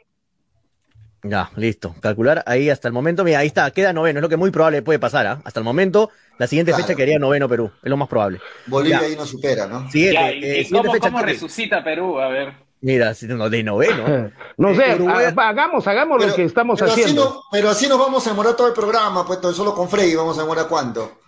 Ya, 1.24 1.52
listo. 1.56 1.94
Calcular 2.02 2.44
ahí 2.48 2.70
hasta 2.70 2.88
el 2.88 2.94
momento. 2.94 3.24
Mira, 3.24 3.40
ahí 3.40 3.48
está, 3.48 3.70
queda 3.72 3.94
noveno. 3.94 4.20
Es 4.20 4.24
lo 4.24 4.30
que 4.30 4.38
muy 4.38 4.50
probable 4.50 4.82
puede 4.82 4.98
pasar. 4.98 5.28
¿ah? 5.28 5.42
Hasta 5.44 5.60
el 5.60 5.64
momento, 5.64 6.10
la 6.40 6.48
siguiente 6.48 6.72
Claro. 6.72 6.84
fecha 6.88 6.96
quedaría 6.96 7.20
noveno 7.20 7.48
Perú. 7.48 7.72
Es 7.84 7.90
lo 7.90 7.98
más 7.98 8.08
probable. 8.08 8.40
Bolivia 8.66 9.02
Ya. 9.02 9.06
ahí 9.06 9.16
no 9.16 9.26
supera, 9.26 9.68
¿no? 9.68 9.88
Siguiente, 9.92 10.14
Ya, 10.20 10.32
¿y, 10.34 10.44
eh, 10.44 10.62
y 10.62 10.64
siguiente 10.66 10.88
cómo, 10.88 10.94
fecha. 10.94 11.08
cómo 11.12 11.20
Chile. 11.20 11.34
resucita 11.34 11.84
Perú? 11.84 12.20
A 12.20 12.28
ver. 12.30 12.54
Mira, 12.82 13.14
no, 13.30 13.50
de 13.50 13.64
noveno. 13.64 14.32
No 14.58 14.76
sé, 14.76 14.96
Uruguay- 14.96 15.26
ha- 15.36 15.50
hagamos, 15.50 15.88
hagamos 15.88 16.26
lo 16.26 16.36
que 16.36 16.44
estamos 16.44 16.80
pero 16.80 16.92
así 16.92 17.02
haciendo. 17.02 17.26
no- 17.26 17.44
pero 17.52 17.70
así 17.70 17.88
nos 17.88 17.98
vamos 18.00 18.26
a 18.26 18.30
demorar 18.32 18.56
todo 18.56 18.68
el 18.68 18.74
programa, 18.74 19.26
pues 19.26 19.40
todo- 19.42 19.54
solo 19.54 19.74
con 19.76 19.88
Freddy 19.90 20.16
vamos 20.16 20.38
a 20.38 20.42
demorar 20.42 20.68
cuánto. 20.68 21.20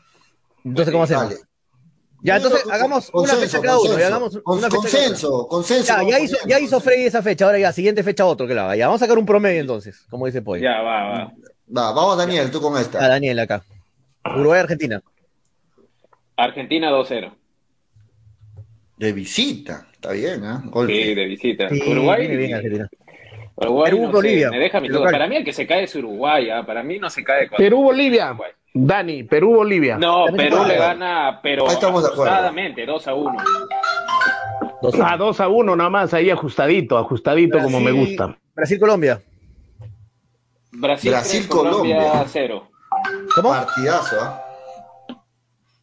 Entonces, 0.66 0.92
¿cómo 0.92 1.04
hacemos? 1.04 1.30
Dale. 1.30 1.38
Ya, 2.26 2.38
entonces 2.38 2.64
hagamos 2.72 3.10
una 3.14 3.34
fecha 3.36 3.60
cada 3.62 3.78
uno. 3.78 3.82
consenso. 3.90 4.00
y 4.00 4.04
hagamos 4.04 4.40
Con- 4.44 4.58
una 4.60 4.70
fecha 4.70 4.90
cada 4.90 5.28
uno. 5.30 5.48
consenso. 5.48 5.94
Ya, 5.94 6.04
ya 6.10 6.20
hizo, 6.20 6.38
ya 6.48 6.60
hizo 6.60 6.80
Freddy 6.80 7.06
esa 7.06 7.22
fecha. 7.22 7.46
Ahora 7.46 7.60
ya, 7.60 7.72
siguiente 7.74 8.02
fecha 8.04 8.26
otro 8.26 8.48
que 8.48 8.54
lo 8.56 8.62
haga. 8.62 8.76
Ya, 8.76 8.88
vamos 8.88 9.02
a 9.02 9.06
sacar 9.06 9.18
un 9.18 9.26
promedio 9.26 9.60
entonces, 9.62 10.06
como 10.10 10.26
dice 10.26 10.42
Pollo. 10.42 10.64
Ya, 10.64 10.82
va, 10.82 11.04
va. 11.04 11.32
Va, 11.76 11.92
vamos 11.92 12.18
Daniel, 12.18 12.50
tú 12.50 12.62
con 12.62 12.78
A 12.78 12.82
esta. 12.82 13.06
Daniel 13.08 13.40
acá. 13.40 13.64
Uruguay, 14.26 14.60
Argentina. 14.62 15.02
Argentina 16.38 16.90
2-0. 16.92 17.34
De 18.98 19.12
visita, 19.12 19.88
está 20.04 20.12
bien, 20.12 20.44
¿eh? 20.44 20.58
Golpe. 20.66 20.94
Sí, 20.94 21.16
de 21.16 21.26
visita. 21.26 21.70
Sí, 21.70 21.82
Uruguay. 21.90 22.20
viene 22.22 22.36
bien 22.38 22.54
Argentina. 22.56 22.90
Uruguay 23.56 23.92
Perú, 23.92 24.02
no 24.04 24.08
sé, 24.08 24.14
Bolivia. 24.14 24.50
me 24.52 24.60
deja 24.60 24.80
mi. 24.82 24.90
Para 24.90 25.28
mí 25.28 25.36
el 25.38 25.46
que 25.46 25.54
se 25.54 25.66
cae 25.68 25.84
es 25.84 25.96
Uruguay. 25.96 26.50
ah, 26.50 26.66
Para 26.66 26.84
mí 26.84 27.00
no 27.00 27.10
se 27.10 27.24
cae. 27.24 27.48
con- 27.48 27.58
Perú-Bolivia. 27.58 28.30
Uruguay. 28.32 28.52
Dani, 28.76 29.24
Perú-Bolivia. 29.24 29.98
No, 29.98 30.26
También 30.26 30.50
Perú 30.50 30.64
le 30.66 30.76
gana, 30.78 31.40
pero 31.44 31.68
Ahí 31.70 31.76
estamos 31.76 32.04
ajustadamente, 32.04 32.86
2 32.88 33.08
a 33.08 33.14
1. 33.14 33.38
Dos 34.82 34.96
A 35.00 35.16
2 35.16 35.40
a 35.40 35.48
1 35.48 35.76
nada 35.76 35.90
más, 35.92 36.14
ahí 36.16 36.30
ajustadito, 36.32 36.98
ajustadito 36.98 37.60
como 37.60 37.80
me 37.80 37.92
Brasil- 37.92 38.08
gusta. 38.18 38.38
Brasil-Colombia. 38.56 39.22
Brasil, 40.72 41.12
Brasil, 41.12 41.42
3, 41.42 41.48
Colombia 41.48 41.96
Colombia. 41.98 42.26
0. 42.28 42.68
¿Cómo? 43.36 43.50
Partidazo, 43.50 44.16
¿ah? 44.20 44.44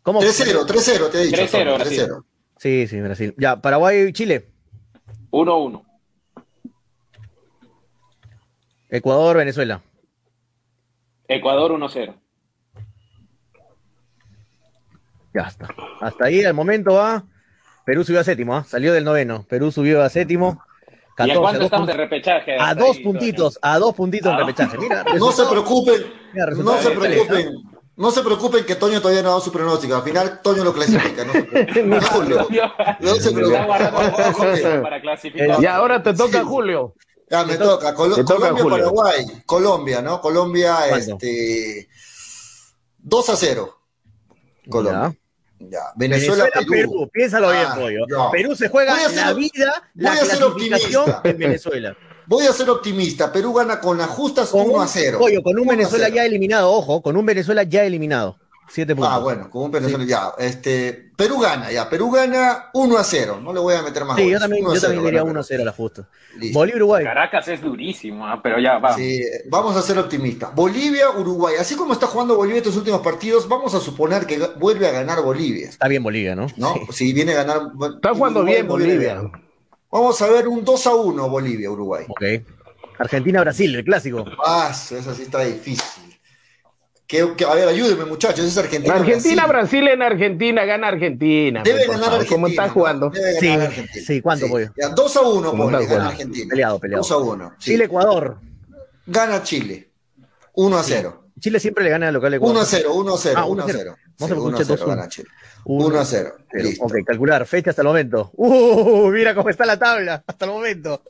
¿Cómo? 0.03 0.21
3-0, 0.21 0.66
3-0, 0.66 1.09
te 1.11 1.18
he 1.18 1.25
dicho. 1.27 1.37
3-0, 1.37 1.51
Tony, 1.51 1.75
Brasil. 1.79 1.99
3-0. 2.09 2.25
Sí, 2.61 2.86
sí, 2.86 3.00
Brasil. 3.00 3.34
Ya, 3.38 3.56
Paraguay-Chile. 3.56 4.46
1-1. 5.30 5.82
Ecuador-Venezuela. 8.90 9.80
Ecuador 11.26 11.72
1-0. 11.72 12.14
Ya 15.32 15.42
está. 15.42 15.68
Hasta 16.02 16.26
ahí, 16.26 16.44
al 16.44 16.52
momento 16.52 16.92
va. 16.96 17.24
Perú 17.86 18.04
subió 18.04 18.20
a 18.20 18.24
séptimo, 18.24 18.54
¿ah? 18.54 18.64
salió 18.64 18.92
del 18.92 19.04
noveno. 19.04 19.46
Perú 19.48 19.72
subió 19.72 20.02
a 20.02 20.11
séptimo. 20.11 20.62
¿Y 21.16 21.22
a 21.30 21.34
14, 21.34 21.40
cuánto 21.40 21.64
estamos 21.64 21.86
de 21.86 21.92
repechaje? 21.94 22.56
a 22.61 22.74
dos 22.74 22.96
ahí, 22.98 23.02
puntitos, 23.04 23.58
a 23.62 23.78
dos 23.78 23.94
puntitos 23.94 24.30
en 24.32 24.34
Ah. 24.38 24.40
repechaje. 24.40 24.76
Mira, 24.76 25.02
No 25.18 25.32
se 25.32 25.46
preocupen, 25.46 26.02
Mira, 26.34 26.46
no 26.62 26.76
se 26.76 26.90
de 26.90 26.96
preocupen. 26.96 27.80
No 28.01 28.11
se 28.11 28.22
preocupen 28.22 28.64
que 28.64 28.76
Toño 28.76 28.98
todavía 29.03 29.20
no 29.22 29.28
ha 29.28 29.32
dado 29.32 29.42
su 29.44 29.53
pronóstico. 29.53 29.94
Al 29.94 30.03
final 30.03 30.40
Toño 30.42 30.64
lo 30.64 30.72
clasifica. 30.72 31.22
No 31.24 31.32
se 31.34 31.42
preocupen. 31.42 31.90
No 33.01 33.14
se 33.16 33.30
preocupen. 33.30 33.66
Y 35.62 35.66
ahora 35.66 36.03
te 36.03 36.14
toca 36.14 36.38
Sí. 36.40 36.44
Julio. 36.46 36.94
Ya 37.28 37.44
me 37.44 37.57
toca. 37.57 37.94
Colo- 37.94 38.16
Te 38.16 38.24
toca, 38.24 38.48
Colombia, 38.48 38.62
Julio. 38.62 38.76
Paraguay. 38.94 39.26
Colombia, 39.46 40.03
¿no? 40.03 40.20
Colombia, 40.20 40.88
este. 40.96 41.88
2 42.98 43.28
a 43.28 43.36
0. 43.36 43.78
Colombia. 44.68 45.14
Ya. 45.59 45.80
Venezuela, 45.94 46.44
Venezuela, 46.44 46.51
Perú. 46.55 46.70
Perú. 46.70 47.11
Piénsalo 47.12 47.51
bien, 47.51 47.64
Ah, 47.68 47.74
pollo. 47.78 48.30
Perú 48.32 48.57
se 48.57 48.68
juega 48.70 48.94
Voy 48.94 49.05
a 49.05 49.09
ser- 49.11 49.16
la 49.26 49.32
vida, 49.34 49.72
la 49.94 50.11
voy 50.11 50.18
a 50.18 50.24
ser 50.24 50.38
clasificación 50.38 51.03
optimista. 51.03 51.20
en 51.28 51.38
Venezuela. 51.38 51.96
Voy 52.31 52.47
a 52.47 52.53
ser 52.53 52.70
optimista. 52.70 53.33
Perú 53.33 53.53
gana 53.53 53.81
con 53.81 53.99
las 53.99 54.07
justas 54.07 54.51
Con 54.51 54.61
1 54.66 54.72
un, 54.74 54.83
a 54.83 54.87
0. 54.87 55.18
pollo, 55.18 55.43
con 55.43 55.55
un 55.57 55.62
1 55.62 55.72
a 55.72 55.74
Venezuela 55.76 56.05
0. 56.07 56.16
ya 56.16 56.24
eliminado, 56.24 56.70
ojo, 56.70 57.03
con 57.03 57.16
un 57.16 57.26
Venezuela 57.26 57.64
ya 57.64 57.83
eliminado. 57.83 58.39
Siete 58.68 58.95
puntos. 58.95 59.12
Ah, 59.12 59.18
bueno, 59.18 59.51
con 59.51 59.64
un 59.64 59.72
Venezuela 59.72 60.05
ya. 60.05 60.33
Este, 60.39 61.11
Perú 61.16 61.41
gana, 61.41 61.72
ya. 61.72 61.91
Perú 61.91 62.09
gana 62.12 62.66
1 62.72 62.97
a 62.99 63.03
0. 63.03 63.41
No 63.43 63.53
le 63.53 63.59
voy 63.59 63.74
a 63.74 63.83
meter 63.83 64.05
más 64.05 64.14
Sí, 64.16 64.22
yo 64.22 64.28
goles. 64.28 64.41
también, 64.43 64.62
1 64.64 64.70
a 64.70 64.74
yo 64.74 64.81
0 64.81 64.93
también 64.93 65.05
diría 65.07 65.20
gana 65.22 65.31
1 65.33 65.41
a 65.41 65.43
0 65.43 65.62
a 65.62 65.64
la 65.66 65.72
justa. 65.72 66.09
Bolivia, 66.53 66.76
Uruguay. 66.76 67.05
Caracas 67.05 67.49
es 67.49 67.61
durísimo, 67.62 68.24
ah, 68.28 68.39
pero 68.41 68.61
ya, 68.61 68.78
va. 68.78 68.95
Sí, 68.95 69.24
vamos 69.49 69.74
a 69.76 69.83
ser 69.83 69.99
optimistas. 69.99 70.55
Bolivia, 70.55 71.11
Uruguay. 71.11 71.57
Así 71.59 71.74
como 71.74 71.95
está 71.95 72.07
jugando 72.07 72.37
Bolivia 72.37 72.59
estos 72.59 72.76
últimos 72.76 73.01
partidos, 73.01 73.49
vamos 73.49 73.74
a 73.74 73.81
suponer 73.81 74.24
que 74.24 74.39
vuelve 74.61 74.87
a 74.87 74.93
ganar 74.93 75.20
Bolivia. 75.20 75.68
Está 75.68 75.89
bien 75.89 76.05
Bolivia, 76.05 76.37
¿no? 76.37 76.47
¿No? 76.57 76.74
Sí. 76.74 76.93
Si 76.93 77.12
viene 77.12 77.33
a 77.33 77.43
ganar. 77.43 77.62
Está 77.97 78.14
jugando 78.14 78.39
Uruguay 78.39 78.55
bien 78.55 78.68
Bolivia. 78.68 79.20
Vamos 79.91 80.22
a 80.22 80.28
ver 80.28 80.47
un 80.47 80.64
2 80.64 80.86
a 80.86 80.95
1 80.95 81.28
Bolivia-Uruguay. 81.28 82.07
Ok. 82.09 82.22
Argentina-Brasil, 82.99 83.74
el 83.74 83.84
clásico. 83.84 84.24
Ah, 84.45 84.70
esa 84.70 85.14
sí 85.14 85.22
está 85.22 85.41
difícil. 85.41 86.05
Que, 87.07 87.34
que, 87.36 87.45
a 87.45 87.55
ver, 87.55 87.66
ayúdenme, 87.66 88.05
muchachos. 88.05 88.45
Es 88.45 88.57
Argentina. 88.57 88.95
Argentina, 88.95 89.47
Brasil. 89.47 89.88
En 89.88 90.01
Argentina, 90.01 90.64
gana 90.64 90.88
Argentina. 90.88 91.62
Debe 91.64 91.86
ganar. 91.86 92.05
Argentina. 92.05 92.28
¿Cómo 92.28 92.47
está 92.47 92.68
jugando? 92.68 93.11
Sí, 93.41 93.49
sí, 94.07 94.20
¿cuánto, 94.20 94.47
sí. 94.47 94.53
2 94.95 95.16
a 95.16 95.20
1, 95.22 95.51
pollo, 95.53 95.88
gana 95.88 96.09
Argentina. 96.09 96.47
Peleado, 96.51 96.78
peleado. 96.78 97.03
2 97.03 97.11
a 97.11 97.16
1. 97.16 97.55
Chile-Ecuador. 97.59 98.38
Gana 99.07 99.43
Chile. 99.43 99.91
1 100.55 100.78
a 100.78 100.82
0. 100.84 101.24
Chile 101.41 101.59
siempre 101.59 101.82
le 101.82 101.91
gana 101.91 102.09
al 102.09 102.14
local 102.14 102.34
Ecuador. 102.34 102.55
1 102.55 102.62
a 102.62 102.66
0, 102.66 102.95
1 102.95 103.14
a 103.14 103.18
0, 103.18 103.34
ah, 103.38 103.45
1 103.47 103.62
a 103.62 103.66
0. 103.66 103.78
0. 103.80 103.97
Vamos 104.18 104.30
a 104.30 104.34
escuchar 104.34 104.66
2 104.66 104.82
a 104.82 105.09
1 105.64 105.98
a 106.00 106.04
0. 106.04 106.34
Pero, 106.50 106.68
Listo. 106.68 106.84
ok, 106.84 106.94
calcular, 107.06 107.46
fecha 107.46 107.70
hasta 107.70 107.82
el 107.82 107.88
momento. 107.88 108.30
Uh, 108.34 109.08
mira 109.11 109.34
cómo 109.34 109.50
está 109.50 109.64
la 109.66 109.78
tabla 109.78 110.22
hasta 110.26 110.44
el 110.44 110.50
momento. 110.50 111.02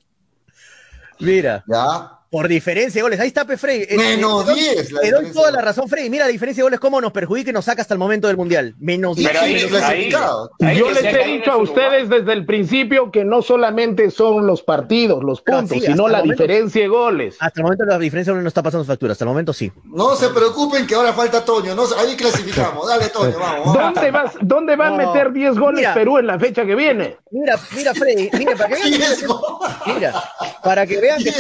Mira, 1.20 1.64
Ya. 1.66 2.19
Por 2.30 2.46
diferencia 2.46 3.00
de 3.00 3.02
goles. 3.02 3.18
Ahí 3.18 3.26
está 3.28 3.44
Pefrey. 3.44 3.86
Menos 3.96 4.46
10 4.54 4.92
la 4.92 5.00
Te 5.00 5.10
doy 5.10 5.32
toda 5.32 5.50
la 5.50 5.60
razón, 5.60 5.88
Frey. 5.88 6.08
Mira 6.08 6.26
la 6.26 6.30
diferencia 6.30 6.60
de 6.62 6.66
goles, 6.66 6.78
cómo 6.78 7.00
nos 7.00 7.10
perjudica 7.12 7.50
y 7.50 7.52
nos 7.52 7.64
saca 7.64 7.82
hasta 7.82 7.92
el 7.94 7.98
momento 7.98 8.28
del 8.28 8.36
Mundial. 8.36 8.76
Menos 8.78 9.18
Y 9.18 9.22
10. 9.22 9.30
Pero 9.32 9.40
ahí- 9.44 9.54
Chile 9.54 9.64
menos- 9.66 9.80
clasificado. 9.80 10.50
ahí 10.60 10.78
Yo 10.78 10.90
les 10.92 11.04
he 11.04 11.24
dicho 11.24 11.50
a 11.50 11.56
ustedes 11.56 12.08
desde 12.08 12.32
el 12.32 12.46
principio 12.46 13.10
que 13.10 13.24
no 13.24 13.42
solamente 13.42 14.10
son 14.12 14.46
los 14.46 14.62
partidos, 14.62 15.24
los 15.24 15.42
No, 15.44 15.56
puntos, 15.58 15.78
sí, 15.78 15.86
sino 15.86 16.06
la 16.08 16.18
momento- 16.18 16.42
diferencia 16.44 16.82
de 16.82 16.88
goles. 16.88 17.36
Hasta 17.40 17.60
el 17.60 17.64
momento 17.64 17.84
la 17.84 17.98
diferencia 17.98 18.30
de 18.30 18.34
goles 18.34 18.44
no 18.44 18.48
está 18.48 18.62
pasando 18.62 18.84
factura. 18.84 19.10
Hasta 19.12 19.24
el 19.24 19.28
momento 19.28 19.52
sí. 19.52 19.72
No 19.86 20.14
se 20.14 20.28
preocupen 20.28 20.86
que 20.86 20.94
ahora 20.94 21.12
falta 21.12 21.44
Toño. 21.44 21.74
No, 21.74 21.82
ahí 21.98 22.14
clasificamos. 22.14 22.86
Dale, 22.88 23.08
Toño, 23.08 23.36
vamos. 23.40 23.74
vamos. 23.74 23.94
¿Dónde, 23.94 24.10
vas, 24.12 24.32
¿Dónde 24.40 24.76
va 24.76 24.86
a 24.86 24.90
No, 24.90 24.96
meter 24.98 25.32
10 25.32 25.58
goles 25.58 25.80
mira. 25.80 25.94
Perú 25.94 26.18
en 26.18 26.28
la 26.28 26.38
fecha 26.38 26.64
que 26.64 26.76
viene? 26.76 27.16
Mira, 27.32 27.58
mira, 27.74 27.92
Freddy, 27.92 28.30
mira, 28.38 28.54
para 28.56 28.76
que 28.76 28.90
vean 28.90 29.10
mira, 29.86 30.24
para 30.62 30.86
que 30.86 31.00
vean 31.00 31.18
que 31.22 31.30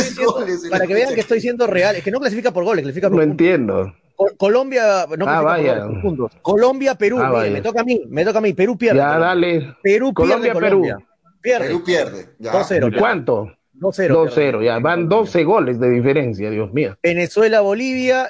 Para 0.80 0.88
que 0.88 0.94
vean 0.94 1.14
que 1.14 1.20
estoy 1.20 1.40
siendo 1.40 1.66
real, 1.66 1.96
es 1.96 2.02
que 2.04 2.10
no 2.10 2.18
clasifica 2.20 2.50
por 2.52 2.64
goles, 2.64 2.82
clasifica 2.82 3.08
por 3.08 3.16
No 3.18 3.22
puntos. 3.26 3.46
entiendo. 3.46 3.94
Co- 4.16 4.30
Colombia, 4.36 5.06
no 5.08 5.24
clasifica 5.24 5.32
Ah, 5.38 5.40
por 5.40 5.44
vaya. 5.50 5.86
por 5.86 6.00
puntos. 6.02 6.32
Colombia, 6.42 6.94
Perú, 6.94 7.18
Ah, 7.20 7.30
vaya. 7.30 7.50
me 7.52 7.62
toca 7.62 7.80
a 7.80 7.84
mí, 7.84 8.02
me 8.08 8.24
toca 8.24 8.38
a 8.38 8.42
mí, 8.42 8.52
Perú 8.52 8.76
pierde. 8.76 8.98
Ya, 8.98 9.06
Colombia. 9.14 9.26
dale. 9.28 9.74
Perú 9.82 10.12
Colombia, 10.14 10.52
pierde, 10.52 10.68
Colombia. 10.68 10.98
Pierde. 11.40 11.66
Perú 11.68 11.82
pierde. 11.84 12.26
Ya. 12.38 12.52
2-0. 12.52 12.88
¿Y 12.88 12.92
¿Cuánto? 12.98 13.50
2-0. 13.72 14.14
2-0, 14.14 14.62
ya. 14.62 14.78
Van 14.78 15.08
12 15.08 15.42
goles 15.44 15.80
de 15.80 15.88
diferencia, 15.88 16.50
Dios 16.50 16.70
mío. 16.72 16.98
Venezuela, 17.02 17.60
Bolivia, 17.62 18.26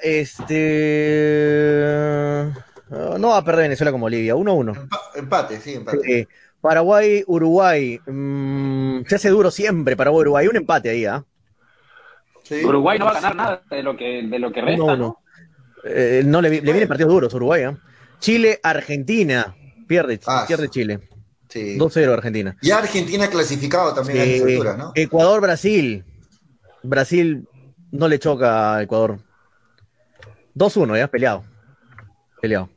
este 0.90 2.52
no 3.18 3.28
va 3.28 3.38
a 3.38 3.44
perder 3.44 3.64
Venezuela 3.64 3.92
con 3.92 4.00
Bolivia, 4.00 4.34
1-1. 4.36 4.72
Empa- 4.74 5.00
Empate, 5.16 5.58
sí, 5.60 5.74
empate. 5.74 6.20
Eh, 6.20 6.26
Paraguay, 6.60 7.24
Uruguay, 7.26 7.98
mm, 8.06 9.00
se 9.06 9.14
hace 9.16 9.28
duro 9.30 9.50
siempre 9.50 9.96
Paraguay, 9.96 10.20
Uruguay, 10.22 10.46
un 10.46 10.56
empate 10.56 10.90
ahí, 10.90 11.04
¿ah? 11.06 11.24
Sí. 12.50 12.64
Uruguay 12.64 12.98
no 12.98 13.04
va 13.04 13.12
a 13.12 13.14
ganar 13.14 13.36
nada 13.36 13.62
de 13.70 13.82
lo 13.84 13.96
que, 13.96 14.22
de 14.28 14.38
lo 14.40 14.50
que 14.50 14.60
resta, 14.60 14.82
1-1. 14.82 14.98
¿no? 14.98 15.18
Eh, 15.84 16.22
no 16.26 16.42
le, 16.42 16.50
vi- 16.50 16.60
le 16.60 16.72
vienen 16.72 16.88
partidos 16.88 17.12
duros 17.12 17.32
Uruguay, 17.32 17.62
¿ah? 17.62 17.78
Chile, 18.18 18.58
Argentina, 18.62 19.54
pierde, 19.86 20.18
Ah, 20.26 20.44
pierde 20.48 20.68
Chile, 20.68 21.08
Sí. 21.48 21.78
2-0 21.78 22.12
Argentina. 22.12 22.56
Ya 22.60 22.78
Argentina 22.78 23.28
clasificado 23.30 23.94
también 23.94 24.18
a 24.18 24.24
Eh, 24.24 24.42
alturas, 24.52 24.76
¿no? 24.78 24.92
Ecuador, 24.96 25.40
Brasil, 25.40 26.04
Brasil 26.82 27.46
no 27.92 28.08
le 28.08 28.18
choca 28.18 28.74
a 28.76 28.82
Ecuador. 28.82 29.18
2-1, 30.54 30.96
ya, 30.98 31.06
peleado. 31.08 31.44
Peleado. 32.42 32.68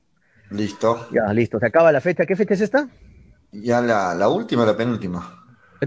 Listo. 0.51 1.07
Ya, 1.11 1.33
listo, 1.33 1.57
se 1.59 1.65
acaba 1.65 1.91
la 1.91 1.99
fecha. 1.99 2.25
¿Qué 2.27 2.35
fecha 2.35 2.53
es 2.53 2.61
esta? 2.61 2.87
Ya 3.51 3.81
la, 3.81 4.13
la 4.13 4.29
última, 4.29 4.65
la 4.65 4.77
penúltima. 4.77 5.42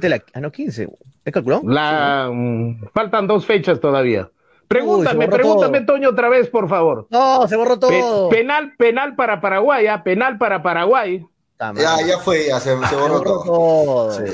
La, 0.09 0.23
ah, 0.35 0.41
no, 0.41 0.51
15. 0.53 0.89
¿Es 1.25 1.33
calculado? 1.33 1.63
La, 1.67 2.31
mm, 2.33 2.87
faltan 2.93 3.27
dos 3.27 3.45
fechas 3.47 3.81
todavía. 3.81 4.31
Pregúntame, 4.69 5.27
Uy, 5.27 5.31
pregúntame, 5.31 5.81
todo. 5.83 5.95
Toño, 5.95 6.09
otra 6.11 6.29
vez, 6.29 6.49
por 6.49 6.69
favor. 6.69 7.07
No, 7.11 7.47
se 7.47 7.57
borró 7.57 7.75
Pe- 7.79 7.87
todo. 8.01 8.29
penal, 8.29 8.75
penal 8.77 9.15
para 9.15 9.41
Paraguay, 9.41 9.87
¿ah? 9.87 10.03
penal 10.03 10.39
para 10.39 10.63
Paraguay. 10.63 11.25
Ya, 11.59 11.97
ya 12.07 12.19
fue, 12.19 12.47
ya 12.49 12.59
se, 12.61 12.77
se 12.79 12.87
Se 12.87 12.97
borró 12.97 13.19
borró 13.19 13.23
todo. 13.23 13.45
todo. 13.45 14.13
Sí. 14.13 14.33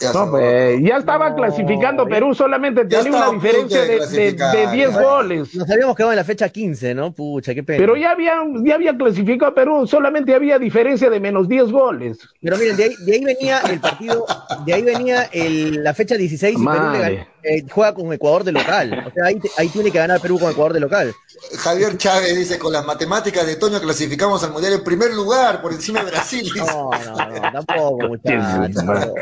Ya 0.00 0.12
No, 0.14 0.30
pues, 0.30 0.80
ya 0.82 0.96
estaba 0.96 1.30
No, 1.30 1.36
clasificando 1.36 2.06
Perú, 2.06 2.34
solamente 2.34 2.84
tenía 2.86 3.10
una 3.10 3.30
diferencia 3.32 3.82
de 3.82 3.86
de, 3.86 3.92
de, 3.92 3.98
clasificar, 3.98 4.56
de 4.56 4.72
10 4.72 4.90
ya. 4.94 5.02
goles. 5.02 5.54
Nos 5.54 5.70
habíamos 5.70 5.94
quedado 5.96 6.12
en 6.12 6.16
la 6.16 6.24
fecha 6.24 6.48
15, 6.48 6.94
¿no? 6.94 7.12
Pucha, 7.12 7.54
qué 7.54 7.62
pena. 7.62 7.78
Pero 7.78 7.96
ya 7.96 8.12
había, 8.12 8.34
ya 8.64 8.74
había 8.76 8.96
clasificado 8.96 9.50
a 9.52 9.54
Perú, 9.54 9.86
solamente 9.86 10.34
había 10.34 10.58
diferencia 10.58 11.10
de 11.10 11.20
menos 11.20 11.48
10 11.48 11.70
goles. 11.70 12.18
Pero 12.40 12.56
miren, 12.56 12.76
de 12.78 12.84
ahí, 12.84 12.94
de 13.04 13.12
ahí 13.12 13.24
venía 13.24 13.58
el 13.70 13.78
partido, 13.80 14.24
de 14.64 14.72
ahí 14.74 14.82
venía 14.82 15.24
el- 15.32 15.84
la 15.84 15.92
fecha 15.92 16.16
16 16.16 16.54
y 16.54 16.56
Perú, 16.56 16.70
le, 16.72 16.78
Madre. 16.80 17.18
gan- 17.18 17.26
eh, 17.42 17.64
juega 17.70 17.94
con 17.94 18.12
Ecuador 18.12 18.44
de 18.44 18.52
local. 18.52 19.04
O 19.06 19.10
sea, 19.10 19.26
ahí, 19.26 19.40
ahí, 19.56 19.68
tiene 19.68 19.90
que 19.90 19.98
ganar 19.98 20.20
Perú 20.20 20.38
con 20.38 20.50
Ecuador 20.50 20.72
de 20.72 20.80
local. 20.80 21.14
Javier 21.58 21.96
Chávez 21.96 22.36
dice, 22.36 22.58
con 22.58 22.72
las 22.72 22.84
matemáticas 22.84 23.46
de 23.46 23.56
Toño 23.56 23.80
clasificamos 23.80 24.42
al 24.44 24.52
Mundial 24.52 24.74
en 24.74 24.84
primer 24.84 25.12
lugar, 25.12 25.62
por 25.62 25.72
encima 25.72 26.02
de 26.02 26.10
Brasil. 26.10 26.50
No, 26.56 26.90
no, 26.90 27.50
no, 27.50 27.64
tampoco, 27.64 28.08
muchachos. 28.08 29.12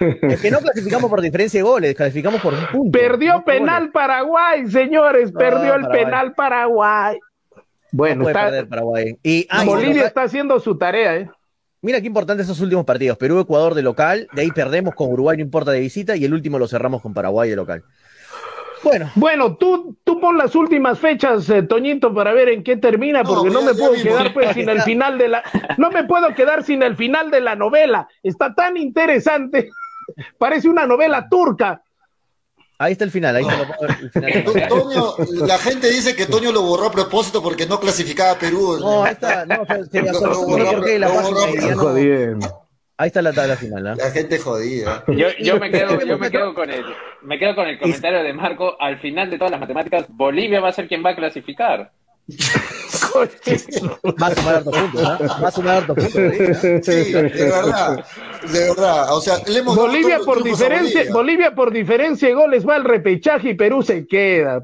Es 0.00 0.40
que 0.40 0.50
no 0.50 0.58
clasificamos 0.58 1.10
por 1.10 1.20
diferencia 1.20 1.58
de 1.58 1.62
goles, 1.62 1.94
clasificamos 1.94 2.40
por 2.40 2.54
un 2.54 2.66
punto. 2.66 2.98
Perdió 2.98 3.42
penal 3.44 3.90
Paraguay, 3.90 4.70
señores, 4.70 5.32
perdió 5.32 5.74
el 5.74 5.88
penal 5.88 6.34
Paraguay. 6.34 7.18
Bueno, 7.90 8.28
está, 8.28 8.66
Paraguay. 8.68 9.16
Y, 9.22 9.48
Bolivia 9.64 10.06
está 10.06 10.22
haciendo 10.22 10.60
su 10.60 10.76
tarea, 10.76 11.16
¿eh? 11.16 11.30
Mira 11.80 12.00
qué 12.00 12.08
importante 12.08 12.42
esos 12.42 12.60
últimos 12.60 12.84
partidos. 12.84 13.16
Perú, 13.18 13.38
Ecuador 13.38 13.74
de 13.74 13.82
local, 13.82 14.28
de 14.32 14.42
ahí 14.42 14.50
perdemos 14.50 14.94
con 14.94 15.12
Uruguay, 15.12 15.36
no 15.36 15.44
importa 15.44 15.70
de 15.70 15.80
visita, 15.80 16.16
y 16.16 16.24
el 16.24 16.34
último 16.34 16.58
lo 16.58 16.66
cerramos 16.66 17.02
con 17.02 17.14
Paraguay 17.14 17.50
de 17.50 17.56
local. 17.56 17.84
Bueno, 18.82 19.10
bueno, 19.14 19.56
tú, 19.56 19.96
tú 20.04 20.20
pon 20.20 20.38
las 20.38 20.54
últimas 20.54 20.98
fechas, 20.98 21.48
eh, 21.50 21.62
Toñito, 21.62 22.14
para 22.14 22.32
ver 22.32 22.48
en 22.48 22.62
qué 22.62 22.76
termina, 22.76 23.24
porque 23.24 23.50
no, 23.50 23.62
me 23.62 23.74
puedo 23.74 23.92
quedar 23.92 24.32
pues 24.32 24.52
sin 24.54 24.68
el 24.68 24.82
final 24.82 25.18
de 25.18 25.28
la, 25.28 25.42
no 25.76 25.90
me 25.90 26.04
puedo 26.04 26.34
quedar 26.34 26.62
sin 26.62 26.82
el 26.82 26.96
final 26.96 27.30
de 27.30 27.40
la 27.40 27.54
novela. 27.54 28.08
Está 28.22 28.54
tan 28.54 28.76
interesante, 28.76 29.70
parece 30.38 30.68
una 30.68 30.86
novela 30.86 31.28
turca. 31.28 31.82
Ahí 32.80 32.92
está 32.92 33.04
el 33.04 33.10
final, 33.10 33.34
ahí 33.34 33.42
está 33.42 33.86
el 33.86 34.10
final. 34.10 34.68
Toño, 34.68 35.14
la 35.46 35.58
gente 35.58 35.90
dice 35.90 36.14
que 36.14 36.26
Toño 36.26 36.52
lo 36.52 36.62
borró 36.62 36.86
a 36.86 36.92
propósito 36.92 37.42
porque 37.42 37.66
no 37.66 37.80
clasificaba 37.80 38.32
a 38.32 38.38
Perú. 38.38 38.78
No, 38.78 39.02
ahí 39.02 39.12
está, 39.12 39.44
no, 39.44 39.66
se, 39.66 39.84
se, 39.86 40.02
porque 40.12 40.98
la 40.98 41.08
página 41.08 42.38
Ahí 43.00 43.06
está 43.06 43.22
la 43.22 43.32
tabla 43.32 43.56
final, 43.56 43.82
¿no? 43.84 43.94
La 43.94 44.10
gente 44.10 44.40
jodida. 44.40 45.04
Yo, 45.06 45.28
yo, 45.38 45.60
me 45.60 45.70
quedo, 45.70 46.00
yo 46.04 46.18
me 46.18 46.32
quedo 46.32 46.52
con 46.52 46.68
el, 46.68 46.84
me 47.22 47.38
quedo 47.38 47.54
con 47.54 47.68
el 47.68 47.78
comentario 47.78 48.24
de 48.24 48.32
Marco. 48.32 48.76
Al 48.80 48.98
final 48.98 49.30
de 49.30 49.38
todas 49.38 49.52
las 49.52 49.60
matemáticas, 49.60 50.06
Bolivia 50.08 50.60
va 50.60 50.70
a 50.70 50.72
ser 50.72 50.88
quien 50.88 51.04
va 51.04 51.10
a 51.10 51.16
clasificar. 51.16 51.92
Va 54.20 54.26
a 54.26 54.34
sumar 54.34 54.54
hartos 54.56 54.76
puntos, 54.76 55.02
¿no? 55.02 55.42
Va 55.42 55.48
a 55.48 55.50
sumar 55.50 55.76
hartos 55.76 55.96
puntos. 55.96 56.12
Sí, 56.84 57.12
de 57.12 57.44
verdad. 57.44 58.04
De 58.52 58.60
verdad. 58.60 59.14
O 59.14 59.20
sea, 59.20 59.38
le 59.46 59.58
hemos 59.58 59.76
Bolivia 59.76 60.18
por 60.24 60.42
diferencia, 60.42 61.00
Bolivia. 61.00 61.12
Bolivia. 61.12 61.54
por 61.54 61.72
diferencia 61.72 62.28
de 62.28 62.34
goles 62.34 62.68
va 62.68 62.76
al 62.76 62.84
repechaje 62.84 63.50
y 63.50 63.54
Perú 63.54 63.82
se 63.82 64.06
queda. 64.06 64.62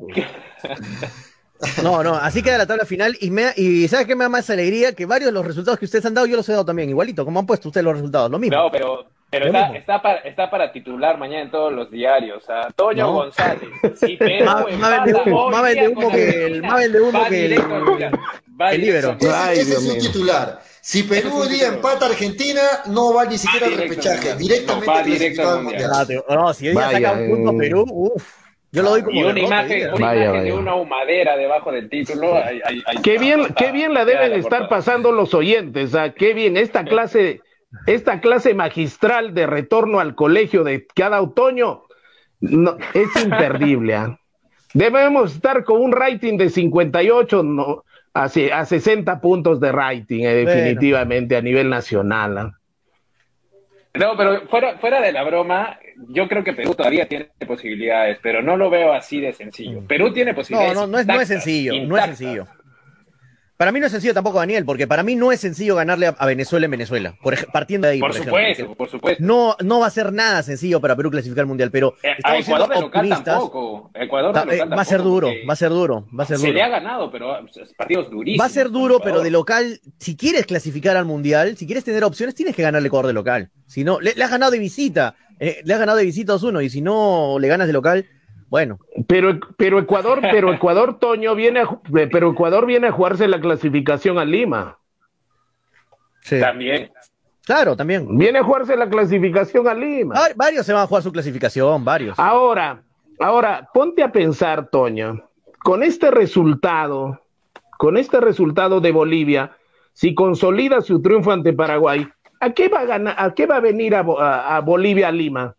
No, 1.82 2.02
no, 2.02 2.14
así 2.14 2.42
queda 2.42 2.58
la 2.58 2.66
tabla 2.66 2.84
final 2.84 3.16
y, 3.20 3.30
me, 3.30 3.52
y 3.56 3.88
¿sabes 3.88 4.06
qué 4.06 4.14
me 4.14 4.24
da 4.24 4.28
más 4.28 4.50
alegría? 4.50 4.92
Que 4.92 5.06
varios 5.06 5.28
de 5.28 5.32
los 5.32 5.46
resultados 5.46 5.78
que 5.78 5.86
ustedes 5.86 6.04
han 6.04 6.12
dado, 6.12 6.26
yo 6.26 6.36
los 6.36 6.48
he 6.48 6.52
dado 6.52 6.64
también, 6.64 6.90
igualito, 6.90 7.24
como 7.24 7.40
han 7.40 7.46
puesto 7.46 7.68
ustedes 7.68 7.84
los 7.84 7.94
resultados, 7.94 8.30
lo 8.30 8.38
mismo. 8.38 8.56
No, 8.56 8.70
pero, 8.70 9.06
pero 9.34 9.46
está, 9.46 9.76
está, 9.76 10.02
para, 10.02 10.18
está 10.18 10.50
para 10.50 10.72
titular 10.72 11.18
mañana 11.18 11.42
en 11.42 11.50
todos 11.50 11.72
los 11.72 11.90
diarios. 11.90 12.44
Toño 12.76 13.12
González. 13.12 13.68
Sí, 13.96 14.16
pero 14.18 14.66
más 14.78 15.04
de 15.04 15.14
humo, 15.14 15.50
más 15.50 15.74
de 15.74 15.88
humo 15.88 16.10
que 16.10 16.46
el, 16.46 16.62
más 16.62 16.92
de 16.92 17.00
humo 17.00 17.24
que 17.28 17.46
el, 17.46 17.52
el 17.52 18.80
libero. 18.80 19.16
Ese, 19.20 19.60
ese 19.60 19.72
es 19.74 19.86
un 19.86 19.98
titular. 19.98 20.60
Si 20.80 21.02
Perú 21.04 21.30
hoy 21.34 21.48
día 21.48 21.68
empata 21.68 22.06
a 22.06 22.08
Argentina, 22.10 22.60
no 22.86 23.14
va 23.14 23.24
ni 23.24 23.38
siquiera 23.38 23.66
al 23.66 23.74
repechaje, 23.74 24.36
directamente 24.36 24.86
no, 24.86 24.92
va 24.92 25.02
directo 25.02 25.48
al 25.48 25.62
mundial. 25.62 25.90
No, 26.28 26.52
si 26.52 26.68
hoy 26.68 26.74
día 26.74 26.90
saca 26.90 27.12
un 27.12 27.30
punto 27.30 27.52
eh. 27.52 27.56
Perú, 27.58 27.84
uff. 27.88 28.44
Yo 28.74 28.82
lo 28.82 28.90
doy 28.90 29.02
como 29.02 29.16
y 29.16 29.22
una 29.22 29.40
imagen, 29.40 29.94
una 29.94 30.06
vaya, 30.06 30.24
imagen 30.24 30.32
vaya. 30.32 30.42
de 30.42 30.52
una 30.52 30.74
humadera 30.74 31.36
debajo 31.36 31.70
del 31.70 31.88
título. 31.88 32.34
Hay, 32.36 32.60
hay, 32.64 32.82
hay 32.84 32.96
qué 33.02 33.18
bien, 33.18 33.54
qué 33.56 33.70
bien 33.70 33.94
la 33.94 34.04
deben 34.04 34.32
estar 34.32 34.68
pasando 34.68 35.12
los 35.12 35.32
oyentes. 35.32 35.94
¿ah? 35.94 36.12
Qué 36.12 36.34
bien 36.34 36.56
esta 36.56 36.84
clase, 36.84 37.40
esta 37.86 38.20
clase 38.20 38.54
magistral 38.54 39.34
de 39.34 39.46
retorno 39.46 40.00
al 40.00 40.14
colegio 40.14 40.64
de 40.64 40.86
cada 40.94 41.20
otoño 41.20 41.84
no, 42.40 42.76
es 42.94 43.08
imperdible. 43.24 43.94
¿ah? 43.94 44.18
Debemos 44.72 45.34
estar 45.34 45.64
con 45.64 45.80
un 45.80 45.92
rating 45.92 46.36
de 46.36 46.50
58 46.50 47.42
no, 47.42 47.84
a, 48.12 48.24
a 48.24 48.64
60 48.64 49.20
puntos 49.20 49.60
de 49.60 49.72
rating, 49.72 50.24
eh, 50.24 50.34
definitivamente 50.44 51.34
bueno. 51.34 51.38
a 51.38 51.50
nivel 51.50 51.70
nacional. 51.70 52.38
¿ah? 52.38 52.58
No, 53.94 54.16
pero 54.16 54.48
fuera, 54.48 54.76
fuera 54.78 55.00
de 55.00 55.12
la 55.12 55.22
broma, 55.22 55.78
yo 56.08 56.26
creo 56.26 56.42
que 56.42 56.52
Perú 56.52 56.74
todavía 56.74 57.06
tiene 57.06 57.30
posibilidades, 57.46 58.18
pero 58.20 58.42
no 58.42 58.56
lo 58.56 58.68
veo 58.68 58.92
así 58.92 59.20
de 59.20 59.32
sencillo. 59.32 59.86
Perú 59.86 60.12
tiene 60.12 60.34
posibilidades. 60.34 60.74
No, 60.74 60.86
no, 60.86 60.92
no 60.92 60.98
es, 60.98 61.06
no 61.06 61.20
es 61.20 61.28
sencillo, 61.28 61.74
intactas. 61.74 61.88
no 61.88 61.96
es 61.96 62.18
sencillo. 62.18 62.46
Para 63.56 63.70
mí 63.70 63.78
no 63.78 63.86
es 63.86 63.92
sencillo 63.92 64.12
tampoco, 64.12 64.38
Daniel, 64.38 64.64
porque 64.64 64.88
para 64.88 65.04
mí 65.04 65.14
no 65.14 65.30
es 65.30 65.38
sencillo 65.38 65.76
ganarle 65.76 66.08
a, 66.08 66.10
a 66.10 66.26
Venezuela 66.26 66.64
en 66.64 66.72
Venezuela, 66.72 67.16
por, 67.22 67.34
partiendo 67.52 67.86
de 67.86 67.94
ahí. 67.94 68.00
Por, 68.00 68.10
por 68.10 68.24
supuesto, 68.24 68.74
por 68.74 68.88
supuesto. 68.88 69.22
No, 69.24 69.56
no 69.62 69.78
va 69.78 69.86
a 69.86 69.90
ser 69.90 70.12
nada 70.12 70.42
sencillo 70.42 70.80
para 70.80 70.96
Perú 70.96 71.10
clasificar 71.10 71.42
al 71.42 71.46
Mundial, 71.46 71.70
pero 71.70 71.94
eh, 72.02 72.14
estamos 72.18 72.40
Ecuador 72.40 72.68
siendo 72.68 72.86
optimistas. 72.86 73.24
Tampoco. 73.24 73.90
Ecuador 73.94 74.52
eh, 74.52 74.64
va 74.64 74.82
a 74.82 74.84
ser 74.84 75.02
duro, 75.02 75.28
va 75.48 75.52
a 75.52 75.56
ser 75.56 75.70
duro, 75.70 76.06
va 76.18 76.24
a 76.24 76.26
ser 76.26 76.38
duro. 76.38 76.48
Se 76.48 76.52
le 76.52 76.62
ha 76.62 76.68
ganado, 76.68 77.12
pero 77.12 77.46
partidos 77.76 78.10
durísimos. 78.10 78.42
Va 78.42 78.46
a 78.46 78.52
ser 78.52 78.70
duro, 78.70 78.98
pero 78.98 79.20
de 79.20 79.30
local, 79.30 79.80
si 79.98 80.16
quieres 80.16 80.46
clasificar 80.46 80.96
al 80.96 81.04
Mundial, 81.04 81.56
si 81.56 81.66
quieres 81.66 81.84
tener 81.84 82.02
opciones, 82.02 82.34
tienes 82.34 82.56
que 82.56 82.62
ganarle 82.62 82.88
Ecuador 82.88 83.06
de 83.06 83.12
local. 83.12 83.50
Si 83.66 83.84
no, 83.84 84.00
le, 84.00 84.14
le 84.14 84.24
has 84.24 84.30
ganado 84.32 84.50
de 84.50 84.58
visita, 84.58 85.14
eh, 85.38 85.60
le 85.64 85.74
has 85.74 85.78
ganado 85.78 85.98
de 85.98 86.04
visita 86.04 86.32
2-1, 86.34 86.64
y 86.64 86.70
si 86.70 86.80
no 86.80 87.38
le 87.38 87.46
ganas 87.46 87.68
de 87.68 87.72
local, 87.72 88.06
bueno. 88.48 88.78
Pero, 89.06 89.38
pero 89.56 89.78
Ecuador, 89.78 90.20
pero 90.20 90.52
Ecuador, 90.54 90.98
Toño, 90.98 91.34
viene 91.34 91.60
a, 91.60 91.80
pero 92.10 92.32
Ecuador 92.32 92.66
viene 92.66 92.88
a 92.88 92.92
jugarse 92.92 93.28
la 93.28 93.40
clasificación 93.40 94.18
a 94.18 94.24
Lima. 94.24 94.78
Sí. 96.20 96.40
También. 96.40 96.90
Claro, 97.44 97.76
también. 97.76 98.16
Viene 98.16 98.38
a 98.38 98.44
jugarse 98.44 98.76
la 98.76 98.88
clasificación 98.88 99.68
a 99.68 99.74
Lima. 99.74 100.14
Ah, 100.16 100.28
varios 100.34 100.64
se 100.64 100.72
van 100.72 100.82
a 100.82 100.86
jugar 100.86 101.02
su 101.02 101.12
clasificación, 101.12 101.84
varios. 101.84 102.18
Ahora, 102.18 102.82
ahora, 103.20 103.68
ponte 103.72 104.02
a 104.02 104.10
pensar, 104.10 104.68
Toño, 104.70 105.28
con 105.62 105.82
este 105.82 106.10
resultado, 106.10 107.20
con 107.78 107.98
este 107.98 108.20
resultado 108.20 108.80
de 108.80 108.92
Bolivia, 108.92 109.56
si 109.92 110.14
consolida 110.14 110.80
su 110.80 111.02
triunfo 111.02 111.32
ante 111.32 111.52
Paraguay, 111.52 112.08
¿a 112.40 112.50
qué 112.50 112.68
va 112.68 112.80
a 112.80 112.84
ganar, 112.84 113.14
a 113.18 113.34
qué 113.34 113.46
va 113.46 113.56
a 113.56 113.60
venir 113.60 113.94
a, 113.94 114.00
a, 114.00 114.56
a 114.56 114.60
Bolivia 114.60 115.08
a 115.08 115.12
Lima? 115.12 115.54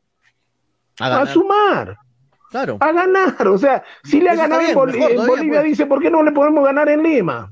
A, 0.99 1.21
a 1.21 1.25
sumar. 1.27 1.97
Claro. 2.51 2.77
A 2.79 2.91
ganar, 2.91 3.47
o 3.47 3.57
sea, 3.57 3.83
si 4.03 4.21
le 4.21 4.29
ha 4.29 4.35
ganado 4.35 4.59
bien, 4.59 4.71
en, 4.71 4.75
Bol 4.75 4.91
mejor, 4.91 5.11
en 5.11 5.27
Bolivia, 5.27 5.59
pues. 5.59 5.71
dice, 5.71 5.85
¿por 5.85 6.01
qué 6.01 6.09
no 6.09 6.23
le 6.23 6.31
podemos 6.31 6.63
ganar 6.63 6.87
en 6.89 7.03
Lima? 7.03 7.51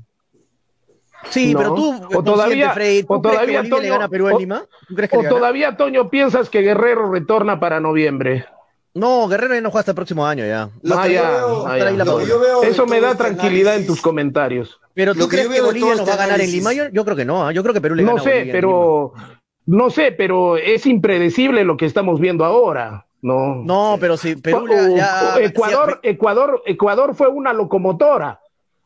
Sí, 1.30 1.52
¿No? 1.52 1.58
pero 1.58 1.74
tú, 1.74 2.00
o 2.14 2.22
todavía, 2.22 2.70
Freddy, 2.70 3.02
¿tú 3.02 3.14
o 3.14 3.20
todavía 3.20 3.62
que 3.62 3.68
Toño, 3.68 3.82
le 3.82 3.88
gana 3.88 4.04
a 4.04 4.08
Perú 4.08 4.28
en 4.28 4.34
o, 4.34 4.38
Lima? 4.38 4.64
¿Tú 4.88 4.94
crees 4.94 5.10
que 5.10 5.16
o 5.16 5.22
todavía, 5.28 5.76
Toño, 5.76 6.08
piensas 6.10 6.50
que 6.50 6.60
Guerrero 6.60 7.10
retorna 7.10 7.60
para 7.60 7.80
noviembre. 7.80 8.46
No, 8.94 9.26
Guerrero 9.26 9.54
ya 9.54 9.60
no 9.60 9.70
juega 9.70 9.80
hasta 9.80 9.90
el 9.90 9.96
próximo 9.96 10.24
año 10.24 10.46
ya. 10.46 10.70
Ah, 10.90 11.08
ya, 11.08 11.30
veo, 11.30 11.66
ah, 11.66 11.78
ya. 11.78 12.68
Eso 12.68 12.86
me 12.86 13.00
da 13.00 13.16
tranquilidad 13.16 13.72
análisis. 13.72 13.80
en 13.80 13.86
tus 13.86 14.00
comentarios. 14.00 14.80
Pero 14.94 15.14
tú 15.14 15.28
crees 15.28 15.48
que, 15.48 15.54
que 15.54 15.60
Bolivia 15.60 15.96
nos 15.96 16.08
va 16.08 16.14
a 16.14 16.16
ganar 16.16 16.34
análisis. 16.34 16.54
en 16.54 16.58
Lima? 16.60 16.72
Yo, 16.72 16.88
yo, 16.90 17.04
creo 17.04 17.16
que 17.16 17.24
no, 17.24 17.50
¿eh? 17.50 17.54
yo 17.54 17.62
creo 17.62 17.74
que 17.74 17.80
Perú 17.80 17.96
le 17.96 18.04
no 18.04 18.10
gana 18.10 18.22
sé, 18.22 18.30
a 18.30 18.32
Bolivia 18.34 18.52
pero 18.52 19.12
no 19.66 19.90
sé, 19.90 20.12
pero 20.12 20.56
es 20.56 20.86
impredecible 20.86 21.64
lo 21.64 21.76
que 21.76 21.86
estamos 21.86 22.20
viendo 22.20 22.44
ahora. 22.44 23.06
No, 23.24 23.54
no 23.64 23.96
pero 23.98 24.18
si 24.18 24.36
Perú 24.36 24.66
ya, 24.94 25.36
Ecuador, 25.40 25.98
si... 26.02 26.10
Ecuador, 26.10 26.62
Ecuador 26.66 27.14
fue 27.14 27.28
una 27.28 27.54
locomotora 27.54 28.38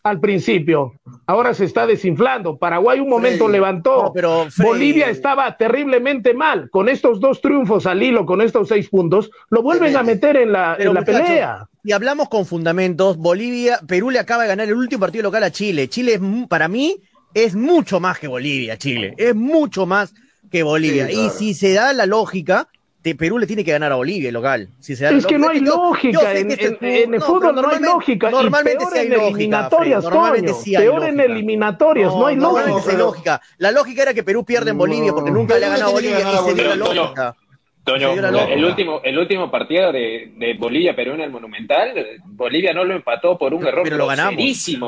al 0.05 0.21
principio, 0.21 0.95
ahora 1.27 1.53
se 1.55 1.65
está 1.65 1.89
desinflando. 1.89 2.57
Paraguay 2.57 3.01
un 3.01 3.09
momento 3.09 3.47
Freddy, 3.47 3.53
levantó, 3.53 4.05
no, 4.05 4.13
pero 4.13 4.47
Bolivia 4.59 5.11
estaba 5.11 5.57
terriblemente 5.57 6.35
mal. 6.35 6.71
Con 6.71 6.89
estos 6.89 7.19
dos 7.19 7.41
triunfos 7.41 7.85
al 7.85 8.01
hilo, 8.01 8.25
con 8.25 8.41
estos 8.41 8.69
seis 8.69 8.89
puntos, 8.89 9.29
lo 9.51 9.61
vuelven 9.61 9.97
a 9.97 10.05
meter 10.05 10.37
en 10.37 10.53
la, 10.53 10.77
en 10.79 10.95
la 10.95 11.01
muchacho, 11.01 11.19
pelea. 11.19 11.69
Y 11.83 11.91
hablamos 11.91 12.29
con 12.29 12.47
fundamentos, 12.47 13.17
Bolivia, 13.17 13.81
Perú 13.89 14.11
le 14.11 14.21
acaba 14.21 14.45
de 14.45 14.51
ganar 14.51 14.69
el 14.69 14.75
último 14.75 15.01
partido 15.01 15.25
local 15.25 15.43
a 15.43 15.51
Chile. 15.51 15.89
Chile 15.89 16.15
es, 16.15 16.21
para 16.49 16.69
mí 16.69 17.03
es 17.35 17.57
mucho 17.57 17.99
más 17.99 18.21
que 18.21 18.29
Bolivia, 18.29 18.79
Chile, 18.79 19.15
es 19.19 19.35
mucho 19.35 19.85
más 19.85 20.15
que 20.49 20.63
Bolivia. 20.63 21.09
Sí, 21.09 21.13
claro. 21.13 21.27
Y 21.27 21.31
si 21.31 21.55
se 21.55 21.73
da 21.73 21.93
la 21.93 22.07
lógica, 22.07 22.69
de 23.03 23.15
Perú 23.15 23.39
le 23.39 23.47
tiene 23.47 23.65
que 23.65 23.71
ganar 23.71 23.93
a 23.93 23.95
Bolivia 23.95 24.33
local. 24.33 24.69
Si 24.81 24.97
se 24.97 25.05
da 25.05 25.11
es 25.11 25.25
que 25.25 25.39
no 25.39 25.49
hay 25.49 25.61
lógica, 25.61 26.35
en, 26.35 26.51
en, 26.51 27.15
el 27.15 27.21
fútbol 27.23 27.55
no, 27.55 27.69
hay 27.69 27.81
lógica. 27.81 28.31
Normalmente 28.31 28.79
peor 28.79 28.93
sí 28.93 28.99
hay 28.99 29.07
en 29.07 29.13
eliminatorias, 29.13 30.05
normalmente 30.05 30.55
sí 30.55 30.77
hay 30.77 30.85
peor 30.85 31.05
en 31.05 31.21
eliminatorias, 31.21 32.13
no, 32.13 32.27
hay 32.27 32.37
lógica. 32.37 32.83
Sí 32.83 32.91
hay 32.91 32.97
lógica. 32.97 33.41
La 33.59 33.71
lógica 33.71 34.03
era 34.03 34.15
que 34.15 34.23
Perú 34.23 34.45
pierde 34.45 34.71
en 34.71 34.79
Bolivia 34.79 35.13
porque 35.13 35.31
nunca 35.31 35.59
le 35.59 35.67
ha 35.67 35.71
ganado 35.71 35.91
a 35.91 35.93
Bolivia 35.93 36.19
y 36.21 36.49
se 36.49 36.55
dio 36.55 36.75
la 36.75 36.85
Toño, 36.85 37.03
lógica. 37.03 37.37
Toño, 37.89 38.13
el 38.13 38.65
último, 38.65 39.01
el 39.03 39.19
último 39.19 39.51
partido 39.51 39.93
de, 39.93 40.33
de 40.37 40.55
Bolivia-Perú 40.55 41.15
en 41.15 41.21
el 41.23 41.31
Monumental, 41.31 41.93
Bolivia 42.25 42.73
no 42.73 42.85
lo 42.85 42.95
empató 42.95 43.39
por 43.39 43.55
un 43.55 43.67
error 43.67 43.83
pero 43.85 43.97
lo 43.97 44.07
ganamos. 44.07 44.37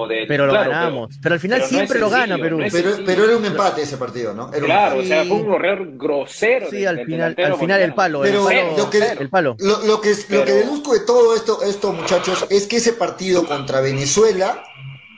Del, 0.09 0.27
pero 0.27 0.47
lo 0.47 0.53
claro, 0.53 0.71
ganamos. 0.71 1.09
Pero, 1.09 1.21
pero 1.23 1.35
al 1.35 1.41
final 1.41 1.59
pero 1.59 1.69
siempre 1.69 1.99
no 1.99 2.07
lo 2.07 2.11
gana 2.11 2.39
Perú. 2.39 2.59
No 2.59 2.67
pero, 2.71 2.91
pero, 3.05 3.25
era 3.25 3.37
un 3.37 3.45
empate 3.45 3.83
ese 3.83 3.97
partido, 3.97 4.35
¿no? 4.35 4.53
Era 4.53 4.65
claro, 4.65 4.97
un... 4.97 5.03
o 5.03 5.05
sea, 5.05 5.25
fue 5.25 5.37
un 5.37 5.53
error 5.55 5.89
grosero. 5.97 6.71
Sí, 6.71 6.85
al 6.85 7.05
final, 7.05 7.35
al 7.39 7.55
final 7.57 7.81
el 7.81 7.95
palo. 7.95 8.21
Pero 8.21 8.51
el 8.51 8.57
palo, 8.57 8.77
lo 8.77 8.91
que, 8.91 8.99
el 8.99 9.29
palo. 9.29 9.57
Lo, 9.59 9.83
lo 9.87 10.01
que, 10.01 10.15
lo 10.29 10.45
que 10.45 10.53
deduzco 10.53 10.93
de 10.93 11.01
todo 11.01 11.35
esto, 11.35 11.63
esto, 11.63 11.93
muchachos, 11.93 12.47
es 12.51 12.67
que 12.67 12.77
ese 12.77 12.93
partido 12.93 13.47
contra 13.47 13.81
Venezuela 13.81 14.63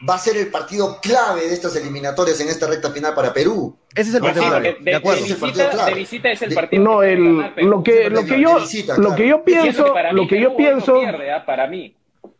va 0.09 0.15
a 0.15 0.19
ser 0.19 0.37
el 0.37 0.49
partido 0.49 0.99
clave 1.01 1.47
de 1.47 1.55
estas 1.55 1.77
eliminatorias 1.77 2.41
en 2.41 2.49
esta 2.49 2.67
recta 2.67 2.91
final 2.91 3.15
para 3.15 3.33
Perú. 3.33 3.77
Ese 3.95 4.11
es 4.11 4.15
el 4.17 4.23
partido 4.23 4.47
clave. 4.47 4.77
de, 4.81 4.85
De 4.85 4.95
acuerdo. 4.95 5.21
de 5.21 5.27
Ese 5.27 5.35
es 5.35 5.89
el 5.89 5.95
visita, 5.95 6.31
es 6.31 6.43
el 6.43 6.55
partido 6.55 6.83
No, 6.83 7.01
que 7.01 7.13
el, 7.13 7.37
ganar 7.37 7.53
lo 7.57 7.83
que, 7.83 8.11
lo 8.11 8.25
que 8.25 8.41
yo, 8.41 8.61
Visita, 8.61 8.97
lo 8.99 9.15
que 9.15 9.29
yo 9.29 9.45
pienso, 9.45 9.93
para 9.93 10.13
mí 10.13 10.21
lo 10.21 10.29
que 10.29 10.41
Perú 10.41 10.41
yo 10.41 10.57
pienso, 10.57 11.01
pierde, 11.01 11.33
¿ah? 11.33 11.45
para 11.45 11.67
mí. 11.67 11.95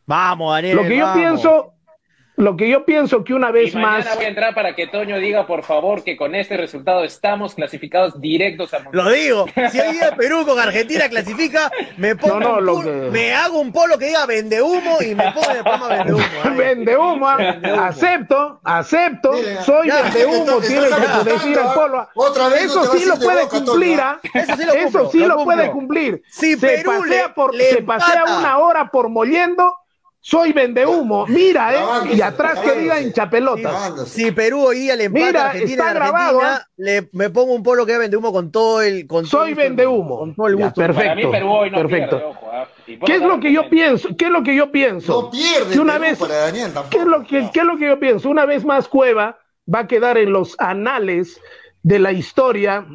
Vamos, 0.07 0.53
Daniel. 0.53 0.77
lo 0.77 0.83
que 0.83 0.97
yo 0.97 1.13
pienso, 1.15 1.73
lo 2.43 2.57
que 2.57 2.69
yo 2.69 2.85
pienso 2.85 3.23
que 3.25 3.35
una 3.35 3.51
Y 3.51 3.53
vez 3.53 3.75
mañana 3.75 3.99
más, 4.05 4.17
voy 4.17 4.25
a 4.25 4.29
entrar 4.29 4.55
para 4.55 4.75
que 4.75 4.87
Toño 4.87 5.19
diga, 5.19 5.47
por 5.47 5.63
favor, 5.63 6.03
que 6.03 6.17
con 6.17 6.35
este 6.35 6.57
resultado 6.57 7.05
estamos 7.05 7.55
clasificados 7.55 8.21
directos 8.21 8.75
al 8.75 8.85
Mundial. 8.85 9.05
Lo 9.05 9.11
digo, 9.13 9.47
si 9.71 9.81
hoy 9.81 9.93
día 9.93 10.15
Perú 10.17 10.45
con 10.45 10.59
Argentina 10.59 11.09
clasifica, 11.09 11.71
me 11.97 12.17
pongo 12.17 12.41
No, 12.41 12.55
no, 12.57 12.61
lo 12.61 12.81
que- 12.83 12.91
me 13.11 13.33
hago 13.35 13.61
un 13.61 13.73
polo 13.73 13.97
que 13.99 14.07
diga 14.07 14.27
vende 14.27 14.61
humo 14.61 14.99
y 15.01 15.15
me 15.15 15.31
pongo 15.33 15.53
de 15.55 15.63
palma 15.63 15.89
vende 15.89 16.13
humo. 16.15 16.25
ahí. 16.45 16.57
vende 16.57 16.97
humo, 16.97 17.29
ah, 17.29 17.37
Vende 17.37 17.73
humo. 17.73 17.83
acepto, 17.83 18.61
acepto, 18.65 19.33
soy 19.65 19.89
ya, 19.89 20.03
vende 20.03 20.27
humo, 20.27 20.61
tiene 20.61 20.87
que 20.89 21.31
decir 21.31 21.59
el 21.59 21.73
polo. 21.75 22.09
Otra 22.15 22.49
vez 22.49 22.63
Eso 22.65 22.85
sí 22.97 23.05
a 23.05 23.07
lo 23.07 23.19
puede 23.21 23.43
boca, 23.45 23.59
cumplir, 23.65 24.01
ah. 24.01 24.21
Eso 24.35 24.57
sí 24.57 24.65
lo 24.65 24.73
cumplo, 24.73 25.01
Eso 25.01 25.11
sí 25.13 25.19
lo 25.19 25.45
puede 25.45 25.71
cumplir. 25.71 26.23
Si 26.29 26.57
se 26.57 26.67
Perú 26.67 26.93
pasea 27.01 27.27
le- 27.29 27.33
por, 27.35 27.55
le 27.55 27.71
se 27.71 27.83
pasea 27.83 28.25
una 28.25 28.59
hora 28.59 28.91
por 28.91 29.09
mollendo, 29.09 29.75
soy 30.25 30.53
vende 30.53 30.87
humo. 30.87 31.27
Mira, 31.27 31.75
eh, 31.75 32.15
y 32.15 32.21
atrás 32.23 32.61
que 32.61 32.73
diga 32.79 33.01
hincha 33.01 33.29
pelota. 33.29 33.61
Grabándose. 33.71 34.15
Si 34.23 34.31
Perú 34.31 34.63
hoy 34.67 34.79
día 34.79 34.95
le 34.97 35.05
empata 35.05 35.27
Mira, 35.27 35.47
Argentina 35.47 35.71
está 35.73 35.91
Argentina, 35.91 35.95
grabado, 35.95 36.41
¿eh? 36.43 36.61
le, 36.77 37.09
me 37.13 37.29
pongo 37.31 37.53
un 37.55 37.63
polo 37.65 37.85
que 37.85 37.99
vende 37.99 38.17
humo 38.17 38.33
con 38.33 38.53
todo 38.53 38.81
el. 38.83 39.07
Con 39.09 39.27
Soy 39.27 39.51
el 39.51 39.55
gusto 39.57 39.63
del 39.63 39.77
vende 39.77 39.87
mundo, 39.87 40.01
humo. 40.01 40.19
Con 40.21 40.35
todo 40.37 40.47
el 40.47 40.57
Ya, 40.57 40.65
gusto. 40.65 40.81
perfecto. 40.81 41.03
Para 41.03 41.15
mí 41.17 41.27
Perú 41.27 41.51
hoy 41.53 41.71
no 41.71 41.77
perfecto. 41.79 42.17
pierde, 42.19 42.25
ojo. 42.31 42.51
¿ah? 42.53 42.69
¿Qué 43.05 43.15
es 43.17 43.23
lo 43.23 43.41
que 43.41 43.53
yo 43.53 43.69
pienso? 43.69 44.09
¿Qué 44.17 44.25
es 44.27 44.31
lo 44.31 44.43
que 44.45 44.55
yo 44.55 44.71
pienso? 44.71 45.23
No 45.23 45.31
pierde 45.31 45.73
Que 45.73 45.81
una 45.81 45.95
Perú 45.95 46.05
vez, 46.05 46.19
para 46.21 46.37
Daniel 46.37 46.73
tampoco. 46.73 46.91
¿qué 46.91 46.99
es 46.99 47.05
lo 47.07 47.23
que, 47.27 47.51
qué 47.53 47.61
es 47.61 47.67
lo 47.67 47.77
que 47.79 47.87
yo 47.87 47.99
pienso? 47.99 48.31
Una 48.31 48.47
vez 48.47 48.65
más 48.65 48.87
Cueva 48.89 49.39
va 49.73 49.81
a 49.81 49.87
quedar 49.89 50.19
en 50.19 50.33
los 50.33 50.55
anales 50.61 51.41
de 51.83 51.99
la 51.99 52.13
historia, 52.13 52.87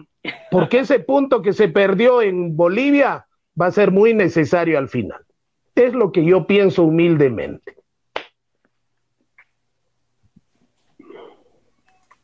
porque 0.50 0.80
ese 0.80 1.00
punto 1.00 1.42
que 1.42 1.52
se 1.54 1.68
perdió 1.68 2.22
en 2.22 2.56
Bolivia 2.56 3.28
va 3.60 3.66
a 3.68 3.72
ser 3.72 3.92
muy 3.92 4.14
necesario 4.14 4.78
al 4.78 4.88
final. 4.88 5.20
Es 5.78 5.94
lo 5.94 6.12
que 6.12 6.26
yo 6.26 6.48
pienso 6.48 6.84
humildemente. 6.84 7.76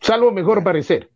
Salvo 0.01 0.31
mejor 0.31 0.63
parecer. 0.63 1.11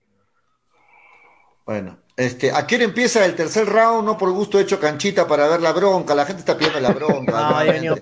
Bueno, 1.65 1.97
este, 2.15 2.51
¿a 2.51 2.67
hora 2.75 2.85
empieza 2.85 3.25
el 3.25 3.33
tercer 3.33 3.65
round? 3.65 4.05
No 4.05 4.19
por 4.19 4.31
gusto 4.31 4.59
he 4.59 4.61
hecho 4.61 4.79
canchita 4.79 5.27
para 5.27 5.47
ver 5.47 5.61
la 5.61 5.71
bronca. 5.71 6.13
La 6.13 6.25
gente 6.25 6.41
está 6.41 6.55
pidiendo 6.55 6.79
la 6.79 6.91
bronca. 6.91 7.31
Realmente. 7.63 7.73
venido 7.73 7.95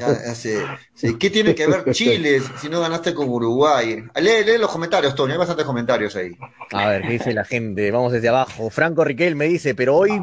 ya 0.00 0.34
sé. 0.34 0.64
Sí, 0.94 1.16
¿Qué 1.16 1.30
tiene 1.30 1.54
que 1.54 1.66
ver 1.66 1.90
Chile 1.92 2.42
si 2.60 2.68
no 2.68 2.80
ganaste 2.80 3.14
con 3.14 3.26
Uruguay? 3.26 4.04
Lee, 4.16 4.44
lee 4.44 4.58
los 4.58 4.70
comentarios, 4.70 5.14
Tony. 5.14 5.32
Hay 5.32 5.38
bastantes 5.38 5.64
comentarios 5.64 6.14
ahí. 6.14 6.36
A 6.72 6.88
ver, 6.88 7.02
¿qué 7.02 7.12
dice 7.12 7.32
la 7.32 7.44
gente? 7.44 7.90
Vamos 7.90 8.12
desde 8.12 8.28
abajo. 8.28 8.68
Franco 8.68 9.02
Riquel 9.02 9.34
me 9.34 9.46
dice, 9.46 9.74
pero 9.74 9.96
hoy 9.96 10.20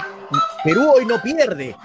Perú 0.64 0.92
hoy 0.96 1.06
no 1.08 1.20
pierde. 1.22 1.76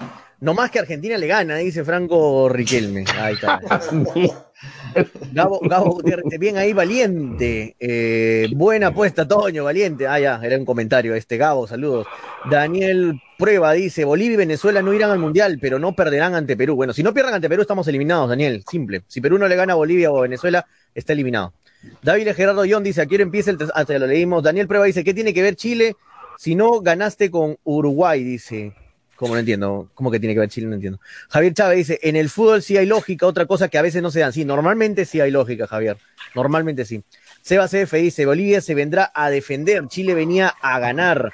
No 0.41 0.55
más 0.55 0.71
que 0.71 0.79
Argentina 0.79 1.19
le 1.19 1.27
gana, 1.27 1.57
dice 1.57 1.83
Franco 1.83 2.49
Riquelme. 2.49 3.05
Ahí 3.15 3.35
está. 3.35 3.61
Gabo, 5.33 5.59
Gabo 5.59 5.91
Gutiérrez, 5.91 6.39
bien 6.39 6.57
ahí, 6.57 6.73
valiente. 6.73 7.75
Eh, 7.79 8.49
buena 8.55 8.87
apuesta, 8.87 9.27
Toño, 9.27 9.63
valiente. 9.63 10.07
Ah, 10.07 10.19
ya, 10.19 10.39
era 10.43 10.57
un 10.57 10.65
comentario 10.65 11.13
este. 11.13 11.37
Gabo, 11.37 11.67
saludos. 11.67 12.07
Daniel 12.49 13.21
Prueba 13.37 13.73
dice: 13.73 14.03
Bolivia 14.03 14.33
y 14.33 14.37
Venezuela 14.37 14.81
no 14.81 14.95
irán 14.95 15.11
al 15.11 15.19
mundial, 15.19 15.59
pero 15.61 15.77
no 15.77 15.93
perderán 15.93 16.33
ante 16.33 16.57
Perú. 16.57 16.75
Bueno, 16.75 16.93
si 16.93 17.03
no 17.03 17.13
pierdan 17.13 17.35
ante 17.35 17.47
Perú, 17.47 17.61
estamos 17.61 17.87
eliminados, 17.87 18.27
Daniel. 18.27 18.63
Simple. 18.67 19.03
Si 19.07 19.21
Perú 19.21 19.37
no 19.37 19.47
le 19.47 19.55
gana 19.55 19.73
a 19.73 19.75
Bolivia 19.75 20.11
o 20.11 20.17
a 20.17 20.23
Venezuela, 20.23 20.65
está 20.95 21.13
eliminado. 21.13 21.53
David 22.01 22.29
Gerardo 22.35 22.63
John 22.67 22.83
dice: 22.83 23.01
Aquí 23.01 23.15
empieza 23.15 23.51
el. 23.51 23.59
te 23.59 23.99
lo 23.99 24.07
leímos. 24.07 24.41
Daniel 24.41 24.67
Prueba 24.67 24.85
dice: 24.85 25.03
¿Qué 25.03 25.13
tiene 25.13 25.35
que 25.35 25.43
ver 25.43 25.55
Chile 25.55 25.95
si 26.39 26.55
no 26.55 26.81
ganaste 26.81 27.29
con 27.29 27.57
Uruguay? 27.63 28.23
Dice. 28.23 28.73
Como 29.21 29.35
no 29.35 29.39
entiendo, 29.39 29.87
¿cómo 29.93 30.09
que 30.09 30.19
tiene 30.19 30.33
que 30.33 30.39
ver 30.39 30.49
Chile? 30.49 30.65
No 30.65 30.73
entiendo. 30.73 30.99
Javier 31.29 31.53
Chávez 31.53 31.77
dice, 31.77 31.99
en 32.01 32.15
el 32.15 32.27
fútbol 32.27 32.63
sí 32.63 32.75
hay 32.77 32.87
lógica, 32.87 33.27
otra 33.27 33.45
cosa 33.45 33.67
que 33.67 33.77
a 33.77 33.83
veces 33.83 34.01
no 34.01 34.09
se 34.09 34.19
dan. 34.19 34.33
Sí, 34.33 34.45
normalmente 34.45 35.05
sí 35.05 35.21
hay 35.21 35.29
lógica, 35.29 35.67
Javier. 35.67 35.97
Normalmente 36.33 36.85
sí. 36.85 37.03
Seba 37.43 37.67
CF 37.67 37.93
dice, 37.93 38.25
Bolivia 38.25 38.61
se 38.61 38.73
vendrá 38.73 39.11
a 39.13 39.29
defender, 39.29 39.87
Chile 39.89 40.15
venía 40.15 40.55
a 40.59 40.79
ganar. 40.79 41.29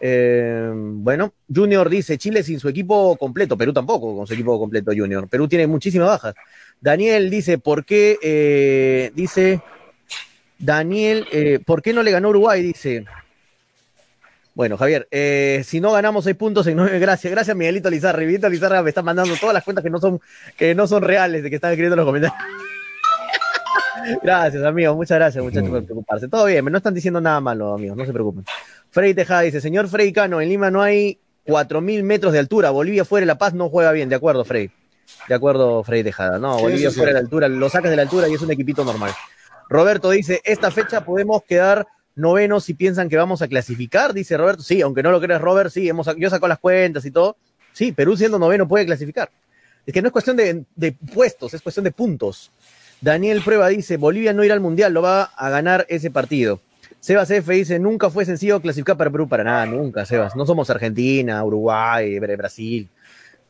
Eh, 0.00 0.70
bueno, 0.72 1.34
Junior 1.52 1.90
dice, 1.90 2.16
Chile 2.16 2.44
sin 2.44 2.60
su 2.60 2.68
equipo 2.68 3.16
completo, 3.16 3.58
Perú 3.58 3.72
tampoco 3.72 4.16
con 4.16 4.24
su 4.24 4.34
equipo 4.34 4.56
completo, 4.60 4.92
Junior. 4.96 5.26
Perú 5.26 5.48
tiene 5.48 5.66
muchísimas 5.66 6.06
bajas. 6.06 6.34
Daniel 6.80 7.28
dice, 7.28 7.58
¿por 7.58 7.84
qué? 7.84 8.20
eh, 8.22 9.10
dice, 9.16 9.60
Daniel, 10.60 11.26
eh, 11.32 11.58
¿por 11.66 11.82
qué 11.82 11.92
no 11.92 12.04
le 12.04 12.12
ganó 12.12 12.28
Uruguay? 12.28 12.62
Dice, 12.62 13.04
bueno, 14.54 14.76
Javier, 14.76 15.08
eh, 15.10 15.62
si 15.64 15.80
no 15.80 15.92
ganamos 15.92 16.24
seis 16.24 16.36
puntos 16.36 16.66
en 16.66 16.76
nueve, 16.76 16.98
gracias, 16.98 17.30
gracias 17.30 17.56
Miguelito 17.56 17.88
Lizarra. 17.88 18.18
Miguelito 18.18 18.48
Lizarra 18.48 18.82
me 18.82 18.90
está 18.90 19.02
mandando 19.02 19.34
todas 19.36 19.54
las 19.54 19.64
cuentas 19.64 19.82
que 19.82 19.90
no 19.90 19.98
son, 19.98 20.20
que 20.56 20.74
no 20.74 20.86
son 20.86 21.02
reales 21.02 21.42
de 21.42 21.48
que 21.50 21.56
están 21.56 21.70
escribiendo 21.72 21.94
en 21.94 21.98
los 21.98 22.06
comentarios. 22.06 22.38
gracias, 24.22 24.62
amigos, 24.62 24.96
muchas 24.96 25.16
gracias, 25.18 25.42
muchachos, 25.42 25.70
por 25.70 25.84
preocuparse. 25.84 26.28
Todo 26.28 26.44
bien, 26.44 26.64
no 26.64 26.76
están 26.76 26.94
diciendo 26.94 27.20
nada 27.20 27.40
malo, 27.40 27.74
amigos, 27.74 27.96
no 27.96 28.04
se 28.04 28.12
preocupen. 28.12 28.44
Frey 28.90 29.14
Tejada 29.14 29.42
dice, 29.42 29.60
señor 29.60 29.88
Frey 29.88 30.12
Cano, 30.12 30.40
en 30.40 30.48
Lima 30.48 30.70
no 30.70 30.82
hay 30.82 31.18
cuatro 31.44 31.80
mil 31.80 32.02
metros 32.02 32.32
de 32.32 32.38
altura, 32.38 32.70
Bolivia 32.70 33.04
fuera 33.04 33.22
de 33.22 33.26
La 33.26 33.38
Paz 33.38 33.54
no 33.54 33.70
juega 33.70 33.92
bien, 33.92 34.08
de 34.08 34.16
acuerdo, 34.16 34.44
Frey. 34.44 34.70
De 35.28 35.34
acuerdo, 35.34 35.82
Frey 35.82 36.02
Tejada. 36.04 36.38
No, 36.38 36.56
Sí, 36.58 36.62
Bolivia 36.64 36.90
sí. 36.90 36.96
fuera 36.96 37.08
de 37.10 37.14
la 37.14 37.20
altura, 37.20 37.48
lo 37.48 37.68
sacas 37.68 37.90
de 37.90 37.96
la 37.96 38.02
altura 38.02 38.28
y 38.28 38.34
es 38.34 38.42
un 38.42 38.50
equipito 38.50 38.84
normal. 38.84 39.12
Roberto 39.68 40.10
dice, 40.10 40.40
esta 40.44 40.70
fecha 40.70 41.04
podemos 41.04 41.42
quedar 41.44 41.86
novenos 42.14 42.64
si 42.64 42.74
piensan 42.74 43.08
que 43.08 43.16
vamos 43.16 43.42
a 43.42 43.48
clasificar, 43.48 44.12
dice 44.14 44.36
Roberto. 44.36 44.62
Sí, 44.62 44.80
aunque 44.82 45.02
no 45.02 45.10
lo 45.10 45.20
creas, 45.20 45.40
Robert, 45.40 45.70
sí, 45.70 45.88
hemos, 45.88 46.08
yo 46.16 46.30
saco 46.30 46.48
las 46.48 46.58
cuentas 46.58 47.04
y 47.04 47.10
todo. 47.10 47.36
Sí, 47.72 47.92
Perú 47.92 48.16
siendo 48.16 48.38
noveno 48.38 48.68
puede 48.68 48.84
clasificar. 48.86 49.30
Es 49.86 49.92
que 49.92 50.02
no 50.02 50.08
es 50.08 50.12
cuestión 50.12 50.36
de, 50.36 50.64
de 50.76 50.92
puestos, 50.92 51.54
es 51.54 51.62
cuestión 51.62 51.84
de 51.84 51.90
puntos. 51.92 52.50
Daniel 53.00 53.42
Prueba 53.44 53.68
dice, 53.68 53.96
Bolivia 53.96 54.32
no 54.32 54.44
irá 54.44 54.54
al 54.54 54.60
Mundial, 54.60 54.92
lo 54.92 55.02
va 55.02 55.24
a 55.24 55.50
ganar 55.50 55.86
ese 55.88 56.10
partido. 56.10 56.60
Sebas 57.00 57.30
F 57.32 57.52
dice, 57.52 57.80
nunca 57.80 58.10
fue 58.10 58.24
sencillo 58.24 58.60
clasificar 58.60 58.96
para 58.96 59.10
Perú, 59.10 59.26
para 59.28 59.42
nada, 59.42 59.66
nunca, 59.66 60.06
Sebas. 60.06 60.36
No 60.36 60.46
somos 60.46 60.70
Argentina, 60.70 61.42
Uruguay, 61.44 62.16
Bra- 62.20 62.36
Brasil. 62.36 62.88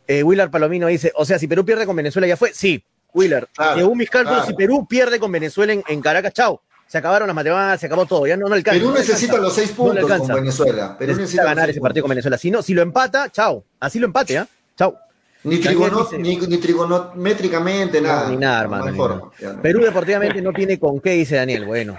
Eh, 0.06 0.22
Willard 0.22 0.50
Palomino 0.50 0.86
dice, 0.86 1.12
o 1.14 1.24
sea, 1.26 1.38
si 1.38 1.46
Perú 1.46 1.64
pierde 1.64 1.84
con 1.84 1.94
Venezuela 1.94 2.26
ya 2.26 2.36
fue. 2.38 2.54
Sí, 2.54 2.82
Willard. 3.12 3.48
Claro, 3.54 3.76
según 3.78 3.98
mis 3.98 4.08
cálculos, 4.08 4.38
claro. 4.38 4.50
si 4.50 4.56
Perú 4.56 4.86
pierde 4.88 5.18
con 5.20 5.30
Venezuela 5.30 5.74
en, 5.74 5.82
en 5.86 6.00
Caracas, 6.00 6.32
chao. 6.32 6.62
Se 6.92 6.98
acabaron 6.98 7.26
las 7.26 7.34
matemáticas, 7.34 7.80
se 7.80 7.86
acabó 7.86 8.04
todo, 8.04 8.26
ya 8.26 8.36
no, 8.36 8.48
no 8.50 8.54
alcanza. 8.54 8.78
Perú 8.78 8.90
no 8.92 8.98
necesita 8.98 9.32
alcanza. 9.32 9.42
los 9.46 9.54
seis 9.54 9.70
No 9.70 9.76
puntos 9.76 10.02
con 10.02 10.12
alcanza. 10.12 10.34
Venezuela. 10.34 10.98
Perú 10.98 11.12
Necesita 11.16 11.44
ganar 11.44 11.70
ese 11.70 11.80
partido 11.80 12.02
con. 12.02 12.10
Venezuela. 12.10 12.36
Si 12.36 12.50
no, 12.50 12.60
si 12.60 12.74
lo 12.74 12.82
empata, 12.82 13.30
chao. 13.30 13.64
Así 13.80 13.98
lo 13.98 14.04
empate, 14.04 14.36
¿ah? 14.36 14.46
Chao. 14.76 14.98
Ni, 15.44 15.56
trigono- 15.58 16.06
ni, 16.18 16.36
ni 16.36 16.58
trigonométricamente, 16.58 17.98
No, 18.02 18.08
nada. 18.08 18.28
ni 18.28 18.36
nada, 18.36 18.56
No 18.58 18.62
hermano. 18.64 18.90
ni 18.90 18.96
forma. 18.98 19.16
nada. 19.16 19.30
Ya 19.40 19.52
no. 19.54 19.62
Perú 19.62 19.80
deportivamente 19.80 20.42
no 20.42 20.52
tiene 20.52 20.78
con 20.78 21.00
qué, 21.00 21.12
dice 21.12 21.36
Daniel. 21.36 21.64
Bueno, 21.64 21.96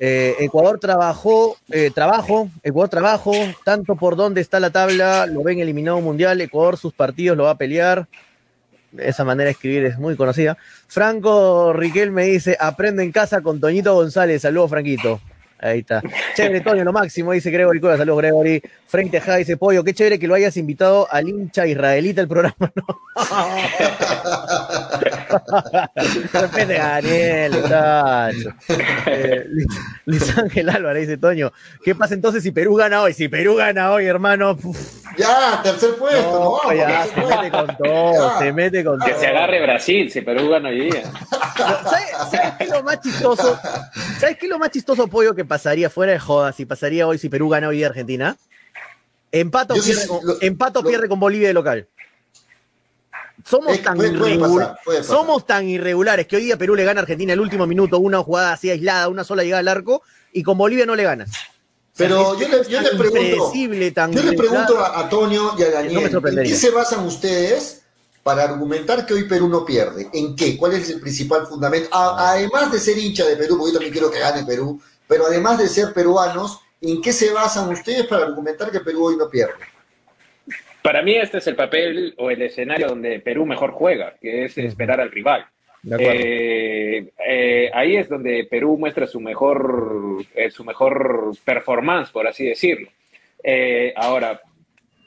eh, 0.00 0.34
Ecuador 0.40 0.80
trabajó, 0.80 1.56
eh, 1.70 1.92
trabajo, 1.94 2.48
Ecuador 2.64 2.88
trabajo, 2.88 3.32
tanto 3.64 3.94
por 3.94 4.16
dónde 4.16 4.40
está 4.40 4.58
la 4.58 4.70
tabla, 4.70 5.26
lo 5.26 5.44
ven 5.44 5.60
eliminado 5.60 6.00
mundial, 6.00 6.40
Ecuador 6.40 6.76
sus 6.76 6.92
partidos 6.92 7.36
lo 7.36 7.44
va 7.44 7.50
a 7.50 7.56
pelear. 7.58 8.08
Esa 8.98 9.24
manera 9.24 9.46
de 9.46 9.52
escribir 9.52 9.84
es 9.84 9.98
muy 9.98 10.16
conocida. 10.16 10.56
Franco 10.86 11.72
Riquel 11.72 12.10
me 12.10 12.24
dice, 12.24 12.56
aprende 12.60 13.02
en 13.02 13.12
casa 13.12 13.40
con 13.40 13.60
Toñito 13.60 13.94
González. 13.94 14.42
Saludos, 14.42 14.70
Franquito. 14.70 15.20
Ahí 15.58 15.78
está. 15.78 16.02
Chévere, 16.34 16.60
Toño, 16.60 16.82
lo 16.82 16.92
máximo, 16.92 17.32
dice 17.32 17.50
Gregory 17.50 17.80
Cueva. 17.80 17.96
Saludos, 17.96 18.22
Gregory. 18.22 18.60
Frank 18.86 19.12
Tejada 19.12 19.38
dice, 19.38 19.56
Pollo, 19.56 19.84
qué 19.84 19.94
chévere 19.94 20.18
que 20.18 20.26
lo 20.26 20.34
hayas 20.34 20.56
invitado 20.56 21.06
al 21.10 21.28
hincha 21.28 21.66
israelita 21.66 22.20
el 22.20 22.28
programa. 22.28 22.72
No. 22.74 22.84
Respete 26.32 26.78
a 26.78 26.88
Daniel, 27.00 27.52
muchacho. 27.52 28.54
Eh, 29.06 29.46
Luis- 30.06 30.38
Ángel 30.38 30.68
Álvarez 30.70 31.06
dice, 31.08 31.18
Toño, 31.18 31.52
¿qué 31.84 31.94
pasa 31.94 32.14
entonces 32.14 32.42
si 32.42 32.50
Perú 32.50 32.74
gana 32.76 33.02
hoy? 33.02 33.12
Si 33.14 33.28
Perú 33.28 33.56
gana 33.56 33.92
hoy, 33.92 34.06
hermano, 34.06 34.56
puf, 34.56 34.76
Ya, 35.16 35.60
tercer 35.62 35.94
puesto. 35.96 36.20
no, 36.22 36.52
vamos, 36.62 36.74
ya, 36.76 37.04
se 37.06 37.20
mete 37.20 37.50
con 37.50 37.76
todo, 37.76 38.30
Ya. 38.32 38.38
se 38.38 38.52
mete 38.52 38.84
con 38.84 39.00
Que 39.00 39.10
todo. 39.10 39.20
se 39.20 39.26
agarre 39.26 39.60
Brasil, 39.62 40.10
si 40.10 40.20
Perú 40.22 40.48
gana 40.50 40.68
hoy 40.70 40.90
día. 40.90 41.02
¿Sabes, 41.56 42.10
sabes 42.30 42.52
qué 42.58 42.64
es 42.64 42.70
lo 42.70 42.82
más 42.82 43.00
chistoso? 43.00 43.58
¿Sabes 44.18 44.36
qué 44.38 44.46
es 44.46 44.50
lo 44.50 44.58
más 44.58 44.70
chistoso, 44.70 45.06
Pollo, 45.08 45.34
que 45.34 45.44
pasaría 45.44 45.90
fuera 45.90 46.12
de 46.12 46.18
joda 46.18 46.52
si 46.52 46.64
pasaría 46.66 47.06
hoy, 47.06 47.18
si 47.18 47.28
Perú 47.28 47.48
gana 47.48 47.68
hoy 47.68 47.78
de 47.80 47.86
Argentina? 47.86 48.36
Empata 49.34 49.72
o 49.72 49.76
Yo 49.76 49.82
sí- 49.82 49.92
pierde, 49.92 50.08
con, 50.08 50.26
lo- 50.26 50.36
empata 50.42 50.78
o 50.78 50.82
lo- 50.82 50.88
pierde 50.90 51.08
con 51.08 51.18
Bolivia 51.18 51.48
de 51.48 51.54
local. 51.54 51.88
Somos 53.44 53.72
Es 53.72 53.82
tan, 53.82 53.96
puede- 53.96 54.16
puede 54.18 54.36
irregu- 54.38 54.58
pasar, 54.58 54.78
puede 54.84 54.98
pasar. 54.98 55.16
somos 55.16 55.46
tan 55.46 55.68
irregulares 55.68 56.26
que 56.26 56.36
hoy 56.36 56.44
día 56.44 56.56
Perú 56.56 56.74
le 56.74 56.84
gana 56.84 57.00
a 57.00 57.02
Argentina 57.02 57.32
el 57.32 57.40
último 57.40 57.66
minuto, 57.66 57.98
una 57.98 58.22
jugada 58.22 58.52
así 58.52 58.70
aislada, 58.70 59.08
una 59.08 59.24
sola 59.24 59.42
llegada 59.42 59.60
al 59.60 59.68
arco, 59.68 60.02
y 60.32 60.42
con 60.42 60.56
Bolivia 60.58 60.86
no 60.86 60.94
le 60.94 61.02
ganas. 61.04 61.30
Pero 61.96 62.38
yo 62.38 62.48
le, 62.48 62.68
yo 62.70 62.80
le 62.80 62.90
pregunto, 62.90 63.52
tan 63.94 64.12
yo 64.12 64.22
le 64.22 64.32
pregunto 64.32 64.78
a, 64.78 65.00
a 65.00 65.08
Toño 65.10 65.52
y 65.58 65.62
a 65.62 65.66
No 65.66 65.72
Daniel, 65.72 66.14
¿en 66.28 66.42
qué 66.44 66.56
se 66.56 66.70
basan 66.70 67.04
ustedes 67.06 67.82
para 68.22 68.44
argumentar 68.44 69.04
que 69.04 69.12
hoy 69.14 69.24
Perú 69.24 69.48
no 69.48 69.64
pierde? 69.64 70.08
¿En 70.12 70.34
qué? 70.34 70.56
¿Cuál 70.56 70.72
es 70.74 70.88
el 70.88 71.00
principal 71.00 71.46
fundamento? 71.46 71.88
además 71.92 72.72
de 72.72 72.78
ser 72.80 72.96
hincha 72.96 73.26
de 73.26 73.36
Perú, 73.36 73.56
porque 73.58 73.72
yo 73.72 73.78
también 73.78 73.92
quiero 73.92 74.10
que 74.10 74.20
gane 74.20 74.44
Perú, 74.44 74.80
pero 75.06 75.26
además 75.26 75.58
de 75.58 75.68
ser 75.68 75.92
peruanos, 75.92 76.60
¿en 76.80 77.02
qué 77.02 77.12
se 77.12 77.30
basan 77.32 77.68
ustedes 77.70 78.06
para 78.06 78.24
argumentar 78.24 78.70
que 78.70 78.80
Perú 78.80 79.04
hoy 79.06 79.16
no 79.16 79.28
pierde? 79.28 79.52
Para 80.82 81.02
mí 81.02 81.14
este 81.14 81.38
es 81.38 81.46
el 81.46 81.54
papel 81.54 82.14
o 82.18 82.30
el 82.30 82.42
escenario 82.42 82.88
donde 82.88 83.20
Perú 83.20 83.46
mejor 83.46 83.70
juega, 83.70 84.14
que 84.20 84.44
es 84.44 84.58
esperar 84.58 85.00
al 85.00 85.10
rival. 85.10 85.46
Eh, 85.98 87.08
eh, 87.26 87.70
ahí 87.74 87.96
es 87.96 88.08
donde 88.08 88.46
Perú 88.48 88.76
muestra 88.78 89.06
su 89.06 89.20
mejor, 89.20 90.24
eh, 90.34 90.50
su 90.50 90.64
mejor 90.64 91.32
performance, 91.44 92.10
por 92.10 92.26
así 92.26 92.46
decirlo. 92.46 92.88
ahora, 93.96 94.40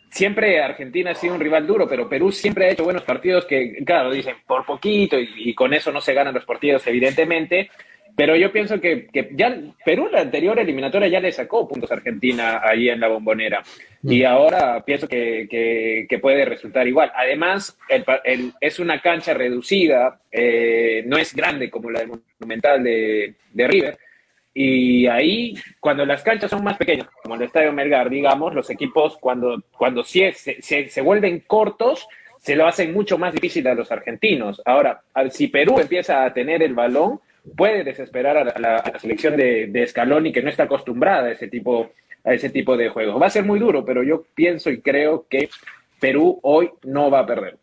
siempre 0.09 0.61
Argentina 0.61 1.11
ha 1.11 1.15
sido 1.15 1.36
un 1.36 1.39
rival 1.39 1.65
duro, 1.65 1.88
pero 1.88 2.09
Perú 2.09 2.32
siempre 2.32 2.65
ha 2.65 2.71
hecho 2.71 2.84
buenos 2.84 3.03
partidos 3.03 3.45
que, 3.45 3.84
claro, 3.86 4.11
dicen 4.11 4.36
por 4.45 4.65
poquito 4.65 5.17
y, 5.19 5.53
con 5.53 5.73
eso 5.73 5.91
no 5.91 6.01
se 6.01 6.13
ganan 6.13 6.34
los 6.34 6.45
partidos, 6.45 6.86
evidentemente. 6.88 7.69
Pero 8.16 8.36
yo 8.36 8.51
pienso 8.51 8.80
que, 8.80 9.09
ya 9.34 9.57
Perú 9.84 10.07
la 10.11 10.22
anterior 10.22 10.57
eliminatoria 10.57 11.09
ya 11.09 11.20
le 11.20 11.32
sacó 11.32 11.68
puntos 11.68 11.91
a 11.91 11.95
Argentina 11.95 12.61
ahí 12.63 12.89
en 12.89 12.99
la 12.99 13.09
bombonera. 13.09 13.61
Mm. 14.01 14.11
Y 14.11 14.24
ahora 14.24 14.84
pienso 14.86 15.07
que, 15.07 16.07
puede 16.22 16.45
resultar 16.45 16.88
igual. 16.88 17.11
Además, 17.13 17.78
es 18.61 18.80
una 18.80 19.01
cancha 19.01 19.34
reducida, 19.34 20.22
eh, 20.32 21.03
no 21.05 21.18
es 21.18 21.36
grande 21.36 21.70
como 21.70 21.91
la 21.91 22.05
Monumental 22.05 22.84
de, 22.84 23.36
de 23.51 23.68
River. 23.68 23.97
Y 24.57 25.05
ahí, 25.07 25.53
cuando 25.82 26.05
las 26.05 26.24
canchas 26.24 26.49
son 26.49 26.63
más 26.63 26.78
pequeñas, 26.78 27.09
como 27.22 27.36
el 27.36 27.41
Estadio 27.41 27.74
Melgar, 27.74 28.09
digamos, 28.09 28.55
los 28.55 28.70
equipos 28.70 29.18
cuando, 29.18 29.61
cuando 29.78 30.01
se, 30.05 30.32
se, 30.32 31.01
vuelven 31.01 31.41
cortos, 31.45 32.07
se 32.39 32.55
lo 32.55 32.66
hacen 32.66 32.93
mucho 32.93 33.18
más 33.18 33.34
difícil 33.34 33.68
a 33.68 33.76
los 33.76 33.91
argentinos. 33.91 34.61
Ahora, 34.63 35.01
si 35.30 35.49
Perú 35.49 35.78
empieza 35.78 36.24
a 36.24 36.34
tener 36.34 36.63
el 36.63 36.74
balón, 36.74 37.20
puede 37.56 37.84
desesperar 37.84 38.38
a 38.38 38.60
la, 38.60 39.00
selección 39.00 39.38
de, 39.38 39.68
de, 39.68 39.88
Scaloni, 39.88 40.32
que 40.32 40.41
no 40.41 40.50
está 40.50 40.64
acostumbrada 40.64 41.28
a 41.28 41.32
ese, 41.32 41.48
tipo, 41.48 41.91
a 42.24 42.34
ese 42.34 42.50
tipo 42.50 42.76
de 42.78 42.89
juegos. 42.89 43.22
Va 43.22 43.28
a 43.28 43.32
ser 43.32 43.46
muy 43.46 43.60
duro, 43.60 43.86
pero 43.86 44.04
yo 44.04 44.26
pienso 44.34 44.70
y 44.70 44.82
creo 44.82 45.26
que 45.30 45.50
Perú 46.00 46.39
hoy 46.43 46.72
no 46.84 47.10
va 47.10 47.20
a 47.20 47.26
perder. 47.26 47.58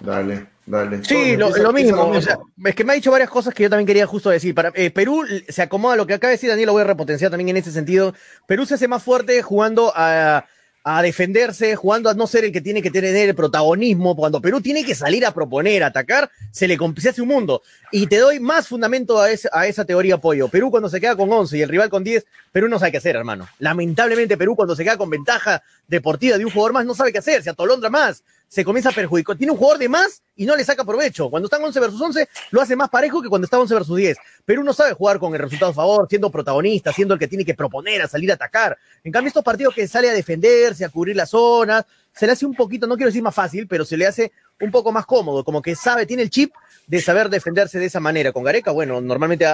Dale. 0.00 0.54
Dale. 0.66 1.04
Sí, 1.04 1.36
lo, 1.36 1.72
mismo. 1.74 2.14
es 2.14 2.74
que 2.74 2.84
me 2.84 2.92
ha 2.92 2.96
dicho 2.96 3.10
varias 3.10 3.28
cosas 3.28 3.52
que 3.52 3.64
yo 3.64 3.70
también 3.70 3.86
quería 3.86 4.06
justo 4.06 4.30
decir. 4.30 4.54
Para, 4.54 4.72
eh, 4.74 4.90
Perú 4.90 5.26
se 5.46 5.60
acomoda 5.60 5.94
lo 5.94 6.06
que 6.06 6.14
acaba 6.14 6.30
de 6.30 6.36
decir 6.36 6.48
Daniel, 6.48 6.68
lo 6.68 6.72
voy 6.72 6.80
a 6.80 6.86
repotenciar 6.86 7.30
también 7.30 7.50
en 7.50 7.58
ese 7.58 7.70
sentido. 7.70 8.14
Perú 8.46 8.64
se 8.64 8.74
hace 8.74 8.88
más 8.88 9.02
fuerte 9.02 9.42
jugando 9.42 9.92
a, 9.94 10.46
a 10.86 11.00
defenderse, 11.00 11.76
jugando 11.76 12.10
a 12.10 12.14
no 12.14 12.26
ser 12.26 12.44
el 12.44 12.52
que 12.52 12.60
tiene 12.60 12.82
que 12.82 12.90
tener 12.90 13.16
el 13.16 13.34
protagonismo. 13.34 14.14
Cuando 14.14 14.42
Perú 14.42 14.60
tiene 14.60 14.84
que 14.84 14.94
salir 14.94 15.24
a 15.24 15.32
proponer, 15.32 15.82
a 15.82 15.86
atacar, 15.86 16.30
se 16.50 16.68
le 16.68 16.78
hace 17.08 17.22
un 17.22 17.28
mundo. 17.28 17.62
Y 17.90 18.06
te 18.06 18.18
doy 18.18 18.38
más 18.38 18.68
fundamento 18.68 19.18
a, 19.18 19.28
a 19.52 19.66
esa 19.66 19.84
teoría 19.86 20.16
apoyo. 20.16 20.48
Perú 20.48 20.70
cuando 20.70 20.90
se 20.90 21.00
queda 21.00 21.16
con 21.16 21.32
11 21.32 21.56
y 21.56 21.62
el 21.62 21.70
rival 21.70 21.88
con 21.88 22.04
10, 22.04 22.26
Perú 22.52 22.68
no 22.68 22.78
sabe 22.78 22.92
qué 22.92 22.98
hacer, 22.98 23.16
hermano. 23.16 23.48
Lamentablemente 23.58 24.36
Perú 24.36 24.54
cuando 24.54 24.76
se 24.76 24.84
queda 24.84 24.98
con 24.98 25.08
ventaja 25.08 25.62
deportiva 25.88 26.36
de 26.36 26.44
un 26.44 26.50
jugador 26.50 26.74
más 26.74 26.84
no 26.84 26.94
sabe 26.94 27.12
qué 27.12 27.18
hacer, 27.18 27.42
se 27.42 27.50
atolondra 27.50 27.88
más, 27.88 28.22
se 28.54 28.64
comienza 28.64 28.90
a 28.90 28.92
perjudicar. 28.92 29.36
Tiene 29.36 29.50
un 29.50 29.58
jugador 29.58 29.80
de 29.80 29.88
más 29.88 30.22
y 30.36 30.46
no 30.46 30.54
le 30.54 30.62
saca 30.62 30.84
provecho. 30.84 31.28
Cuando 31.28 31.48
están 31.48 31.64
11 31.64 31.80
versus 31.80 32.00
11, 32.00 32.28
lo 32.52 32.60
hace 32.60 32.76
más 32.76 32.88
parejo 32.88 33.20
que 33.20 33.28
cuando 33.28 33.46
está 33.46 33.58
11 33.58 33.74
versus 33.74 33.96
10. 33.96 34.16
Perú 34.44 34.62
no 34.62 34.72
sabe 34.72 34.92
jugar 34.92 35.18
con 35.18 35.34
el 35.34 35.40
resultado 35.40 35.72
a 35.72 35.74
favor, 35.74 36.06
siendo 36.08 36.30
protagonista, 36.30 36.92
siendo 36.92 37.14
el 37.14 37.20
que 37.20 37.26
tiene 37.26 37.44
que 37.44 37.54
proponer, 37.54 38.02
a 38.02 38.06
salir 38.06 38.30
a 38.30 38.34
atacar. 38.34 38.78
En 39.02 39.10
cambio, 39.10 39.26
estos 39.26 39.42
partidos 39.42 39.74
que 39.74 39.88
sale 39.88 40.08
a 40.08 40.12
defenderse, 40.12 40.84
a 40.84 40.88
cubrir 40.88 41.16
las 41.16 41.30
zonas, 41.30 41.84
se 42.12 42.26
le 42.26 42.32
hace 42.32 42.46
un 42.46 42.54
poquito, 42.54 42.86
no 42.86 42.94
quiero 42.94 43.08
decir 43.08 43.24
más 43.24 43.34
fácil, 43.34 43.66
pero 43.66 43.84
se 43.84 43.96
le 43.96 44.06
hace 44.06 44.30
un 44.60 44.70
poco 44.70 44.92
más 44.92 45.04
cómodo, 45.04 45.42
como 45.42 45.60
que 45.60 45.74
sabe, 45.74 46.06
tiene 46.06 46.22
el 46.22 46.30
chip 46.30 46.52
de 46.86 47.00
saber 47.00 47.30
defenderse 47.30 47.80
de 47.80 47.86
esa 47.86 47.98
manera. 47.98 48.30
Con 48.30 48.44
Gareca, 48.44 48.70
bueno, 48.70 49.00
normalmente 49.00 49.46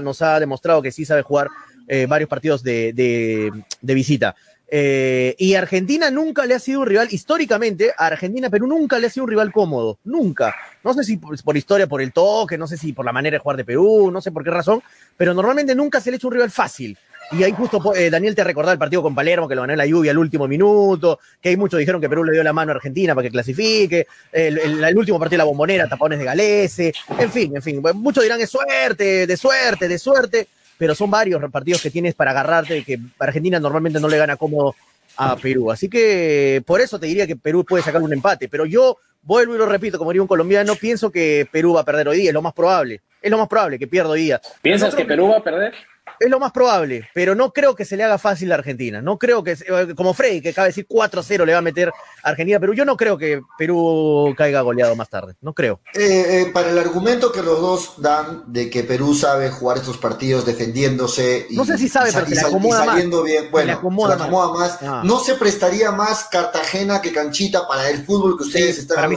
nos 0.00 0.22
ha 0.22 0.38
demostrado 0.38 0.80
que 0.80 0.92
sí 0.92 1.04
sabe 1.04 1.22
jugar 1.22 1.48
eh, 1.88 2.06
varios 2.06 2.30
partidos 2.30 2.62
de, 2.62 2.92
de 2.92 3.94
visita. 3.94 4.36
Eh, 4.68 5.34
y 5.38 5.54
Argentina 5.54 6.10
nunca 6.10 6.46
le 6.46 6.54
ha 6.54 6.58
sido 6.58 6.80
un 6.80 6.86
rival, 6.86 7.08
históricamente, 7.10 7.92
a 7.96 8.06
Argentina, 8.06 8.50
Perú 8.50 8.66
nunca 8.66 8.98
le 8.98 9.06
ha 9.06 9.10
sido 9.10 9.24
un 9.24 9.30
rival 9.30 9.52
cómodo, 9.52 9.98
nunca. 10.04 10.54
No 10.82 10.94
sé 10.94 11.04
si 11.04 11.16
por, 11.18 11.56
historia, 11.56 11.86
por 11.86 12.00
el 12.00 12.12
toque, 12.12 12.58
no 12.58 12.66
sé 12.66 12.76
si 12.76 12.92
por 12.92 13.04
la 13.04 13.12
manera 13.12 13.36
de 13.36 13.38
jugar 13.38 13.56
de 13.56 13.64
Perú, 13.64 14.10
no 14.10 14.20
sé 14.20 14.32
por 14.32 14.42
qué 14.42 14.50
razón, 14.50 14.82
pero 15.16 15.34
normalmente 15.34 15.74
nunca 15.74 16.00
se 16.00 16.10
le 16.10 16.14
ha 16.14 16.18
hecho 16.18 16.28
un 16.28 16.34
rival 16.34 16.50
fácil. 16.50 16.96
Y 17.32 17.42
ahí 17.42 17.52
justo 17.52 17.94
eh, 17.94 18.10
Daniel 18.10 18.34
te 18.34 18.44
recordaba 18.44 18.72
el 18.72 18.78
partido 18.78 19.02
con 19.02 19.14
Palermo, 19.14 19.48
que 19.48 19.54
lo 19.54 19.62
ganó 19.62 19.72
en 19.72 19.78
la 19.78 19.86
lluvia 19.86 20.10
al 20.10 20.18
último 20.18 20.46
minuto, 20.46 21.20
que 21.40 21.50
hay 21.50 21.56
muchos 21.56 21.78
dijeron 21.78 22.00
que 22.00 22.08
Perú 22.08 22.22
le 22.22 22.32
dio 22.32 22.42
la 22.42 22.52
mano 22.52 22.72
a 22.72 22.74
Argentina 22.74 23.14
para 23.14 23.26
que 23.26 23.32
clasifique, 23.32 24.06
el, 24.30 24.96
último 24.96 25.18
partido 25.18 25.36
de 25.36 25.38
la 25.38 25.44
bombonera, 25.44 25.88
tapones 25.88 26.18
de 26.18 26.24
Galese, 26.24 26.92
en 27.18 27.30
fin, 27.30 27.56
en 27.56 27.62
fin, 27.62 27.82
muchos 27.94 28.22
dirán 28.22 28.40
es 28.40 28.50
suerte, 28.50 29.26
de 29.26 29.36
suerte, 29.36 29.88
de 29.88 29.98
suerte 29.98 30.48
pero 30.78 30.94
son 30.94 31.10
varios 31.10 31.40
partidos 31.50 31.82
que 31.82 31.90
tienes 31.90 32.14
para 32.14 32.32
agarrarte, 32.32 32.84
que 32.84 32.98
Argentina 33.18 33.60
normalmente 33.60 34.00
no 34.00 34.08
le 34.08 34.18
gana 34.18 34.36
cómodo 34.36 34.74
a 35.16 35.36
Perú. 35.36 35.70
Así 35.70 35.88
que 35.88 36.62
por 36.66 36.80
eso 36.80 36.98
te 36.98 37.06
diría 37.06 37.26
que 37.26 37.36
Perú 37.36 37.64
puede 37.64 37.82
sacar 37.82 38.02
un 38.02 38.12
empate, 38.12 38.48
pero 38.48 38.66
yo 38.66 38.98
vuelvo 39.22 39.54
y 39.54 39.58
lo 39.58 39.66
repito, 39.66 39.98
como 39.98 40.10
diría 40.10 40.22
un 40.22 40.28
colombiano, 40.28 40.74
pienso 40.76 41.10
que 41.10 41.46
Perú 41.50 41.74
va 41.74 41.80
a 41.80 41.84
perder 41.84 42.08
hoy 42.08 42.18
día, 42.18 42.30
es 42.30 42.34
lo 42.34 42.42
más 42.42 42.52
probable, 42.52 43.00
es 43.22 43.30
lo 43.30 43.38
más 43.38 43.48
probable 43.48 43.78
que 43.78 43.86
pierda 43.86 44.10
hoy 44.10 44.22
día. 44.22 44.40
¿Piensas 44.62 44.94
que 44.94 45.04
Perú 45.04 45.28
va 45.28 45.38
a 45.38 45.42
perder? 45.42 45.74
Es 46.20 46.30
lo 46.30 46.38
más 46.38 46.52
probable, 46.52 47.08
pero 47.14 47.34
no 47.34 47.52
creo 47.52 47.74
que 47.74 47.84
se 47.84 47.96
le 47.96 48.04
haga 48.04 48.18
fácil 48.18 48.52
a 48.52 48.56
Argentina. 48.56 49.02
No 49.02 49.18
creo 49.18 49.42
que, 49.42 49.52
eh, 49.52 49.94
como 49.96 50.14
Freddy, 50.14 50.40
que 50.40 50.50
acaba 50.50 50.66
de 50.66 50.70
decir 50.70 50.86
4-0 50.88 51.44
le 51.44 51.52
va 51.52 51.58
a 51.58 51.62
meter 51.62 51.90
a 52.22 52.28
Argentina, 52.28 52.60
pero 52.60 52.72
yo 52.72 52.84
no 52.84 52.96
creo 52.96 53.18
que 53.18 53.42
Perú 53.58 54.34
caiga 54.36 54.60
goleado 54.60 54.94
más 54.96 55.08
tarde. 55.08 55.34
No 55.40 55.52
creo. 55.52 55.80
Eh, 55.94 56.42
eh, 56.42 56.50
para 56.52 56.70
el 56.70 56.78
argumento 56.78 57.32
que 57.32 57.42
los 57.42 57.60
dos 57.60 57.94
dan 57.98 58.44
de 58.46 58.70
que 58.70 58.84
Perú 58.84 59.14
sabe 59.14 59.50
jugar 59.50 59.78
estos 59.78 59.98
partidos 59.98 60.44
defendiendo,se 60.44 61.46
Y, 61.50 61.56
no 61.56 61.64
sé 61.64 61.78
si 61.78 61.88
sabe, 61.88 62.10
pero 62.12 62.26
se 62.26 62.40
acomoda 62.40 62.84
saliendo 62.84 63.22
bien. 63.22 63.50
Bueno, 63.50 63.72
se 63.72 63.78
acomoda, 63.78 64.52
más. 64.52 64.78
Ah. 64.82 65.02
No 65.04 65.18
se 65.20 65.34
prestaría 65.34 65.90
más 65.90 66.24
Cartagena 66.24 67.00
que 67.00 67.12
Canchita 67.12 67.66
para 67.66 67.90
el 67.90 68.04
fútbol 68.04 68.36
que 68.36 68.44
ustedes 68.44 68.78
están 68.78 68.96
para 68.96 69.08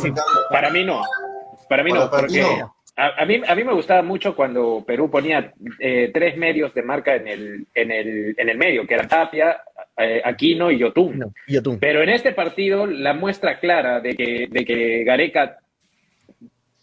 para 0.50 0.70
mí 0.70 0.84
no. 0.84 1.02
Para 1.70 1.84
mí 1.84 1.92
no, 1.92 2.10
porque. 2.10 2.66
A, 3.00 3.26
mí, 3.26 3.40
a 3.48 3.54
mí 3.54 3.64
me 3.64 3.74
gustaba 3.74 4.02
mucho 4.02 4.36
cuando 4.36 4.84
Perú 4.86 5.12
ponía 5.12 5.54
eh, 5.80 6.10
tres 6.12 6.36
medios 6.36 6.74
de 6.74 6.82
marca 6.82 7.16
en 7.16 7.28
el, 7.28 7.68
en 7.76 7.92
el, 7.92 8.36
en 8.36 8.50
el 8.50 8.58
medio, 8.58 8.88
que 8.88 8.96
era 8.96 9.08
Tapia, 9.08 9.58
eh, 9.96 10.20
Aquino 10.26 10.72
y 10.72 10.80
Yotun. 10.80 11.32
Pero 11.80 12.02
en 12.02 12.10
este 12.10 12.32
partido, 12.32 12.88
la 12.88 13.14
muestra 13.14 13.60
clara 13.60 14.00
de 14.00 14.16
que, 14.16 14.48
de 14.50 14.66
que 14.66 15.04
Gareca 15.04 15.60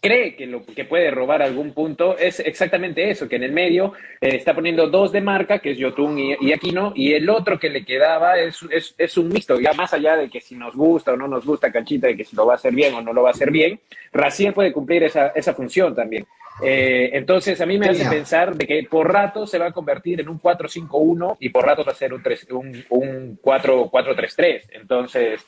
cree 0.05 0.35
que, 0.35 0.45
lo, 0.45 0.63
que 0.65 0.85
puede 0.85 1.09
robar 1.09 1.41
algún 1.41 1.73
punto 1.73 2.17
es 2.17 2.39
exactamente 2.39 3.09
eso, 3.09 3.27
que 3.27 3.37
en 3.37 3.43
el 3.43 3.51
medio 3.51 3.93
eh, 4.21 4.35
está 4.35 4.53
poniendo 4.53 4.87
dos 4.87 5.11
de 5.11 5.21
marca, 5.21 5.59
que 5.59 5.71
es 5.71 5.77
Yotun 5.77 6.19
y, 6.19 6.53
Aquino, 6.53 6.93
y 6.95 7.13
el 7.13 7.29
otro 7.29 7.59
que 7.59 7.69
le 7.69 7.83
quedaba 7.83 8.37
es, 8.37 8.59
es, 8.97 9.17
un 9.17 9.29
mixto, 9.29 9.59
ya 9.59 9.73
más 9.73 9.93
allá 9.93 10.15
de 10.15 10.29
que 10.29 10.41
si 10.41 10.55
nos 10.55 10.75
gusta 10.75 11.13
o 11.13 11.17
no 11.17 11.27
nos 11.27 11.45
gusta 11.45 11.71
Canchita, 11.71 12.07
de 12.07 12.15
que 12.15 12.23
si 12.23 12.35
lo 12.35 12.45
va 12.45 12.53
a 12.53 12.57
hacer 12.57 12.73
bien 12.73 12.93
o 12.93 13.01
no 13.01 13.13
lo 13.13 13.23
va 13.23 13.29
a 13.29 13.33
hacer 13.33 13.51
bien, 13.51 13.79
Raciel 14.13 14.53
puede 14.53 14.71
cumplir 14.71 15.03
esa, 15.03 15.29
esa 15.29 15.53
función 15.53 15.95
también. 15.95 16.25
Eh, 16.61 17.09
entonces, 17.13 17.59
a 17.59 17.65
mí 17.65 17.77
me 17.77 17.89
hace 17.89 18.07
pensar 18.09 18.55
de 18.55 18.65
que 18.65 18.83
por 18.89 19.11
rato 19.11 19.45
se 19.45 19.57
va 19.57 19.67
a 19.67 19.71
convertir 19.71 20.21
en 20.21 20.29
un 20.29 20.39
4-5-1 20.39 21.37
y 21.39 21.49
por 21.49 21.65
rato 21.65 21.83
va 21.83 21.91
a 21.91 21.95
ser 21.95 22.13
un, 22.13 22.23
un, 22.51 22.85
un 22.89 23.39
4-4-3-3. 23.41 24.61
Entonces, 24.71 25.45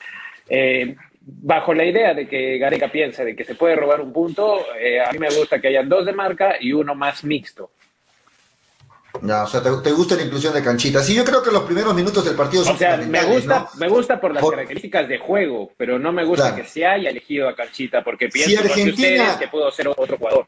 eh, 0.50 0.96
bajo 1.30 1.74
la 1.74 1.84
idea 1.84 2.14
de 2.14 2.28
que 2.28 2.58
Gareca 2.58 2.90
piensa 2.90 3.26
de 3.26 3.36
que 3.36 3.44
se 3.44 3.56
puede 3.56 3.76
robar 3.76 4.00
un 4.00 4.14
punto, 4.14 4.66
eh, 4.80 5.02
a 5.02 5.12
mí 5.12 5.20
me 5.20 5.30
gusta 5.30 5.60
que 5.60 5.68
hayan 5.68 5.90
dos 5.90 6.06
de 6.06 6.14
marca 6.14 6.56
y 6.60 6.72
uno 6.72 6.96
más 6.96 7.24
mixto. 7.26 7.72
No, 9.22 9.44
o 9.44 9.48
sea, 9.48 9.62
te, 9.62 9.92
gusta 9.92 10.16
la 10.16 10.22
inclusión 10.22 10.54
de 10.54 10.64
canchitas. 10.64 11.06
Sí, 11.06 11.16
yo 11.16 11.26
creo 11.26 11.42
que 11.42 11.52
los 11.52 11.64
primeros 11.64 11.94
minutos 11.94 12.24
del 12.24 12.36
partido 12.36 12.64
son 12.64 12.76
O 12.76 12.78
sea, 12.78 12.98
me 12.98 13.24
gusta, 13.26 13.68
me 13.78 13.90
gusta 13.90 14.22
por 14.22 14.34
las 14.34 14.48
características 14.48 15.10
de 15.10 15.18
juego, 15.18 15.72
pero 15.76 15.98
no 15.98 16.14
me 16.14 16.24
gusta 16.24 16.56
que 16.56 16.64
se 16.64 16.86
haya 16.86 17.10
elegido 17.10 17.50
a 17.50 17.56
Canchita 17.56 18.04
porque 18.04 18.30
pienso 18.30 18.64
si 18.74 18.90
ustedes 18.90 19.36
que 19.38 19.48
puedo 19.48 19.70
ser 19.72 19.88
otro 19.88 20.18
jugador. 20.18 20.48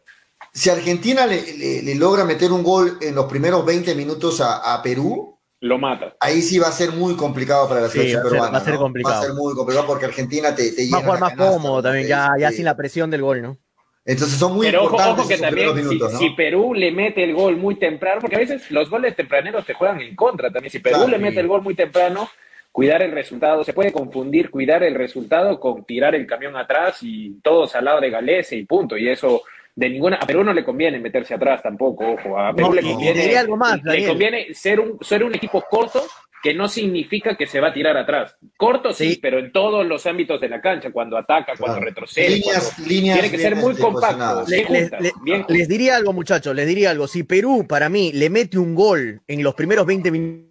Si 0.54 0.70
Argentina 0.70 1.26
le, 1.26 1.96
logra 1.96 2.24
meter 2.26 2.52
un 2.52 2.64
gol 2.64 2.98
en 3.02 3.16
los 3.16 3.26
primeros 3.26 3.66
20 3.66 3.96
minutos 3.96 4.40
a 4.42 4.80
Perú, 4.84 5.39
lo 5.62 5.78
mata. 5.78 6.16
Ahí 6.20 6.42
sí 6.42 6.58
va 6.58 6.68
a 6.68 6.72
ser 6.72 6.92
muy 6.92 7.16
complicado 7.16 7.68
para 7.68 7.82
la 7.82 7.90
selección 7.90 8.24
peruana. 8.24 8.52
va 8.52 8.58
a 8.58 8.62
ser 8.62 8.76
complicado. 8.76 9.16
Va 9.16 9.22
a 9.22 9.26
ser 9.26 9.34
muy 9.34 9.54
complicado 9.54 9.88
porque 9.88 10.06
Argentina 10.06 10.56
te, 10.56 10.72
te 10.72 10.90
Va 10.90 11.00
a 11.00 11.02
jugar 11.02 11.20
más 11.20 11.36
cómodo 11.36 11.84
también, 11.84 12.08
ya, 12.08 12.32
ya 12.40 12.52
sin 12.52 12.66
la 12.66 12.78
presión 12.78 13.10
del 13.12 13.22
gol, 13.22 13.42
¿no? 13.42 13.58
Entonces 14.06 14.40
son 14.40 14.56
muy 14.56 14.66
Pero 14.66 14.84
importantes 14.84 15.20
ojo, 15.20 15.28
que 15.28 15.38
también 15.38 15.70
si, 16.18 16.30
Perú 16.32 16.74
le 16.74 16.92
mete 16.92 17.24
el 17.24 17.36
gol 17.36 17.58
muy 17.58 17.76
temprano, 17.76 18.22
porque 18.22 18.38
a 18.38 18.40
veces 18.40 18.72
los 18.72 18.90
goles 18.90 19.16
tempraneros 19.16 19.66
te 19.66 19.74
juegan 19.74 20.02
en 20.02 20.16
contra 20.16 20.50
también. 20.50 20.72
Si 20.72 20.80
Perú 20.80 21.08
le 21.08 21.20
mete 21.20 21.40
el 21.40 21.48
gol 21.48 21.62
muy 21.62 21.76
temprano, 21.76 22.28
cuidar 22.72 23.04
el 23.04 23.12
resultado, 23.12 23.64
se 23.64 23.74
puede 23.74 23.92
confundir 23.92 24.50
cuidar 24.50 24.84
el 24.84 24.96
resultado 24.96 25.60
con 25.60 25.84
tirar 25.84 26.16
el 26.16 26.26
camión 26.26 26.56
atrás 26.56 27.00
y 27.02 27.40
todos 27.44 27.76
al 27.76 27.86
lado 27.86 28.02
de 28.02 28.10
Galese 28.10 28.56
y 28.56 28.66
punto. 28.66 28.98
Y 28.98 29.10
eso 29.10 29.44
de 29.80 29.90
ninguna. 29.90 30.18
A 30.18 30.28
Perú 30.28 30.44
no 30.44 30.54
le 30.54 30.64
conviene 30.64 31.00
meterse 31.00 31.34
atrás 31.34 31.64
tampoco, 31.64 32.12
ojo. 32.12 32.38
A 32.38 32.54
Perú 32.54 32.74
le 32.74 32.82
conviene. 32.82 33.38
algo 33.38 33.56
más, 33.56 33.82
le 33.84 34.06
conviene 34.06 34.54
ser 34.54 34.80
un, 34.80 34.98
ser 35.02 35.24
un 35.24 35.34
equipo 35.34 35.64
corto 35.70 36.04
que 36.44 36.54
no 36.54 36.70
significa 36.70 37.36
que 37.36 37.48
se 37.48 37.60
va 37.60 37.70
a 37.70 37.74
tirar 37.74 37.98
atrás. 37.98 38.36
Corto 38.58 38.94
sí, 38.94 39.20
pero 39.22 39.40
en 39.40 39.52
todos 39.52 39.86
los 39.86 40.06
ámbitos 40.06 40.40
de 40.40 40.50
la 40.50 40.62
cancha, 40.62 40.92
cuando 40.92 41.18
ataca, 41.18 41.54
cuando 41.58 41.80
retrocede. 41.80 42.30
Líneas, 42.30 42.76
tiene 42.76 43.32
que 43.32 43.38
ser 43.38 43.56
muy 43.56 43.76
compacto. 43.76 44.46
les 45.48 45.68
diría 45.68 45.96
algo, 45.96 46.14
muchachos, 46.14 46.54
les 46.56 46.68
diría 46.68 46.92
algo. 46.92 47.08
Si 47.08 47.24
Perú, 47.24 47.66
para 47.68 47.90
mí, 47.90 48.12
le 48.14 48.30
mete 48.30 48.58
un 48.58 48.76
gol 48.76 49.22
en 49.28 49.44
los 49.44 49.54
primeros 49.54 49.86
20 49.86 50.12
minutos. 50.12 50.50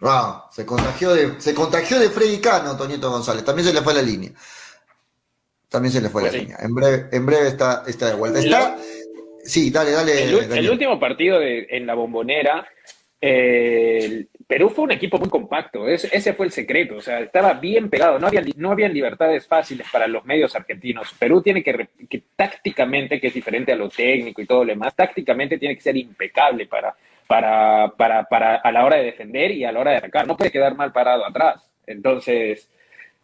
Wow, 0.00 0.42
se 0.52 0.64
contagió 0.64 1.12
de, 1.12 1.40
se 1.40 1.52
contagió 1.54 1.98
de 1.98 2.08
Freddy 2.10 2.38
Cano, 2.38 2.76
Toñito 2.76 3.10
González. 3.10 3.44
También 3.44 3.66
se 3.66 3.74
le 3.74 3.82
fue 3.82 3.94
la 3.94 4.02
línea. 4.02 4.30
También 5.68 5.92
se 5.92 6.00
le 6.00 6.08
fue 6.08 6.22
la 6.22 6.28
pues 6.28 6.42
línea. 6.42 6.56
En 6.60 6.74
breve, 6.74 7.08
en 7.12 7.26
breve 7.26 7.48
está, 7.48 7.84
está 7.86 8.08
de 8.08 8.14
vuelta. 8.14 8.38
Está. 8.40 8.76
Sí, 9.44 9.70
dale, 9.70 9.92
dale. 9.92 10.24
El, 10.24 10.70
último 10.70 10.98
partido 10.98 11.38
de, 11.38 11.66
en 11.70 11.86
la 11.86 11.94
bombonera 11.94 12.66
eh, 13.20 14.26
Perú 14.46 14.70
fue 14.70 14.84
un 14.84 14.92
equipo 14.92 15.18
muy 15.18 15.28
compacto, 15.28 15.88
ese, 15.88 16.32
fue 16.32 16.46
el 16.46 16.52
secreto, 16.52 16.96
o 16.96 17.00
sea, 17.00 17.20
estaba 17.20 17.54
bien 17.54 17.90
pegado, 17.90 18.18
no 18.18 18.28
había, 18.28 18.42
no 18.56 18.70
había 18.70 18.88
libertades 18.88 19.46
fáciles 19.46 19.86
para 19.92 20.06
los 20.06 20.24
medios 20.24 20.54
argentinos. 20.54 21.14
Perú 21.18 21.42
tiene 21.42 21.62
que, 21.62 21.88
que, 22.08 22.22
tácticamente, 22.36 23.20
que 23.20 23.26
es 23.26 23.34
diferente 23.34 23.72
a 23.72 23.76
lo 23.76 23.88
técnico 23.88 24.40
y 24.40 24.46
todo 24.46 24.64
lo 24.64 24.70
demás, 24.70 24.94
tácticamente 24.94 25.58
tiene 25.58 25.74
que 25.74 25.82
ser 25.82 25.96
impecable 25.96 26.66
para, 26.66 26.94
para, 27.26 27.92
para, 27.96 28.24
para 28.24 28.56
a 28.56 28.72
la 28.72 28.84
hora 28.84 28.96
de 28.96 29.04
defender 29.04 29.50
y 29.50 29.64
a 29.64 29.72
la 29.72 29.80
hora 29.80 29.90
de 29.90 29.96
atacar, 29.98 30.26
no 30.26 30.36
puede 30.36 30.52
quedar 30.52 30.74
mal 30.76 30.92
parado 30.92 31.26
atrás. 31.26 31.62
Entonces, 31.86 32.70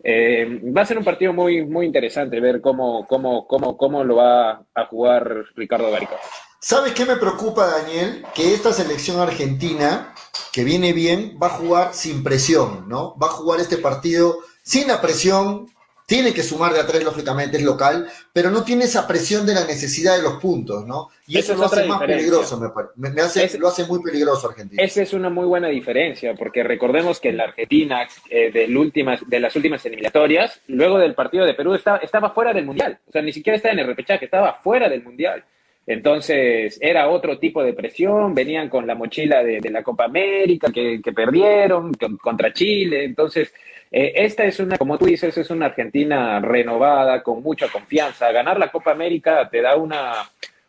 eh, 0.06 0.60
va 0.76 0.82
a 0.82 0.86
ser 0.86 0.98
un 0.98 1.04
partido 1.04 1.32
muy, 1.32 1.64
muy 1.64 1.86
interesante 1.86 2.38
ver 2.38 2.60
cómo, 2.60 3.06
cómo, 3.06 3.46
cómo, 3.46 3.78
cómo 3.78 4.04
lo 4.04 4.16
va 4.16 4.66
a 4.74 4.86
jugar 4.90 5.46
Ricardo 5.56 5.90
Gareca. 5.90 6.16
¿Sabes 6.60 6.92
qué 6.92 7.06
me 7.06 7.16
preocupa, 7.16 7.66
Daniel? 7.66 8.22
Que 8.34 8.52
esta 8.52 8.72
selección 8.72 9.18
argentina, 9.18 10.14
que 10.52 10.62
viene 10.62 10.92
bien, 10.92 11.38
va 11.42 11.46
a 11.46 11.50
jugar 11.50 11.94
sin 11.94 12.22
presión, 12.22 12.86
¿no? 12.86 13.16
Va 13.18 13.28
a 13.28 13.30
jugar 13.30 13.60
este 13.60 13.78
partido 13.78 14.38
sin 14.62 14.88
la 14.88 15.00
presión, 15.00 15.66
tiene 16.06 16.34
que 16.34 16.42
sumar 16.42 16.72
de 16.72 16.80
a 16.80 16.86
tres, 16.86 17.02
lógicamente, 17.02 17.56
es 17.56 17.62
local, 17.62 18.06
pero 18.32 18.50
no 18.50 18.62
tiene 18.62 18.84
esa 18.84 19.06
presión 19.06 19.46
de 19.46 19.54
la 19.54 19.64
necesidad 19.64 20.16
de 20.16 20.22
los 20.22 20.34
puntos, 20.34 20.86
¿no? 20.86 21.08
Y 21.26 21.38
eso 21.38 21.54
lo 21.54 21.64
hace 21.64 21.86
más 21.86 22.00
peligroso, 22.00 22.60
me, 22.96 23.10
me 23.10 23.20
hace, 23.22 23.58
lo 23.58 23.68
hace 23.68 23.84
muy 23.86 24.02
peligroso 24.02 24.48
Argentina. 24.48 24.82
Esa 24.82 25.02
es 25.02 25.12
una 25.14 25.30
muy 25.30 25.46
buena 25.46 25.68
diferencia, 25.68 26.34
porque 26.34 26.62
recordemos 26.62 27.20
que 27.20 27.32
la 27.32 27.44
Argentina, 27.44 28.06
eh, 28.28 28.50
de 28.52 29.40
las 29.40 29.56
últimas 29.56 29.86
eliminatorias, 29.86 30.60
luego 30.66 30.98
del 30.98 31.14
partido 31.14 31.46
de 31.46 31.54
Perú, 31.54 31.74
estaba, 31.74 31.98
estaba 31.98 32.30
fuera 32.30 32.52
del 32.52 32.66
Mundial. 32.66 32.98
O 33.06 33.12
sea, 33.12 33.22
ni 33.22 33.32
siquiera 33.32 33.56
estaba 33.56 33.72
en 33.72 33.80
el 33.80 33.86
repechaje, 33.86 34.26
estaba 34.26 34.60
fuera 34.62 34.88
del 34.88 35.02
Mundial. 35.02 35.44
Entonces 35.86 36.78
era 36.80 37.08
otro 37.08 37.38
tipo 37.38 37.62
de 37.62 37.74
presión, 37.74 38.34
venían 38.34 38.68
con 38.68 38.86
la 38.86 38.94
mochila 38.94 39.42
de, 39.42 39.60
la 39.70 39.82
Copa 39.82 40.04
América 40.04 40.72
que, 40.72 41.00
perdieron 41.14 41.92
contra 42.20 42.52
Chile. 42.52 43.04
Entonces, 43.04 43.52
eh, 43.92 44.12
esta 44.16 44.44
es 44.44 44.58
una, 44.60 44.78
como 44.78 44.96
tú 44.96 45.06
dices, 45.06 45.36
es 45.36 45.50
una 45.50 45.66
Argentina 45.66 46.40
renovada, 46.40 47.22
con 47.22 47.42
mucha 47.42 47.68
confianza. 47.68 48.32
Ganar 48.32 48.58
la 48.58 48.70
Copa 48.70 48.92
América 48.92 49.48
te 49.50 49.60
da 49.60 49.76
una, 49.76 50.14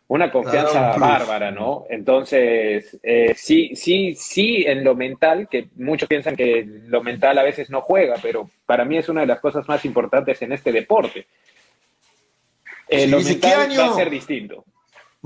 una 0.08 0.30
confianza 0.30 0.96
bárbara, 0.98 1.50
¿no? 1.50 1.86
Entonces, 1.88 2.98
eh, 3.02 3.32
sí, 3.34 3.74
sí, 3.74 4.14
sí, 4.14 4.64
en 4.66 4.84
lo 4.84 4.94
mental, 4.94 5.48
que 5.50 5.68
muchos 5.76 6.08
piensan 6.08 6.36
que 6.36 6.64
lo 6.86 7.02
mental 7.02 7.38
a 7.38 7.42
veces 7.42 7.70
no 7.70 7.80
juega, 7.80 8.16
pero 8.22 8.50
para 8.66 8.84
mí 8.84 8.98
es 8.98 9.08
una 9.08 9.22
de 9.22 9.28
las 9.28 9.40
cosas 9.40 9.66
más 9.66 9.84
importantes 9.86 10.40
en 10.42 10.52
este 10.52 10.70
deporte. 10.70 11.26
Eh, 12.88 13.08
lo 13.08 13.18
mental 13.18 13.70
va 13.76 13.86
a 13.86 13.94
ser 13.94 14.10
distinto. 14.10 14.64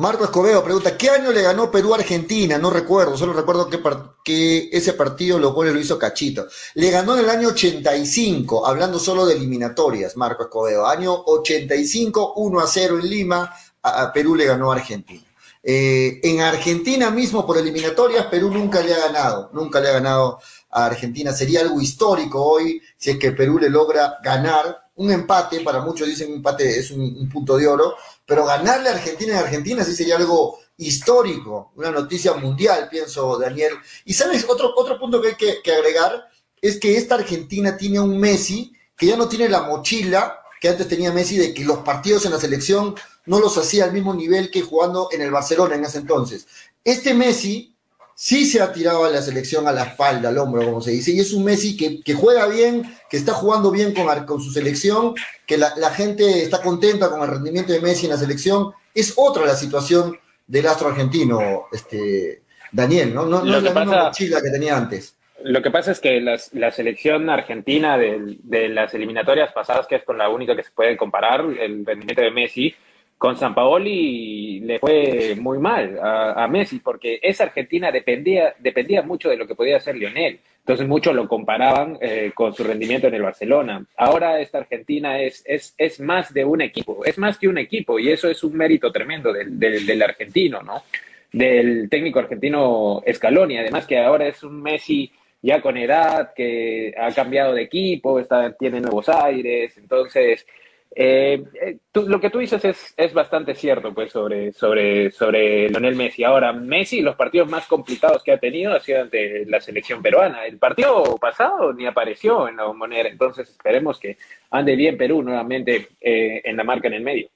Marco 0.00 0.24
Escobedo 0.24 0.64
pregunta, 0.64 0.96
¿qué 0.96 1.10
año 1.10 1.30
le 1.30 1.42
ganó 1.42 1.70
Perú 1.70 1.92
a 1.92 1.98
Argentina? 1.98 2.56
No 2.56 2.70
recuerdo, 2.70 3.18
solo 3.18 3.34
recuerdo 3.34 3.68
que, 3.68 3.82
que 4.24 4.70
ese 4.72 4.94
partido 4.94 5.38
lo 5.38 5.54
cual 5.54 5.74
lo 5.74 5.78
hizo 5.78 5.98
Cachito. 5.98 6.46
Le 6.72 6.90
ganó 6.90 7.18
en 7.18 7.24
el 7.24 7.28
año 7.28 7.48
85, 7.48 8.66
hablando 8.66 8.98
solo 8.98 9.26
de 9.26 9.34
eliminatorias, 9.34 10.16
Marco 10.16 10.44
Escobedo. 10.44 10.86
Año 10.86 11.12
85, 11.12 12.32
1 12.34 12.60
a 12.60 12.66
0 12.66 12.98
en 12.98 13.10
Lima, 13.10 13.54
a, 13.82 14.10
Perú 14.10 14.34
le 14.34 14.46
ganó 14.46 14.72
a 14.72 14.76
Argentina. 14.76 15.22
Eh, 15.62 16.18
en 16.22 16.40
Argentina 16.40 17.10
mismo, 17.10 17.46
por 17.46 17.58
eliminatorias, 17.58 18.24
Perú 18.24 18.50
nunca 18.50 18.80
le 18.80 18.94
ha 18.94 19.00
ganado, 19.00 19.50
nunca 19.52 19.82
le 19.82 19.90
ha 19.90 19.92
ganado 19.92 20.38
a 20.70 20.86
Argentina. 20.86 21.30
Sería 21.34 21.60
algo 21.60 21.78
histórico 21.78 22.42
hoy 22.42 22.80
si 22.96 23.10
es 23.10 23.18
que 23.18 23.32
Perú 23.32 23.58
le 23.58 23.68
logra 23.68 24.14
ganar 24.24 24.90
un 25.00 25.10
empate, 25.10 25.60
para 25.60 25.80
muchos 25.80 26.06
dicen 26.06 26.28
un 26.28 26.36
empate 26.36 26.78
es 26.78 26.90
un, 26.90 27.26
punto 27.30 27.56
de 27.56 27.66
oro, 27.66 27.96
pero 28.30 28.44
ganarle 28.44 28.90
a 28.90 28.92
Argentina 28.92 29.32
en 29.32 29.44
Argentina 29.44 29.82
sí 29.82 29.92
sería 29.92 30.16
algo 30.16 30.60
histórico, 30.76 31.72
una 31.74 31.90
noticia 31.90 32.32
mundial, 32.34 32.86
pienso, 32.88 33.36
Daniel. 33.36 33.72
Y 34.04 34.14
sabes, 34.14 34.46
otro, 34.48 34.72
otro 34.76 35.00
punto 35.00 35.20
que 35.20 35.30
hay 35.30 35.60
que, 35.60 35.72
agregar 35.72 36.30
es 36.62 36.78
que 36.78 36.96
esta 36.96 37.16
Argentina 37.16 37.76
tiene 37.76 37.98
un 37.98 38.16
Messi 38.20 38.72
que 38.96 39.06
ya 39.06 39.16
no 39.16 39.28
tiene 39.28 39.48
la 39.48 39.62
mochila 39.62 40.38
que 40.60 40.68
antes 40.68 40.86
tenía 40.86 41.10
Messi 41.10 41.38
de 41.38 41.52
que 41.52 41.64
los 41.64 41.78
partidos 41.78 42.24
en 42.24 42.30
la 42.30 42.38
selección 42.38 42.94
no 43.26 43.40
los 43.40 43.58
hacía 43.58 43.82
al 43.82 43.92
mismo 43.92 44.14
nivel 44.14 44.52
que 44.52 44.62
jugando 44.62 45.08
en 45.10 45.22
el 45.22 45.32
Barcelona 45.32 45.74
en 45.74 45.84
ese 45.84 45.98
entonces. 45.98 46.46
Este 46.84 47.14
Messi 47.14 47.74
sí 48.20 48.44
se 48.44 48.60
ha 48.60 48.70
tirado 48.70 49.06
a 49.06 49.08
la 49.08 49.22
selección 49.22 49.66
a 49.66 49.72
la 49.72 49.84
espalda, 49.84 50.28
al 50.28 50.36
hombro, 50.36 50.62
como 50.62 50.82
se 50.82 50.90
dice, 50.90 51.10
y 51.10 51.20
es 51.20 51.32
un 51.32 51.42
Messi 51.42 51.74
que, 51.74 52.12
juega 52.12 52.46
bien, 52.48 52.82
que 53.08 53.16
está 53.16 53.32
jugando 53.32 53.70
bien 53.70 53.94
con, 53.94 54.26
con 54.26 54.42
su 54.42 54.50
selección, 54.50 55.14
que 55.46 55.56
la, 55.56 55.70
gente 55.90 56.42
está 56.42 56.60
contenta 56.60 57.08
con 57.08 57.22
el 57.22 57.28
rendimiento 57.28 57.72
de 57.72 57.80
Messi 57.80 58.04
en 58.04 58.12
la 58.12 58.18
selección. 58.18 58.72
Es 58.94 59.14
otra 59.16 59.46
la 59.46 59.54
situación 59.54 60.18
del 60.46 60.66
astro 60.66 60.88
argentino, 60.88 61.62
este, 61.72 62.42
Daniel, 62.70 63.14
¿no? 63.14 63.24
No, 63.24 63.38
es 63.38 63.62
la 63.62 63.72
misma 63.72 64.04
mochila 64.04 64.42
que 64.42 64.50
tenía 64.50 64.76
antes. 64.76 65.16
Lo 65.42 65.62
que 65.62 65.70
pasa 65.70 65.92
es 65.92 65.98
que 65.98 66.20
la 66.20 66.70
selección 66.72 67.30
argentina 67.30 67.96
de, 67.96 68.36
de, 68.42 68.68
las 68.68 68.92
eliminatorias 68.92 69.50
pasadas, 69.52 69.86
que 69.86 69.96
es 69.96 70.04
con 70.04 70.18
la 70.18 70.28
única 70.28 70.54
que 70.54 70.62
se 70.62 70.72
puede 70.72 70.94
comparar, 70.98 71.40
el 71.40 71.86
rendimiento 71.86 72.20
de 72.20 72.30
Messi, 72.30 72.74
con 73.20 73.36
San 73.36 73.54
Paoli 73.54 74.60
le 74.60 74.78
fue 74.78 75.36
muy 75.38 75.58
mal 75.58 75.98
a, 76.02 76.48
Messi 76.48 76.78
porque 76.78 77.20
esa 77.22 77.44
Argentina 77.44 77.92
dependía, 77.92 78.54
dependía 78.58 79.02
mucho 79.02 79.28
de 79.28 79.36
lo 79.36 79.46
que 79.46 79.54
podía 79.54 79.76
hacer 79.76 79.94
Lionel. 79.94 80.40
Entonces 80.60 80.88
muchos 80.88 81.14
lo 81.14 81.28
comparaban 81.28 81.98
eh, 82.00 82.32
con 82.34 82.54
su 82.54 82.64
rendimiento 82.64 83.08
en 83.08 83.14
el 83.16 83.20
Barcelona. 83.20 83.84
Ahora 83.98 84.40
esta 84.40 84.56
Argentina 84.56 85.20
es, 85.20 85.42
es, 85.44 85.74
es, 85.76 86.00
más 86.00 86.32
de 86.32 86.46
un 86.46 86.62
equipo, 86.62 87.04
es 87.04 87.18
más 87.18 87.36
que 87.36 87.46
un 87.46 87.58
equipo 87.58 87.98
y 87.98 88.08
eso 88.08 88.30
es 88.30 88.42
un 88.42 88.56
mérito 88.56 88.90
tremendo 88.90 89.34
del, 89.34 89.58
del, 89.58 90.02
argentino, 90.02 90.62
¿no? 90.62 90.82
Del 91.30 91.90
técnico 91.90 92.20
argentino 92.20 93.02
Scaloni, 93.12 93.58
además 93.58 93.86
que 93.86 93.98
ahora 93.98 94.28
es 94.28 94.42
un 94.42 94.62
Messi 94.62 95.12
ya 95.42 95.60
con 95.60 95.76
edad, 95.76 96.32
que 96.34 96.94
ha 96.98 97.12
cambiado 97.12 97.52
de 97.52 97.64
equipo, 97.64 98.18
está, 98.18 98.52
tiene 98.52 98.80
nuevos 98.80 99.10
aires, 99.10 99.76
entonces 99.76 100.46
eh, 100.94 101.44
eh 101.60 101.78
lo 101.94 102.20
que 102.20 102.30
tú 102.30 102.38
dices 102.38 102.64
es, 102.64 102.94
es, 102.96 103.12
bastante 103.12 103.54
cierto, 103.54 103.92
pues, 103.92 104.12
sobre, 104.12 104.52
sobre, 104.52 105.10
sobre 105.10 105.68
Lionel 105.68 105.96
Messi. 105.96 106.24
Ahora, 106.24 106.52
Messi, 106.52 107.00
los 107.00 107.16
partidos 107.16 107.48
más 107.48 107.66
complicados 107.66 108.22
que 108.22 108.32
ha 108.32 108.38
tenido 108.38 108.72
ha 108.72 108.80
sido 108.80 109.02
ante 109.02 109.44
la 109.46 109.60
selección 109.60 110.02
peruana. 110.02 110.46
El 110.46 110.58
partido 110.58 111.16
pasado 111.16 111.72
ni 111.72 111.86
apareció 111.86 112.48
en 112.48 112.56
la 112.56 112.64
bombonera, 112.64 113.08
entonces 113.08 113.48
esperemos 113.48 113.98
que 113.98 114.18
ande 114.50 114.76
bien 114.76 114.96
Perú 114.96 115.22
nuevamente 115.22 115.88
eh, 116.00 116.42
en 116.44 116.56
la 116.56 116.64
marca 116.64 116.88
en 116.88 116.94
el 116.94 117.02
medio. 117.02 117.28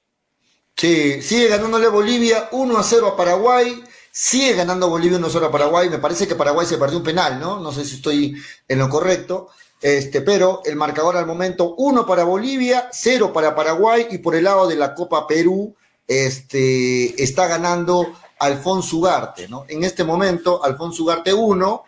Sí, 0.75 1.21
sigue 1.21 1.47
ganándole 1.47 1.87
Bolivia 1.87 2.49
1 2.51 2.77
a 2.77 2.83
0 2.83 3.07
a 3.07 3.17
Paraguay. 3.17 3.81
Sigue 4.11 4.53
ganando 4.53 4.89
Bolivia 4.89 5.17
1 5.17 5.27
a 5.27 5.29
0 5.29 5.45
a 5.45 5.51
Paraguay. 5.51 5.89
Me 5.89 5.99
parece 5.99 6.27
que 6.27 6.35
Paraguay 6.35 6.65
se 6.65 6.77
perdió 6.77 6.97
un 6.97 7.03
penal, 7.03 7.39
¿no? 7.39 7.59
No 7.59 7.71
sé 7.71 7.85
si 7.85 7.95
estoy 7.95 8.35
en 8.67 8.79
lo 8.79 8.89
correcto. 8.89 9.49
Este, 9.85 10.21
pero 10.21 10.63
el 10.65 10.75
marcador 10.75 11.15
al 11.15 11.27
momento, 11.27 11.75
uno 11.77 12.07
para 12.07 12.23
Bolivia, 12.23 12.89
cero 12.91 13.31
para 13.31 13.53
Paraguay 13.53 14.07
y 14.09 14.17
por 14.17 14.33
el 14.33 14.45
lado 14.45 14.67
de 14.67 14.75
la 14.75 14.95
Copa 14.95 15.27
Perú, 15.27 15.75
este, 16.07 17.21
está 17.23 17.45
ganando 17.45 18.11
Alfonso 18.39 18.97
Ugarte, 18.97 19.47
¿no? 19.47 19.65
En 19.67 19.83
este 19.83 20.03
momento, 20.03 20.63
Alfonso 20.63 21.03
Ugarte 21.03 21.35
1, 21.35 21.83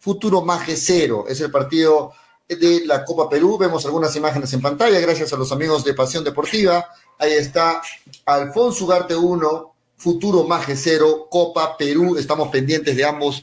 Futuro 0.00 0.40
Maje 0.40 0.74
0, 0.74 1.26
es 1.28 1.38
el 1.42 1.50
partido 1.50 2.14
de 2.48 2.86
la 2.86 3.04
Copa 3.04 3.28
Perú, 3.28 3.58
vemos 3.58 3.84
algunas 3.84 4.16
imágenes 4.16 4.50
en 4.54 4.62
pantalla, 4.62 4.98
gracias 5.00 5.30
a 5.34 5.36
los 5.36 5.52
amigos 5.52 5.84
de 5.84 5.92
Pasión 5.92 6.24
Deportiva, 6.24 6.88
ahí 7.18 7.34
está 7.34 7.82
Alfonso 8.24 8.86
Ugarte 8.86 9.16
1, 9.16 9.74
Futuro 9.98 10.44
Maje 10.44 10.76
0, 10.76 11.28
Copa 11.30 11.76
Perú, 11.76 12.16
estamos 12.16 12.48
pendientes 12.48 12.96
de 12.96 13.04
ambos 13.04 13.42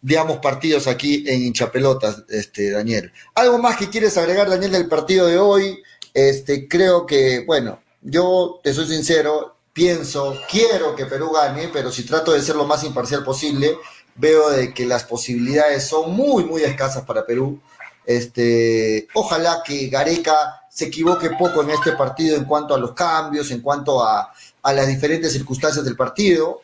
de 0.00 0.18
ambos 0.18 0.38
partidos 0.38 0.86
aquí 0.86 1.24
en 1.26 1.42
hinchapelotas, 1.42 2.24
este, 2.28 2.70
Daniel. 2.70 3.12
¿Algo 3.34 3.58
más 3.58 3.76
que 3.76 3.88
quieres 3.88 4.16
agregar, 4.16 4.48
Daniel, 4.48 4.72
del 4.72 4.88
partido 4.88 5.26
de 5.26 5.38
hoy? 5.38 5.82
Este, 6.14 6.68
creo 6.68 7.06
que, 7.06 7.44
bueno, 7.46 7.80
yo 8.02 8.60
te 8.62 8.72
soy 8.72 8.86
sincero, 8.86 9.56
pienso, 9.72 10.38
quiero 10.50 10.94
que 10.94 11.06
Perú 11.06 11.32
gane, 11.32 11.68
pero 11.72 11.90
si 11.90 12.04
trato 12.04 12.32
de 12.32 12.42
ser 12.42 12.56
lo 12.56 12.66
más 12.66 12.84
imparcial 12.84 13.24
posible, 13.24 13.76
veo 14.14 14.50
de 14.50 14.72
que 14.72 14.86
las 14.86 15.04
posibilidades 15.04 15.84
son 15.84 16.14
muy, 16.14 16.44
muy 16.44 16.62
escasas 16.62 17.04
para 17.04 17.26
Perú. 17.26 17.60
Este, 18.06 19.08
ojalá 19.14 19.62
que 19.64 19.88
Gareca 19.88 20.62
se 20.70 20.86
equivoque 20.86 21.30
poco 21.30 21.62
en 21.62 21.70
este 21.70 21.92
partido 21.92 22.36
en 22.36 22.44
cuanto 22.44 22.74
a 22.74 22.78
los 22.78 22.92
cambios, 22.92 23.50
en 23.50 23.60
cuanto 23.60 24.02
a, 24.04 24.32
a 24.62 24.72
las 24.72 24.86
diferentes 24.86 25.32
circunstancias 25.32 25.84
del 25.84 25.96
partido. 25.96 26.60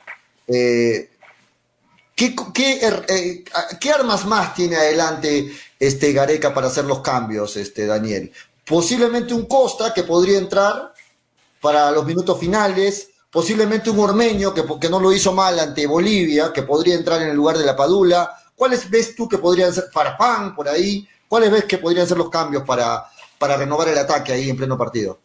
Eh, 0.46 1.10
¿qué, 2.14 2.34
qué, 2.54 2.78
er, 2.80 3.04
eh, 3.08 3.44
¿qué, 3.80 3.90
armas 3.90 4.24
más 4.26 4.54
tiene 4.54 4.76
adelante 4.76 5.52
este 5.78 6.12
Gareca 6.12 6.52
para 6.54 6.68
hacer 6.68 6.84
los 6.84 7.00
cambios, 7.00 7.56
este 7.56 7.86
Daniel? 7.86 8.32
Posiblemente 8.64 9.34
un 9.34 9.46
Costa 9.46 9.92
que 9.92 10.04
podría 10.04 10.38
entrar 10.38 10.92
para 11.60 11.90
los 11.90 12.04
minutos 12.04 12.38
finales, 12.38 13.10
posiblemente 13.30 13.90
un 13.90 13.98
Ormeño 13.98 14.52
que, 14.52 14.62
que 14.80 14.88
no 14.88 15.00
lo 15.00 15.12
hizo 15.12 15.32
mal 15.32 15.58
ante 15.58 15.86
Bolivia, 15.86 16.52
que 16.52 16.62
podría 16.62 16.94
entrar 16.94 17.22
en 17.22 17.28
el 17.28 17.36
lugar 17.36 17.58
de 17.58 17.64
la 17.64 17.76
Padula. 17.76 18.30
¿Cuáles 18.54 18.88
ves 18.88 19.16
tú 19.16 19.28
que 19.28 19.38
podrían 19.38 19.72
ser 19.72 19.84
Farfán 19.92 20.54
por 20.54 20.68
ahí? 20.68 21.06
¿Cuáles 21.28 21.50
ves 21.50 21.64
que 21.64 21.78
podrían 21.78 22.06
ser 22.06 22.18
los 22.18 22.30
cambios 22.30 22.62
para, 22.62 23.04
para 23.38 23.56
renovar 23.56 23.88
el 23.88 23.98
ataque 23.98 24.32
ahí 24.32 24.50
en 24.50 24.56
pleno 24.56 24.76
partido? 24.76 25.18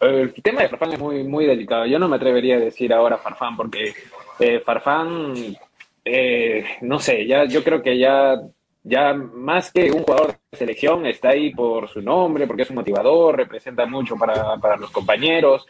El 0.00 0.34
tema 0.42 0.62
de 0.62 0.68
Farfán 0.68 0.92
es 0.92 0.98
muy, 0.98 1.24
muy 1.24 1.46
delicado. 1.46 1.86
Yo 1.86 1.98
no 1.98 2.08
me 2.08 2.16
atrevería 2.16 2.56
a 2.56 2.60
decir 2.60 2.92
ahora 2.92 3.16
Farfán, 3.16 3.56
porque 3.56 3.94
eh, 4.38 4.60
Farfán, 4.60 5.56
eh, 6.08 6.64
no 6.82 7.00
sé, 7.00 7.26
ya 7.26 7.46
yo 7.46 7.64
creo 7.64 7.82
que 7.82 7.98
ya, 7.98 8.40
ya 8.84 9.12
más 9.12 9.72
que 9.72 9.90
un 9.90 10.04
jugador 10.04 10.36
de 10.52 10.58
selección 10.58 11.04
está 11.04 11.30
ahí 11.30 11.52
por 11.52 11.88
su 11.88 12.00
nombre, 12.00 12.46
porque 12.46 12.62
es 12.62 12.70
un 12.70 12.76
motivador, 12.76 13.36
representa 13.36 13.86
mucho 13.86 14.16
para, 14.16 14.56
para 14.58 14.76
los 14.76 14.90
compañeros. 14.92 15.66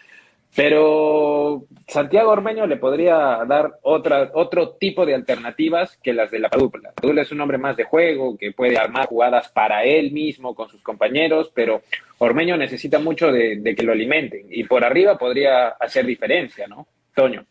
Pero 0.54 1.64
Santiago 1.88 2.30
Ormeño 2.30 2.66
le 2.66 2.76
podría 2.76 3.44
dar 3.46 3.78
otra, 3.82 4.30
otro 4.34 4.70
tipo 4.70 5.04
de 5.06 5.14
alternativas 5.14 5.98
que 6.02 6.12
las 6.12 6.30
de 6.30 6.38
la 6.38 6.48
Padula. 6.50 6.92
Padula 6.94 7.22
es 7.22 7.32
un 7.32 7.40
hombre 7.40 7.58
más 7.58 7.76
de 7.76 7.84
juego, 7.84 8.36
que 8.36 8.52
puede 8.52 8.76
armar 8.76 9.06
jugadas 9.06 9.48
para 9.48 9.84
él 9.84 10.12
mismo, 10.12 10.54
con 10.54 10.68
sus 10.68 10.82
compañeros, 10.82 11.50
pero 11.54 11.82
Ormeño 12.18 12.56
necesita 12.56 12.98
mucho 12.98 13.32
de, 13.32 13.56
de 13.56 13.74
que 13.74 13.82
lo 13.82 13.92
alimenten. 13.92 14.46
Y 14.50 14.64
por 14.64 14.84
arriba 14.84 15.16
podría 15.18 15.68
hacer 15.68 16.04
diferencia, 16.04 16.66
¿no? 16.66 16.86
Toño. 17.14 17.44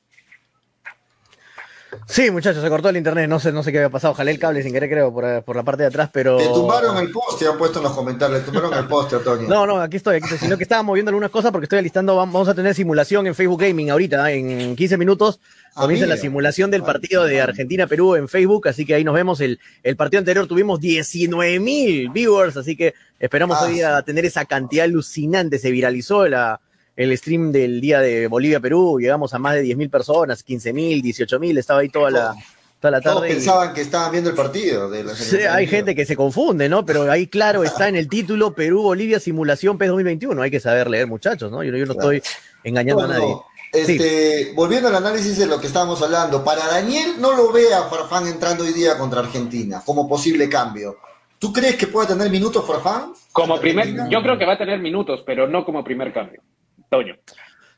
Sí, 2.07 2.31
muchachos, 2.31 2.61
se 2.61 2.69
cortó 2.69 2.89
el 2.89 2.97
internet, 2.97 3.29
no 3.29 3.39
sé, 3.39 3.51
no 3.51 3.63
sé 3.63 3.71
qué 3.71 3.79
había 3.79 3.89
pasado, 3.89 4.13
jalé 4.13 4.31
el 4.31 4.39
cable 4.39 4.61
sin 4.63 4.73
querer, 4.73 4.89
creo, 4.89 5.13
por, 5.13 5.43
por 5.43 5.55
la 5.55 5.63
parte 5.63 5.83
de 5.83 5.87
atrás, 5.87 6.09
pero... 6.11 6.37
Te 6.37 6.45
tumbaron 6.47 6.97
el 6.97 7.11
poste, 7.11 7.47
han 7.47 7.57
puesto 7.57 7.79
en 7.79 7.83
los 7.83 7.93
comentarios, 7.93 8.39
le 8.39 8.45
tumbaron 8.45 8.73
el 8.73 8.87
poste, 8.87 9.15
Antonio. 9.15 9.47
No, 9.47 9.65
no, 9.65 9.81
aquí 9.81 9.97
estoy, 9.97 10.17
aquí 10.17 10.25
estoy, 10.25 10.39
sino 10.39 10.57
que 10.57 10.63
estaba 10.63 10.83
moviendo 10.83 11.09
algunas 11.09 11.31
cosas 11.31 11.51
porque 11.51 11.65
estoy 11.65 11.79
alistando, 11.79 12.15
vamos 12.15 12.47
a 12.47 12.53
tener 12.53 12.73
simulación 12.75 13.27
en 13.27 13.35
Facebook 13.35 13.61
Gaming 13.61 13.89
ahorita, 13.89 14.31
en 14.31 14.75
15 14.75 14.97
minutos, 14.97 15.39
comienza 15.73 16.05
la 16.05 16.17
simulación 16.17 16.71
del 16.71 16.83
partido 16.83 17.25
de 17.25 17.41
Argentina-Perú 17.41 18.15
en 18.15 18.27
Facebook, 18.27 18.67
así 18.67 18.85
que 18.85 18.95
ahí 18.95 19.03
nos 19.03 19.15
vemos, 19.15 19.41
el, 19.41 19.59
el 19.83 19.95
partido 19.95 20.19
anterior 20.19 20.47
tuvimos 20.47 20.79
19 20.79 21.59
mil 21.59 22.09
viewers, 22.09 22.55
así 22.57 22.75
que 22.75 22.93
esperamos 23.19 23.61
hoy 23.61 23.81
a 23.81 24.01
tener 24.01 24.25
esa 24.25 24.45
cantidad 24.45 24.85
alucinante, 24.85 25.59
se 25.59 25.71
viralizó 25.71 26.27
la 26.27 26.59
el 26.95 27.17
stream 27.17 27.51
del 27.51 27.81
día 27.81 27.99
de 27.99 28.27
Bolivia-Perú, 28.27 28.99
llegamos 28.99 29.33
a 29.33 29.39
más 29.39 29.55
de 29.55 29.63
10.000 29.63 29.89
personas, 29.89 30.45
15.000, 30.45 31.01
18.000, 31.03 31.57
estaba 31.57 31.81
ahí 31.81 31.89
toda 31.89 32.09
la, 32.09 32.35
toda 32.79 32.91
la 32.91 33.01
tarde. 33.01 33.15
Todos 33.15 33.27
pensaban 33.27 33.73
que 33.73 33.81
estaban 33.81 34.11
viendo 34.11 34.29
el 34.29 34.35
partido. 34.35 34.89
De 34.89 35.03
la 35.03 35.13
sí, 35.13 35.37
hay 35.37 35.67
gente 35.67 35.93
que 35.93 36.05
se 36.05 36.15
confunde, 36.15 36.69
¿no? 36.69 36.85
Pero 36.85 37.11
ahí, 37.11 37.27
claro, 37.27 37.63
está 37.65 37.89
en 37.89 37.95
el 37.95 38.07
título 38.07 38.53
Perú-Bolivia 38.53 39.19
Simulación 39.19 39.77
PES 39.77 39.89
2021. 39.89 40.41
Hay 40.41 40.51
que 40.51 40.59
saber 40.59 40.89
leer, 40.89 41.07
muchachos, 41.07 41.51
¿no? 41.51 41.63
Yo, 41.63 41.75
yo 41.75 41.85
no 41.85 41.93
estoy 41.93 42.21
engañando 42.63 43.03
a 43.03 43.07
nadie. 43.07 43.35
Este, 43.73 44.45
sí. 44.45 44.51
Volviendo 44.55 44.87
al 44.87 44.95
análisis 44.95 45.37
de 45.37 45.47
lo 45.47 45.59
que 45.59 45.67
estábamos 45.67 46.01
hablando, 46.01 46.45
para 46.45 46.65
Daniel 46.65 47.15
no 47.19 47.35
lo 47.35 47.51
ve 47.51 47.73
a 47.73 47.83
Farfán 47.83 48.25
entrando 48.27 48.63
hoy 48.63 48.71
día 48.71 48.97
contra 48.97 49.19
Argentina 49.19 49.81
como 49.85 50.07
posible 50.07 50.47
cambio. 50.47 50.97
¿Tú 51.37 51.51
crees 51.51 51.75
que 51.75 51.87
puede 51.87 52.07
tener 52.07 52.29
minutos 52.29 52.65
Farfán? 52.65 53.11
Como 53.33 53.59
primer, 53.59 54.09
yo 54.09 54.21
creo 54.21 54.37
que 54.37 54.45
va 54.45 54.53
a 54.53 54.57
tener 54.57 54.79
minutos, 54.79 55.21
pero 55.25 55.45
no 55.47 55.65
como 55.65 55.83
primer 55.83 56.13
cambio. 56.13 56.41
Toño. 56.89 57.15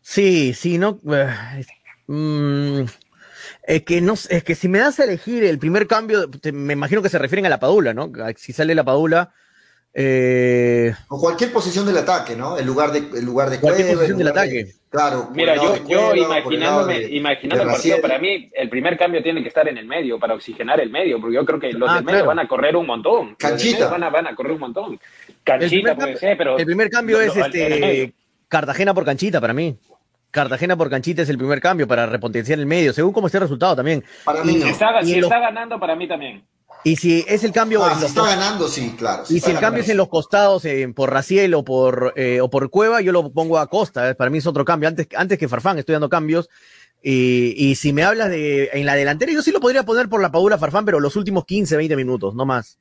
Sí, 0.01 0.53
sí, 0.53 0.77
no. 0.77 0.99
Eh, 1.11 1.65
mm, 2.07 2.81
es 3.63 3.83
que 3.83 4.01
no 4.01 4.13
es 4.13 4.43
que 4.43 4.55
si 4.55 4.67
me 4.67 4.79
das 4.79 4.99
a 4.99 5.03
elegir 5.03 5.43
el 5.43 5.59
primer 5.59 5.87
cambio, 5.87 6.29
te, 6.29 6.51
me 6.51 6.73
imagino 6.73 7.01
que 7.01 7.09
se 7.09 7.17
refieren 7.19 7.45
a 7.45 7.49
la 7.49 7.59
Padula, 7.59 7.93
¿no? 7.93 8.11
Si 8.37 8.53
sale 8.53 8.73
la 8.75 8.83
Padula. 8.83 9.33
Eh... 9.99 10.93
O 11.07 11.19
cualquier 11.19 11.51
posición 11.51 11.85
del 11.87 11.97
ataque, 11.97 12.35
¿no? 12.35 12.57
El 12.57 12.65
lugar 12.67 12.91
de, 12.91 12.99
el 13.17 13.25
lugar 13.25 13.49
de 13.49 13.59
cualquier 13.59 13.87
Cueva, 13.87 13.99
posición 14.01 14.17
del 14.19 14.27
ataque. 14.27 14.63
De, 14.65 14.73
claro. 14.91 15.29
Mira, 15.33 15.55
yo, 15.55 15.73
de 15.73 15.81
yo 15.87 16.15
imaginándome, 16.15 16.99
de, 16.99 17.15
imaginando 17.15 17.63
el 17.63 17.69
partido, 17.71 17.99
para 18.01 18.19
mí 18.19 18.49
el 18.53 18.69
primer 18.69 18.95
cambio 18.97 19.23
tiene 19.23 19.41
que 19.41 19.47
estar 19.47 19.67
en 19.67 19.77
el 19.77 19.87
medio 19.87 20.19
para 20.19 20.35
oxigenar 20.35 20.79
el 20.79 20.91
medio, 20.91 21.19
porque 21.19 21.35
yo 21.35 21.45
creo 21.45 21.59
que 21.59 21.73
los 21.73 21.89
Ah, 21.89 21.95
del 21.95 22.03
medio 22.03 22.17
claro. 22.19 22.27
van 22.27 22.39
a 22.39 22.47
correr 22.47 22.75
un 22.75 22.85
montón. 22.85 23.29
Los 23.29 23.37
del 23.39 23.49
Canchita. 23.49 23.77
medio 23.79 23.89
Van 23.89 24.03
a, 24.03 24.09
van 24.09 24.27
a 24.27 24.35
correr 24.35 24.51
un 24.51 24.59
montón. 24.59 24.91
El 24.93 25.35
Canchita 25.43 25.69
primer, 25.69 25.95
puede 25.95 25.97
cambio, 26.13 26.19
ser, 26.19 26.37
pero. 26.37 26.57
el 26.59 26.65
primer 26.65 26.89
cambio 26.91 27.17
lo- 27.17 27.23
es 27.23 27.35
este 27.35 28.13
Cartagena 28.47 28.93
por 28.93 29.05
canchita 29.05 29.41
para 29.41 29.53
mí. 29.53 29.77
Cartagena 30.31 30.75
por 30.77 30.89
canchita 30.89 31.21
es 31.21 31.29
el 31.29 31.37
primer 31.37 31.59
cambio 31.61 31.87
para 31.87 32.05
repotenciar 32.05 32.59
el 32.59 32.65
medio, 32.65 32.93
según 32.93 33.13
cómo 33.13 33.27
esté 33.27 33.37
el 33.37 33.43
resultado 33.43 33.75
también. 33.75 34.03
Para 34.25 34.43
mí 34.43 34.53
Y- 34.53 34.57
no. 34.57 34.65
Si 34.65 34.71
está, 34.71 35.01
y 35.01 35.05
si 35.05 35.13
en 35.13 35.21
los- 35.21 35.31
está 35.31 35.39
ganando, 35.39 35.79
para 35.79 35.95
mí 35.95 36.07
también. 36.07 36.45
Y 36.83 36.95
si 36.95 37.25
es 37.27 37.43
el 37.43 37.51
cambio 37.51 37.83
Ah, 37.83 37.87
en 37.89 37.95
si 37.95 38.01
los 38.01 38.09
está 38.11 38.21
dos- 38.21 38.29
ganando, 38.29 38.67
sí, 38.67 38.95
claro. 38.97 39.23
Y 39.29 39.39
si 39.39 39.51
el 39.51 39.59
cambio 39.59 39.81
es 39.83 39.89
en 39.89 39.97
los 39.97 40.09
costados, 40.09 40.63
eh, 40.65 40.87
por 40.95 41.11
Raciel 41.11 41.53
o 41.55 41.63
por, 41.63 42.13
eh, 42.15 42.39
o 42.39 42.49
por 42.49 42.69
Cueva, 42.69 43.01
yo 43.01 43.11
lo 43.11 43.31
pongo 43.31 43.57
a 43.57 43.67
Costa. 43.67 44.09
eh, 44.09 44.15
Para 44.15 44.29
mí 44.29 44.37
es 44.37 44.45
otro 44.47 44.63
cambio. 44.63 44.87
Antes, 44.87 45.07
antes 45.15 45.37
que 45.39 45.47
Farfán, 45.47 45.79
estoy 45.79 45.93
dando 45.93 46.07
cambios. 46.09 46.49
Y, 47.01 47.53
y 47.57 47.75
si 47.75 47.93
me 47.93 48.03
hablas 48.03 48.29
de 48.29 48.69
en 48.73 48.85
la 48.85 48.95
delantera, 48.95 49.31
yo 49.31 49.41
sí 49.41 49.51
lo 49.51 49.59
podría 49.59 49.83
poner 49.83 50.07
por 50.09 50.21
la 50.21 50.31
Padula 50.31 50.57
Farfán, 50.57 50.85
pero 50.85 50.99
los 50.99 51.15
últimos 51.15 51.45
15, 51.45 51.77
20 51.77 51.95
minutos, 51.95 52.35
no 52.35 52.45
más. 52.45 52.77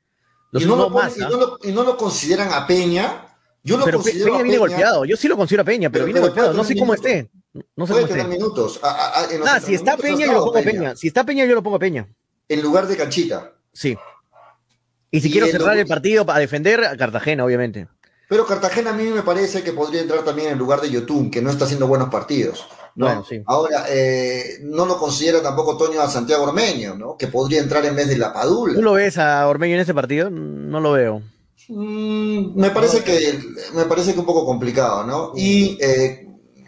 Los 0.51 0.63
y, 0.63 0.65
no 0.65 0.73
últimos 0.73 0.91
lo 0.91 0.99
ponen- 0.99 1.09
más. 1.09 1.17
y 1.17 1.21
no 1.21 1.37
lo- 1.37 1.59
y 1.63 1.71
no 1.71 1.83
lo 1.83 1.97
consideran 1.97 2.51
a 2.53 2.65
Peña. 2.67 3.23
Yo 3.63 3.77
lo 3.77 3.85
pero 3.85 3.97
Pe- 3.99 4.03
considero 4.05 4.25
Peña 4.31 4.43
viene 4.43 4.49
Peña, 4.57 4.59
golpeado. 4.69 5.05
Yo 5.05 5.17
sí 5.17 5.27
lo 5.27 5.35
considero 5.37 5.61
a 5.63 5.65
Peña, 5.65 5.89
pero, 5.89 6.03
Pero- 6.03 6.05
viene 6.05 6.19
pero 6.21 6.27
golpeado. 6.33 6.53
No 6.53 6.63
sé 6.63 6.75
cómo 6.77 6.93
esté. 6.93 7.29
No 7.75 7.85
sé 7.87 7.93
Puede 7.93 8.07
cómo 8.07 8.15
esté. 8.17 8.27
minutos. 8.29 8.79
A- 8.83 8.89
a- 8.89 9.19
a- 9.21 9.31
en 9.33 9.39
los 9.39 9.49
Ah, 9.49 9.59
si 9.59 9.73
está 9.73 9.97
Peña, 9.97 10.25
yo 10.25 10.33
lo 10.33 10.45
pongo 10.45 10.59
a 10.59 10.61
Peña. 10.61 10.95
Si 10.95 11.07
está 11.07 11.23
Peña, 11.25 11.45
yo 11.45 11.55
lo 11.55 11.63
pongo 11.63 11.75
a 11.75 11.79
Peña. 11.79 12.07
En 12.47 12.61
lugar 12.61 12.87
de 12.87 12.95
Canchita. 12.95 13.53
Sí. 13.73 13.97
Y 15.11 15.21
si 15.21 15.27
Y 15.27 15.31
quiero 15.31 15.47
en 15.47 15.53
cerrar 15.53 15.75
lo- 15.75 15.81
el 15.81 15.87
partido 15.87 16.25
para 16.25 16.39
defender, 16.39 16.83
a 16.85 16.95
Cartagena, 16.97 17.43
obviamente. 17.45 17.87
Pero 18.29 18.45
Cartagena 18.45 18.89
a 18.89 18.93
mí 18.93 19.05
me 19.05 19.21
parece 19.21 19.63
que 19.63 19.71
podría 19.71 20.01
entrar 20.01 20.23
también 20.23 20.49
en 20.49 20.57
lugar 20.57 20.81
de 20.81 20.89
Yotun, 20.89 21.31
que 21.31 21.41
no 21.41 21.49
está 21.49 21.65
haciendo 21.65 21.87
buenos 21.87 22.09
partidos. 22.09 22.65
¿no? 22.95 23.05
Bueno, 23.05 23.25
sí. 23.29 23.41
Ahora, 23.45 23.85
eh, 23.89 24.57
no 24.63 24.85
lo 24.87 24.97
considera 24.97 25.41
tampoco 25.41 25.77
Toño 25.77 26.01
a 26.01 26.09
Santiago 26.09 26.43
Ormeño, 26.45 26.95
¿no? 26.95 27.15
que 27.15 27.27
podría 27.27 27.61
entrar 27.61 27.85
en 27.85 27.95
vez 27.95 28.07
de 28.07 28.17
la 28.17 28.29
¿Tú 28.29 28.39
Padula. 28.39 28.81
lo 28.81 28.93
ves 28.93 29.19
a 29.19 29.47
Ormeño 29.47 29.75
en 29.75 29.81
ese 29.81 29.93
partido? 29.93 30.31
No 30.31 30.79
lo 30.79 30.93
veo. 30.93 31.21
Mm, 31.69 32.55
me 32.59 32.69
parece 32.71 33.03
que 33.03 33.39
me 33.73 33.85
parece 33.85 34.13
que 34.13 34.19
un 34.19 34.25
poco 34.25 34.45
complicado, 34.45 35.03
¿no? 35.03 35.33
Y 35.35 35.77
eh, 35.81 36.25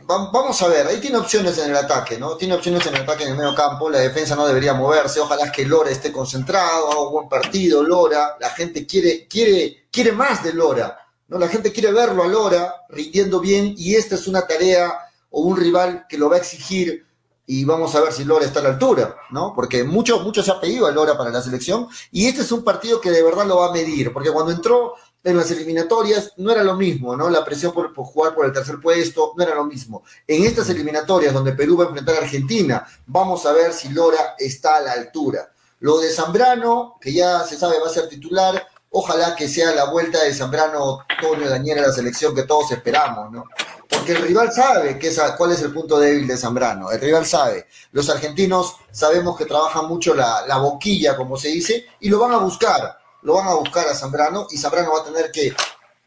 va- 0.10 0.30
vamos 0.32 0.62
a 0.62 0.68
ver, 0.68 0.88
ahí 0.88 1.00
tiene 1.00 1.18
opciones 1.18 1.58
en 1.58 1.70
el 1.70 1.78
ataque, 1.78 2.18
¿no? 2.20 2.36
Tiene 2.36 2.56
opciones 2.56 2.86
en 2.86 2.96
el 2.96 3.02
ataque 3.04 3.24
en 3.24 3.30
el 3.32 3.38
medio 3.38 3.56
campo, 3.56 3.90
la 3.90 4.00
defensa 4.00 4.36
no 4.36 4.46
debería 4.46 4.74
moverse, 4.74 5.22
ojalá 5.22 5.52
que 5.52 5.66
Lora 5.66 5.90
esté 5.90 6.12
concentrado, 6.12 6.92
haga 6.92 7.02
un 7.02 7.14
buen 7.14 7.30
partido, 7.30 7.82
Lora, 7.82 8.36
la 8.42 8.50
gente 8.50 8.86
quiere, 8.86 9.26
quiere, 9.28 9.88
quiere 9.90 10.12
más 10.12 10.44
de 10.44 10.52
Lora, 10.54 10.98
¿no? 11.30 11.38
La 11.40 11.48
gente 11.48 11.72
quiere 11.72 11.94
verlo 11.94 12.24
a 12.24 12.28
Lora 12.28 12.76
rindiendo 12.90 13.40
bien 13.40 13.74
y 13.78 13.96
esta 13.96 14.16
es 14.16 14.28
una 14.28 14.46
tarea 14.46 14.94
o 15.30 15.42
un 15.44 15.56
rival 15.56 16.06
que 16.10 16.18
lo 16.18 16.30
va 16.30 16.36
a 16.36 16.40
exigir 16.40 17.06
y 17.52 17.66
vamos 17.66 17.96
a 17.96 18.02
ver 18.02 18.14
si 18.14 18.26
Lora 18.26 18.46
está 18.46 18.60
a 18.60 18.64
la 18.64 18.70
altura, 18.70 19.16
¿no? 19.32 19.54
Porque 19.56 19.84
mucho, 19.84 20.20
mucho 20.20 20.44
se 20.44 20.52
ha 20.52 20.62
pedido 20.62 20.86
a 20.86 20.92
Lora 20.92 21.18
para 21.18 21.32
la 21.32 21.42
selección 21.42 21.88
y 22.12 22.28
este 22.28 22.44
es 22.44 22.52
un 22.52 22.64
partido 22.64 23.02
que 23.02 23.10
de 23.10 23.24
verdad 23.24 23.48
lo 23.48 23.58
va 23.58 23.70
a 23.70 23.72
medir, 23.72 24.14
porque 24.14 24.30
cuando 24.30 24.52
entró 24.52 24.94
en 25.24 25.36
las 25.36 25.50
eliminatorias 25.50 26.34
no 26.38 26.52
era 26.52 26.64
lo 26.64 26.76
mismo, 26.76 27.18
¿no? 27.18 27.28
La 27.28 27.44
presión 27.44 27.74
por, 27.74 27.92
por 27.92 28.06
jugar 28.06 28.36
por 28.36 28.46
el 28.46 28.54
tercer 28.54 28.80
puesto 28.80 29.34
no 29.36 29.44
era 29.44 29.56
lo 29.56 29.66
mismo. 29.66 30.04
En 30.28 30.44
estas 30.44 30.70
eliminatorias 30.70 31.34
donde 31.34 31.54
Perú 31.54 31.76
va 31.76 31.86
a 31.86 31.88
enfrentar 31.88 32.18
a 32.18 32.20
Argentina, 32.20 32.86
vamos 33.08 33.44
a 33.48 33.52
ver 33.52 33.74
si 33.74 33.90
Lora 33.90 34.36
está 34.38 34.76
a 34.76 34.82
la 34.82 34.92
altura. 34.92 35.52
Lo 35.80 35.98
de 35.98 36.12
Zambrano, 36.12 36.98
que 37.02 37.12
ya 37.12 37.40
se 37.46 37.58
sabe 37.58 37.80
va 37.80 37.88
a 37.88 37.92
ser 37.92 38.08
titular, 38.08 38.64
ojalá 38.92 39.36
que 39.36 39.48
sea 39.48 39.74
la 39.74 39.86
vuelta 39.86 40.24
de 40.24 40.36
Zambrano, 40.36 41.00
Antonio 41.10 41.50
Daniel 41.50 41.80
a 41.80 41.88
la 41.88 41.94
selección 41.94 42.36
que 42.36 42.44
todos 42.44 42.72
esperamos, 42.72 43.32
¿no? 43.32 43.46
Porque 43.90 44.12
el 44.12 44.22
rival 44.22 44.52
sabe 44.52 45.00
que 45.00 45.08
esa, 45.08 45.36
cuál 45.36 45.52
es 45.52 45.62
el 45.64 45.74
punto 45.74 46.00
débil 46.00 46.28
de 46.28 46.38
Zambrano, 46.38 46.92
el 46.92 47.02
rival 47.02 47.26
sabe. 47.26 47.66
Los 47.92 48.10
argentinos 48.10 48.76
sabemos 48.92 49.36
que 49.36 49.46
trabajan 49.46 49.88
mucho 49.88 50.14
la, 50.14 50.46
la 50.48 50.58
boquilla, 50.58 51.18
como 51.18 51.38
se 51.38 51.48
dice, 51.48 51.86
y 52.00 52.10
lo 52.10 52.20
van 52.20 52.34
a 52.34 52.38
buscar, 52.38 53.00
lo 53.24 53.34
van 53.34 53.48
a 53.48 53.56
buscar 53.56 53.88
a 53.88 53.96
Zambrano, 53.96 54.48
y 54.52 54.58
Zambrano 54.58 54.92
va 54.94 55.02
a 55.02 55.06
tener 55.06 55.32
que 55.32 55.54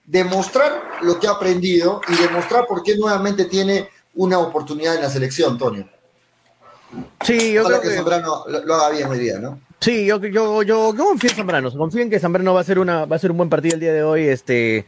demostrar 0.05 0.81
lo 1.03 1.19
que 1.19 1.27
ha 1.27 1.33
aprendido 1.33 2.01
y 2.09 2.15
demostrar 2.23 2.67
por 2.67 2.83
qué 2.83 2.97
nuevamente 2.97 3.47
tiene 3.47 3.89
una 4.15 4.39
oportunidad 4.39 4.95
en 4.95 5.03
la 5.03 5.11
selección, 5.11 5.53
Antonio. 5.53 5.89
Sí, 7.25 7.53
yo 7.53 7.63
Ojalá 7.63 7.81
creo 7.81 7.83
que 7.83 7.89
que... 7.89 7.97
Zambrano 7.97 8.45
lo, 8.47 8.65
lo 8.65 8.75
haga 8.75 8.91
bien 8.91 9.09
hoy 9.09 9.19
día, 9.19 9.39
¿no? 9.39 9.61
Sí, 9.81 10.07
yo, 10.07 10.21
yo, 10.21 10.63
yo, 10.63 10.95
yo 10.95 11.05
confío 11.05 11.31
en 11.31 11.37
Zambrano. 11.37 11.73
Confío 11.73 12.03
en 12.03 12.11
que 12.11 12.21
Zambrano 12.21 12.55
va 12.55 12.61
a 12.61 12.65
ser 12.65 12.79
una, 12.79 13.05
va 13.05 13.17
a 13.17 13.19
ser 13.19 13.33
un 13.33 13.39
buen 13.39 13.49
partido 13.49 13.75
el 13.75 13.81
día 13.81 13.93
de 13.93 14.05
hoy. 14.05 14.29
Este, 14.29 14.87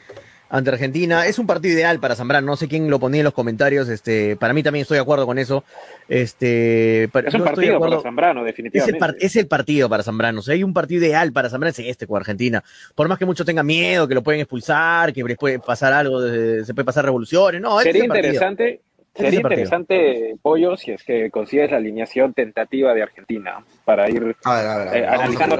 ante 0.54 0.70
Argentina. 0.70 1.26
Es 1.26 1.40
un 1.40 1.48
partido 1.48 1.74
ideal 1.74 1.98
para 1.98 2.14
Zambrano. 2.14 2.46
No 2.46 2.56
sé 2.56 2.68
quién 2.68 2.88
lo 2.88 3.00
ponía 3.00 3.20
en 3.20 3.24
los 3.24 3.34
comentarios. 3.34 3.88
Este, 3.88 4.36
para 4.36 4.54
mí 4.54 4.62
también 4.62 4.82
estoy 4.82 4.96
de 4.96 5.02
acuerdo 5.02 5.26
con 5.26 5.36
eso. 5.38 5.64
Este, 6.08 7.04
es 7.04 7.34
un 7.34 7.42
partido 7.42 7.80
para 7.80 8.00
Zambrano, 8.00 8.44
definitivamente. 8.44 9.16
Es 9.18 9.34
el, 9.34 9.48
partido 9.48 9.88
para 9.88 10.04
Zambrano. 10.04 10.38
O 10.38 10.42
sea, 10.42 10.54
hay 10.54 10.62
un 10.62 10.72
partido 10.72 11.04
ideal 11.04 11.32
para 11.32 11.50
Zambrano, 11.50 11.70
es 11.70 11.78
este 11.80 12.06
con 12.06 12.18
Argentina. 12.18 12.62
Por 12.94 13.08
más 13.08 13.18
que 13.18 13.26
muchos 13.26 13.44
tengan 13.44 13.66
miedo, 13.66 14.06
que 14.06 14.14
lo 14.14 14.22
pueden 14.22 14.42
expulsar, 14.42 15.12
que 15.12 15.24
les 15.24 15.36
puede 15.36 15.58
pasar 15.58 15.92
algo, 15.92 16.20
se 16.22 16.72
puede 16.72 16.84
pasar 16.84 17.04
revoluciones. 17.04 17.60
No, 17.60 17.80
sería 17.80 18.04
interesante. 18.04 18.80
Sería 19.12 19.40
interesante, 19.40 20.34
Pollo, 20.42 20.76
si 20.76 20.90
es 20.90 21.04
que 21.04 21.30
consigues 21.30 21.70
la 21.70 21.76
alineación 21.76 22.34
tentativa 22.34 22.94
de 22.94 23.02
Argentina 23.02 23.64
para 23.84 24.10
ir 24.10 24.36
analizando 24.44 25.56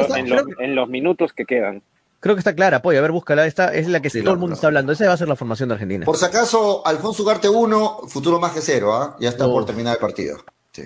en 0.58 0.74
los 0.74 0.88
minutos 0.88 1.32
que 1.32 1.44
quedan. 1.44 1.82
Creo 2.24 2.36
que 2.36 2.40
está 2.40 2.55
clara, 2.55 2.80
Pollo. 2.80 3.01
A 3.01 3.02
ver, 3.02 3.12
búscala. 3.12 3.44
Esta 3.44 3.74
es 3.74 3.86
la 3.86 4.01
que 4.01 4.09
todo 4.09 4.32
el 4.32 4.38
mundo 4.38 4.55
está 4.55 4.68
hablando. 4.68 4.92
Esa 4.92 5.06
va 5.06 5.12
a 5.12 5.16
ser 5.18 5.28
la 5.28 5.36
formación 5.36 5.68
de 5.68 5.74
Argentina. 5.74 6.06
Por 6.06 6.16
si 6.16 6.24
acaso, 6.24 6.80
Alfonso 6.86 7.22
Ugarte 7.22 7.51
1, 7.51 7.98
futuro 8.09 8.40
más 8.40 8.52
que 8.52 8.62
cero, 8.62 8.94
¿ah? 8.94 9.14
Ya 9.20 9.28
está 9.28 9.44
por 9.44 9.66
terminar 9.66 9.92
el 9.92 10.01
partido. 10.01 10.38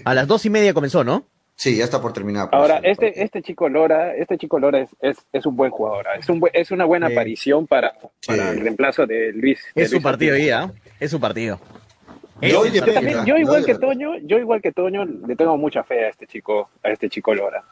A 0.04 0.14
las 0.14 0.26
dos 0.26 0.44
y 0.46 0.50
media 0.50 0.74
comenzó, 0.74 1.04
¿no? 1.04 1.28
Sí, 1.54 1.76
ya 1.76 1.84
está 1.84 2.02
por 2.02 2.12
terminar. 2.12 2.48
Ahora, 2.50 2.80
este, 2.82 3.22
este 3.22 3.40
chico 3.40 3.68
Lora, 3.68 4.16
este 4.16 4.36
chico 4.36 4.58
Lora 4.58 4.80
es, 4.80 5.18
es, 5.32 5.46
un 5.46 5.54
buen 5.54 5.70
jugador. 5.70 6.08
¿ah? 6.08 6.18
Es, 6.18 6.28
un, 6.28 6.42
es 6.52 6.72
una 6.72 6.86
buena 6.86 7.06
aparición 7.06 7.68
para, 7.68 7.94
el 8.26 8.60
reemplazo 8.60 9.06
de 9.06 9.32
Luis. 9.32 9.60
Es 9.76 9.90
su 9.90 10.02
partido 10.02 10.34
ahí, 10.34 10.50
¿ah? 10.50 10.72
Es 10.98 11.12
su 11.12 11.20
partido. 11.20 11.60
Yo, 12.42 12.66
yo 12.66 13.36
igual 13.36 13.64
que 13.64 13.76
Toño, 13.76 14.18
yo 14.24 14.38
igual 14.38 14.60
que 14.60 14.72
Toño 14.72 15.04
le 15.04 15.36
tengo 15.36 15.56
mucha 15.56 15.84
fe 15.84 16.06
a 16.06 16.08
este 16.08 16.26
chico, 16.26 16.68
a 16.82 16.90
este 16.90 17.08
chico 17.08 17.32
Lora. 17.32 17.62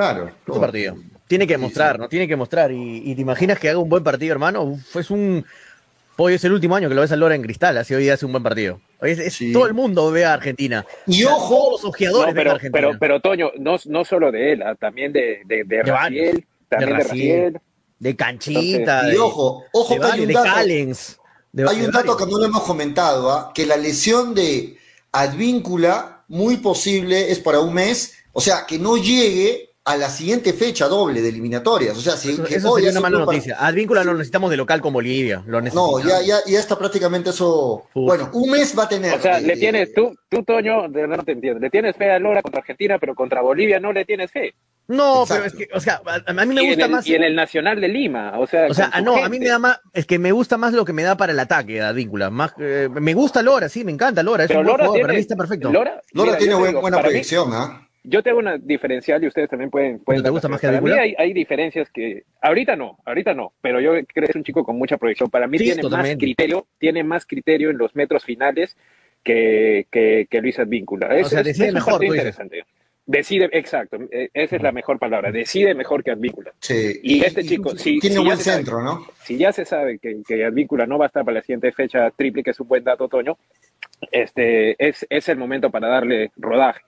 Claro. 0.00 0.28
Es 0.28 0.54
su 0.54 0.60
partido. 0.60 0.96
Tiene 1.26 1.46
que 1.46 1.58
mostrar, 1.58 1.98
¿no? 1.98 2.08
Tiene 2.08 2.26
que 2.26 2.34
mostrar. 2.34 2.72
Y, 2.72 3.14
te 3.14 3.20
imaginas 3.20 3.58
que 3.58 3.68
haga 3.68 3.78
un 3.78 3.88
buen 3.90 4.02
partido, 4.02 4.32
hermano. 4.32 4.78
Fue 4.88 5.02
un. 5.10 5.44
Hoy 6.16 6.34
es 6.34 6.44
el 6.44 6.52
último 6.52 6.74
año 6.74 6.88
que 6.88 6.94
lo 6.94 7.02
ves 7.02 7.12
a 7.12 7.16
Lora 7.16 7.34
en 7.34 7.42
cristal, 7.42 7.78
así 7.78 7.94
hoy 7.94 8.08
hace 8.08 8.26
un 8.26 8.32
buen 8.32 8.42
partido. 8.42 8.80
es, 9.02 9.38
Todo 9.52 9.66
el 9.66 9.74
mundo 9.74 10.10
ve 10.10 10.24
a 10.24 10.34
Argentina. 10.34 10.84
Y 11.06 11.24
ojo, 11.24 11.72
los 11.72 11.84
ojeadores 11.84 12.34
pero, 12.34 12.50
a 12.50 12.54
Argentina. 12.54 12.88
Pero, 12.88 12.98
pero, 12.98 13.20
Toño, 13.20 13.52
no, 13.58 13.76
no 13.86 14.04
solo 14.04 14.30
de 14.30 14.52
él, 14.52 14.62
ah, 14.62 14.74
también 14.74 15.12
de, 15.12 15.40
de, 15.46 15.64
de, 15.64 15.82
Raciel, 15.82 16.46
también 16.68 16.90
de, 16.90 17.04
Raciel, 17.04 17.60
de 17.98 18.16
Canchita. 18.16 19.10
y 19.10 19.16
ojo, 19.16 19.64
ojo 19.72 19.98
que 19.98 20.06
hay 20.06 20.20
un 20.20 20.32
dato, 20.32 20.50
hay 21.70 21.80
un 21.82 21.90
dato 21.90 22.16
que 22.18 22.26
no 22.26 22.38
lo 22.38 22.44
hemos 22.44 22.62
comentado, 22.64 23.30
¿ah? 23.30 23.52
que 23.54 23.64
la 23.64 23.78
lesión 23.78 24.34
de 24.34 24.76
Advíncula, 25.12 26.24
muy 26.28 26.58
posible, 26.58 27.30
es 27.30 27.38
para 27.38 27.60
un 27.60 27.72
mes. 27.72 28.14
O 28.32 28.40
sea, 28.40 28.66
que 28.66 28.78
no 28.78 28.96
llegue 28.96 29.69
a 29.84 29.96
la 29.96 30.10
siguiente 30.10 30.52
fecha 30.52 30.88
doble 30.88 31.22
de 31.22 31.30
eliminatorias. 31.30 31.96
O 31.96 32.00
sea, 32.00 32.12
si 32.16 32.32
eso, 32.32 32.44
eso 32.46 32.74
sería 32.74 32.90
una 32.90 33.00
mala 33.00 33.18
noticia. 33.20 33.56
Advíncula 33.58 34.04
lo 34.04 34.12
necesitamos 34.12 34.50
de 34.50 34.56
local 34.56 34.80
con 34.80 34.92
Bolivia. 34.92 35.42
Lo 35.46 35.60
no, 35.60 36.00
ya, 36.00 36.20
ya, 36.22 36.36
ya 36.46 36.58
está 36.58 36.78
prácticamente 36.78 37.30
eso. 37.30 37.86
Bueno, 37.94 38.30
un 38.34 38.50
mes 38.50 38.78
va 38.78 38.84
a 38.84 38.88
tener. 38.88 39.14
O 39.14 39.20
sea, 39.20 39.40
le 39.40 39.56
tienes, 39.56 39.94
tú, 39.94 40.14
tú, 40.28 40.42
Toño, 40.42 40.88
de 40.88 41.00
verdad 41.02 41.16
no 41.16 41.24
te 41.24 41.32
entiendo. 41.32 41.60
Le 41.60 41.70
tienes 41.70 41.96
fe 41.96 42.10
a 42.10 42.18
Lora 42.18 42.42
contra 42.42 42.60
Argentina, 42.60 42.98
pero 42.98 43.14
contra 43.14 43.40
Bolivia 43.40 43.80
no 43.80 43.92
le 43.92 44.04
tienes 44.04 44.30
fe. 44.30 44.54
No, 44.86 45.24
pero 45.28 45.44
es 45.44 45.54
que, 45.54 45.68
o 45.72 45.78
sea, 45.78 46.02
a, 46.04 46.32
mí 46.32 46.52
me 46.52 46.66
gusta 46.66 46.88
más. 46.88 47.06
Y 47.06 47.14
en 47.14 47.22
el 47.22 47.36
Nacional 47.36 47.80
de 47.80 47.88
Lima, 47.88 48.38
o 48.38 48.46
sea. 48.46 48.66
O 48.66 48.74
sea, 48.74 48.90
no, 49.00 49.24
a 49.24 49.28
mí 49.28 49.38
me 49.38 49.48
da 49.48 49.60
más, 49.60 49.80
es 49.92 50.04
que 50.04 50.18
me 50.18 50.32
gusta 50.32 50.56
más 50.56 50.72
lo 50.72 50.84
que 50.84 50.92
me 50.92 51.04
da 51.04 51.16
para 51.16 51.32
el 51.32 51.38
ataque, 51.38 51.80
Advíncula. 51.80 52.28
Más, 52.28 52.54
eh, 52.58 52.88
me 52.92 53.14
gusta 53.14 53.40
Lora, 53.40 53.68
sí, 53.68 53.84
me 53.84 53.92
encanta 53.92 54.24
Lora. 54.24 54.44
Es 54.44 54.48
pero 54.48 54.60
un 54.60 54.66
Lora 54.66 54.88
tiene, 54.88 55.00
para 55.00 55.12
mí 55.12 55.20
está 55.20 55.36
perfecto. 55.36 55.70
Lora, 55.70 56.02
Lora 56.12 56.36
tiene 56.36 56.54
buena 56.54 57.00
proyección, 57.00 57.50
¿ah? 57.52 57.86
Yo 58.02 58.22
tengo 58.22 58.38
una 58.38 58.56
diferencial 58.56 59.22
y 59.22 59.26
ustedes 59.26 59.50
también 59.50 59.70
pueden. 59.70 59.98
pueden 60.00 60.22
¿Te 60.22 60.30
gusta 60.30 60.48
más 60.48 60.60
que 60.60 60.68
Para 60.68 60.80
mí 60.80 60.90
hay, 60.90 61.32
diferencias 61.32 61.90
que. 61.90 62.24
Ahorita 62.40 62.76
no, 62.76 62.98
ahorita 63.04 63.34
no, 63.34 63.52
pero 63.60 63.80
yo 63.80 63.92
creo 63.92 64.26
que 64.26 64.30
es 64.30 64.36
un 64.36 64.44
chico 64.44 64.64
con 64.64 64.78
mucha 64.78 64.96
proyección. 64.96 65.30
Para 65.30 65.46
mí 65.46 65.58
tiene 65.58 65.82
más 65.82 66.16
criterio, 66.16 66.66
tiene 66.78 67.04
más 67.04 67.26
criterio 67.26 67.70
en 67.70 67.78
los 67.78 67.94
metros 67.94 68.24
finales 68.24 68.76
que, 69.22 69.86
que, 69.90 70.26
que 70.30 70.40
Luis 70.40 70.58
Advíncula. 70.58 71.14
Es, 71.16 71.26
o 71.26 71.30
sea, 71.30 71.42
decide 71.42 71.72
mejor. 71.72 72.02
Interesante. 72.02 72.64
Decide, 73.06 73.48
exacto, 73.52 73.98
e, 74.12 74.30
esa 74.32 74.56
es 74.56 74.62
la 74.62 74.70
mejor 74.70 75.00
palabra, 75.00 75.32
decide 75.32 75.74
mejor 75.74 76.04
que 76.04 76.12
Advíncula. 76.12 76.52
Sí. 76.60 77.00
Y 77.02 77.24
este 77.24 77.42
chico, 77.42 77.76
si, 77.76 77.98
tiene 77.98 78.20
un 78.20 78.26
buen 78.26 78.38
centro, 78.38 78.82
¿no? 78.82 79.04
Si 79.24 79.36
ya 79.36 79.52
se 79.52 79.64
sabe 79.64 79.98
que, 79.98 80.22
que 80.24 80.44
Advíncula 80.44 80.86
no 80.86 80.96
va 80.96 81.06
a 81.06 81.08
estar 81.08 81.24
para 81.24 81.36
la 81.36 81.42
siguiente 81.42 81.72
fecha 81.72 82.08
triple, 82.12 82.44
que 82.44 82.50
es 82.50 82.60
un 82.60 82.68
buen 82.68 82.84
dato, 82.84 83.08
Toño, 83.08 83.36
este, 84.12 84.76
es, 84.78 85.04
es 85.10 85.28
el 85.28 85.38
momento 85.38 85.70
para 85.70 85.88
darle 85.88 86.30
rodaje. 86.36 86.82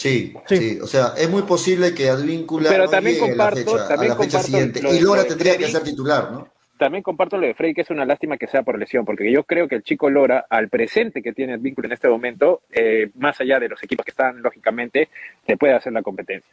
Sí, 0.00 0.32
sí, 0.46 0.78
o 0.80 0.86
sea, 0.86 1.12
es 1.14 1.28
muy 1.28 1.42
posible 1.42 1.92
que 1.92 2.08
Advíncula 2.08 2.70
Pero 2.70 2.88
también 2.88 3.18
comparto, 3.18 3.76
a 3.76 3.96
la 3.96 4.16
fecha, 4.16 4.42
siguiente. 4.42 4.80
Y 4.80 4.98
Lora 4.98 5.26
tendría 5.26 5.58
que 5.58 5.68
ser 5.68 5.82
titular, 5.82 6.32
¿no? 6.32 6.48
También 6.78 7.02
comparto 7.02 7.36
lo 7.36 7.46
de 7.46 7.52
Frey, 7.52 7.74
que 7.74 7.82
es 7.82 7.90
una 7.90 8.06
lástima 8.06 8.38
que 8.38 8.46
sea 8.46 8.62
por 8.62 8.78
lesión, 8.78 9.04
porque 9.04 9.30
yo 9.30 9.44
creo 9.44 9.68
que 9.68 9.74
el 9.74 9.82
chico 9.82 10.08
Lora, 10.08 10.46
al 10.48 10.70
presente 10.70 11.20
que 11.20 11.34
tiene 11.34 11.52
Advíncula 11.52 11.88
en 11.88 11.92
este 11.92 12.08
momento, 12.08 12.62
eh, 12.72 13.10
más 13.16 13.38
allá 13.42 13.60
de 13.60 13.68
los 13.68 13.82
equipos 13.82 14.02
que 14.06 14.12
están, 14.12 14.40
lógicamente, 14.40 15.10
te 15.44 15.58
puede 15.58 15.74
hacer 15.74 15.92
la 15.92 16.00
competencia. 16.00 16.50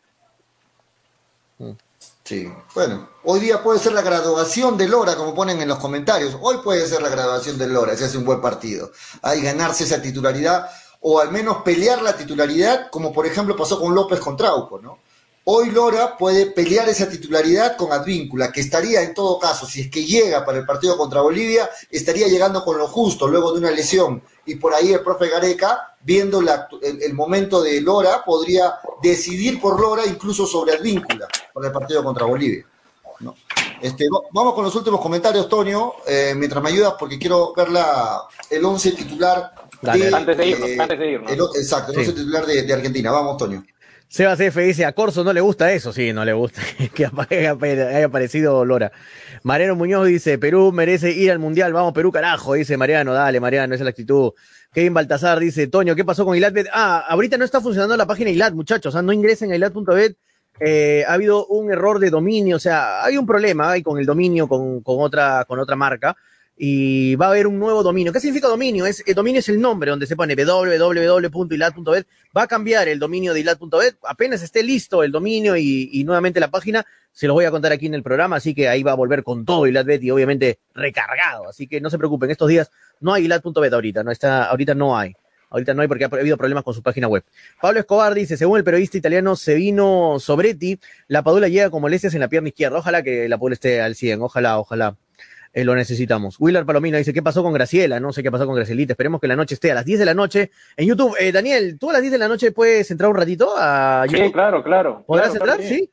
Sí, 2.25 2.51
bueno, 2.75 3.07
hoy 3.23 3.39
día 3.39 3.63
puede 3.63 3.79
ser 3.79 3.93
la 3.93 4.01
graduación 4.01 4.77
de 4.77 4.89
Lora, 4.89 5.15
como 5.15 5.33
ponen 5.33 5.61
en 5.61 5.69
los 5.69 5.79
comentarios. 5.79 6.37
Hoy 6.41 6.57
puede 6.61 6.85
ser 6.85 7.01
la 7.01 7.07
graduación 7.07 7.57
de 7.57 7.69
Lora, 7.69 7.95
si 7.95 8.03
hace 8.03 8.17
un 8.17 8.25
buen 8.25 8.41
partido. 8.41 8.91
Hay 9.21 9.41
ganarse 9.41 9.85
esa 9.85 10.01
titularidad 10.01 10.69
o 11.09 11.21
al 11.21 11.31
menos 11.31 11.63
pelear 11.63 12.01
la 12.01 12.17
titularidad, 12.17 12.89
como 12.89 13.13
por 13.13 13.25
ejemplo 13.25 13.55
pasó 13.55 13.79
con 13.79 13.95
López 13.95 14.19
con 14.19 14.35
Trauco, 14.35 14.77
¿no? 14.79 14.99
Hoy 15.45 15.71
Lora 15.71 16.17
puede 16.17 16.47
pelear 16.47 16.89
esa 16.89 17.07
titularidad 17.07 17.77
con 17.77 17.93
Advíncula, 17.93 18.51
que 18.51 18.59
estaría 18.59 19.01
en 19.01 19.13
todo 19.13 19.39
caso, 19.39 19.65
si 19.65 19.79
es 19.79 19.89
que 19.89 20.03
llega 20.03 20.43
para 20.43 20.57
el 20.57 20.65
partido 20.65 20.97
contra 20.97 21.21
Bolivia, 21.21 21.69
estaría 21.89 22.27
llegando 22.27 22.61
con 22.61 22.77
lo 22.77 22.89
justo 22.89 23.25
luego 23.25 23.53
de 23.53 23.59
una 23.59 23.71
lesión. 23.71 24.21
Y 24.45 24.55
por 24.55 24.73
ahí 24.73 24.91
el 24.91 24.99
profe 24.99 25.29
Gareca, 25.29 25.95
viendo 26.01 26.41
el, 26.81 27.13
momento 27.13 27.61
de 27.61 27.79
Lora, 27.79 28.25
podría 28.25 28.73
decidir 29.01 29.61
por 29.61 29.79
Lora 29.79 30.05
incluso 30.05 30.45
sobre 30.45 30.73
Advíncula 30.73 31.29
para 31.53 31.67
el 31.67 31.71
partido 31.71 32.03
contra 32.03 32.25
Bolivia. 32.25 32.65
Este, 33.81 34.07
vamos 34.33 34.53
con 34.53 34.65
los 34.65 34.75
últimos 34.75 34.99
comentarios, 34.99 35.47
Tonio, 35.47 35.93
eh, 36.05 36.33
mientras 36.35 36.61
me 36.61 36.69
ayudas, 36.69 36.95
porque 36.99 37.17
quiero 37.17 37.53
ver 37.53 37.69
la, 37.69 38.23
el 38.49 38.65
once 38.65 38.91
titular 38.91 39.53
antes 39.83 40.37
de 40.37 40.47
irnos, 40.47 40.69
antes 40.79 40.99
de 40.99 41.11
irnos. 41.11 41.31
exacto, 41.55 41.93
no 41.93 42.01
titular 42.01 42.45
de, 42.45 42.73
Argentina. 42.73 43.11
Vamos, 43.11 43.37
Toño. 43.37 43.63
Sebas 44.09 44.39
F 44.39 44.61
dice, 44.61 44.85
a 44.85 44.93
Corso 44.93 45.23
no 45.25 45.33
le 45.33 45.41
gusta 45.41 45.73
eso, 45.73 45.91
sí, 45.91 46.13
no 46.13 46.23
le 46.23 46.31
gusta 46.31 46.61
que 46.93 47.09
haya 47.29 48.05
aparecido 48.05 48.63
Lora. 48.63 48.91
Mariano 49.43 49.75
Muñoz 49.75 50.07
dice, 50.07 50.37
Perú 50.37 50.71
merece 50.71 51.11
ir 51.11 51.29
al 51.29 51.39
Mundial, 51.39 51.73
vamos 51.73 51.93
Perú 51.93 52.11
carajo, 52.11 52.53
dice 52.53 52.77
Mariano, 52.77 53.13
dale 53.13 53.41
Mariano, 53.41 53.75
esa 53.75 53.83
es 53.83 53.85
la 53.85 53.89
actitud. 53.89 54.31
Kevin 54.73 54.93
Baltazar 54.93 55.39
dice, 55.39 55.67
Toño, 55.67 55.93
¿qué 55.93 56.05
pasó 56.05 56.23
con 56.23 56.37
Ilatbet? 56.37 56.67
Ah, 56.71 57.05
ahorita 57.09 57.37
no 57.37 57.43
está 57.43 57.59
funcionando 57.59 57.97
la 57.97 58.05
página 58.05 58.29
Ilat, 58.29 58.53
muchachos, 58.53 58.93
o 58.93 58.97
sea, 58.97 59.01
no 59.01 59.11
ingresen 59.11 59.51
a 59.51 59.55
ilat.bet, 59.57 60.15
eh, 60.59 61.03
ha 61.05 61.13
habido 61.13 61.45
un 61.47 61.71
error 61.71 61.99
de 61.99 62.09
dominio, 62.09 62.55
o 62.55 62.59
sea, 62.59 63.03
hay 63.03 63.17
un 63.17 63.25
problema 63.25 63.71
hay 63.71 63.83
con 63.83 63.99
el 63.99 64.05
dominio 64.05 64.47
con, 64.47 64.81
con, 64.81 65.01
otra, 65.01 65.43
con 65.45 65.59
otra 65.59 65.75
marca, 65.75 66.15
y 66.57 67.15
va 67.15 67.27
a 67.27 67.29
haber 67.29 67.45
un 67.45 67.59
nuevo 67.59 67.83
dominio. 67.83 68.11
¿Qué 68.11 68.19
significa 68.19 68.47
dominio? 68.47 68.87
Es, 68.87 69.03
el 69.05 69.13
dominio 69.13 69.39
es 69.39 69.49
el 69.49 69.61
nombre 69.61 69.91
donde 69.91 70.07
se 70.07 70.15
pone 70.15 70.35
www.ilat.bet. 70.35 72.07
Va 72.35 72.43
a 72.43 72.47
cambiar 72.47 72.87
el 72.87 72.97
dominio 72.97 73.33
de 73.33 73.41
ilat.bet. 73.41 73.97
Apenas 74.03 74.41
esté 74.41 74.63
listo 74.63 75.03
el 75.03 75.11
dominio 75.11 75.55
y, 75.55 76.03
nuevamente 76.03 76.39
la 76.39 76.49
página, 76.49 76.83
se 77.11 77.27
los 77.27 77.35
voy 77.35 77.45
a 77.45 77.51
contar 77.51 77.71
aquí 77.71 77.85
en 77.85 77.93
el 77.93 78.03
programa, 78.03 78.37
así 78.37 78.55
que 78.55 78.67
ahí 78.67 78.81
va 78.81 78.93
a 78.93 78.95
volver 78.95 79.23
con 79.23 79.45
todo 79.45 79.67
ilatbet 79.67 80.03
y 80.03 80.11
obviamente 80.11 80.59
recargado. 80.73 81.47
Así 81.47 81.67
que 81.67 81.79
no 81.79 81.89
se 81.91 81.97
preocupen, 81.97 82.31
estos 82.31 82.49
días 82.49 82.71
no 82.99 83.13
hay 83.13 83.25
ilat.bet 83.25 83.73
ahorita, 83.73 84.03
no 84.03 84.11
está, 84.11 84.45
ahorita 84.45 84.73
no 84.73 84.97
hay. 84.97 85.13
Ahorita 85.49 85.73
no 85.73 85.81
hay 85.81 85.87
porque 85.87 86.03
ha 86.03 86.07
habido 86.07 86.35
problemas 86.35 86.65
con 86.65 86.73
su 86.73 86.83
página 86.83 87.07
web. 87.07 87.23
Pablo 87.61 87.79
Escobar 87.79 88.13
dice, 88.13 88.35
según 88.35 88.57
el 88.57 88.65
periodista 88.65 88.97
italiano 88.97 89.35
Sevino 89.37 90.17
Sobretti, 90.19 90.77
la 91.07 91.23
Padula 91.23 91.47
llega 91.47 91.69
con 91.69 91.81
molestias 91.81 92.13
en 92.15 92.19
la 92.19 92.27
pierna 92.27 92.49
izquierda. 92.49 92.79
Ojalá 92.79 93.01
que 93.01 93.29
la 93.29 93.37
Padula 93.37 93.53
esté 93.53 93.79
al 93.79 93.95
100, 93.95 94.21
ojalá, 94.21 94.59
ojalá. 94.59 94.97
Eh, 95.57 95.65
lo 95.65 95.73
necesitamos. 95.73 96.35
Willard 96.39 96.67
Palomino 96.67 96.99
dice, 96.99 97.11
¿qué 97.11 97.23
pasó 97.23 97.41
con 97.41 97.51
Graciela? 97.51 97.99
No 97.99 98.13
sé 98.13 98.21
qué 98.21 98.29
pasó 98.29 98.45
con 98.45 98.53
Gracielita. 98.53 98.93
Esperemos 98.93 99.19
que 99.19 99.27
la 99.27 99.35
noche 99.35 99.55
esté 99.55 99.71
a 99.71 99.73
las 99.73 99.85
10 99.85 99.97
de 99.97 100.05
la 100.05 100.13
noche 100.13 100.51
en 100.75 100.87
YouTube. 100.87 101.15
Eh, 101.19 101.31
Daniel, 101.31 101.79
¿tú 101.79 101.89
a 101.89 101.93
las 101.93 102.01
10 102.03 102.11
de 102.11 102.19
la 102.19 102.27
noche 102.27 102.51
puedes 102.51 102.91
entrar 102.91 103.09
un 103.09 103.15
ratito 103.15 103.55
a 103.57 104.05
YouTube? 104.05 104.27
Sí, 104.27 104.31
claro, 104.33 104.63
claro. 104.63 105.03
¿Podrás 105.07 105.33
entrar? 105.33 105.59
Sí. 105.59 105.67
Sí, 105.67 105.91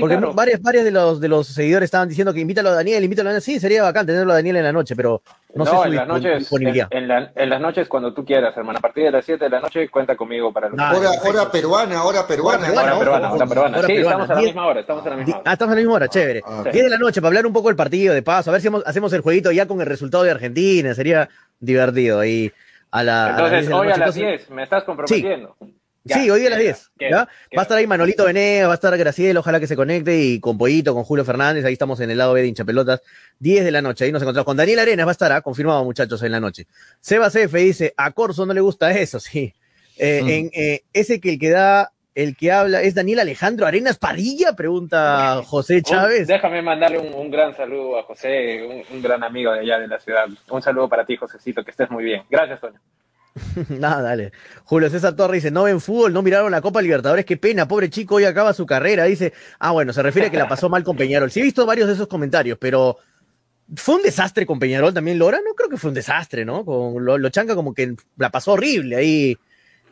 Porque 0.00 0.16
varias, 0.16 0.62
varias 0.62 0.84
de 0.84 0.90
los 0.90 1.20
de 1.20 1.28
los 1.28 1.46
seguidores 1.46 1.86
estaban 1.86 2.08
diciendo 2.08 2.32
que 2.32 2.40
invítalo 2.40 2.70
a 2.70 2.74
Daniel, 2.74 3.04
invítalo 3.04 3.28
a 3.28 3.32
Daniel. 3.32 3.42
Sí, 3.42 3.60
sería 3.60 3.82
bacán 3.82 4.06
tenerlo 4.06 4.32
a 4.32 4.36
Daniel 4.36 4.56
en 4.56 4.64
la 4.64 4.72
noche, 4.72 4.96
pero 4.96 5.22
no, 5.54 5.64
sé 5.66 5.70
su 5.70 5.84
en 5.84 5.94
las 5.94 6.08
noches, 6.08 6.52
En, 6.90 7.08
las 7.50 7.60
noches 7.60 7.88
cuando 7.88 8.14
tú 8.14 8.24
quieras, 8.24 8.56
hermano. 8.56 8.78
A 8.78 8.82
partir 8.82 9.04
de 9.04 9.10
las 9.10 9.24
7 9.24 9.44
de 9.44 9.50
la 9.50 9.60
noche 9.60 9.88
cuenta 9.90 10.16
conmigo 10.16 10.52
para 10.52 10.68
el 10.68 10.72
hora, 10.74 11.10
hora 11.22 11.50
peruana, 11.50 12.02
hora 12.04 12.26
peruana. 12.26 12.70
Hora 12.72 12.98
peruana, 12.98 13.32
hora 13.32 13.46
peruana. 13.46 13.82
sí, 13.82 13.92
estamos 13.92 14.30
a 14.30 14.34
la 14.34 14.40
misma 14.40 14.66
hora, 14.66 14.80
estamos 14.80 15.06
a 15.06 15.10
la 15.10 15.16
misma 15.16 15.36
hora. 15.36 15.42
Ah, 15.44 15.52
estamos 15.52 15.72
a 15.72 15.74
la 15.74 15.80
misma 15.80 15.94
hora, 15.94 16.08
chévere. 16.08 16.42
10 16.42 16.46
ah, 16.46 16.70
de 16.70 16.88
la 16.88 16.98
noche 16.98 17.20
para 17.20 17.28
hablar 17.28 17.46
un 17.46 17.52
poco 17.52 17.68
del 17.68 17.76
partido, 17.76 18.14
de 18.14 18.22
paso, 18.22 18.50
a 18.50 18.52
ver 18.52 18.62
si 18.62 18.68
hacemos 18.86 19.12
el 19.12 19.20
jueguito 19.20 19.52
ya 19.52 19.66
con 19.66 19.80
el 19.80 19.86
resultado 19.86 20.24
de 20.24 20.30
Argentina, 20.30 20.94
sería 20.94 21.28
divertido 21.60 22.20
ahí 22.20 22.50
a 22.90 23.02
la 23.02 23.30
Entonces, 23.30 23.72
hoy 23.72 23.90
a 23.90 23.96
las 23.96 24.14
10, 24.14 24.50
¿me 24.50 24.62
estás 24.62 24.84
comprometiendo? 24.84 25.56
sí, 25.60 25.74
hoy 26.12 26.40
día 26.40 26.48
a 26.48 26.50
las 26.50 26.58
10. 26.58 26.92
Va 27.16 27.28
a 27.56 27.62
estar 27.62 27.78
ahí 27.78 27.86
Manolito 27.86 28.24
Venegas, 28.24 28.68
va 28.68 28.72
a 28.72 28.74
estar 28.74 28.96
Graciela, 28.96 29.40
ojalá 29.40 29.60
que 29.60 29.66
se 29.66 29.76
conecte, 29.76 30.16
y 30.18 30.40
con 30.40 30.58
Pollito, 30.58 30.94
con 30.94 31.04
Julio 31.04 31.24
Fernández, 31.24 31.64
ahí 31.64 31.72
estamos 31.72 32.00
en 32.00 32.10
el 32.10 32.18
lado 32.18 32.34
B 32.34 32.42
de 32.42 32.48
hinchapelotas, 32.48 33.00
10 33.38 33.64
de 33.64 33.70
la 33.70 33.82
noche, 33.82 34.04
ahí 34.04 34.12
nos 34.12 34.22
encontramos. 34.22 34.44
Con 34.44 34.56
Daniel 34.56 34.80
Arenas 34.80 35.06
va 35.06 35.10
a 35.10 35.12
estar, 35.12 35.32
¿ah? 35.32 35.40
confirmado 35.40 35.84
muchachos, 35.84 36.22
en 36.22 36.32
la 36.32 36.40
noche. 36.40 36.66
Seba 37.00 37.30
CF 37.30 37.52
dice, 37.54 37.94
a 37.96 38.10
Corso 38.12 38.44
no 38.46 38.52
le 38.52 38.60
gusta 38.60 38.90
eso, 38.92 39.18
sí. 39.20 39.54
Eh, 39.96 40.22
mm. 40.22 40.28
en, 40.28 40.50
eh, 40.54 40.82
ese 40.92 41.20
que 41.20 41.30
el 41.30 41.38
que 41.38 41.50
da, 41.50 41.92
el 42.14 42.36
que 42.36 42.52
habla, 42.52 42.82
¿es 42.82 42.94
Daniel 42.94 43.20
Alejandro 43.20 43.66
Arenas 43.66 43.96
Parilla? 43.96 44.54
Pregunta 44.54 45.42
José 45.44 45.82
Chávez. 45.82 46.26
déjame 46.26 46.62
mandarle 46.62 46.98
un, 46.98 47.30
gran 47.30 47.56
saludo 47.56 47.98
a 47.98 48.02
José, 48.02 48.62
un, 48.62 48.82
un 48.96 49.02
gran 49.02 49.22
amigo 49.22 49.52
de 49.52 49.60
allá 49.60 49.78
de 49.78 49.88
la 49.88 50.00
ciudad. 50.00 50.26
Un 50.50 50.62
saludo 50.62 50.88
para 50.88 51.04
ti, 51.06 51.16
Josecito, 51.16 51.64
que 51.64 51.70
estés 51.70 51.90
muy 51.90 52.04
bien. 52.04 52.22
Gracias, 52.28 52.60
Toño. 52.60 52.80
Nada, 53.68 54.02
dale. 54.02 54.32
Julio 54.64 54.88
César 54.90 55.16
Torres 55.16 55.42
dice, 55.42 55.50
no 55.50 55.64
ven 55.64 55.80
fútbol, 55.80 56.12
no 56.12 56.22
miraron 56.22 56.50
la 56.50 56.60
Copa 56.60 56.80
Libertadores, 56.80 57.24
qué 57.24 57.36
pena, 57.36 57.66
pobre 57.66 57.90
chico, 57.90 58.16
hoy 58.16 58.24
acaba 58.24 58.52
su 58.52 58.66
carrera. 58.66 59.04
Dice, 59.04 59.32
ah, 59.58 59.72
bueno, 59.72 59.92
se 59.92 60.02
refiere 60.02 60.28
a 60.28 60.30
que 60.30 60.38
la 60.38 60.48
pasó 60.48 60.68
mal 60.68 60.84
con 60.84 60.96
Peñarol. 60.96 61.30
Sí 61.30 61.40
he 61.40 61.42
visto 61.42 61.66
varios 61.66 61.88
de 61.88 61.94
esos 61.94 62.06
comentarios, 62.06 62.58
pero 62.60 62.98
fue 63.76 63.96
un 63.96 64.02
desastre 64.02 64.46
con 64.46 64.58
Peñarol 64.58 64.94
también, 64.94 65.18
Lora. 65.18 65.40
No 65.44 65.54
creo 65.54 65.68
que 65.68 65.76
fue 65.76 65.88
un 65.88 65.94
desastre, 65.94 66.44
¿no? 66.44 66.64
Con 66.64 67.04
lo, 67.04 67.28
Chanca 67.30 67.54
como 67.54 67.74
que 67.74 67.94
la 68.16 68.30
pasó 68.30 68.52
horrible 68.52 68.96
ahí 68.96 69.36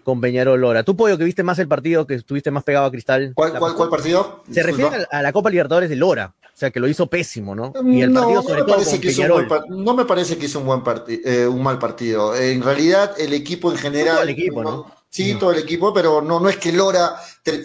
con 0.05 0.21
Peñarol 0.21 0.61
Lora. 0.61 0.83
Tú, 0.83 0.97
Pollo, 0.97 1.19
que 1.19 1.25
viste 1.25 1.43
más 1.43 1.59
el 1.59 1.69
partido, 1.69 2.07
que 2.07 2.15
estuviste 2.15 2.51
más 2.51 2.65
pegado 2.65 2.87
a 2.87 2.91
Cristal. 2.91 3.33
¿Cuál, 3.35 3.59
cuál, 3.59 3.89
partido? 3.89 4.43
Se 4.51 4.63
refiere 4.63 5.07
a, 5.11 5.23
la 5.23 5.33
Copa 5.33 5.51
Libertadores 5.51 5.89
de 5.89 5.97
Lora. 5.97 6.35
O 6.63 6.65
sea, 6.65 6.71
que 6.71 6.79
lo 6.79 6.87
hizo 6.87 7.09
pésimo, 7.09 7.57
¿no? 7.57 7.73
Y 7.85 8.03
el 8.03 8.13
partido, 8.13 8.35
no, 8.37 8.43
sobre 8.43 8.63
todo, 8.63 8.77
con 8.77 9.01
Peñarol. 9.01 9.49
no 9.71 9.95
me 9.95 10.05
parece 10.05 10.39
que 10.39 10.47
hizo 10.47 10.61
un, 10.61 10.67
buen 10.67 10.83
eh, 11.09 11.45
un 11.45 11.61
mal 11.61 11.77
partido. 11.77 12.37
En 12.37 12.63
realidad, 12.63 13.17
el 13.19 13.33
equipo 13.33 13.73
en 13.73 13.79
general. 13.79 14.15
Todo 14.15 14.23
el 14.23 14.31
equipo, 14.31 14.63
¿no? 14.63 14.87
Sí, 15.09 15.35
todo 15.35 15.51
el 15.51 15.59
equipo, 15.59 15.93
pero 15.93 16.23
no, 16.23 16.39
no 16.39 16.49
es 16.49 16.59
que 16.59 16.71
Lora 16.71 17.17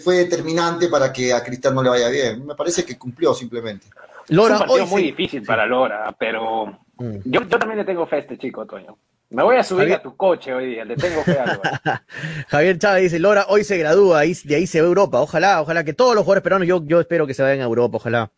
fue 0.02 0.16
determinante 0.16 0.88
para 0.88 1.12
que 1.12 1.32
a 1.32 1.44
Cristal 1.44 1.76
no 1.76 1.82
le 1.84 1.90
vaya 1.90 2.08
bien. 2.08 2.44
Me 2.44 2.56
parece 2.56 2.84
que 2.84 2.98
cumplió 2.98 3.32
simplemente. 3.34 3.86
Lora, 4.30 4.56
es 4.56 4.60
un 4.62 4.66
partido 4.66 4.86
muy 4.88 5.02
difícil 5.02 5.44
para 5.44 5.64
Lora, 5.64 6.12
pero 6.18 6.66
mm. 6.96 7.18
yo, 7.24 7.42
yo 7.42 7.56
también 7.56 7.78
le 7.78 7.84
tengo 7.84 8.04
fe 8.04 8.16
a 8.16 8.18
este 8.18 8.36
chico, 8.36 8.66
Toño. 8.66 8.98
Me 9.30 9.42
voy 9.42 9.56
a 9.56 9.62
subir 9.62 9.92
a 9.92 10.00
tu 10.00 10.16
coche 10.16 10.54
hoy 10.54 10.70
día, 10.70 10.84
le 10.86 10.96
tengo 10.96 11.22
fe 11.22 11.38
a 11.38 12.02
Javier 12.48 12.78
Chávez 12.78 13.02
dice, 13.02 13.18
Lora, 13.18 13.44
hoy 13.48 13.62
se 13.62 13.76
gradúa, 13.76 14.22
de 14.22 14.54
ahí 14.56 14.66
se 14.66 14.80
ve 14.80 14.86
Europa. 14.86 15.20
Ojalá, 15.20 15.60
ojalá 15.60 15.84
que 15.84 15.92
todos 15.92 16.14
los 16.14 16.24
jugadores 16.24 16.42
peruanos, 16.42 16.66
yo, 16.66 16.82
yo 16.86 16.98
espero 16.98 17.26
que 17.26 17.34
se 17.34 17.42
vayan 17.42 17.60
a 17.60 17.64
Europa, 17.64 17.98
ojalá. 17.98 18.30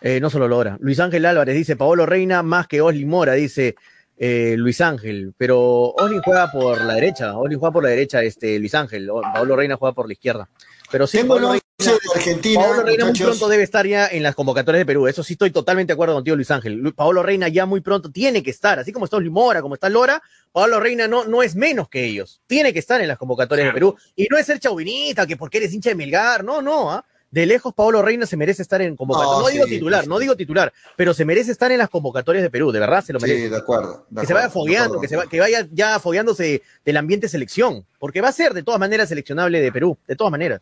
Eh, 0.00 0.20
no 0.20 0.30
solo 0.30 0.46
Lora. 0.48 0.76
Luis 0.80 1.00
Ángel 1.00 1.26
Álvarez 1.26 1.54
dice, 1.56 1.76
Paolo 1.76 2.06
Reina 2.06 2.42
más 2.42 2.68
que 2.68 2.80
Osli 2.80 3.04
Mora, 3.04 3.32
dice 3.32 3.74
eh, 4.16 4.54
Luis 4.56 4.80
Ángel. 4.80 5.34
Pero 5.36 5.60
Osli 5.90 6.20
juega 6.24 6.50
por 6.50 6.80
la 6.80 6.94
derecha, 6.94 7.36
Osli 7.36 7.56
juega 7.56 7.72
por 7.72 7.82
la 7.82 7.90
derecha, 7.90 8.22
este, 8.22 8.58
Luis 8.58 8.74
Ángel. 8.74 9.08
Paolo 9.34 9.56
Reina 9.56 9.76
juega 9.76 9.94
por 9.94 10.06
la 10.06 10.12
izquierda. 10.12 10.48
Pero 10.90 11.06
sí, 11.06 11.22
Paolo 11.24 11.50
Reina, 11.50 11.98
Argentina, 12.14 12.60
Paolo 12.60 12.82
Reina 12.82 13.04
muy 13.04 13.18
pronto 13.18 13.48
debe 13.48 13.62
estar 13.62 13.86
ya 13.86 14.06
en 14.08 14.22
las 14.22 14.34
convocatorias 14.34 14.80
de 14.80 14.86
Perú. 14.86 15.06
Eso 15.06 15.22
sí 15.22 15.34
estoy 15.34 15.50
totalmente 15.50 15.92
de 15.92 15.94
acuerdo 15.94 16.14
contigo, 16.14 16.36
Luis 16.36 16.50
Ángel. 16.50 16.94
Paolo 16.94 17.22
Reina 17.22 17.48
ya 17.48 17.66
muy 17.66 17.80
pronto 17.80 18.10
tiene 18.10 18.42
que 18.42 18.50
estar, 18.50 18.78
así 18.78 18.92
como 18.92 19.04
está 19.04 19.20
Mora, 19.20 19.60
como 19.60 19.74
está 19.74 19.88
Lora, 19.88 20.22
Paolo 20.52 20.80
Reina 20.80 21.06
no, 21.06 21.24
no 21.24 21.42
es 21.42 21.56
menos 21.56 21.88
que 21.88 22.04
ellos. 22.04 22.40
Tiene 22.46 22.72
que 22.72 22.78
estar 22.78 23.00
en 23.00 23.08
las 23.08 23.18
convocatorias 23.18 23.68
de 23.68 23.72
Perú. 23.72 23.96
Y 24.16 24.26
no 24.30 24.38
es 24.38 24.46
ser 24.46 24.58
chauvinista, 24.58 25.26
que 25.26 25.36
porque 25.36 25.58
eres 25.58 25.74
hincha 25.74 25.90
de 25.90 25.96
Melgar, 25.96 26.42
no, 26.42 26.62
no, 26.62 26.90
¿ah? 26.90 27.04
De 27.30 27.46
lejos 27.46 27.74
Paolo 27.74 28.02
Reina 28.02 28.26
se 28.26 28.36
merece 28.36 28.62
estar 28.62 28.80
en 28.80 28.96
convocatorias. 28.96 29.40
No, 29.40 29.48
digo 29.48 29.64
titular, 29.66 30.08
no 30.08 30.18
digo 30.18 30.36
titular, 30.36 30.72
pero 30.96 31.14
se 31.14 31.24
merece 31.24 31.52
estar 31.52 31.70
en 31.70 31.78
las 31.78 31.90
convocatorias 31.90 32.42
de 32.42 32.50
Perú, 32.50 32.72
de 32.72 32.80
verdad 32.80 33.04
se 33.04 33.12
lo 33.12 33.20
merece. 33.20 33.44
Sí, 33.44 33.48
de 33.48 33.56
acuerdo. 33.56 34.06
que 34.18 34.26
se 34.26 34.34
vaya 34.34 34.50
fogueando, 34.50 35.00
que, 35.00 35.08
se 35.08 35.18
que 35.30 35.40
vaya 35.40 35.66
ya 35.72 35.98
fogueándose 36.00 36.62
del 36.84 36.96
ambiente 36.96 37.28
selección, 37.28 37.86
porque 37.98 38.20
va 38.20 38.28
a 38.28 38.32
ser 38.32 38.54
de 38.54 38.62
todas 38.62 38.80
maneras 38.80 39.08
seleccionable 39.08 39.60
de 39.60 39.72
Perú, 39.72 39.98
de 40.06 40.16
todas 40.16 40.30
maneras. 40.30 40.60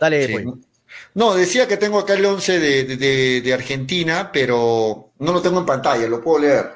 Dale, 0.00 0.28
pues. 0.28 0.46
No, 1.14 1.34
decía 1.34 1.66
que 1.66 1.76
tengo 1.76 1.98
acá 1.98 2.14
el 2.14 2.24
11 2.24 2.60
de, 2.60 3.40
de, 3.40 3.54
Argentina, 3.54 4.30
pero 4.32 5.12
no 5.16 5.32
lo 5.32 5.40
tengo 5.40 5.60
en 5.60 5.66
pantalla, 5.66 6.08
lo 6.08 6.20
puedo 6.20 6.40
leer. 6.40 6.70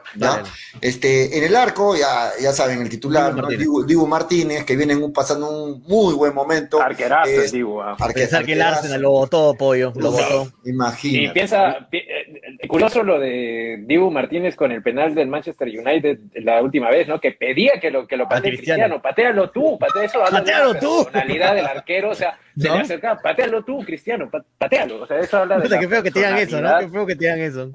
Este, 0.81 1.36
en 1.36 1.43
el 1.43 1.56
arco, 1.56 1.97
ya, 1.97 2.31
ya 2.40 2.52
saben, 2.52 2.81
el 2.81 2.89
titular, 2.89 3.35
Dibu 3.56 4.06
Martínez. 4.06 4.65
que 4.65 4.77
viene 4.77 4.97
pasando 5.12 5.51
un 5.51 5.82
muy 5.82 6.15
buen 6.15 6.32
momento. 6.35 6.81
Arquerazo, 6.81 7.28
es, 7.28 7.51
Dibu. 7.51 7.81
Ah. 7.82 7.97
Pensar 8.15 8.44
que 8.44 8.52
el 8.52 8.62
Arsenal 8.62 9.02
lo 9.02 9.10
votó, 9.10 9.55
pollo, 9.55 9.93
lo 9.97 10.12
votó. 10.12 10.52
Imagínate. 10.65 11.24
Y 11.24 11.28
piensa, 11.31 11.89
eh, 11.90 12.69
curioso 12.69 13.02
lo 13.02 13.19
de 13.19 13.82
Dibu 13.86 14.10
Martínez 14.10 14.55
con 14.55 14.70
el 14.70 14.82
penal 14.82 15.16
del 15.16 15.27
Manchester 15.27 15.69
United 15.69 16.19
la 16.35 16.62
última 16.62 16.90
vez, 16.90 17.09
¿no? 17.09 17.20
Que 17.20 17.32
pedía 17.32 17.81
que 17.81 17.90
lo, 17.90 18.06
que 18.06 18.16
lo 18.16 18.28
patee 18.28 18.52
Cristiano. 18.52 19.02
Patealo 19.02 19.51
tú, 19.51 19.77
patea 19.81 20.05
eso. 20.05 20.20
Patealo 20.31 20.74
tú. 20.77 20.98
La 20.98 21.05
personalidad 21.10 21.55
del 21.56 21.66
arquero, 21.66 22.10
o 22.10 22.15
sea, 22.15 22.39
se 22.56 22.70
le 22.70 22.78
acerca, 22.78 23.19
patealo 23.19 23.65
tú, 23.65 23.81
Cristiano, 23.85 24.31
patealo. 24.59 25.02
O 25.02 25.06
sea, 25.09 25.19
eso 25.19 25.39
habla 25.39 25.59
de. 25.59 25.77
qué 25.77 25.89
feo 25.89 26.02
que 26.05 26.10
te 26.12 26.20
digan 26.20 26.39
eso, 26.39 26.60
¿no? 26.60 26.78
Qué 26.78 26.89
feo 26.89 27.05
que 27.06 27.16
te 27.16 27.24
digan 27.24 27.40
eso. 27.40 27.73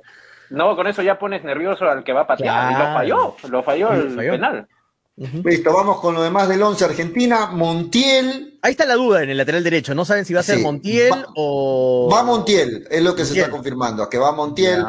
No, 0.53 0.75
con 0.75 0.85
eso 0.85 1.01
ya 1.01 1.17
pones 1.17 1.43
nervioso 1.43 1.89
al 1.89 2.03
que 2.03 2.13
va 2.13 2.21
a 2.21 2.27
patear. 2.27 2.71
Y 2.71 2.75
lo 2.75 2.93
falló, 2.93 3.35
lo 3.49 3.63
falló 3.63 3.91
el 3.91 4.15
penal. 4.15 4.67
Listo, 5.15 5.73
vamos 5.73 5.99
con 5.99 6.13
lo 6.13 6.21
demás 6.21 6.47
del 6.47 6.61
11 6.61 6.85
Argentina. 6.85 7.47
Montiel. 7.47 8.59
Ahí 8.61 8.71
está 8.71 8.85
la 8.85 8.93
duda 8.93 9.23
en 9.23 9.31
el 9.31 9.37
lateral 9.37 9.63
derecho. 9.63 9.95
No 9.95 10.05
saben 10.05 10.25
si 10.25 10.33
va 10.33 10.41
a 10.41 10.43
ser 10.43 10.59
Montiel 10.59 11.25
o. 11.35 12.07
Va 12.11 12.21
Montiel, 12.21 12.87
es 12.89 13.01
lo 13.01 13.15
que 13.15 13.25
se 13.25 13.39
está 13.39 13.49
confirmando. 13.49 14.07
Que 14.07 14.19
va 14.19 14.31
Montiel. 14.31 14.85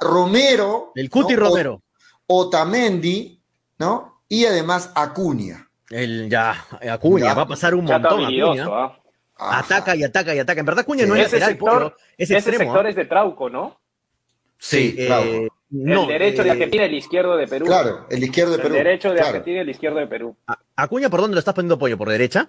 Romero. 0.00 0.92
El 0.94 1.10
Cuti 1.10 1.36
Romero. 1.36 1.82
Otamendi, 2.26 3.38
¿no? 3.78 4.22
Y 4.26 4.46
además 4.46 4.90
Acuña. 4.94 5.68
El, 5.90 6.30
ya, 6.30 6.66
Acuña, 6.90 7.34
va 7.34 7.42
a 7.42 7.48
pasar 7.48 7.74
un 7.74 7.84
montón. 7.84 8.24
Acuña. 8.24 8.66
¿ah? 8.70 8.98
Ataca 9.38 9.94
y 9.96 10.02
ataca 10.02 10.34
y 10.34 10.38
ataca. 10.38 10.60
En 10.60 10.66
verdad, 10.66 10.82
Acuña 10.82 11.04
no 11.04 11.14
es 11.14 11.26
ese 11.26 11.44
sector, 11.44 11.94
es 12.16 12.30
ese 12.30 12.56
sector 12.56 12.86
¿ah? 12.86 12.88
es 12.88 12.96
de 12.96 13.04
Trauco, 13.04 13.50
¿no? 13.50 13.78
Sí, 14.58 14.94
eh, 14.98 15.48
el 15.70 16.06
derecho 16.06 16.42
de 16.42 16.48
eh, 16.48 16.52
Argentina 16.52 16.82
y 16.84 16.86
el 16.86 16.94
izquierdo 16.94 17.36
de 17.36 17.46
Perú. 17.46 17.66
Claro, 17.66 18.06
el 18.10 18.24
izquierdo 18.24 18.52
de 18.52 18.58
Perú. 18.58 18.74
El 18.74 18.84
derecho 18.84 19.12
de 19.12 19.20
Argentina 19.20 19.58
y 19.58 19.60
el 19.60 19.70
izquierdo 19.70 19.98
de 19.98 20.06
Perú. 20.06 20.36
¿Acuña 20.76 21.08
por 21.08 21.20
dónde 21.20 21.34
lo 21.34 21.38
estás 21.38 21.54
poniendo 21.54 21.76
apoyo? 21.76 21.96
¿Por 21.96 22.08
derecha? 22.08 22.48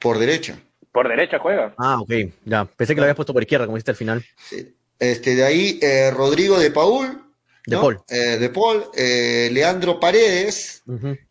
Por 0.00 0.18
derecha. 0.18 0.58
Por 0.92 1.08
derecha 1.08 1.38
juega. 1.38 1.74
Ah, 1.78 2.00
ok, 2.00 2.10
ya. 2.44 2.64
Pensé 2.64 2.94
que 2.94 3.00
lo 3.00 3.04
habías 3.04 3.16
puesto 3.16 3.32
por 3.32 3.42
izquierda, 3.42 3.66
como 3.66 3.76
dijiste 3.76 3.92
al 3.92 3.96
final. 3.96 4.24
Sí. 4.36 4.74
Este, 4.98 5.34
de 5.34 5.44
ahí, 5.44 5.78
eh, 5.82 6.10
Rodrigo 6.10 6.58
de 6.58 6.70
Paul, 6.70 7.22
de 7.70 7.76
Paul. 7.76 8.00
Eh, 8.08 8.38
de 8.38 8.48
Paul, 8.50 8.84
eh, 8.94 9.48
Leandro 9.52 10.00
Paredes, 10.00 10.82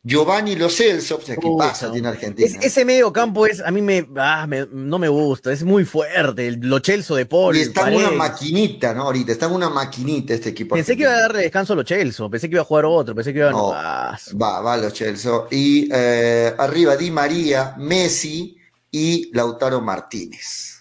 Giovanni 0.03 0.56
Lo 0.56 0.70
Celso, 0.70 1.20
¿qué 1.20 1.36
pasa 1.57 1.91
tiene 1.91 2.07
Argentina? 2.07 2.60
ese 2.61 2.86
medio 2.86 3.11
campo 3.11 3.45
es, 3.45 3.61
a 3.61 3.72
mí 3.72 3.82
ah, 4.18 4.48
me, 4.48 4.68
no 4.72 4.98
me 4.98 5.10
gusta, 5.10 5.52
es 5.52 5.64
muy 5.64 5.86
fuerte, 5.86 6.48
el 6.48 6.60
Lo 6.61 6.80
Celso 6.80 7.16
de 7.16 7.26
Paul. 7.26 7.57
Y 7.57 7.61
está 7.61 7.90
en 7.90 7.98
una 7.98 8.11
maquinita, 8.11 8.94
¿no? 8.94 9.03
Ahorita 9.03 9.32
está 9.32 9.48
en 9.48 9.53
una 9.53 9.70
maquinita 9.70 10.34
este 10.34 10.49
equipo. 10.49 10.76
Pensé 10.76 10.95
que 10.95 11.03
iba 11.03 11.11
a 11.11 11.20
darle 11.20 11.41
descanso 11.41 11.74
a 11.74 11.76
Lo 11.76 11.84
Celso, 11.84 12.30
pensé 12.30 12.49
que 12.49 12.56
iba 12.56 12.61
a 12.61 12.66
jugar 12.66 12.86
otro, 12.86 13.14
pensé 13.14 13.34
que 13.34 13.40
iba 13.40 13.49
a... 13.49 13.52
No, 13.52 13.70
va, 13.70 14.61
va 14.61 14.78
Lo 14.78 14.90
Celso. 14.90 15.48
Y 15.52 15.90
eh, 15.91 16.53
arriba 16.57 16.95
Di 16.95 17.11
María, 17.11 17.76
Messi 17.78 18.57
y 18.91 19.30
Lautaro 19.36 19.82
Martínez. 19.82 20.80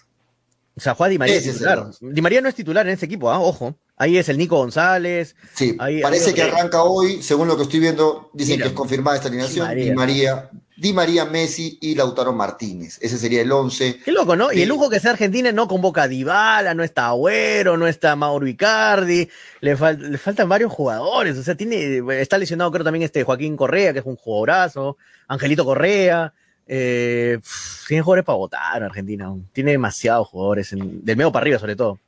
O 0.79 0.81
sea, 0.81 0.95
Juan 0.95 1.11
Di 1.11 1.17
María 1.17 1.35
es 1.35 1.43
titular. 1.43 1.87
Di 1.99 2.21
María 2.21 2.39
no 2.39 2.47
es 2.47 2.55
titular 2.55 2.87
en 2.87 2.93
ese 2.93 3.05
equipo, 3.05 3.29
¿ah? 3.29 3.39
ojo. 3.39 3.75
Ahí 4.01 4.17
es 4.17 4.29
el 4.29 4.37
Nico 4.37 4.55
González. 4.55 5.35
Sí, 5.53 5.73
parece 5.73 6.33
que 6.33 6.41
arranca 6.41 6.83
hoy, 6.83 7.21
según 7.21 7.49
lo 7.49 7.57
que 7.57 7.63
estoy 7.63 7.81
viendo, 7.81 8.29
dicen 8.33 8.57
que 8.57 8.67
es 8.67 8.73
confirmada 8.73 9.17
esta 9.17 9.27
alineación. 9.27 9.75
Di 9.75 9.91
María. 9.91 10.49
Di 10.77 10.93
María, 10.93 11.25
Messi 11.25 11.77
y 11.81 11.95
Lautaro 11.95 12.31
Martínez. 12.31 12.97
Ese 13.01 13.17
sería 13.17 13.41
el 13.41 13.51
11. 13.51 13.99
Qué 14.05 14.13
loco, 14.13 14.37
¿no? 14.37 14.53
Y 14.53 14.61
el 14.61 14.69
lujo 14.69 14.89
que 14.89 15.01
sea 15.01 15.11
Argentina 15.11 15.51
no 15.51 15.67
convoca 15.67 16.03
a 16.03 16.07
Dybala, 16.07 16.73
no 16.73 16.85
está 16.85 17.07
Agüero, 17.07 17.75
no 17.75 17.87
está 17.87 18.15
Mauro 18.15 18.47
Icardi, 18.47 19.27
le, 19.59 19.75
faltan 19.75 20.47
varios 20.47 20.71
jugadores. 20.71 21.37
O 21.37 21.43
sea, 21.43 21.55
tiene, 21.55 22.01
está 22.21 22.37
lesionado 22.37 22.71
creo 22.71 22.85
también 22.85 23.03
este 23.03 23.25
Joaquín 23.25 23.57
Correa, 23.57 23.91
que 23.91 23.99
es 23.99 24.05
un 24.05 24.15
jugadorazo, 24.15 24.95
Angelito 25.27 25.65
Correa. 25.65 26.33
Eh, 26.65 27.37
tiene 27.85 28.01
jugadores 28.01 28.23
para 28.23 28.37
votar 28.37 28.81
Argentina. 28.81 29.35
Tiene 29.51 29.71
demasiados 29.71 30.29
jugadores, 30.29 30.69
del 30.71 31.17
medio 31.17 31.33
para 31.33 31.43
arriba 31.43 31.59
sobre 31.59 31.75
todo. 31.75 31.99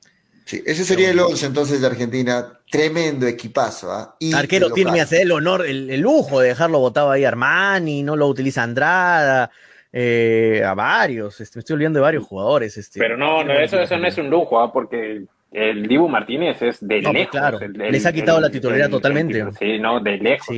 Sí, 0.45 0.61
ese 0.65 0.83
sería 0.83 1.11
el 1.11 1.19
11 1.19 1.45
entonces 1.45 1.81
de 1.81 1.87
Argentina. 1.87 2.59
Tremendo 2.69 3.27
equipazo. 3.27 3.91
¿ah? 3.91 4.15
Arquero 4.33 4.69
tiene 4.71 4.93
que 4.93 5.01
hacer 5.01 5.21
el 5.21 5.31
honor, 5.31 5.65
el, 5.65 5.99
lujo 5.99 6.39
de 6.39 6.49
dejarlo 6.49 6.79
votado 6.79 7.11
ahí 7.11 7.25
Armani, 7.25 8.03
no 8.03 8.15
lo 8.15 8.27
utiliza 8.27 8.63
Andrada. 8.63 9.51
Eh, 9.93 10.63
a 10.65 10.73
varios, 10.73 11.41
este, 11.41 11.57
me 11.57 11.59
estoy 11.59 11.73
olvidando 11.73 11.99
de 11.99 12.03
varios 12.03 12.23
jugadores. 12.23 12.77
Este, 12.77 12.99
Pero 12.99 13.17
no, 13.17 13.43
no 13.43 13.53
eso, 13.53 13.79
eso 13.79 13.97
no 13.97 14.07
es 14.07 14.17
un 14.17 14.29
lujo, 14.29 14.59
¿ah? 14.61 14.71
porque 14.71 15.25
el 15.51 15.87
Dibu 15.87 16.07
Martínez 16.07 16.61
es 16.61 16.79
de 16.79 17.01
pues 17.01 17.13
lejos. 17.13 17.31
Claro, 17.31 17.59
les 17.59 18.05
ha 18.05 18.13
quitado 18.13 18.39
la 18.39 18.49
titularidad 18.49 18.89
totalmente. 18.89 19.45
sí, 19.59 19.79
no, 19.79 19.99
de 19.99 20.17
lejos, 20.17 20.55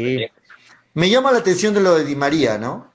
Me 0.93 1.09
llama 1.09 1.31
la 1.31 1.39
atención 1.39 1.73
de 1.73 1.81
lo 1.81 1.95
de 1.95 2.05
Di 2.05 2.15
María, 2.15 2.59
¿no? 2.59 2.92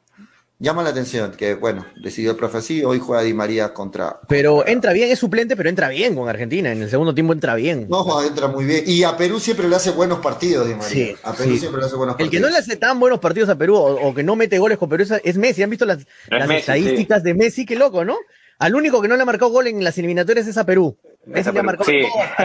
Llama 0.59 0.82
la 0.82 0.90
atención 0.90 1.32
que, 1.32 1.55
bueno, 1.55 1.86
decidió 2.02 2.32
el 2.32 2.36
profe 2.36 2.59
así, 2.59 2.85
hoy 2.85 2.98
juega 2.98 3.22
Di 3.22 3.32
María 3.32 3.72
contra... 3.72 4.20
Pero 4.28 4.66
entra 4.66 4.93
bien, 4.93 5.10
es 5.10 5.18
suplente, 5.18 5.56
pero 5.56 5.68
entra 5.68 5.89
bien 5.89 6.14
con 6.14 6.28
Argentina, 6.28 6.72
en 6.72 6.82
el 6.82 6.90
segundo 6.90 7.14
tiempo 7.14 7.32
entra 7.32 7.55
bien. 7.55 7.86
No, 7.89 8.22
entra 8.22 8.48
muy 8.48 8.64
bien. 8.64 8.85
Y 8.86 9.05
a 9.05 9.16
Perú 9.16 9.39
siempre 9.39 9.68
le 9.68 9.76
hace 9.76 9.90
buenos 9.93 10.18
partidos, 10.18 10.66
Di 10.66 10.74
María. 10.74 10.89
Sí, 10.89 11.16
a 11.22 11.32
Perú 11.32 11.56
siempre 11.56 11.80
le 11.80 11.86
hace 11.86 11.97
buenos 11.97 12.14
partidos. 12.14 12.32
El 12.32 12.39
que 12.39 12.40
no 12.40 12.51
le 12.51 12.59
hace 12.59 12.76
tan 12.76 12.98
buenos 12.98 13.20
partidos 13.20 13.48
a 13.48 13.56
Perú 13.56 13.76
o, 13.76 14.14
que 14.14 14.22
no 14.22 14.36
mete 14.36 14.59
goles 14.59 14.78
con 14.78 14.89
Perú 14.89 15.05
es, 15.22 15.36
Messi. 15.36 15.62
¿Han 15.62 15.70
visto 15.70 15.86
las, 15.86 16.06
estadísticas 16.30 17.22
de 17.22 17.35
Messi? 17.35 17.64
Qué 17.64 17.76
loco, 17.76 18.05
¿no? 18.05 18.16
Al 18.59 18.74
único 18.74 19.01
que 19.01 19.06
no 19.06 19.14
le 19.14 19.22
ha 19.22 19.26
marcado 19.26 19.52
gol 19.52 19.68
en 19.68 19.85
las 19.85 19.97
eliminatorias 19.98 20.47
es 20.48 20.56
a 20.56 20.66
Perú. 20.66 20.97
Messi 21.26 21.52
le 21.52 21.60
ha 21.60 21.62
marcado 21.62 21.90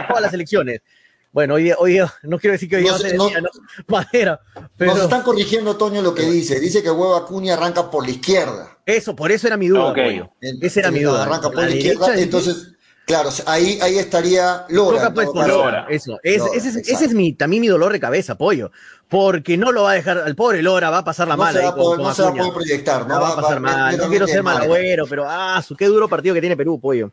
todas 0.08 0.22
las 0.22 0.34
elecciones. 0.34 0.82
Bueno, 1.34 1.56
hoy, 1.56 1.74
hoy 1.80 2.00
no 2.22 2.38
quiero 2.38 2.52
decir 2.52 2.70
que 2.70 2.76
hoy 2.76 2.86
no, 2.86 2.96
se 2.96 3.18
no, 3.18 3.28
madera. 3.88 4.40
Pero... 4.78 4.94
Nos 4.94 5.04
están 5.06 5.24
corrigiendo, 5.24 5.76
Toño, 5.76 6.04
lo 6.04 6.14
que 6.14 6.30
dice. 6.30 6.60
Dice 6.60 6.84
que 6.84 6.92
Huevo 6.92 7.16
Acuña 7.16 7.56
arranca 7.56 7.90
por 7.90 8.06
la 8.06 8.12
izquierda. 8.12 8.78
Eso, 8.86 9.16
por 9.16 9.32
eso 9.32 9.48
era 9.48 9.58
mi 9.58 9.68
duda, 9.68 9.86
okay. 9.86 10.22
Esa 10.62 10.82
era 10.82 10.92
mi 10.92 11.02
duda. 11.02 11.24
Arranca 11.24 11.50
por 11.50 11.64
la, 11.64 11.72
izquierda, 11.72 12.16
entonces, 12.20 12.74
claro, 13.08 13.32
ahí, 13.48 13.80
ahí 13.82 13.98
estaría 13.98 14.66
Lora. 14.70 15.12
Pues, 15.12 15.28
Lora. 15.34 15.88
Eso, 15.90 16.20
es, 16.22 16.44
ese, 16.54 16.80
es, 16.82 16.88
ese, 16.88 17.06
es, 17.06 17.14
mi, 17.16 17.34
también 17.34 17.62
mi 17.62 17.68
dolor 17.68 17.92
de 17.92 18.00
cabeza, 18.00 18.38
pollo. 18.38 18.72
Porque 19.10 19.58
no 19.58 19.72
lo 19.72 19.84
va 19.84 19.92
a 19.92 19.96
dejar 19.96 20.20
al 20.20 20.36
pobre 20.36 20.62
Lora, 20.62 20.92
va 20.92 21.00
a 21.00 21.04
pasar 21.04 21.28
la 21.28 21.36
mala. 21.36 21.62
no 21.62 22.14
se 22.14 22.22
va 22.22 22.30
a 22.30 22.34
poder 22.34 22.54
proyectar, 22.54 23.08
¿no? 23.08 23.20
va, 23.20 23.30
a 23.30 23.36
pasar 23.36 23.60
mal. 23.60 23.98
No 23.98 24.08
quiero 24.08 24.28
ser 24.28 24.44
malagüero, 24.44 25.08
pero 25.08 25.26
ah, 25.28 25.60
su 25.66 25.76
qué 25.76 25.88
duro 25.88 26.08
partido 26.08 26.36
que 26.36 26.42
tiene 26.42 26.56
Perú, 26.56 26.80
pollo. 26.80 27.12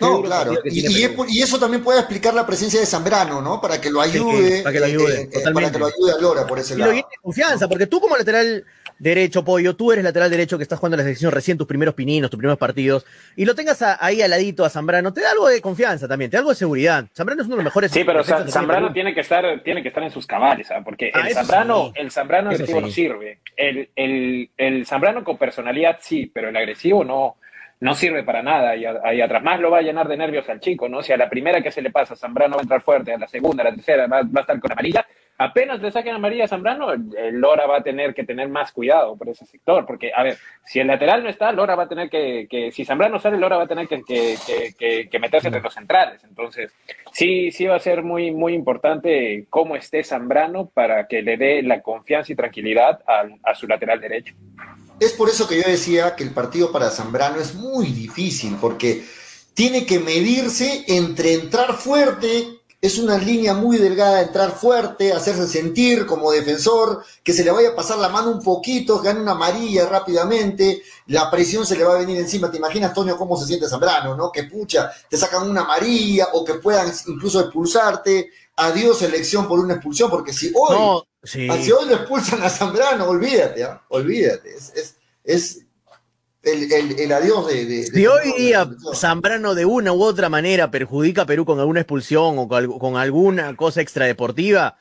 No, 0.00 0.22
claro. 0.22 0.54
Y, 0.64 1.42
eso 1.42 1.58
también 1.58 1.82
puede 1.82 2.00
explicar 2.00 2.34
la 2.34 2.46
presencia 2.46 2.80
de 2.80 2.86
Zambrano, 2.86 3.40
¿no? 3.40 3.60
Para 3.60 3.80
que 3.80 3.90
lo 3.90 4.00
ayude. 4.00 4.62
para 4.62 4.72
que 4.72 4.80
lo 4.80 4.86
ayude. 4.86 5.22
Eh, 5.22 5.30
eh, 5.32 5.52
para 5.52 5.70
que 5.70 5.78
lo 5.78 5.86
ayude 5.86 6.12
a 6.12 6.20
Lora 6.20 6.46
por 6.46 6.58
ese 6.58 6.74
y 6.74 6.78
lado. 6.78 6.92
Y 6.92 7.04
confianza, 7.22 7.68
porque 7.68 7.86
tú 7.86 8.00
como 8.00 8.16
lateral 8.16 8.64
derecho, 8.98 9.44
Pollo, 9.44 9.76
tú 9.76 9.92
eres 9.92 10.04
lateral 10.04 10.30
derecho 10.30 10.56
que 10.56 10.62
estás 10.62 10.78
jugando 10.78 10.94
en 10.94 10.98
la 10.98 11.04
selección 11.04 11.32
recién 11.32 11.58
tus 11.58 11.66
primeros 11.66 11.94
pininos, 11.94 12.30
tus 12.30 12.38
primeros 12.38 12.58
partidos, 12.58 13.04
y 13.36 13.44
lo 13.44 13.54
tengas 13.54 13.82
ahí 13.82 14.22
al 14.22 14.30
ladito 14.30 14.64
a 14.64 14.70
Zambrano, 14.70 15.12
te 15.12 15.20
da 15.20 15.32
algo 15.32 15.48
de 15.48 15.60
confianza 15.60 16.08
también, 16.08 16.30
te 16.30 16.36
da 16.36 16.40
algo 16.40 16.50
de 16.50 16.56
seguridad. 16.56 17.06
Zambrano 17.14 17.42
es 17.42 17.46
uno 17.46 17.56
de 17.56 17.62
los 17.62 17.64
mejores. 17.64 17.90
Sí, 17.90 18.04
pero 18.04 18.24
Zambrano 18.24 18.92
tiene 18.92 19.14
que 19.14 19.20
estar, 19.20 19.62
tiene 19.62 19.82
que 19.82 19.88
estar 19.88 20.02
en 20.02 20.10
sus 20.10 20.26
cabales, 20.26 20.68
¿sabes? 20.68 20.84
porque 20.84 21.10
ah, 21.14 21.28
el, 21.28 21.34
Zambrano, 21.34 21.92
el 21.94 22.10
Zambrano 22.10 22.50
agresivo 22.50 22.80
no 22.80 22.88
sirve. 22.88 23.40
El, 23.56 23.90
el, 23.96 24.50
el 24.56 24.86
Zambrano 24.86 25.24
con 25.24 25.36
personalidad 25.36 25.98
sí, 26.00 26.30
pero 26.32 26.48
el 26.48 26.56
agresivo 26.56 27.04
no 27.04 27.36
no 27.80 27.94
sirve 27.94 28.22
para 28.22 28.42
nada 28.42 28.74
y 28.76 28.84
ahí 28.84 29.20
atrás. 29.20 29.42
Más 29.42 29.60
lo 29.60 29.70
va 29.70 29.78
a 29.78 29.82
llenar 29.82 30.08
de 30.08 30.16
nervios 30.16 30.48
al 30.48 30.60
chico, 30.60 30.88
¿no? 30.88 31.02
Si 31.02 31.12
a 31.12 31.16
la 31.16 31.28
primera 31.28 31.60
que 31.60 31.70
se 31.70 31.82
le 31.82 31.90
pasa, 31.90 32.16
Zambrano 32.16 32.56
va 32.56 32.60
a 32.60 32.62
entrar 32.62 32.80
fuerte, 32.80 33.12
a 33.12 33.18
la 33.18 33.28
segunda, 33.28 33.62
a 33.62 33.66
la 33.70 33.74
tercera, 33.74 34.06
va, 34.06 34.18
a 34.18 34.40
estar 34.40 34.58
con 34.58 34.72
amarilla. 34.72 35.06
Apenas 35.38 35.82
le 35.82 35.90
saquen 35.90 36.14
amarilla 36.14 36.44
a 36.44 36.48
Zambrano, 36.48 36.92
el 36.92 37.38
Lora 37.38 37.66
va 37.66 37.76
a 37.76 37.82
tener 37.82 38.14
que 38.14 38.24
tener 38.24 38.48
más 38.48 38.72
cuidado 38.72 39.18
por 39.18 39.28
ese 39.28 39.44
sector, 39.44 39.84
porque, 39.84 40.10
a 40.16 40.22
ver, 40.22 40.38
si 40.64 40.80
el 40.80 40.86
lateral 40.86 41.22
no 41.22 41.28
está, 41.28 41.52
Lora 41.52 41.74
va 41.74 41.82
a 41.82 41.88
tener 41.88 42.08
que, 42.08 42.46
que 42.48 42.72
si 42.72 42.86
Zambrano 42.86 43.18
sale, 43.18 43.36
Lora 43.36 43.58
va 43.58 43.64
a 43.64 43.68
tener 43.68 43.86
que, 43.86 44.02
que, 44.02 45.06
que, 45.10 45.18
meterse 45.18 45.48
entre 45.48 45.60
los 45.60 45.74
centrales. 45.74 46.24
Entonces, 46.24 46.72
sí, 47.12 47.50
sí 47.50 47.66
va 47.66 47.76
a 47.76 47.80
ser 47.80 48.02
muy, 48.02 48.30
muy 48.30 48.54
importante 48.54 49.44
cómo 49.50 49.76
esté 49.76 50.02
Zambrano 50.02 50.70
para 50.70 51.06
que 51.06 51.20
le 51.20 51.36
dé 51.36 51.62
la 51.62 51.82
confianza 51.82 52.32
y 52.32 52.36
tranquilidad 52.36 53.02
a 53.06 53.54
su 53.54 53.66
lateral 53.66 54.00
derecho. 54.00 54.34
Es 54.98 55.12
por 55.12 55.28
eso 55.28 55.46
que 55.46 55.60
yo 55.60 55.68
decía 55.68 56.16
que 56.16 56.24
el 56.24 56.32
partido 56.32 56.72
para 56.72 56.90
Zambrano 56.90 57.38
es 57.38 57.54
muy 57.54 57.88
difícil, 57.88 58.56
porque 58.58 59.06
tiene 59.52 59.84
que 59.84 59.98
medirse 59.98 60.84
entre 60.88 61.34
entrar 61.34 61.76
fuerte, 61.76 62.60
es 62.80 62.98
una 62.98 63.18
línea 63.18 63.52
muy 63.52 63.76
delgada, 63.76 64.22
entrar 64.22 64.52
fuerte, 64.52 65.12
hacerse 65.12 65.48
sentir 65.48 66.06
como 66.06 66.30
defensor, 66.30 67.04
que 67.22 67.34
se 67.34 67.44
le 67.44 67.50
vaya 67.50 67.70
a 67.70 67.74
pasar 67.74 67.98
la 67.98 68.08
mano 68.08 68.30
un 68.30 68.42
poquito, 68.42 69.00
gane 69.00 69.20
una 69.20 69.32
amarilla 69.32 69.86
rápidamente, 69.86 70.82
la 71.08 71.30
presión 71.30 71.66
se 71.66 71.76
le 71.76 71.84
va 71.84 71.94
a 71.94 71.98
venir 71.98 72.18
encima. 72.18 72.50
¿Te 72.50 72.56
imaginas, 72.56 72.94
Toño, 72.94 73.18
cómo 73.18 73.36
se 73.36 73.46
siente 73.46 73.68
Zambrano, 73.68 74.16
no? 74.16 74.32
Que 74.32 74.44
pucha, 74.44 74.90
te 75.10 75.16
sacan 75.18 75.48
una 75.48 75.62
amarilla 75.62 76.28
o 76.32 76.44
que 76.44 76.54
puedan 76.54 76.90
incluso 77.06 77.40
expulsarte. 77.40 78.30
Adiós 78.56 79.02
elección 79.02 79.46
por 79.46 79.60
una 79.60 79.74
expulsión, 79.74 80.10
porque 80.10 80.32
si 80.32 80.50
hoy 80.54 81.02
si 81.26 81.48
hoy 81.48 81.88
lo 81.88 81.94
expulsan 81.94 82.42
a 82.42 82.48
Zambrano, 82.48 83.08
olvídate, 83.08 83.64
¿ah? 83.64 83.82
olvídate. 83.88 84.54
Es, 84.54 84.96
es, 85.24 85.66
el, 86.42 87.12
adiós 87.12 87.48
de, 87.48 87.82
Si 87.92 88.06
hoy 88.06 88.32
día 88.38 88.70
Zambrano 88.94 89.56
de 89.56 89.64
una 89.64 89.92
u 89.92 90.02
otra 90.02 90.28
manera 90.28 90.70
perjudica 90.70 91.22
a 91.22 91.26
Perú 91.26 91.44
con 91.44 91.58
alguna 91.58 91.80
expulsión 91.80 92.38
o 92.38 92.48
con 92.48 92.96
alguna 92.96 93.56
cosa 93.56 93.80
extradeportiva, 93.80 94.76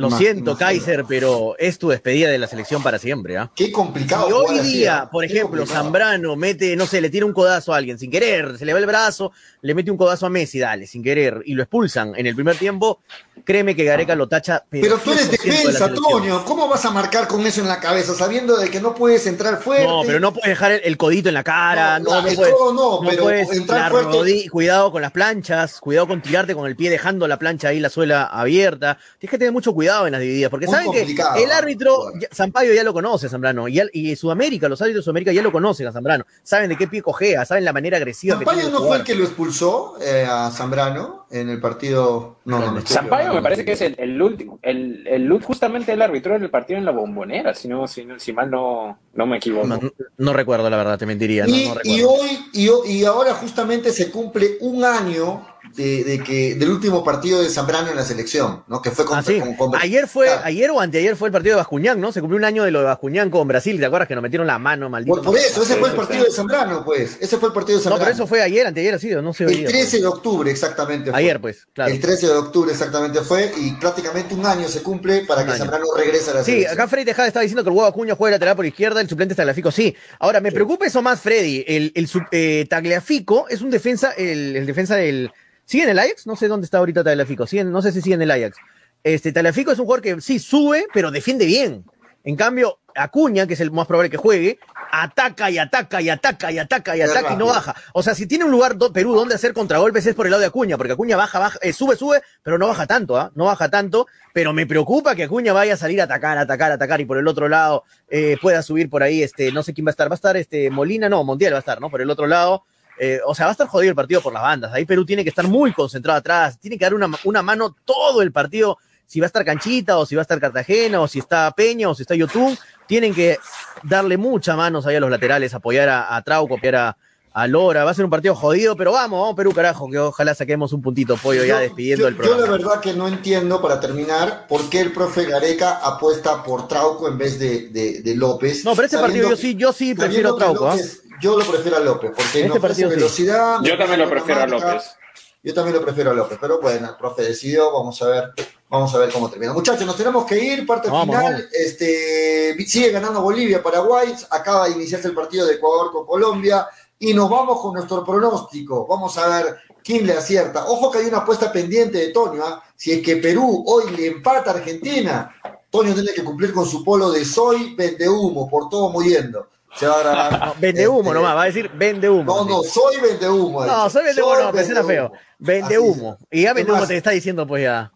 lo 0.00 0.10
siento, 0.10 0.56
Kaiser, 0.56 1.04
pero 1.06 1.54
es 1.58 1.78
tu 1.78 1.88
despedida 1.88 2.28
de 2.30 2.38
la 2.38 2.46
selección 2.46 2.82
para 2.82 2.98
siempre. 2.98 3.36
¿ah? 3.36 3.50
Qué 3.54 3.70
complicado. 3.70 4.26
Si 4.26 4.32
hoy 4.32 4.58
día, 4.60 5.08
por 5.10 5.24
ejemplo, 5.24 5.66
Zambrano 5.66 6.36
mete, 6.36 6.74
no 6.76 6.86
sé, 6.86 7.00
le 7.00 7.10
tira 7.10 7.26
un 7.26 7.32
codazo 7.32 7.72
a 7.72 7.76
alguien 7.76 7.98
sin 7.98 8.10
querer, 8.10 8.58
se 8.58 8.64
le 8.64 8.72
va 8.72 8.78
el 8.78 8.86
brazo, 8.86 9.32
le 9.62 9.74
mete 9.74 9.90
un 9.90 9.96
codazo 9.96 10.26
a 10.26 10.30
Messi, 10.30 10.58
dale, 10.58 10.86
sin 10.86 11.02
querer, 11.02 11.42
y 11.44 11.54
lo 11.54 11.62
expulsan 11.62 12.14
en 12.16 12.26
el 12.26 12.34
primer 12.34 12.56
tiempo, 12.56 13.00
créeme 13.44 13.76
que 13.76 13.84
Gareca 13.84 14.14
lo 14.14 14.28
tacha. 14.28 14.64
Pero 14.70 14.98
tú 14.98 15.12
eres 15.12 15.30
defensa, 15.30 15.92
Toño. 15.92 16.44
¿Cómo 16.44 16.68
vas 16.68 16.84
a 16.84 16.90
marcar 16.90 17.26
con 17.28 17.46
eso 17.46 17.60
en 17.60 17.68
la 17.68 17.80
cabeza, 17.80 18.14
sabiendo 18.14 18.56
de 18.56 18.70
que 18.70 18.80
no 18.80 18.94
puedes 18.94 19.26
entrar 19.26 19.60
fuerte? 19.60 19.86
No, 19.86 20.02
pero 20.06 20.20
no 20.20 20.32
puedes 20.32 20.48
dejar 20.48 20.72
el, 20.72 20.96
codito 20.96 21.28
en 21.28 21.34
la 21.34 21.44
cara. 21.44 21.98
No, 21.98 22.16
no, 22.16 22.22
puedes, 22.22 22.38
no, 22.38 23.00
pero 23.08 23.30
entrar 23.30 23.90
fuerte. 23.90 24.48
cuidado 24.50 24.92
con 24.92 25.02
las 25.02 25.12
planchas, 25.12 25.80
cuidado 25.80 26.08
con 26.08 26.22
tirarte 26.22 26.54
con 26.54 26.66
el 26.66 26.76
pie 26.76 26.90
dejando 26.90 27.26
la 27.28 27.38
plancha 27.38 27.68
ahí, 27.68 27.80
la 27.80 27.90
suela 27.90 28.24
abierta. 28.24 28.98
Tienes 29.18 29.30
que 29.30 29.38
tener 29.38 29.52
mucho 29.52 29.72
cuidado 29.74 29.89
en 30.06 30.12
las 30.12 30.20
divididas, 30.20 30.50
porque 30.50 30.66
saben 30.66 30.90
que 30.92 31.02
el 31.02 31.50
árbitro, 31.50 32.12
Sampaio 32.30 32.72
ya 32.72 32.84
lo 32.84 32.92
conoce 32.92 33.26
a 33.26 33.28
Zambrano, 33.28 33.68
y, 33.68 33.80
y, 33.92 34.16
Sudamérica, 34.16 34.68
los 34.68 34.80
árbitros 34.80 35.02
de 35.02 35.04
Sudamérica 35.04 35.32
ya 35.32 35.42
lo 35.42 35.52
conocen 35.52 35.86
a 35.86 35.92
Zambrano, 35.92 36.24
saben 36.42 36.68
de 36.68 36.76
qué 36.76 36.86
pie 36.86 37.02
cojea, 37.02 37.44
saben 37.44 37.64
la 37.64 37.72
manera 37.72 37.96
agresiva. 37.96 38.36
¿Sampaio 38.36 38.70
no 38.70 38.80
fue 38.80 38.98
el 38.98 39.04
que 39.04 39.14
lo 39.14 39.24
expulsó 39.24 39.96
eh, 40.00 40.26
a 40.28 40.50
Zambrano 40.50 41.26
en 41.30 41.48
el 41.48 41.60
partido? 41.60 42.38
No, 42.44 42.58
no, 42.58 42.72
no. 42.72 42.80
Sampaio 42.86 43.34
me 43.34 43.42
parece 43.42 43.64
que 43.64 43.72
es 43.72 43.80
el, 43.82 44.22
último, 44.22 44.58
el, 44.62 45.06
el, 45.06 45.30
justamente 45.42 45.92
el 45.92 46.02
árbitro 46.02 46.38
del 46.38 46.50
partido 46.50 46.78
en 46.78 46.84
la 46.84 46.92
bombonera, 46.92 47.54
si, 47.54 47.68
no, 47.68 47.86
si, 47.86 48.06
si 48.18 48.32
mal 48.32 48.50
no, 48.50 48.98
no 49.14 49.26
me 49.26 49.36
equivoco. 49.38 49.68
No, 50.16 50.32
recuerdo, 50.32 50.70
la 50.70 50.76
verdad, 50.76 50.98
te 50.98 51.06
mentiría. 51.06 51.46
Y, 51.46 51.70
y 51.84 52.02
hoy, 52.02 52.46
y, 52.52 52.68
y 52.86 53.04
ahora 53.04 53.34
justamente 53.34 53.92
se 53.92 54.10
cumple 54.10 54.58
un 54.60 54.84
año 54.84 55.46
de, 55.74 56.22
que 56.24 56.54
del 56.54 56.70
último 56.70 57.04
partido 57.04 57.42
de 57.42 57.48
Zambrano 57.48 57.90
en 57.90 57.96
la 57.96 58.04
selección, 58.04 58.64
¿no? 58.66 58.82
Que 58.82 58.90
fue 58.90 59.04
con, 59.04 59.18
ah, 59.18 59.78
ayer 59.80 60.08
fue, 60.08 60.28
ayer 60.28 60.70
o 60.70 60.80
anteayer 60.80 61.16
fue 61.16 61.28
el 61.28 61.32
partido 61.32 61.54
de 61.54 61.58
Bascuñán, 61.58 62.00
¿no? 62.00 62.12
Se 62.12 62.20
cumplió 62.20 62.38
un 62.38 62.44
año 62.44 62.64
de 62.64 62.70
lo 62.70 62.80
de 62.80 62.86
Bascuñán 62.86 63.30
con 63.30 63.46
Brasil, 63.46 63.78
¿te 63.78 63.86
acuerdas 63.86 64.08
que 64.08 64.14
nos 64.14 64.22
metieron 64.22 64.46
la 64.46 64.58
mano, 64.58 64.88
maldito? 64.88 65.22
Por, 65.22 65.36
eso, 65.36 65.62
ese 65.62 65.76
fue 65.76 65.90
el 65.90 65.94
partido 65.94 66.24
de 66.24 66.30
Zambrano, 66.30 66.84
pues. 66.84 67.18
Ese 67.20 67.38
fue 67.38 67.48
el 67.48 67.54
partido 67.54 67.78
de 67.78 67.84
Zambrano. 67.84 68.00
No, 68.00 68.04
pero 68.04 68.14
eso 68.14 68.26
fue 68.26 68.42
ayer, 68.42 68.66
anteayer 68.66 68.94
ha 68.94 68.98
sido, 68.98 69.22
no 69.22 69.32
sé. 69.32 69.44
El 69.44 69.64
13 69.64 70.00
de 70.00 70.06
octubre, 70.06 70.50
exactamente. 70.50 71.10
Ayer, 71.12 71.40
pues, 71.40 71.66
claro. 71.72 71.92
El 71.92 72.00
13 72.00 72.26
de 72.26 72.32
octubre, 72.32 72.72
exactamente 72.72 73.20
fue, 73.20 73.52
y 73.56 73.72
prácticamente 73.72 74.34
un 74.34 74.46
año 74.46 74.68
se 74.68 74.82
cumple 74.82 75.24
para 75.26 75.44
que 75.44 75.52
Zambrano 75.52 75.84
regrese 75.96 76.30
a 76.30 76.34
la 76.34 76.44
selección. 76.44 76.58
Sí, 76.58 76.66
acá 76.66 76.88
Freddy 76.88 77.04
Tejada 77.04 77.28
está 77.28 77.40
diciendo 77.40 77.62
que 77.62 77.70
el 77.70 77.76
huevo 77.76 77.88
Acuña 77.88 78.14
juega 78.14 78.36
lateral 78.36 78.56
por 78.56 78.66
izquierda, 78.66 79.00
el 79.00 79.08
suplente 79.08 79.32
está 79.32 79.42
Tagliafico, 79.42 79.70
sí. 79.70 79.94
Ahora, 80.18 80.40
me 80.40 80.52
preocupa 80.52 80.86
eso 80.86 81.02
más, 81.02 81.20
Freddy. 81.20 81.64
El, 81.66 81.92
el 81.94 82.08
eh, 82.32 82.66
Tagliafico 82.68 83.48
es 83.48 83.60
un 83.60 83.70
defensa, 83.70 84.12
el, 84.12 84.56
el 84.56 84.66
defensa 84.66 84.96
del 84.96 85.30
¿Sigue 85.70 85.84
en 85.84 85.90
el 85.90 86.00
Ajax? 86.00 86.26
No 86.26 86.34
sé 86.34 86.48
dónde 86.48 86.64
está 86.64 86.78
ahorita 86.78 87.04
Talafico. 87.04 87.44
no 87.66 87.80
sé 87.80 87.92
si 87.92 88.02
sigue 88.02 88.16
en 88.16 88.22
el 88.22 88.30
Ajax. 88.32 88.56
Este, 89.04 89.30
Talafico 89.30 89.70
es 89.70 89.78
un 89.78 89.84
jugador 89.84 90.02
que 90.02 90.20
sí 90.20 90.40
sube, 90.40 90.88
pero 90.92 91.12
defiende 91.12 91.46
bien. 91.46 91.84
En 92.24 92.34
cambio, 92.34 92.80
Acuña, 92.96 93.46
que 93.46 93.54
es 93.54 93.60
el 93.60 93.70
más 93.70 93.86
probable 93.86 94.10
que 94.10 94.16
juegue, 94.16 94.58
ataca 94.90 95.48
y 95.48 95.58
ataca 95.58 96.02
y 96.02 96.08
ataca 96.08 96.50
y 96.50 96.58
ataca 96.58 96.96
y 96.96 97.02
ataca 97.02 97.34
y 97.34 97.36
no 97.36 97.46
baja. 97.46 97.76
O 97.94 98.02
sea, 98.02 98.16
si 98.16 98.26
tiene 98.26 98.46
un 98.46 98.50
lugar 98.50 98.76
Perú 98.92 99.14
donde 99.14 99.36
hacer 99.36 99.52
contragolpes 99.52 100.04
es 100.06 100.16
por 100.16 100.26
el 100.26 100.32
lado 100.32 100.40
de 100.40 100.48
Acuña, 100.48 100.76
porque 100.76 100.94
Acuña 100.94 101.16
baja, 101.16 101.38
baja, 101.38 101.60
eh, 101.62 101.72
sube, 101.72 101.94
sube, 101.94 102.20
pero 102.42 102.58
no 102.58 102.66
baja 102.66 102.88
tanto, 102.88 103.16
¿ah? 103.16 103.30
No 103.36 103.44
baja 103.44 103.68
tanto, 103.68 104.08
pero 104.34 104.52
me 104.52 104.66
preocupa 104.66 105.14
que 105.14 105.22
Acuña 105.22 105.52
vaya 105.52 105.74
a 105.74 105.76
salir 105.76 106.00
a 106.00 106.04
atacar, 106.04 106.36
atacar, 106.36 106.72
atacar 106.72 107.00
y 107.00 107.04
por 107.04 107.16
el 107.16 107.28
otro 107.28 107.48
lado 107.48 107.84
eh, 108.08 108.38
pueda 108.42 108.62
subir 108.62 108.90
por 108.90 109.04
ahí, 109.04 109.22
este, 109.22 109.52
no 109.52 109.62
sé 109.62 109.72
quién 109.72 109.86
va 109.86 109.90
a 109.90 109.92
estar, 109.92 110.10
va 110.10 110.14
a 110.14 110.16
estar 110.16 110.36
este 110.36 110.68
Molina, 110.68 111.08
no, 111.08 111.22
Montiel 111.22 111.52
va 111.52 111.58
a 111.58 111.60
estar, 111.60 111.80
¿no? 111.80 111.90
Por 111.90 112.02
el 112.02 112.10
otro 112.10 112.26
lado, 112.26 112.64
eh, 113.02 113.18
o 113.24 113.34
sea, 113.34 113.46
va 113.46 113.52
a 113.52 113.52
estar 113.52 113.66
jodido 113.66 113.88
el 113.88 113.96
partido 113.96 114.20
por 114.20 114.30
las 114.30 114.42
bandas. 114.42 114.74
Ahí 114.74 114.84
Perú 114.84 115.06
tiene 115.06 115.22
que 115.22 115.30
estar 115.30 115.48
muy 115.48 115.72
concentrado 115.72 116.18
atrás, 116.18 116.58
tiene 116.60 116.76
que 116.76 116.84
dar 116.84 116.92
una, 116.92 117.08
una 117.24 117.40
mano 117.40 117.74
todo 117.86 118.20
el 118.20 118.30
partido. 118.30 118.76
Si 119.06 119.20
va 119.20 119.24
a 119.24 119.28
estar 119.28 119.42
Canchita, 119.42 119.96
o 119.96 120.04
si 120.04 120.16
va 120.16 120.20
a 120.20 120.24
estar 120.24 120.38
Cartagena, 120.38 121.00
o 121.00 121.08
si 121.08 121.18
está 121.18 121.50
Peña, 121.52 121.88
o 121.88 121.94
si 121.94 122.02
está 122.02 122.14
YouTube, 122.14 122.58
tienen 122.86 123.14
que 123.14 123.38
darle 123.84 124.18
mucha 124.18 124.54
manos 124.54 124.86
ahí 124.86 124.96
a 124.96 125.00
los 125.00 125.10
laterales, 125.10 125.54
apoyar 125.54 125.88
a, 125.88 126.20
Trauco, 126.22 126.56
apoyar 126.56 126.76
a, 126.76 126.96
a 127.32 127.46
Lora. 127.46 127.84
Va 127.84 127.92
a 127.92 127.94
ser 127.94 128.04
un 128.04 128.10
partido 128.10 128.34
jodido, 128.34 128.76
pero 128.76 128.92
vamos, 128.92 129.18
vamos 129.18 129.34
Perú, 129.34 129.54
carajo, 129.54 129.88
que 129.88 129.98
ojalá 129.98 130.34
saquemos 130.34 130.74
un 130.74 130.82
puntito 130.82 131.16
pollo 131.16 131.42
ya 131.42 131.58
despidiendo 131.58 132.06
el 132.06 132.16
programa. 132.16 132.38
Yo 132.38 132.46
la 132.46 132.52
verdad 132.52 132.80
que 132.80 132.92
no 132.92 133.08
entiendo, 133.08 133.62
para 133.62 133.80
terminar, 133.80 134.46
por 134.46 134.68
qué 134.68 134.80
el 134.80 134.92
profe 134.92 135.24
Gareca 135.24 135.78
apuesta 135.82 136.42
por 136.44 136.68
Trauco 136.68 137.08
en 137.08 137.16
vez 137.16 137.38
de, 137.38 137.70
de, 137.70 138.14
López. 138.14 138.62
No, 138.62 138.74
pero 138.74 138.84
este 138.84 138.98
partido 138.98 139.30
yo 139.30 139.36
sí, 139.36 139.54
yo 139.54 139.72
sí 139.72 139.94
prefiero 139.94 140.36
Trauco. 140.36 140.68
¿ah? 140.68 140.76
Yo 141.20 141.38
lo 141.38 141.44
prefiero 141.44 141.76
a 141.76 141.80
López, 141.80 142.12
porque 142.16 142.44
este 142.44 142.58
ofrece 142.58 142.86
velocidad. 142.86 143.58
Yo 143.62 143.76
también 143.76 144.00
lo 144.00 144.08
prefiero 144.08 144.42
a 144.42 144.46
López. 144.46 144.96
Yo 145.42 145.54
también 145.54 145.76
lo 145.76 145.82
prefiero 145.82 146.10
a 146.10 146.14
López, 146.14 146.38
pero 146.40 146.60
bueno, 146.60 146.88
el 146.88 146.96
profe 146.96 147.22
decidió, 147.22 147.72
vamos 147.72 148.00
a 148.02 148.06
ver 148.06 148.34
Vamos 148.70 148.94
a 148.94 148.98
ver 148.98 149.12
cómo 149.12 149.28
termina. 149.28 149.52
Muchachos, 149.52 149.84
nos 149.84 149.96
tenemos 149.96 150.24
que 150.24 150.38
ir, 150.38 150.64
parte 150.64 150.88
final. 150.88 151.48
Este, 151.52 152.56
sigue 152.66 152.92
ganando 152.92 153.20
Bolivia, 153.20 153.60
Paraguay, 153.60 154.14
acaba 154.30 154.68
de 154.68 154.76
iniciarse 154.76 155.08
el 155.08 155.14
partido 155.14 155.44
de 155.44 155.54
Ecuador 155.54 155.90
con 155.90 156.06
Colombia 156.06 156.68
y 156.96 157.12
nos 157.12 157.28
vamos 157.28 157.60
con 157.60 157.74
nuestro 157.74 158.04
pronóstico. 158.04 158.86
Vamos 158.86 159.18
a 159.18 159.28
ver 159.28 159.56
quién 159.82 160.06
le 160.06 160.12
acierta. 160.12 160.66
Ojo 160.66 160.88
que 160.88 160.98
hay 160.98 161.06
una 161.06 161.18
apuesta 161.18 161.50
pendiente 161.52 161.98
de 161.98 162.08
Toño. 162.12 162.44
¿ah? 162.44 162.62
Si 162.76 162.92
es 162.92 163.02
que 163.02 163.16
Perú 163.16 163.64
hoy 163.66 163.90
le 163.90 164.06
empata 164.06 164.52
a 164.52 164.54
Argentina, 164.54 165.34
Toño 165.68 165.92
tiene 165.92 166.12
que 166.12 166.22
cumplir 166.22 166.52
con 166.52 166.64
su 166.64 166.84
polo 166.84 167.10
de 167.10 167.24
soy 167.24 167.74
vende 167.74 168.08
humo, 168.08 168.48
por 168.48 168.68
todo 168.68 168.90
muriendo. 168.90 169.48
Se 169.74 169.86
va 169.86 169.94
a 169.94 170.02
grabar. 170.02 170.54
vende 170.58 170.88
humo 170.88 171.14
nomás, 171.14 171.36
va 171.36 171.42
a 171.42 171.46
decir 171.46 171.70
vende 171.74 172.08
humo. 172.08 172.24
No, 172.24 172.44
no, 172.44 172.62
soy 172.62 173.00
vende 173.00 173.28
humo. 173.28 173.64
No, 173.64 173.88
soy 173.88 174.04
vende 174.04 174.22
humo, 174.22 174.36
no, 174.36 174.52
me 174.52 174.64
suena 174.64 174.84
feo. 174.84 175.12
Vende 175.38 175.78
humo. 175.78 176.18
Y 176.30 176.42
ya 176.42 176.52
vende 176.52 176.72
humo 176.72 176.86
te 176.86 176.96
está 176.96 177.10
diciendo, 177.10 177.46
pues 177.46 177.62
ya. 177.62 177.92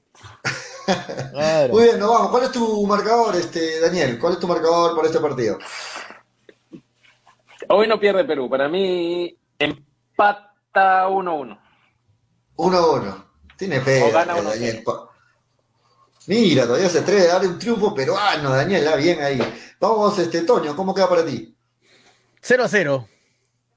Muy 1.71 1.85
bien, 1.85 1.99
nos 1.99 2.11
vamos. 2.11 2.31
¿Cuál 2.31 2.45
es 2.45 2.53
tu 2.53 2.87
marcador, 2.87 3.35
este, 3.37 3.81
Daniel? 3.81 4.19
¿Cuál 4.19 4.35
es 4.35 4.39
tu 4.39 4.47
marcador 4.47 4.95
para 4.95 5.09
este 5.09 5.21
partido? 5.21 5.59
Hoy 7.69 7.89
no 7.89 7.99
pierde 7.99 8.25
Perú. 8.25 8.49
Para 8.49 8.69
mí, 8.69 9.37
empata 9.59 11.09
1-1. 11.09 11.59
1-1. 12.57 13.25
Tiene 13.57 13.81
fe. 13.81 14.13
Daniel. 14.13 14.85
Mira, 16.27 16.67
todavía 16.67 16.89
se 16.89 17.01
atreve 17.01 17.31
a 17.31 17.35
dar 17.35 17.47
un 17.47 17.59
triunfo 17.59 17.95
peruano, 17.95 18.51
Daniel, 18.51 18.89
ah, 18.89 18.97
bien 18.97 19.21
ahí. 19.23 19.39
Vamos, 19.79 20.19
este, 20.19 20.41
Toño, 20.43 20.75
¿cómo 20.75 20.95
queda 20.95 21.09
para 21.09 21.25
ti? 21.25 21.54
0 22.47 22.67
0. 22.69 23.09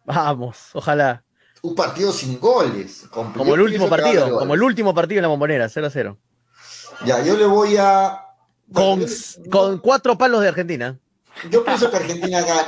Vamos, 0.03 0.57
ojalá. 0.73 1.23
Un 1.61 1.73
partido 1.73 2.11
sin 2.11 2.37
goles. 2.37 3.05
Como 3.09 3.55
el 3.55 3.61
último 3.61 3.87
partido, 3.87 4.37
como 4.37 4.55
el 4.55 4.61
último 4.61 4.93
partido 4.93 5.19
en 5.19 5.23
la 5.23 5.29
bombonera, 5.29 5.69
0 5.69 5.89
0. 5.91 6.17
Ya, 7.05 7.23
yo 7.23 7.37
le 7.37 7.45
voy 7.45 7.77
a. 7.77 8.25
Con, 8.73 9.05
con 9.49 9.79
cuatro 9.79 10.17
palos 10.17 10.41
de 10.41 10.49
Argentina. 10.49 10.99
Yo 11.49 11.63
pienso 11.63 11.89
que 11.89 11.95
Argentina 11.95 12.41
gana. 12.41 12.67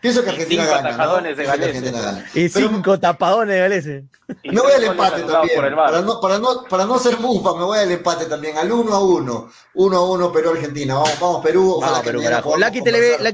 Pienso 0.00 0.24
que 0.24 0.30
Argentina 0.30 0.62
cinco 0.64 0.76
gana. 0.76 0.90
Tapadones 0.90 1.36
de 1.36 1.44
Galese. 1.44 1.92
Y 2.34 2.48
cinco 2.48 2.98
tapadones 2.98 3.54
de 3.54 3.60
Galese. 3.60 4.04
Me 4.44 4.60
voy 4.60 4.72
al 4.72 4.84
empate 4.84 5.22
también. 5.22 5.74
Para 5.74 6.00
no, 6.00 6.20
para, 6.20 6.38
no, 6.38 6.64
para 6.64 6.84
no 6.86 6.98
ser 6.98 7.18
mufa, 7.18 7.54
me 7.54 7.64
voy 7.64 7.78
al 7.78 7.90
empate 7.90 8.26
también. 8.26 8.56
Al 8.56 8.72
1 8.72 8.94
a 8.94 9.04
1. 9.04 9.50
1 9.74 9.96
a 9.96 10.10
1 10.10 10.32
Perú-Argentina. 10.32 10.94
Vamos, 10.94 11.20
vamos, 11.20 11.44
Perú. 11.44 11.74
Ojalá 11.76 11.92
vamos, 11.92 12.06
Perú, 12.06 12.22
carajo. 12.22 12.56
Lucky 12.56 12.82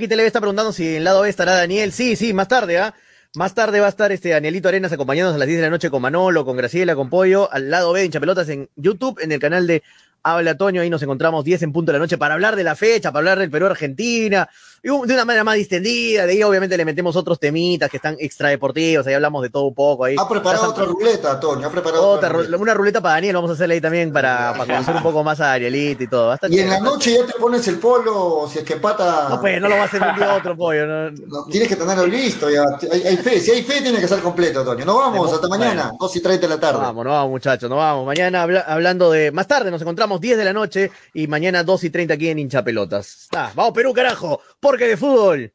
TV, 0.09 0.27
está 0.27 0.41
preguntando 0.41 0.73
si 0.73 0.89
en 0.89 0.97
el 0.97 1.05
lado 1.05 1.23
B 1.23 1.29
estará 1.29 1.55
Daniel. 1.55 1.93
Sí, 1.93 2.17
sí, 2.17 2.33
más 2.33 2.49
tarde, 2.49 2.79
¿ah? 2.79 2.95
Más 3.35 3.55
tarde 3.55 3.81
va 3.81 3.87
a 3.87 3.91
estar 3.91 4.11
este 4.13 4.31
Danielito 4.31 4.69
Arenas 4.69 4.93
acompañándonos 4.93 5.37
a 5.37 5.39
las 5.39 5.47
10 5.47 5.59
de 5.59 5.65
la 5.67 5.71
noche 5.71 5.91
con 5.91 6.01
Manolo, 6.01 6.45
con 6.45 6.57
Graciela, 6.57 6.95
con 6.95 7.11
Pollo, 7.11 7.53
al 7.53 7.71
lado 7.71 7.93
B 7.93 8.03
en 8.03 8.11
Chapelotas 8.11 8.49
en 8.49 8.71
YouTube, 8.77 9.21
en 9.21 9.31
el 9.31 9.39
canal 9.39 9.67
de 9.67 9.83
Habla 10.23 10.57
Toño, 10.57 10.81
ahí 10.81 10.91
nos 10.91 11.03
encontramos 11.03 11.45
10 11.45 11.63
en 11.63 11.73
punto 11.73 11.93
de 11.93 11.99
la 11.99 12.03
noche 12.03 12.19
para 12.19 12.35
hablar 12.35 12.57
de 12.57 12.65
la 12.65 12.75
fecha, 12.75 13.13
para 13.13 13.21
hablar 13.21 13.39
del 13.39 13.49
Perú-Argentina, 13.49 14.49
de 14.83 15.15
una 15.15 15.25
manera 15.25 15.45
más 15.45 15.57
distendida, 15.57 16.27
de 16.27 16.33
ahí 16.33 16.43
obviamente 16.43 16.77
le 16.77 16.85
metemos 16.85 17.17
otros 17.17 17.39
temitas 17.39 17.91
que 17.91 17.97
están 17.97 18.17
extradeportivos, 18.19 19.07
ahí 19.07 19.15
hablamos 19.15 19.43
de 19.43 19.51
todo 19.51 19.65
un 19.65 19.75
poco. 19.75 20.05
Ahí. 20.05 20.17
Ha 20.19 20.29
preparado 20.29 20.71
otra 20.71 20.85
ruleta, 20.85 21.39
Toño, 21.41 21.67
ha 21.67 21.71
preparado 21.71 22.09
otra, 22.09 22.29
ruleta. 22.29 22.57
Una 22.57 22.75
ruleta 22.75 23.01
para 23.01 23.15
Daniel, 23.15 23.37
vamos 23.37 23.51
a 23.51 23.55
hacerle 23.55 23.75
ahí 23.75 23.81
también 23.81 24.13
para, 24.13 24.53
para 24.57 24.75
conocer 24.75 24.97
un 24.97 25.03
poco 25.03 25.25
más 25.25 25.41
a 25.41 25.53
Arielito 25.53 26.03
y 26.03 26.09
todo. 26.09 26.37
y 26.49 26.59
en 26.61 26.71
la 26.71 26.81
noche 26.81 27.19
ya 27.19 27.27
te 27.27 27.39
pones 27.39 27.67
el 27.69 27.79
polo, 27.79 28.49
si 28.51 28.59
es 28.59 28.65
que 28.65 28.77
pata... 28.77 29.29
No, 29.31 29.41
pues, 29.41 29.61
no 29.61 29.69
lo 29.69 29.77
va 29.77 29.83
a 29.83 29.85
hacer 29.87 30.03
un 30.03 30.17
día 30.17 30.35
otro 30.35 30.57
pollo. 30.57 30.87
No. 30.87 31.45
tienes 31.51 31.69
que 31.69 31.77
tenerlo 31.77 32.07
listo, 32.07 32.51
ya. 32.51 32.65
Hay, 32.93 33.17
fe, 33.17 33.41
si 33.41 33.51
hay 33.51 33.63
fe 33.63 33.81
tiene 33.81 34.01
que 34.01 34.09
ser 34.09 34.21
completo, 34.21 34.65
Toño. 34.65 34.85
Nos 34.85 34.97
vamos, 34.97 35.33
hasta 35.33 35.49
mañana, 35.49 35.93
2 35.99 36.17
y 36.17 36.21
30 36.21 36.47
de 36.47 36.55
la 36.55 36.61
tarde. 36.61 36.81
Vamos, 36.81 37.05
nos 37.05 37.13
vamos 37.13 37.31
muchachos, 37.31 37.69
nos 37.69 37.79
vamos. 37.79 38.07
Mañana 38.07 38.43
hablando 38.43 39.11
de... 39.11 39.33
Más 39.33 39.47
tarde 39.47 39.71
nos 39.71 39.81
encontramos 39.81 40.21
10 40.21 40.39
de 40.39 40.45
la 40.45 40.53
noche 40.53 40.91
y 41.15 41.27
mañana 41.27 41.63
2 41.63 41.85
y 41.85 41.91
30 41.91 42.15
aquí 42.15 42.29
en 42.29 42.39
Hinchapelotas. 42.39 43.29
Ah, 43.35 43.51
vamos 43.55 43.73
Perú, 43.73 43.93
carajo, 43.93 44.41
porque 44.77 44.89
de 44.89 44.97
fútbol. 44.99 45.51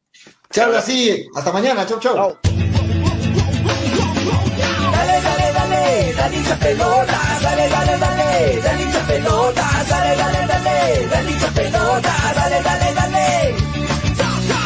Así. 0.76 1.28
Hasta 1.36 1.52
mañana. 1.52 1.86
Chau, 1.86 2.00
chau. 2.00 2.14
chau. 2.16 2.38
Dale, 4.90 5.16
dale, 5.22 5.52
dale, 5.52 6.14
dale 6.16 6.36
hincha 6.36 6.56
pelotas, 6.56 7.42
dale, 7.42 7.68
dale, 7.68 7.98
dale, 7.98 8.60
dale 8.64 8.82
hincha 8.82 9.06
pelotas, 9.06 9.88
dale, 9.88 10.16
dale, 10.16 10.46
dale, 10.48 11.06
dale 11.08 11.30
hincha 11.30 11.48
pelotas, 11.54 12.34
dale, 12.34 12.62
dale, 12.62 12.94
dale. 12.94 13.01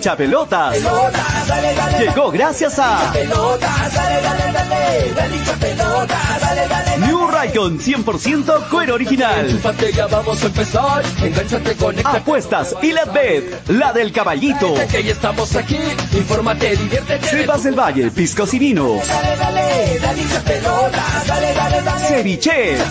Hincha 0.00 0.16
pelotas. 0.16 0.78
Llegó 1.98 2.30
gracias 2.30 2.78
a. 2.78 3.12
New 7.00 7.30
Raycon 7.30 7.78
100% 7.78 8.68
cuero 8.70 8.94
original. 8.94 9.60
Apuestas 12.02 12.74
y 12.80 12.92
la 12.92 13.04
bet, 13.04 13.68
la 13.68 13.92
del 13.92 14.10
caballito. 14.10 14.72
Que 14.90 15.10
estamos. 15.10 15.50
Cepas 15.50 15.66
del 17.64 17.78
Valle, 17.78 18.10
piscos 18.10 18.54
y 18.54 18.58
vinos. 18.58 19.06
Dale, 19.06 19.36
dale, 19.36 19.98
dale 20.00 20.22
hincha 22.30 22.90